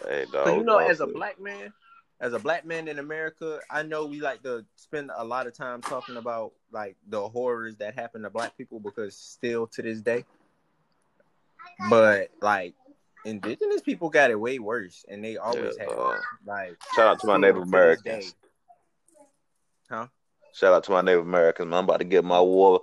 Hey, 0.07 0.27
dog. 0.31 0.47
So 0.47 0.57
you 0.57 0.63
know, 0.65 0.79
as 0.79 1.01
a 1.01 1.07
black 1.07 1.41
man, 1.41 1.73
as 2.21 2.33
a 2.35 2.39
black 2.39 2.65
man 2.67 2.87
in 2.89 2.99
America, 2.99 3.61
I 3.71 3.83
know 3.83 4.05
we 4.07 4.21
like 4.21 4.43
to 4.43 4.65
spend 4.77 5.11
a 5.17 5.25
lot 5.25 5.47
of 5.47 5.55
time 5.55 5.81
talking 5.81 6.17
about 6.19 6.53
like 6.71 6.97
the 7.09 7.27
horrors 7.29 7.77
that 7.77 7.95
happen 7.95 8.23
to 8.23 8.31
black 8.31 8.57
people 8.59 8.79
because 8.81 9.17
still 9.17 9.67
to 9.69 9.81
this 9.83 10.01
day. 10.03 10.25
But 11.91 12.31
like 12.43 12.75
indigenous 13.27 13.81
people 13.81 14.09
got 14.09 14.31
it 14.31 14.39
way 14.39 14.59
worse 14.59 15.05
and 15.09 15.25
they 15.25 15.37
always 15.37 15.77
Yeah, 15.79 15.87
have 15.87 15.97
dog. 15.97 16.17
Uh, 16.17 16.21
like 16.47 16.77
Shout 16.95 17.09
out 17.09 17.21
to 17.21 17.27
my 17.27 17.37
Native 17.37 17.63
Americans. 17.63 18.35
Huh? 19.91 20.07
Shout 20.53 20.73
out 20.73 20.85
to 20.85 20.91
my 20.93 21.03
Native 21.03 21.27
Americans. 21.27 21.69
Man. 21.69 21.79
I'm 21.79 21.85
about 21.85 21.99
to 21.99 22.05
get 22.05 22.25
my 22.25 22.41
war, 22.41 22.81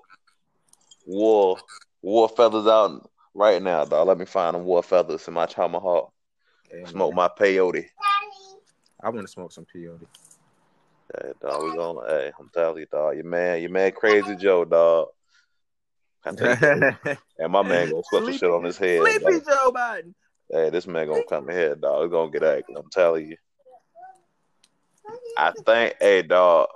war, 1.05 1.57
war 2.01 2.29
feathers 2.29 2.67
out 2.67 3.09
right 3.33 3.61
now, 3.61 3.85
dog. 3.85 4.07
Let 4.07 4.17
me 4.17 4.25
find 4.25 4.55
them 4.55 4.65
war 4.65 4.83
feathers 4.83 5.27
in 5.27 5.33
my 5.33 5.45
tomahawk. 5.45 6.11
Yeah, 6.71 6.85
Smoke 6.85 7.15
man. 7.15 7.15
my 7.15 7.29
peyote. 7.29 7.85
I 9.01 9.09
want 9.09 9.25
to 9.25 9.31
smoke 9.31 9.51
some 9.51 9.65
peyote. 9.65 10.05
Hey, 11.21 11.31
dog, 11.41 11.63
we 11.63 11.75
gonna. 11.75 12.07
Hey, 12.07 12.31
I'm 12.39 12.49
telling 12.53 12.79
you, 12.79 12.87
dog. 12.91 13.15
Your 13.15 13.25
man, 13.25 13.61
your 13.61 13.69
man, 13.69 13.91
Crazy 13.91 14.35
Joe, 14.35 14.65
dog. 14.65 15.07
And 17.39 17.51
my 17.51 17.63
man 17.63 17.89
gonna 17.89 18.01
put 18.09 18.25
some 18.25 18.37
shit 18.37 18.49
on 18.49 18.63
his 18.63 18.77
head. 18.77 19.01
Sleepy 19.01 19.39
dog. 19.39 19.45
Joe 19.45 19.71
Biden. 19.75 20.13
Hey, 20.51 20.69
this 20.69 20.87
man 20.87 21.07
gonna 21.07 21.23
come 21.27 21.49
ahead, 21.49 21.81
dog. 21.81 22.05
It's 22.05 22.11
gonna 22.11 22.31
get 22.31 22.43
ugly. 22.43 22.75
I'm 22.75 22.89
telling 22.89 23.31
you. 23.31 23.37
I 25.37 25.51
think, 25.65 25.95
hey, 25.99 26.21
dog. 26.21 26.67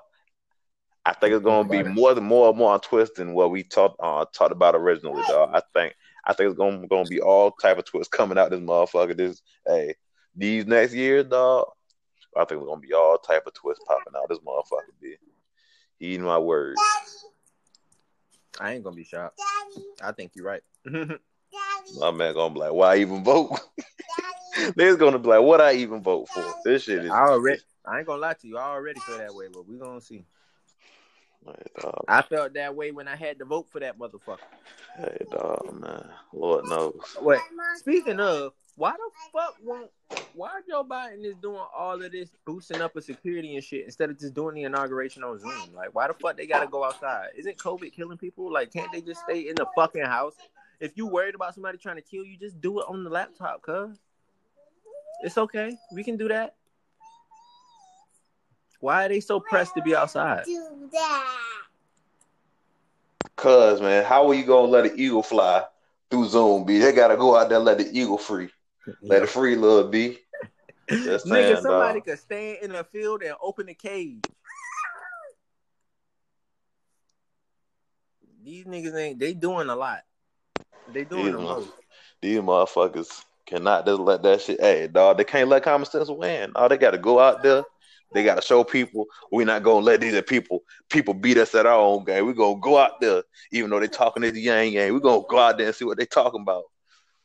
I 1.05 1.13
think 1.13 1.33
it's 1.33 1.43
gonna 1.43 1.69
be 1.69 1.83
more 1.83 2.13
than 2.13 2.25
more 2.25 2.49
and 2.49 2.57
more 2.57 2.73
on 2.73 2.81
twist 2.81 3.15
than 3.15 3.33
what 3.33 3.49
we 3.49 3.63
talked 3.63 3.95
uh, 4.01 4.25
talked 4.33 4.51
about 4.51 4.75
originally, 4.75 5.23
dog. 5.27 5.51
I 5.53 5.61
think 5.73 5.95
I 6.25 6.33
think 6.33 6.49
it's 6.49 6.57
gonna 6.57 6.85
gonna 6.87 7.07
be 7.07 7.21
all 7.21 7.51
type 7.51 7.77
of 7.77 7.85
twists 7.85 8.13
coming 8.13 8.37
out 8.37 8.49
this 8.51 8.59
motherfucker. 8.59 9.15
This 9.15 9.41
hey, 9.65 9.95
these 10.35 10.65
next 10.65 10.93
years, 10.93 11.25
dog. 11.25 11.67
I 12.35 12.43
think 12.43 12.59
it's 12.59 12.67
gonna 12.67 12.81
be 12.81 12.93
all 12.93 13.17
type 13.17 13.47
of 13.47 13.53
twists 13.53 13.83
popping 13.87 14.13
out 14.17 14.27
this 14.27 14.39
motherfucker. 14.39 14.99
Be 15.01 15.15
eating 16.01 16.25
my 16.25 16.37
words. 16.37 16.81
I 18.59 18.73
ain't 18.73 18.83
gonna 18.83 18.95
be 18.95 19.05
shocked. 19.05 19.37
Daddy. 19.37 19.85
I 20.01 20.11
think 20.11 20.33
you're 20.35 20.45
right. 20.45 20.63
My 21.99 22.11
man 22.11 22.33
gonna 22.33 22.53
be 22.53 22.59
like, 22.59 22.73
why 22.73 22.93
I 22.93 22.97
even 22.97 23.23
vote? 23.23 23.59
They's 24.75 24.95
gonna 24.95 25.19
be 25.19 25.29
like, 25.29 25.41
what 25.41 25.61
I 25.61 25.73
even 25.73 26.01
vote 26.01 26.27
for? 26.29 26.43
This 26.65 26.83
shit 26.83 27.05
is. 27.05 27.11
I 27.11 27.29
already, 27.29 27.61
I 27.85 27.99
ain't 27.99 28.07
gonna 28.07 28.21
lie 28.21 28.33
to 28.33 28.47
you. 28.47 28.57
I 28.57 28.69
already 28.69 28.99
feel 29.01 29.17
that 29.17 29.33
way, 29.33 29.47
but 29.51 29.67
we 29.67 29.77
gonna 29.77 30.01
see. 30.01 30.25
Hey. 31.45 31.91
I 32.07 32.21
felt 32.23 32.53
that 32.55 32.75
way 32.75 32.91
when 32.91 33.07
I 33.07 33.15
had 33.15 33.39
to 33.39 33.45
vote 33.45 33.69
for 33.69 33.79
that 33.79 33.97
motherfucker. 33.97 34.39
Hey, 34.97 35.17
dog, 35.31 35.79
man. 35.79 36.09
Lord 36.33 36.65
knows. 36.65 37.15
Wait, 37.21 37.39
speaking 37.75 38.19
of, 38.19 38.53
why 38.75 38.91
the 38.91 39.09
fuck 39.31 39.55
won't 39.63 39.89
why 40.33 40.61
Joe 40.69 40.83
Biden 40.83 41.25
is 41.25 41.35
doing 41.41 41.63
all 41.75 42.01
of 42.01 42.11
this 42.11 42.29
boosting 42.45 42.81
up 42.81 42.95
of 42.95 43.03
security 43.03 43.55
and 43.55 43.63
shit 43.63 43.85
instead 43.85 44.09
of 44.09 44.19
just 44.19 44.33
doing 44.33 44.55
the 44.55 44.63
inauguration 44.63 45.23
on 45.23 45.39
Zoom? 45.39 45.73
Like, 45.75 45.93
why 45.95 46.07
the 46.07 46.13
fuck 46.13 46.37
they 46.37 46.45
gotta 46.45 46.67
go 46.67 46.83
outside? 46.83 47.29
Isn't 47.35 47.57
COVID 47.57 47.91
killing 47.91 48.17
people? 48.17 48.51
Like, 48.51 48.71
can't 48.71 48.91
they 48.91 49.01
just 49.01 49.21
stay 49.21 49.49
in 49.49 49.55
the 49.55 49.65
fucking 49.75 50.05
house? 50.05 50.35
If 50.79 50.91
you 50.95 51.07
worried 51.07 51.35
about 51.35 51.53
somebody 51.53 51.77
trying 51.77 51.95
to 51.95 52.01
kill 52.01 52.23
you, 52.23 52.37
just 52.37 52.61
do 52.61 52.79
it 52.79 52.85
on 52.87 53.03
the 53.03 53.09
laptop, 53.09 53.61
cuz. 53.61 53.99
It's 55.23 55.37
okay. 55.37 55.75
We 55.93 56.03
can 56.03 56.17
do 56.17 56.27
that. 56.27 56.55
Why 58.79 59.05
are 59.05 59.09
they 59.09 59.19
so 59.19 59.39
pressed 59.39 59.73
to 59.75 59.81
be 59.81 59.95
outside? 59.95 60.43
Do 60.45 60.89
that. 60.91 61.33
Cause 63.35 63.81
man, 63.81 64.03
how 64.03 64.27
are 64.27 64.33
you 64.33 64.43
gonna 64.43 64.67
let 64.67 64.85
an 64.85 64.93
eagle 64.95 65.23
fly 65.23 65.63
through 66.09 66.27
Zoom? 66.27 66.65
B? 66.65 66.79
They 66.79 66.91
gotta 66.91 67.17
go 67.17 67.35
out 67.35 67.49
there 67.49 67.57
and 67.57 67.65
let 67.65 67.79
the 67.79 67.89
eagle 67.91 68.17
free. 68.17 68.49
Let 69.01 69.23
it 69.23 69.29
free, 69.29 69.55
little 69.55 69.89
B. 69.89 70.19
Just 70.89 71.25
Nigga, 71.25 71.29
saying, 71.29 71.61
somebody 71.61 71.99
dog. 71.99 72.05
could 72.05 72.19
stand 72.19 72.59
in 72.61 72.75
a 72.75 72.83
field 72.83 73.21
and 73.21 73.35
open 73.41 73.65
the 73.65 73.73
cage. 73.73 74.23
These 78.43 78.65
niggas 78.65 78.95
ain't 78.95 79.19
they 79.19 79.33
doing 79.33 79.69
a 79.69 79.75
lot. 79.75 80.03
They 80.93 81.03
doing 81.03 81.25
These 81.25 81.33
the 81.33 81.39
most. 81.39 81.69
These 82.21 82.39
motherfuckers 82.39 83.23
cannot 83.45 83.85
just 83.85 83.99
let 83.99 84.23
that 84.23 84.41
shit. 84.41 84.59
Hey, 84.59 84.87
dog, 84.87 85.17
they 85.17 85.23
can't 85.23 85.49
let 85.49 85.63
common 85.63 85.85
sense 85.85 86.09
win. 86.09 86.51
Oh, 86.55 86.67
they 86.67 86.77
got 86.77 86.91
to 86.91 86.97
go 86.97 87.19
out 87.19 87.43
there. 87.43 87.63
They 88.13 88.23
got 88.23 88.35
to 88.35 88.41
show 88.41 88.63
people 88.63 89.05
we're 89.31 89.45
not 89.45 89.63
gonna 89.63 89.85
let 89.85 89.99
these 89.99 90.19
people 90.21 90.63
people 90.89 91.13
beat 91.13 91.37
us 91.37 91.53
at 91.55 91.65
our 91.65 91.77
own 91.77 92.05
game. 92.05 92.25
We're 92.25 92.33
gonna 92.33 92.59
go 92.59 92.77
out 92.77 93.01
there, 93.01 93.23
even 93.51 93.69
though 93.69 93.81
they 93.81 93.87
talking 93.87 94.21
this 94.21 94.37
yang 94.37 94.71
yang. 94.71 94.93
We're 94.93 94.99
gonna 94.99 95.23
go 95.27 95.37
out 95.37 95.57
there 95.57 95.67
and 95.67 95.75
see 95.75 95.83
what 95.83 95.97
they 95.97 96.05
talking 96.05 96.41
about. 96.41 96.63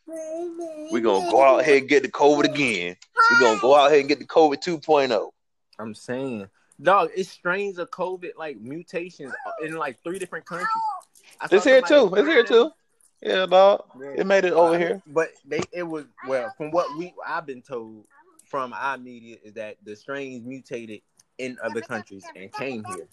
We're 0.06 1.01
gonna 1.01 1.30
go 1.30 1.40
out 1.43 1.64
here 1.64 1.78
and 1.78 1.89
get 1.89 2.02
the 2.02 2.10
COVID 2.10 2.44
again. 2.52 2.97
We're 3.30 3.40
gonna 3.40 3.60
go 3.60 3.76
out 3.76 3.93
here 3.93 4.01
and 4.01 4.09
get 4.09 4.18
the 4.18 4.26
COVID 4.26 4.59
oh. 4.68 4.78
2.0. 4.78 5.30
I'm 5.78 5.94
saying, 5.94 6.48
dog, 6.80 7.10
it's 7.14 7.28
strains 7.28 7.78
of 7.78 7.90
COVID 7.90 8.32
like 8.36 8.60
mutations 8.60 9.32
in 9.62 9.76
like 9.76 10.02
three 10.02 10.18
different 10.18 10.47
countries. 10.47 10.68
It's 11.51 11.64
here 11.64 11.82
too. 11.82 12.12
It's 12.14 12.28
here 12.28 12.44
too. 12.44 12.72
Yeah, 13.22 13.46
dog. 13.46 13.84
It 14.16 14.26
made 14.26 14.44
it 14.44 14.52
over 14.52 14.76
here. 14.76 15.00
But 15.06 15.30
they 15.46 15.60
it 15.72 15.84
was 15.84 16.06
well 16.26 16.52
from 16.56 16.70
what 16.72 16.96
we 16.98 17.14
I've 17.26 17.46
been 17.46 17.62
told 17.62 18.06
from 18.44 18.72
our 18.72 18.98
media 18.98 19.36
is 19.44 19.54
that 19.54 19.76
the 19.84 19.94
strains 19.94 20.44
mutated 20.44 21.00
in 21.38 21.56
other 21.62 21.80
countries 21.80 22.24
and 22.36 22.52
came 22.52 22.84
here, 22.84 23.08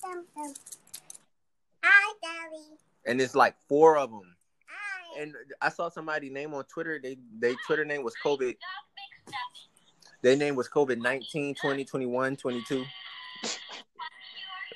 Hi, 1.84 2.14
Daddy. 2.22 2.64
and 3.06 3.22
it's 3.22 3.36
like 3.36 3.56
four 3.68 3.98
of 3.98 4.10
them. 4.10 4.36
Hi. 4.68 5.22
And 5.22 5.34
I 5.62 5.70
saw 5.70 5.90
somebody 5.90 6.30
name 6.30 6.54
on 6.54 6.64
Twitter. 6.66 7.00
They 7.02 7.18
they 7.38 7.56
Twitter 7.68 7.86
name 7.86 8.04
was 8.04 8.14
COVID. 8.24 8.56
Their 10.22 10.36
name 10.36 10.56
was 10.56 10.68
COVID 10.68 10.98
19, 10.98 11.56
20, 11.56 11.86
21, 11.86 12.36
22. 12.36 12.84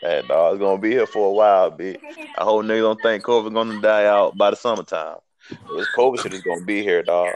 Hey, 0.04 0.22
dog, 0.28 0.56
it's 0.56 0.60
gonna 0.60 0.82
be 0.82 0.92
here 0.92 1.08
for 1.08 1.30
a 1.30 1.32
while, 1.32 1.72
bitch. 1.72 1.98
I 2.38 2.44
hope 2.44 2.66
niggas 2.66 2.82
don't 2.82 3.02
think 3.02 3.24
COVID 3.24 3.54
gonna 3.54 3.80
die 3.80 4.06
out 4.06 4.38
by 4.38 4.50
the 4.50 4.58
summertime. 4.58 5.20
This 5.50 5.88
COVID 5.96 6.20
shit 6.22 6.34
is 6.34 6.42
gonna 6.42 6.66
be 6.66 6.84
here, 6.84 7.04
dog. 7.04 7.36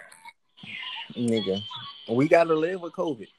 Nigga, 1.14 1.62
we 2.10 2.28
gotta 2.28 2.54
live 2.54 2.82
with 2.82 2.92
COVID. 2.92 3.30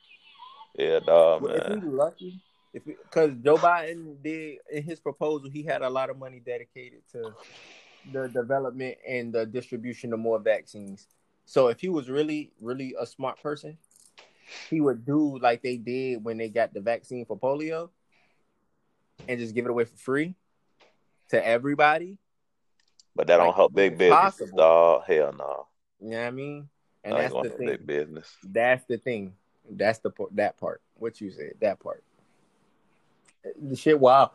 Yeah, 0.78 1.00
dog, 1.00 1.42
Well, 1.42 1.52
if 1.52 1.68
we 1.68 1.74
man. 1.76 1.94
lucky, 1.94 2.40
if 2.72 2.86
because 2.86 3.32
Joe 3.44 3.58
Biden 3.58 4.16
did 4.22 4.60
in 4.72 4.82
his 4.82 4.98
proposal, 4.98 5.50
he 5.50 5.62
had 5.62 5.82
a 5.82 5.90
lot 5.90 6.08
of 6.08 6.18
money 6.18 6.40
dedicated 6.40 7.02
to 7.12 7.34
the 8.10 8.28
development 8.28 8.96
and 9.06 9.30
the 9.30 9.44
distribution 9.44 10.14
of 10.14 10.20
more 10.20 10.38
vaccines. 10.38 11.06
So 11.44 11.68
if 11.68 11.80
he 11.82 11.90
was 11.90 12.08
really, 12.08 12.50
really 12.62 12.94
a 12.98 13.04
smart 13.04 13.42
person, 13.42 13.76
he 14.70 14.80
would 14.80 15.04
do 15.04 15.38
like 15.38 15.62
they 15.62 15.76
did 15.76 16.24
when 16.24 16.38
they 16.38 16.48
got 16.48 16.72
the 16.72 16.80
vaccine 16.80 17.26
for 17.26 17.38
polio, 17.38 17.90
and 19.26 19.40
just 19.40 19.54
give 19.54 19.64
it 19.64 19.70
away 19.70 19.84
for 19.84 19.96
free 19.96 20.34
to 21.30 21.46
everybody. 21.46 22.18
But 23.14 23.26
that 23.26 23.38
don't 23.38 23.54
help 23.54 23.74
big 23.74 23.98
business, 23.98 24.18
possible. 24.18 24.56
dog. 24.58 25.02
Hell 25.06 25.34
no. 25.36 25.66
You 26.00 26.10
know 26.10 26.20
what 26.20 26.26
I 26.26 26.30
mean? 26.30 26.68
And 27.02 27.14
I 27.14 27.22
that's 27.22 27.34
the 27.34 27.42
to 27.42 27.50
big 27.50 27.78
thing. 27.78 27.86
business. 27.86 28.36
That's 28.44 28.84
the 28.84 28.98
thing. 28.98 29.34
That's 29.68 29.98
the 29.98 30.10
part. 30.10 30.36
That 30.36 30.56
part. 30.58 30.82
What 30.94 31.20
you 31.20 31.30
said. 31.30 31.54
That 31.60 31.80
part. 31.80 32.04
The 33.60 33.76
shit. 33.76 33.98
Wow. 33.98 34.32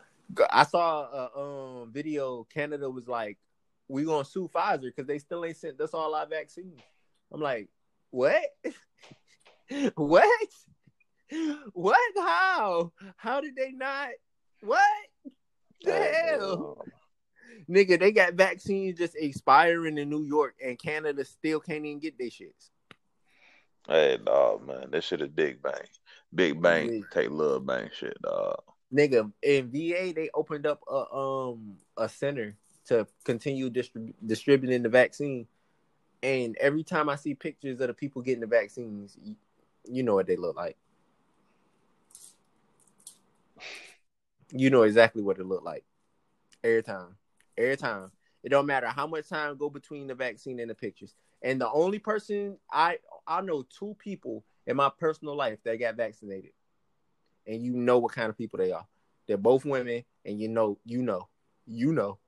I 0.50 0.64
saw 0.64 1.02
a 1.02 1.82
um, 1.82 1.92
video. 1.92 2.46
Canada 2.52 2.88
was 2.88 3.08
like, 3.08 3.38
"We 3.88 4.04
gonna 4.04 4.24
sue 4.24 4.50
Pfizer 4.54 4.82
because 4.82 5.06
they 5.06 5.18
still 5.18 5.44
ain't 5.44 5.56
sent 5.56 5.80
us 5.80 5.94
all 5.94 6.14
our 6.14 6.26
vaccines." 6.26 6.80
I'm 7.32 7.40
like, 7.40 7.68
"What? 8.10 8.42
what? 9.94 10.48
What? 11.72 12.12
How? 12.16 12.92
How 13.16 13.40
did 13.40 13.56
they 13.56 13.72
not? 13.72 14.10
What? 14.64 14.80
The 15.82 15.92
hell, 15.92 16.84
nigga? 17.68 17.98
They 18.00 18.12
got 18.12 18.34
vaccines 18.34 18.98
just 18.98 19.14
expiring 19.16 19.98
in 19.98 20.08
New 20.08 20.22
York, 20.24 20.54
and 20.64 20.78
Canada 20.78 21.24
still 21.24 21.60
can't 21.60 21.84
even 21.84 21.98
get 21.98 22.18
their 22.18 22.28
shits." 22.28 22.70
Hey, 23.86 24.16
dog, 24.24 24.66
man. 24.66 24.90
This 24.90 25.04
shit 25.04 25.20
is 25.20 25.28
big 25.28 25.62
bang. 25.62 25.84
Big 26.34 26.60
bang 26.62 26.90
Yeah. 26.94 27.00
take 27.12 27.30
little 27.30 27.60
bang 27.60 27.90
shit, 27.92 28.16
dog. 28.22 28.62
nigga 28.92 29.30
in 29.42 29.70
VA 29.70 30.12
they 30.14 30.30
opened 30.34 30.66
up 30.66 30.80
a 30.88 31.12
um 31.14 31.76
a 31.96 32.08
center 32.08 32.56
to 32.86 33.06
continue 33.24 33.68
distrib- 33.68 34.14
distributing 34.24 34.82
the 34.82 34.88
vaccine, 34.88 35.46
and 36.22 36.56
every 36.58 36.84
time 36.84 37.08
I 37.08 37.16
see 37.16 37.34
pictures 37.34 37.80
of 37.80 37.88
the 37.88 37.94
people 37.94 38.22
getting 38.22 38.40
the 38.40 38.46
vaccines, 38.46 39.18
you, 39.22 39.36
you 39.84 40.02
know 40.02 40.14
what 40.14 40.26
they 40.26 40.36
look 40.36 40.56
like. 40.56 40.76
You 44.52 44.70
know 44.70 44.82
exactly 44.82 45.22
what 45.22 45.38
it 45.38 45.46
looked 45.46 45.64
like. 45.64 45.84
Every 46.62 46.82
time, 46.82 47.16
every 47.56 47.76
time. 47.76 48.10
It 48.42 48.50
don't 48.50 48.66
matter 48.66 48.88
how 48.88 49.06
much 49.06 49.30
time 49.30 49.56
go 49.56 49.70
between 49.70 50.06
the 50.06 50.14
vaccine 50.14 50.60
and 50.60 50.68
the 50.68 50.74
pictures. 50.74 51.14
And 51.40 51.58
the 51.58 51.70
only 51.70 51.98
person 51.98 52.58
I 52.70 52.98
I 53.26 53.40
know 53.40 53.62
two 53.62 53.96
people 53.98 54.44
in 54.66 54.76
my 54.76 54.90
personal 54.98 55.34
life 55.34 55.58
that 55.64 55.80
got 55.80 55.96
vaccinated 55.96 56.50
and 57.46 57.62
you 57.62 57.72
know 57.72 57.98
what 57.98 58.12
kind 58.12 58.28
of 58.28 58.38
people 58.38 58.58
they 58.58 58.72
are. 58.72 58.86
They're 59.26 59.36
both 59.36 59.64
women, 59.64 60.04
and 60.24 60.40
you 60.40 60.48
know, 60.48 60.78
you 60.84 61.02
know, 61.02 61.28
you 61.66 61.92
know. 61.92 62.18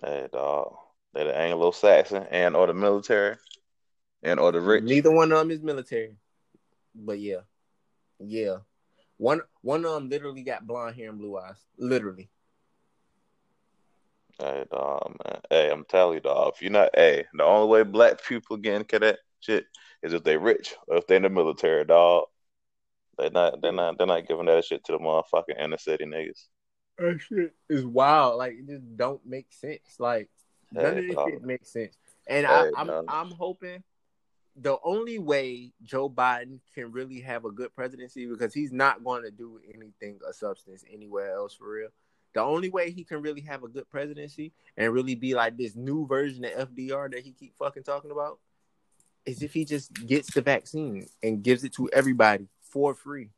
Hey, 0.00 0.28
dog. 0.32 0.76
They 1.14 1.24
the 1.24 1.36
Anglo-Saxon 1.36 2.26
and 2.30 2.54
or 2.54 2.66
the 2.66 2.74
military 2.74 3.36
and 4.22 4.38
or 4.38 4.52
the 4.52 4.60
rich. 4.60 4.84
Neither 4.84 5.10
one 5.10 5.32
of 5.32 5.38
them 5.38 5.50
is 5.50 5.62
military, 5.62 6.16
but 6.94 7.18
yeah, 7.18 7.40
yeah. 8.20 8.58
One 9.16 9.40
one 9.62 9.84
of 9.84 9.92
them 9.94 10.08
literally 10.08 10.42
got 10.42 10.66
blonde 10.66 10.96
hair 10.96 11.10
and 11.10 11.18
blue 11.18 11.36
eyes, 11.36 11.56
literally. 11.76 12.30
Hey, 14.38 14.64
dog, 14.70 15.16
man. 15.24 15.40
Hey, 15.50 15.70
I'm 15.70 15.84
telling 15.84 16.14
you, 16.14 16.20
dog. 16.20 16.52
If 16.54 16.62
you're 16.62 16.70
not, 16.70 16.90
hey, 16.94 17.26
the 17.34 17.42
only 17.42 17.68
way 17.68 17.82
black 17.82 18.24
people 18.24 18.56
getting 18.56 18.86
to 18.86 18.98
that 19.00 19.18
shit 19.40 19.66
is 20.02 20.12
if 20.12 20.22
they 20.22 20.36
rich 20.36 20.76
or 20.86 20.98
if 20.98 21.06
they 21.08 21.16
in 21.16 21.22
the 21.22 21.28
military, 21.28 21.84
dog. 21.84 22.26
They're 23.18 23.30
not, 23.30 23.60
they're 23.60 23.72
not, 23.72 23.98
they're 23.98 24.06
not 24.06 24.28
giving 24.28 24.46
that 24.46 24.64
shit 24.64 24.84
to 24.84 24.92
the 24.92 24.98
motherfucking 24.98 25.60
inner 25.60 25.76
city 25.78 26.04
niggas. 26.04 26.46
That 26.98 27.20
shit 27.20 27.52
is 27.68 27.84
wild. 27.84 28.38
Like 28.38 28.52
it 28.52 28.68
just 28.68 28.96
don't 28.96 29.24
make 29.26 29.48
sense. 29.50 29.96
Like 29.98 30.30
none 30.70 30.84
Hey, 30.84 30.98
of 30.98 31.04
this 31.06 31.16
dog. 31.16 31.30
shit 31.30 31.42
makes 31.42 31.72
sense. 31.72 31.96
And 32.28 32.46
Hey, 32.46 32.52
I, 32.52 32.80
I'm 32.80 32.86
dog. 32.86 33.04
I'm 33.08 33.30
hoping 33.32 33.82
the 34.60 34.76
only 34.84 35.18
way 35.18 35.72
Joe 35.82 36.10
Biden 36.10 36.58
can 36.74 36.90
really 36.90 37.20
have 37.20 37.44
a 37.44 37.50
good 37.50 37.74
presidency 37.74 38.26
because 38.26 38.52
he's 38.52 38.72
not 38.72 39.04
going 39.04 39.22
to 39.22 39.30
do 39.30 39.60
anything 39.68 40.18
of 40.26 40.34
substance 40.34 40.84
anywhere 40.92 41.34
else 41.34 41.54
for 41.54 41.70
real. 41.70 41.88
The 42.34 42.42
only 42.42 42.68
way 42.68 42.90
he 42.90 43.04
can 43.04 43.22
really 43.22 43.40
have 43.42 43.62
a 43.62 43.68
good 43.68 43.88
presidency 43.88 44.52
and 44.76 44.92
really 44.92 45.14
be 45.14 45.34
like 45.34 45.56
this 45.56 45.74
new 45.74 46.06
version 46.06 46.44
of 46.44 46.70
FDR 46.70 47.10
that 47.12 47.20
he 47.20 47.32
keep 47.32 47.56
fucking 47.58 47.84
talking 47.84 48.10
about 48.10 48.38
is 49.24 49.42
if 49.42 49.52
he 49.52 49.64
just 49.64 49.92
gets 50.06 50.32
the 50.34 50.42
vaccine 50.42 51.06
and 51.22 51.42
gives 51.42 51.64
it 51.64 51.72
to 51.74 51.88
everybody 51.92 52.48
for 52.60 52.94
free. 52.94 53.30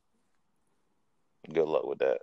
Good 1.51 1.67
luck 1.67 1.85
with 1.85 1.99
that. 1.99 2.19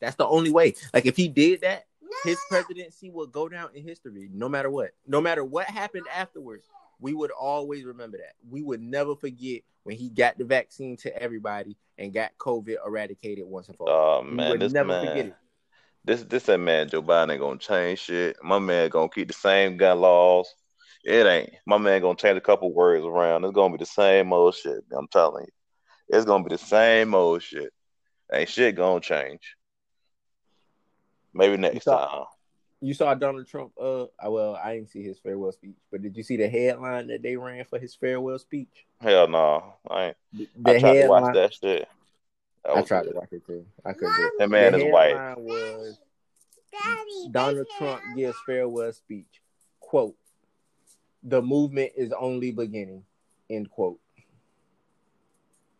That's 0.00 0.16
the 0.16 0.26
only 0.26 0.50
way. 0.50 0.74
Like 0.92 1.06
if 1.06 1.16
he 1.16 1.28
did 1.28 1.62
that, 1.62 1.86
his 2.24 2.38
presidency 2.48 3.10
would 3.10 3.32
go 3.32 3.48
down 3.48 3.70
in 3.74 3.82
history 3.82 4.28
no 4.32 4.48
matter 4.48 4.70
what. 4.70 4.90
No 5.06 5.20
matter 5.20 5.44
what 5.44 5.66
happened 5.66 6.06
afterwards, 6.14 6.68
we 7.02 7.12
would 7.12 7.32
always 7.32 7.84
remember 7.84 8.16
that. 8.18 8.34
We 8.48 8.62
would 8.62 8.80
never 8.80 9.16
forget 9.16 9.62
when 9.82 9.96
he 9.96 10.08
got 10.08 10.38
the 10.38 10.44
vaccine 10.44 10.96
to 10.98 11.22
everybody 11.22 11.76
and 11.98 12.14
got 12.14 12.38
COVID 12.38 12.76
eradicated 12.86 13.44
once 13.44 13.68
and 13.68 13.76
for 13.76 13.90
all. 13.90 14.20
Oh 14.20 14.22
man, 14.22 14.60
this 14.60 14.72
man, 14.72 15.34
this 16.04 16.22
this 16.22 16.44
that 16.44 16.58
man 16.58 16.88
Joe 16.88 17.02
Biden 17.02 17.32
ain't 17.32 17.40
gonna 17.40 17.58
change 17.58 17.98
shit. 17.98 18.36
My 18.42 18.60
man 18.60 18.88
gonna 18.88 19.08
keep 19.08 19.26
the 19.28 19.34
same 19.34 19.76
gun 19.76 20.00
laws. 20.00 20.54
It 21.04 21.26
ain't. 21.26 21.50
My 21.66 21.78
man 21.78 22.00
gonna 22.00 22.14
change 22.14 22.38
a 22.38 22.40
couple 22.40 22.72
words 22.72 23.04
around. 23.04 23.44
It's 23.44 23.52
gonna 23.52 23.76
be 23.76 23.82
the 23.82 23.86
same 23.86 24.32
old 24.32 24.54
shit. 24.54 24.84
I'm 24.96 25.08
telling 25.08 25.44
you, 25.44 26.16
it's 26.16 26.24
gonna 26.24 26.44
be 26.44 26.54
the 26.54 26.58
same 26.58 27.16
old 27.16 27.42
shit. 27.42 27.72
Ain't 28.32 28.48
shit 28.48 28.76
gonna 28.76 29.00
change. 29.00 29.56
Maybe 31.34 31.56
next 31.56 31.84
time. 31.84 32.26
You 32.82 32.94
saw 32.94 33.14
Donald 33.14 33.46
Trump. 33.46 33.70
Uh, 33.80 34.06
well, 34.26 34.56
I 34.56 34.74
didn't 34.74 34.90
see 34.90 35.04
his 35.04 35.16
farewell 35.20 35.52
speech, 35.52 35.76
but 35.92 36.02
did 36.02 36.16
you 36.16 36.24
see 36.24 36.36
the 36.36 36.48
headline 36.48 37.06
that 37.06 37.22
they 37.22 37.36
ran 37.36 37.64
for 37.64 37.78
his 37.78 37.94
farewell 37.94 38.40
speech? 38.40 38.86
Hell 39.00 39.28
no. 39.28 39.74
I 39.88 40.06
ain't. 40.06 40.16
The, 40.32 40.48
I 40.66 40.78
tried 40.80 41.02
to 41.02 41.08
watch 41.08 41.34
that 41.34 41.54
shit. 41.54 41.88
That 42.64 42.76
I 42.76 42.82
tried 42.82 43.04
good. 43.04 43.12
to 43.12 43.16
watch 43.18 43.32
it 43.32 43.46
too. 43.46 43.64
I 43.84 43.92
couldn't 43.92 44.14
it. 44.18 44.32
That 44.40 44.50
man 44.50 44.74
is 44.74 44.82
white. 44.92 45.14
was 45.38 45.96
Daddy, 46.72 47.28
Donald 47.30 47.66
Trump 47.78 48.02
gives 48.16 48.36
farewell 48.44 48.92
speech. 48.92 49.40
Quote, 49.78 50.16
the 51.22 51.40
movement 51.40 51.92
is 51.96 52.12
only 52.12 52.50
beginning. 52.50 53.04
End 53.48 53.70
quote. 53.70 54.00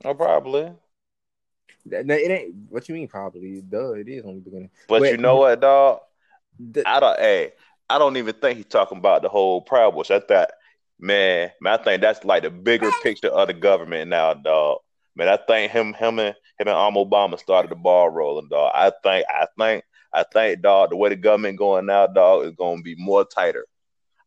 Oh, 0.05 0.15
probably. 0.15 0.71
That, 1.87 2.09
it 2.09 2.31
ain't. 2.31 2.55
What 2.69 2.89
you 2.89 2.95
mean? 2.95 3.09
Probably. 3.09 3.61
Duh. 3.61 3.95
It 3.95 4.09
is 4.09 4.25
only 4.25 4.41
beginning. 4.41 4.71
But 4.89 5.03
Wait, 5.03 5.11
you 5.11 5.17
know 5.17 5.37
what, 5.37 5.61
dog? 5.61 6.01
The- 6.71 6.89
I 6.89 7.01
don't. 7.01 7.19
Hey, 7.19 7.53
I 7.91 7.99
don't 7.99 8.17
even 8.17 8.35
think 8.35 8.57
he's 8.57 8.67
talking 8.67 8.99
about 8.99 9.23
the 9.23 9.29
whole 9.29 9.61
Proud 9.61 9.95
Boys. 9.95 10.11
I 10.11 10.21
thought, 10.21 10.51
man, 10.99 11.51
man, 11.61 11.79
I 11.79 11.83
think 11.83 12.01
that's 12.01 12.25
like 12.25 12.43
the 12.45 12.51
bigger 12.51 12.91
picture 13.03 13.29
of 13.29 13.49
the 13.49 13.55
government 13.55 14.11
now, 14.11 14.35
dog. 14.35 14.79
Man, 15.15 15.29
I 15.29 15.37
think 15.37 15.73
him, 15.73 15.93
him, 15.93 16.19
and 16.19 16.35
him 16.59 16.69
and 16.69 16.69
Obama 16.69 17.39
started 17.39 17.71
the 17.71 17.75
ball 17.75 18.09
rolling, 18.09 18.49
dog. 18.49 18.73
I 18.75 18.93
think, 19.03 19.27
I 19.29 19.47
think, 19.59 19.85
I 20.13 20.23
think, 20.23 20.63
dog. 20.63 20.91
The 20.91 20.97
way 20.97 21.11
the 21.11 21.17
government 21.17 21.59
going 21.59 21.87
now, 21.87 22.07
dog, 22.07 22.47
is 22.47 22.53
going 22.53 22.79
to 22.79 22.83
be 22.83 22.95
more 22.97 23.25
tighter. 23.25 23.67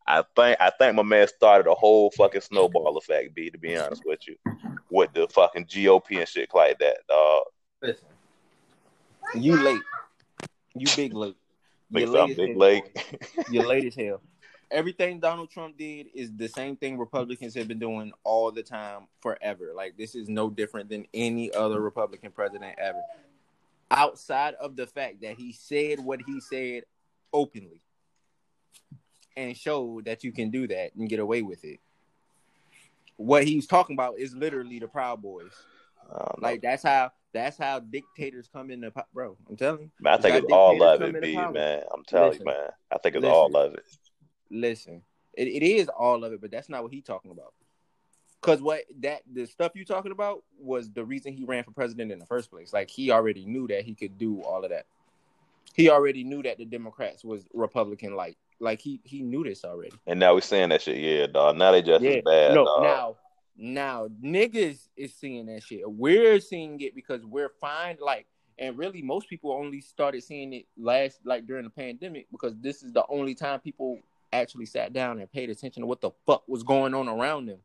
I 0.06 0.22
think, 0.36 0.58
I 0.60 0.70
think 0.70 0.94
my 0.94 1.02
man 1.02 1.26
started 1.26 1.68
a 1.68 1.74
whole 1.74 2.12
fucking 2.12 2.42
snowball 2.42 2.96
effect. 2.98 3.34
B, 3.34 3.50
to 3.50 3.58
be 3.58 3.76
honest 3.76 4.02
with 4.06 4.20
you, 4.28 4.36
with 4.90 5.12
the 5.12 5.26
fucking 5.28 5.64
GOP 5.64 6.18
and 6.18 6.28
shit 6.28 6.50
like 6.54 6.78
that, 6.78 6.98
dog. 7.08 7.42
Listen, 7.82 8.06
you 9.34 9.60
late. 9.60 9.82
You 10.76 10.86
big 10.94 11.14
late. 11.14 11.36
Makes 11.90 12.10
You're 12.10 12.20
I'm 12.20 12.34
big 12.34 12.56
lake. 12.56 13.16
You're 13.50 13.66
late 13.66 13.84
as 13.84 13.94
hell. 13.96 14.20
Everything 14.70 15.20
Donald 15.20 15.50
Trump 15.50 15.78
did 15.78 16.08
is 16.12 16.32
the 16.36 16.48
same 16.48 16.76
thing 16.76 16.98
Republicans 16.98 17.54
have 17.54 17.68
been 17.68 17.78
doing 17.78 18.12
all 18.24 18.50
the 18.50 18.64
time 18.64 19.06
forever. 19.20 19.72
Like 19.74 19.96
this 19.96 20.16
is 20.16 20.28
no 20.28 20.50
different 20.50 20.88
than 20.88 21.06
any 21.14 21.52
other 21.52 21.80
Republican 21.80 22.32
president 22.32 22.74
ever. 22.78 23.00
Outside 23.90 24.54
of 24.54 24.74
the 24.74 24.86
fact 24.86 25.20
that 25.22 25.36
he 25.36 25.52
said 25.52 26.00
what 26.00 26.20
he 26.26 26.40
said 26.40 26.82
openly 27.32 27.80
and 29.36 29.56
showed 29.56 30.06
that 30.06 30.24
you 30.24 30.32
can 30.32 30.50
do 30.50 30.66
that 30.66 30.94
and 30.96 31.08
get 31.08 31.20
away 31.20 31.42
with 31.42 31.64
it. 31.64 31.78
What 33.16 33.44
he's 33.44 33.66
talking 33.66 33.94
about 33.94 34.18
is 34.18 34.34
literally 34.34 34.80
the 34.80 34.88
Proud 34.88 35.22
Boys. 35.22 35.52
Don't 36.08 36.18
know. 36.18 36.34
Like 36.38 36.62
that's 36.62 36.82
how 36.82 37.12
that's 37.36 37.58
how 37.58 37.80
dictators 37.80 38.48
come 38.52 38.70
into 38.70 38.90
power, 38.90 39.06
bro. 39.12 39.36
I'm 39.48 39.56
telling 39.56 39.82
you. 39.82 39.90
Man, 40.00 40.14
I 40.14 40.16
think 40.20 40.36
it's 40.36 40.52
all 40.52 40.82
of 40.82 41.02
it, 41.02 41.20
B, 41.20 41.34
man. 41.34 41.82
I'm 41.92 42.04
telling 42.04 42.30
Listen. 42.30 42.46
you, 42.46 42.52
man. 42.52 42.70
I 42.90 42.98
think 42.98 43.16
it's 43.16 43.22
Listen. 43.22 43.36
all 43.36 43.56
of 43.56 43.74
it. 43.74 43.84
Listen, 44.50 45.02
it, 45.34 45.48
it 45.48 45.62
is 45.62 45.88
all 45.88 46.24
of 46.24 46.32
it, 46.32 46.40
but 46.40 46.50
that's 46.50 46.68
not 46.68 46.82
what 46.82 46.92
he's 46.92 47.04
talking 47.04 47.30
about. 47.30 47.52
Cause 48.42 48.62
what 48.62 48.82
that 49.00 49.22
the 49.32 49.46
stuff 49.46 49.72
you 49.74 49.84
talking 49.84 50.12
about 50.12 50.44
was 50.58 50.90
the 50.90 51.04
reason 51.04 51.32
he 51.32 51.44
ran 51.44 51.64
for 51.64 51.72
president 51.72 52.12
in 52.12 52.18
the 52.18 52.26
first 52.26 52.50
place. 52.50 52.72
Like 52.72 52.88
he 52.88 53.10
already 53.10 53.44
knew 53.44 53.66
that 53.68 53.84
he 53.84 53.94
could 53.94 54.18
do 54.18 54.40
all 54.42 54.62
of 54.62 54.70
that. 54.70 54.86
He 55.74 55.90
already 55.90 56.22
knew 56.22 56.42
that 56.44 56.58
the 56.58 56.64
Democrats 56.64 57.24
was 57.24 57.46
Republican 57.54 58.14
like. 58.14 58.36
Like 58.58 58.80
he 58.80 59.00
he 59.04 59.20
knew 59.20 59.44
this 59.44 59.66
already. 59.66 59.92
And 60.06 60.18
now 60.18 60.32
we're 60.32 60.40
saying 60.40 60.70
that 60.70 60.80
shit, 60.80 60.96
yeah, 60.96 61.26
dog. 61.26 61.58
Now 61.58 61.72
they 61.72 61.82
just 61.82 62.02
yeah. 62.02 62.12
as 62.12 62.22
bad, 62.24 62.54
no, 62.54 62.64
dog. 62.64 62.82
now 62.82 63.16
now 63.56 64.08
niggas 64.22 64.88
is 64.96 65.14
seeing 65.14 65.46
that 65.46 65.62
shit. 65.62 65.90
We're 65.90 66.40
seeing 66.40 66.80
it 66.80 66.94
because 66.94 67.24
we're 67.24 67.52
fine. 67.60 67.96
Like, 68.00 68.26
and 68.58 68.76
really, 68.76 69.02
most 69.02 69.28
people 69.28 69.52
only 69.52 69.80
started 69.80 70.22
seeing 70.22 70.52
it 70.52 70.66
last 70.76 71.20
like 71.24 71.46
during 71.46 71.64
the 71.64 71.70
pandemic 71.70 72.26
because 72.30 72.54
this 72.60 72.82
is 72.82 72.92
the 72.92 73.04
only 73.08 73.34
time 73.34 73.60
people 73.60 74.00
actually 74.32 74.66
sat 74.66 74.92
down 74.92 75.18
and 75.18 75.30
paid 75.30 75.50
attention 75.50 75.82
to 75.82 75.86
what 75.86 76.00
the 76.00 76.10
fuck 76.26 76.46
was 76.48 76.62
going 76.62 76.94
on 76.94 77.08
around 77.08 77.46
them. 77.46 77.58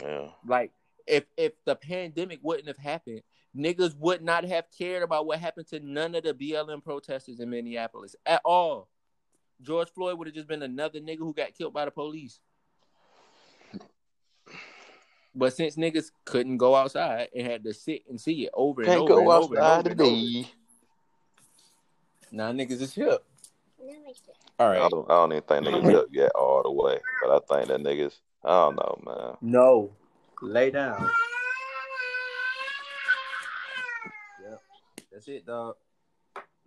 Yeah. 0.00 0.28
Like, 0.46 0.72
if 1.06 1.24
if 1.36 1.52
the 1.64 1.76
pandemic 1.76 2.40
wouldn't 2.42 2.68
have 2.68 2.78
happened, 2.78 3.22
niggas 3.56 3.96
would 3.96 4.22
not 4.22 4.44
have 4.44 4.66
cared 4.76 5.02
about 5.02 5.26
what 5.26 5.38
happened 5.38 5.68
to 5.68 5.80
none 5.80 6.14
of 6.14 6.24
the 6.24 6.34
BLM 6.34 6.82
protesters 6.82 7.40
in 7.40 7.50
Minneapolis 7.50 8.14
at 8.26 8.40
all. 8.44 8.88
George 9.60 9.90
Floyd 9.90 10.18
would 10.18 10.28
have 10.28 10.34
just 10.34 10.48
been 10.48 10.62
another 10.62 11.00
nigga 11.00 11.18
who 11.18 11.34
got 11.34 11.54
killed 11.54 11.74
by 11.74 11.84
the 11.84 11.90
police. 11.90 12.40
But 15.38 15.54
since 15.54 15.76
niggas 15.76 16.10
couldn't 16.24 16.56
go 16.56 16.74
outside 16.74 17.28
and 17.34 17.46
had 17.46 17.62
to 17.62 17.72
sit 17.72 18.02
and 18.08 18.20
see 18.20 18.46
it 18.46 18.50
over 18.54 18.82
and 18.82 18.88
Can't 18.90 19.02
over 19.02 19.08
go 19.08 19.18
and 19.20 19.28
over 19.28 19.54
and 19.54 19.64
outside 19.64 19.78
over 19.78 19.90
and 19.90 20.00
over, 20.00 20.10
today. 20.10 20.48
now 22.32 22.50
niggas 22.50 22.80
is 22.80 22.92
hip. 22.92 23.24
All 24.58 24.68
right. 24.68 24.80
I 24.80 24.88
don't, 24.88 25.08
I 25.08 25.14
don't 25.14 25.32
even 25.32 25.42
think 25.44 25.66
niggas 25.66 25.94
up 25.94 26.06
yet 26.10 26.32
all 26.34 26.64
the 26.64 26.72
way, 26.72 26.98
but 27.22 27.30
I 27.30 27.38
think 27.56 27.68
that 27.68 27.80
niggas. 27.88 28.14
I 28.44 28.48
don't 28.48 28.76
know, 28.76 29.02
man. 29.06 29.36
No. 29.40 29.92
Lay 30.42 30.72
down. 30.72 31.08
Yep. 34.42 34.60
That's 35.12 35.28
it, 35.28 35.46
dog. 35.46 35.76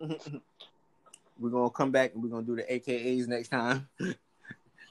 we're 0.00 1.50
gonna 1.50 1.68
come 1.68 1.90
back 1.90 2.14
and 2.14 2.22
we're 2.22 2.30
gonna 2.30 2.46
do 2.46 2.56
the 2.56 2.62
AKAs 2.62 3.28
next 3.28 3.48
time. 3.48 3.86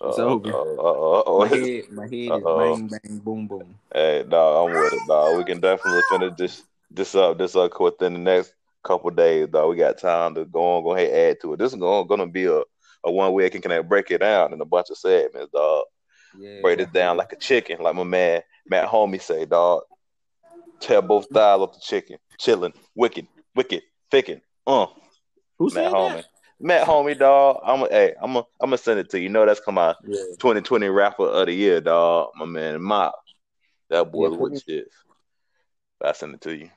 It's 0.04 0.20
Uh, 0.20 0.26
over. 0.26 0.52
Uh, 0.52 0.82
uh, 0.82 1.20
uh, 1.22 1.40
My 1.40 1.48
head, 1.56 1.92
my 1.92 2.04
head 2.04 2.14
is 2.14 2.32
Uh-oh. 2.32 2.76
bang 2.76 2.88
bang 2.88 3.18
boom 3.20 3.48
boom. 3.48 3.76
Hey, 3.94 4.24
dog, 4.28 4.70
I'm 4.70 4.76
with 4.76 4.94
it, 4.94 5.08
dog. 5.08 5.38
We 5.38 5.44
can 5.44 5.60
definitely 5.60 6.02
finish 6.10 6.34
this 6.38 6.64
this 6.90 7.16
up 7.16 7.38
this 7.38 7.56
up 7.56 7.80
within 7.80 8.14
the 8.14 8.20
next 8.20 8.54
couple 8.84 9.10
days, 9.12 9.48
dog. 9.48 9.70
We 9.70 9.76
got 9.78 9.98
time 9.98 10.36
to 10.36 10.46
go 10.46 10.78
on, 10.78 10.84
go 10.84 10.96
ahead, 10.96 11.08
and 11.10 11.18
add 11.18 11.42
to 11.42 11.54
it. 11.54 11.58
This 11.60 11.74
is 11.74 11.80
going, 11.80 12.08
going 12.08 12.20
to 12.20 12.26
be 12.26 12.46
a, 12.46 12.62
a 13.04 13.12
one 13.12 13.32
way 13.34 13.46
I 13.46 13.50
can 13.50 13.62
connect, 13.62 13.88
break 13.90 14.10
it 14.12 14.20
down 14.20 14.54
in 14.54 14.62
a 14.62 14.66
bunch 14.66 14.90
of 14.90 14.98
segments, 14.98 15.52
dog. 15.54 15.86
Yeah. 16.38 16.62
Break 16.62 16.80
it 16.80 16.94
down 16.94 17.18
like 17.18 17.34
a 17.34 17.36
chicken, 17.38 17.82
like 17.82 17.96
my 17.96 18.04
man 18.04 18.42
Matt 18.68 18.88
Homie 18.90 19.22
say, 19.22 19.46
dog. 19.46 19.84
Tear 20.80 21.02
both 21.04 21.28
thighs 21.30 21.60
off 21.60 21.74
the 21.74 21.80
chicken, 21.80 22.18
chilling, 22.40 22.74
wicked, 22.96 23.28
wicked, 23.56 23.84
thicking. 24.10 24.42
Uh, 24.66 24.88
Who 25.60 25.66
Matt 25.66 25.74
said 25.74 25.94
Homie, 25.94 26.14
that? 26.16 26.26
Matt 26.62 26.88
Homie, 26.88 27.18
dog. 27.18 27.60
I'm, 27.64 27.80
hey, 27.90 28.14
I'm, 28.22 28.36
a, 28.36 28.40
I'm 28.40 28.70
gonna 28.70 28.78
send 28.78 29.00
it 29.00 29.10
to 29.12 29.18
you. 29.18 29.24
You 29.24 29.30
know 29.30 29.46
that's 29.46 29.60
come 29.60 29.78
out 29.78 29.96
Yeah. 30.06 30.22
2020 30.40 30.88
rapper 30.90 31.26
of 31.26 31.48
the 31.48 31.54
year, 31.54 31.82
dog. 31.82 32.32
My 32.36 32.46
man 32.46 32.82
Mop. 32.82 33.16
That 33.90 34.12
boy 34.12 34.30
Yeah, 34.30 34.38
with 34.38 34.64
shit. 34.64 34.88
I 36.04 36.14
send 36.14 36.36
it 36.36 36.42
to 36.42 36.56
you. 36.56 36.70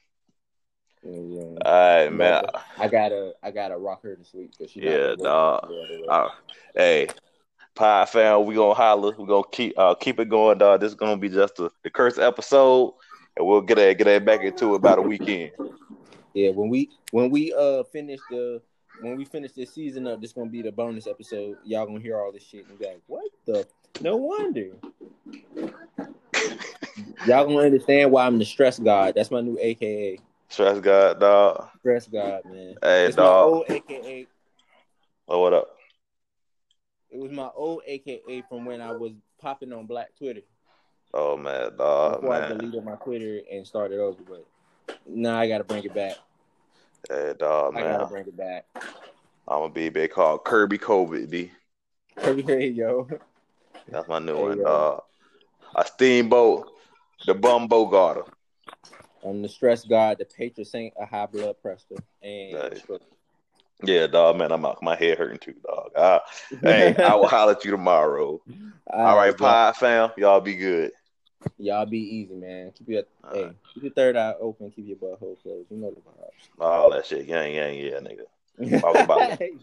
Yeah, 1.03 1.21
yeah. 1.21 1.59
All 1.65 2.03
right, 2.03 2.13
man. 2.13 2.45
I 2.79 2.89
gotta, 2.89 3.35
I 3.43 3.51
gotta 3.51 3.77
rock 3.77 4.03
her 4.03 4.17
to 4.17 4.25
sleep 4.25 4.53
because 4.57 4.73
she. 4.73 4.81
Yeah, 4.81 5.15
dog. 5.23 5.65
up 5.65 5.69
the 5.69 5.77
other 5.77 6.01
way. 6.01 6.07
Uh, 6.09 6.29
hey, 6.75 7.09
Pie 7.75 8.07
fam, 8.07 8.47
we 8.47 8.55
gonna 8.55 8.75
holler. 8.75 9.15
We 9.19 9.27
gonna 9.27 9.43
keep 9.53 9.79
uh 9.79 9.95
keep 9.95 10.19
it 10.19 10.29
going, 10.29 10.59
dog. 10.59 10.81
This 10.81 10.91
is 10.91 10.95
gonna 10.95 11.17
be 11.17 11.29
just 11.29 11.59
a, 11.59 11.71
the 11.83 11.91
curse 11.91 12.19
episode, 12.19 12.95
and 13.37 13.47
we'll 13.47 13.61
get 13.61 13.77
that 13.77 13.99
get 13.99 14.05
that 14.05 14.25
back 14.25 14.43
into 14.43 14.73
it 14.73 14.77
about 14.77 14.99
a 14.99 15.03
weekend. 15.03 15.51
Yeah, 16.33 16.51
when 16.51 16.69
we 16.71 16.91
when 17.11 17.31
we 17.31 17.53
uh 17.53 17.83
finish 17.85 18.21
the 18.31 18.63
when 19.01 19.17
we 19.17 19.25
finish 19.25 19.53
this 19.53 19.73
season 19.73 20.07
up, 20.07 20.21
this 20.21 20.33
gonna 20.33 20.51
be 20.51 20.63
the 20.63 20.73
bonus 20.73 21.07
episode. 21.07 21.59
Y'all 21.65 21.87
gonna 21.87 22.01
hear 22.01 22.19
all 22.19 22.33
this 22.33 22.43
shit 22.43 22.67
and 22.69 22.79
be 22.79 22.87
like, 22.87 23.01
"What 23.07 23.31
the? 23.45 23.67
No 24.01 24.17
wonder." 24.17 24.71
Y'all 27.27 27.47
gonna 27.47 27.59
understand 27.59 28.11
why 28.11 28.27
I'm 28.27 28.39
the 28.39 28.45
stress 28.45 28.79
god. 28.79 29.15
That's 29.15 29.31
my 29.31 29.41
new 29.41 29.59
AKA, 29.61 30.19
Stress 30.49 30.81
God, 30.81 31.21
dog. 31.21 31.69
stress 31.79 32.07
god, 32.07 32.45
man. 32.45 32.75
Hey, 32.83 33.07
it's 33.07 33.17
my 33.17 33.23
dog. 33.23 33.53
old 33.53 33.65
AKA. 33.69 34.27
Oh, 35.29 35.41
what 35.41 35.53
up? 35.53 35.77
It 37.11 37.19
was 37.19 37.33
my 37.33 37.49
old 37.55 37.83
AKA 37.87 38.43
from 38.49 38.65
when 38.65 38.81
I 38.81 38.93
was 38.93 39.13
popping 39.41 39.73
on 39.73 39.87
Black 39.87 40.15
Twitter 40.17 40.43
Oh 41.17 41.37
man, 41.37 41.77
dog, 41.77 42.23
before 42.23 42.35
I 42.35 42.49
deleted 42.49 42.85
my 42.85 42.97
Twitter 42.97 43.41
and 43.51 43.65
started 43.65 44.01
over. 44.01 44.21
But 44.29 44.99
now 45.07 45.39
I 45.39 45.47
gotta 45.47 45.63
bring 45.63 45.85
it 45.85 45.95
back. 45.95 46.17
Hey, 47.09 47.35
dog, 47.39 47.75
I 47.75 47.83
gotta 47.83 48.05
man. 48.05 48.07
bring 48.07 48.27
it 48.27 48.37
back. 48.37 48.67
I'm 49.47 49.61
gonna 49.61 49.91
big 49.91 50.11
called 50.11 50.45
Kirby 50.45 50.79
COVID, 50.79 51.31
D. 51.31 51.51
Hey 52.17 52.69
yo. 52.69 53.09
That's 53.91 54.09
my 54.09 54.19
new 54.19 54.37
Hey, 54.37 54.43
one, 54.43 54.59
yo. 54.59 54.65
dog. 54.65 55.03
A 55.77 55.87
steamboat, 55.87 56.71
the 57.27 57.35
bumbo 57.35 57.85
Bogarter. 57.85 58.27
I'm 59.25 59.43
the 59.43 59.49
stress 59.49 59.85
god, 59.85 60.19
the 60.19 60.25
patron 60.25 60.65
saint 60.65 60.95
of 60.97 61.09
high 61.09 61.27
blood 61.27 61.57
pressure, 61.61 61.97
and 62.23 62.53
Nice. 62.53 62.83
Yeah, 63.83 64.07
dog, 64.07 64.39
man. 64.39 64.53
I'm 64.53 64.65
out. 64.65 64.83
My 64.83 64.97
head 64.97 65.19
hurting 65.19 65.39
too, 65.41 65.55
dog. 65.67 65.91
Uh, 65.95 66.21
hey, 66.63 66.93
hey, 66.93 67.03
I 67.05 67.15
will 67.17 67.27
holler 67.29 67.53
at 67.53 67.65
you 67.65 67.71
tomorrow. 67.71 68.41
All 68.87 69.17
right, 69.17 69.37
pie 69.37 69.73
fam, 69.73 70.11
y'all 70.17 70.41
be 70.41 70.55
good. 70.55 70.93
Y'all 71.59 71.87
be 71.87 71.99
easy, 71.99 72.35
man. 72.35 72.73
Keep 72.77 72.89
your 72.89 73.03
All 73.23 73.35
hey, 73.35 73.45
right. 73.45 73.57
keep 73.73 73.83
your 73.85 73.93
third 73.93 74.17
eye 74.17 74.35
open, 74.41 74.71
keep 74.71 74.87
your 74.87 74.97
butthole 74.97 75.41
closed. 75.43 75.71
You 75.71 75.77
know 75.77 75.91
the 75.91 76.65
All 76.65 76.91
that 76.91 77.07
shit, 77.07 77.27
gang, 77.27 77.55
gang, 77.55 77.79
yeah, 77.79 78.01
nigga. 78.01 78.27
Talk 78.81 78.95
about 79.05 79.39
vibes. 79.39 79.51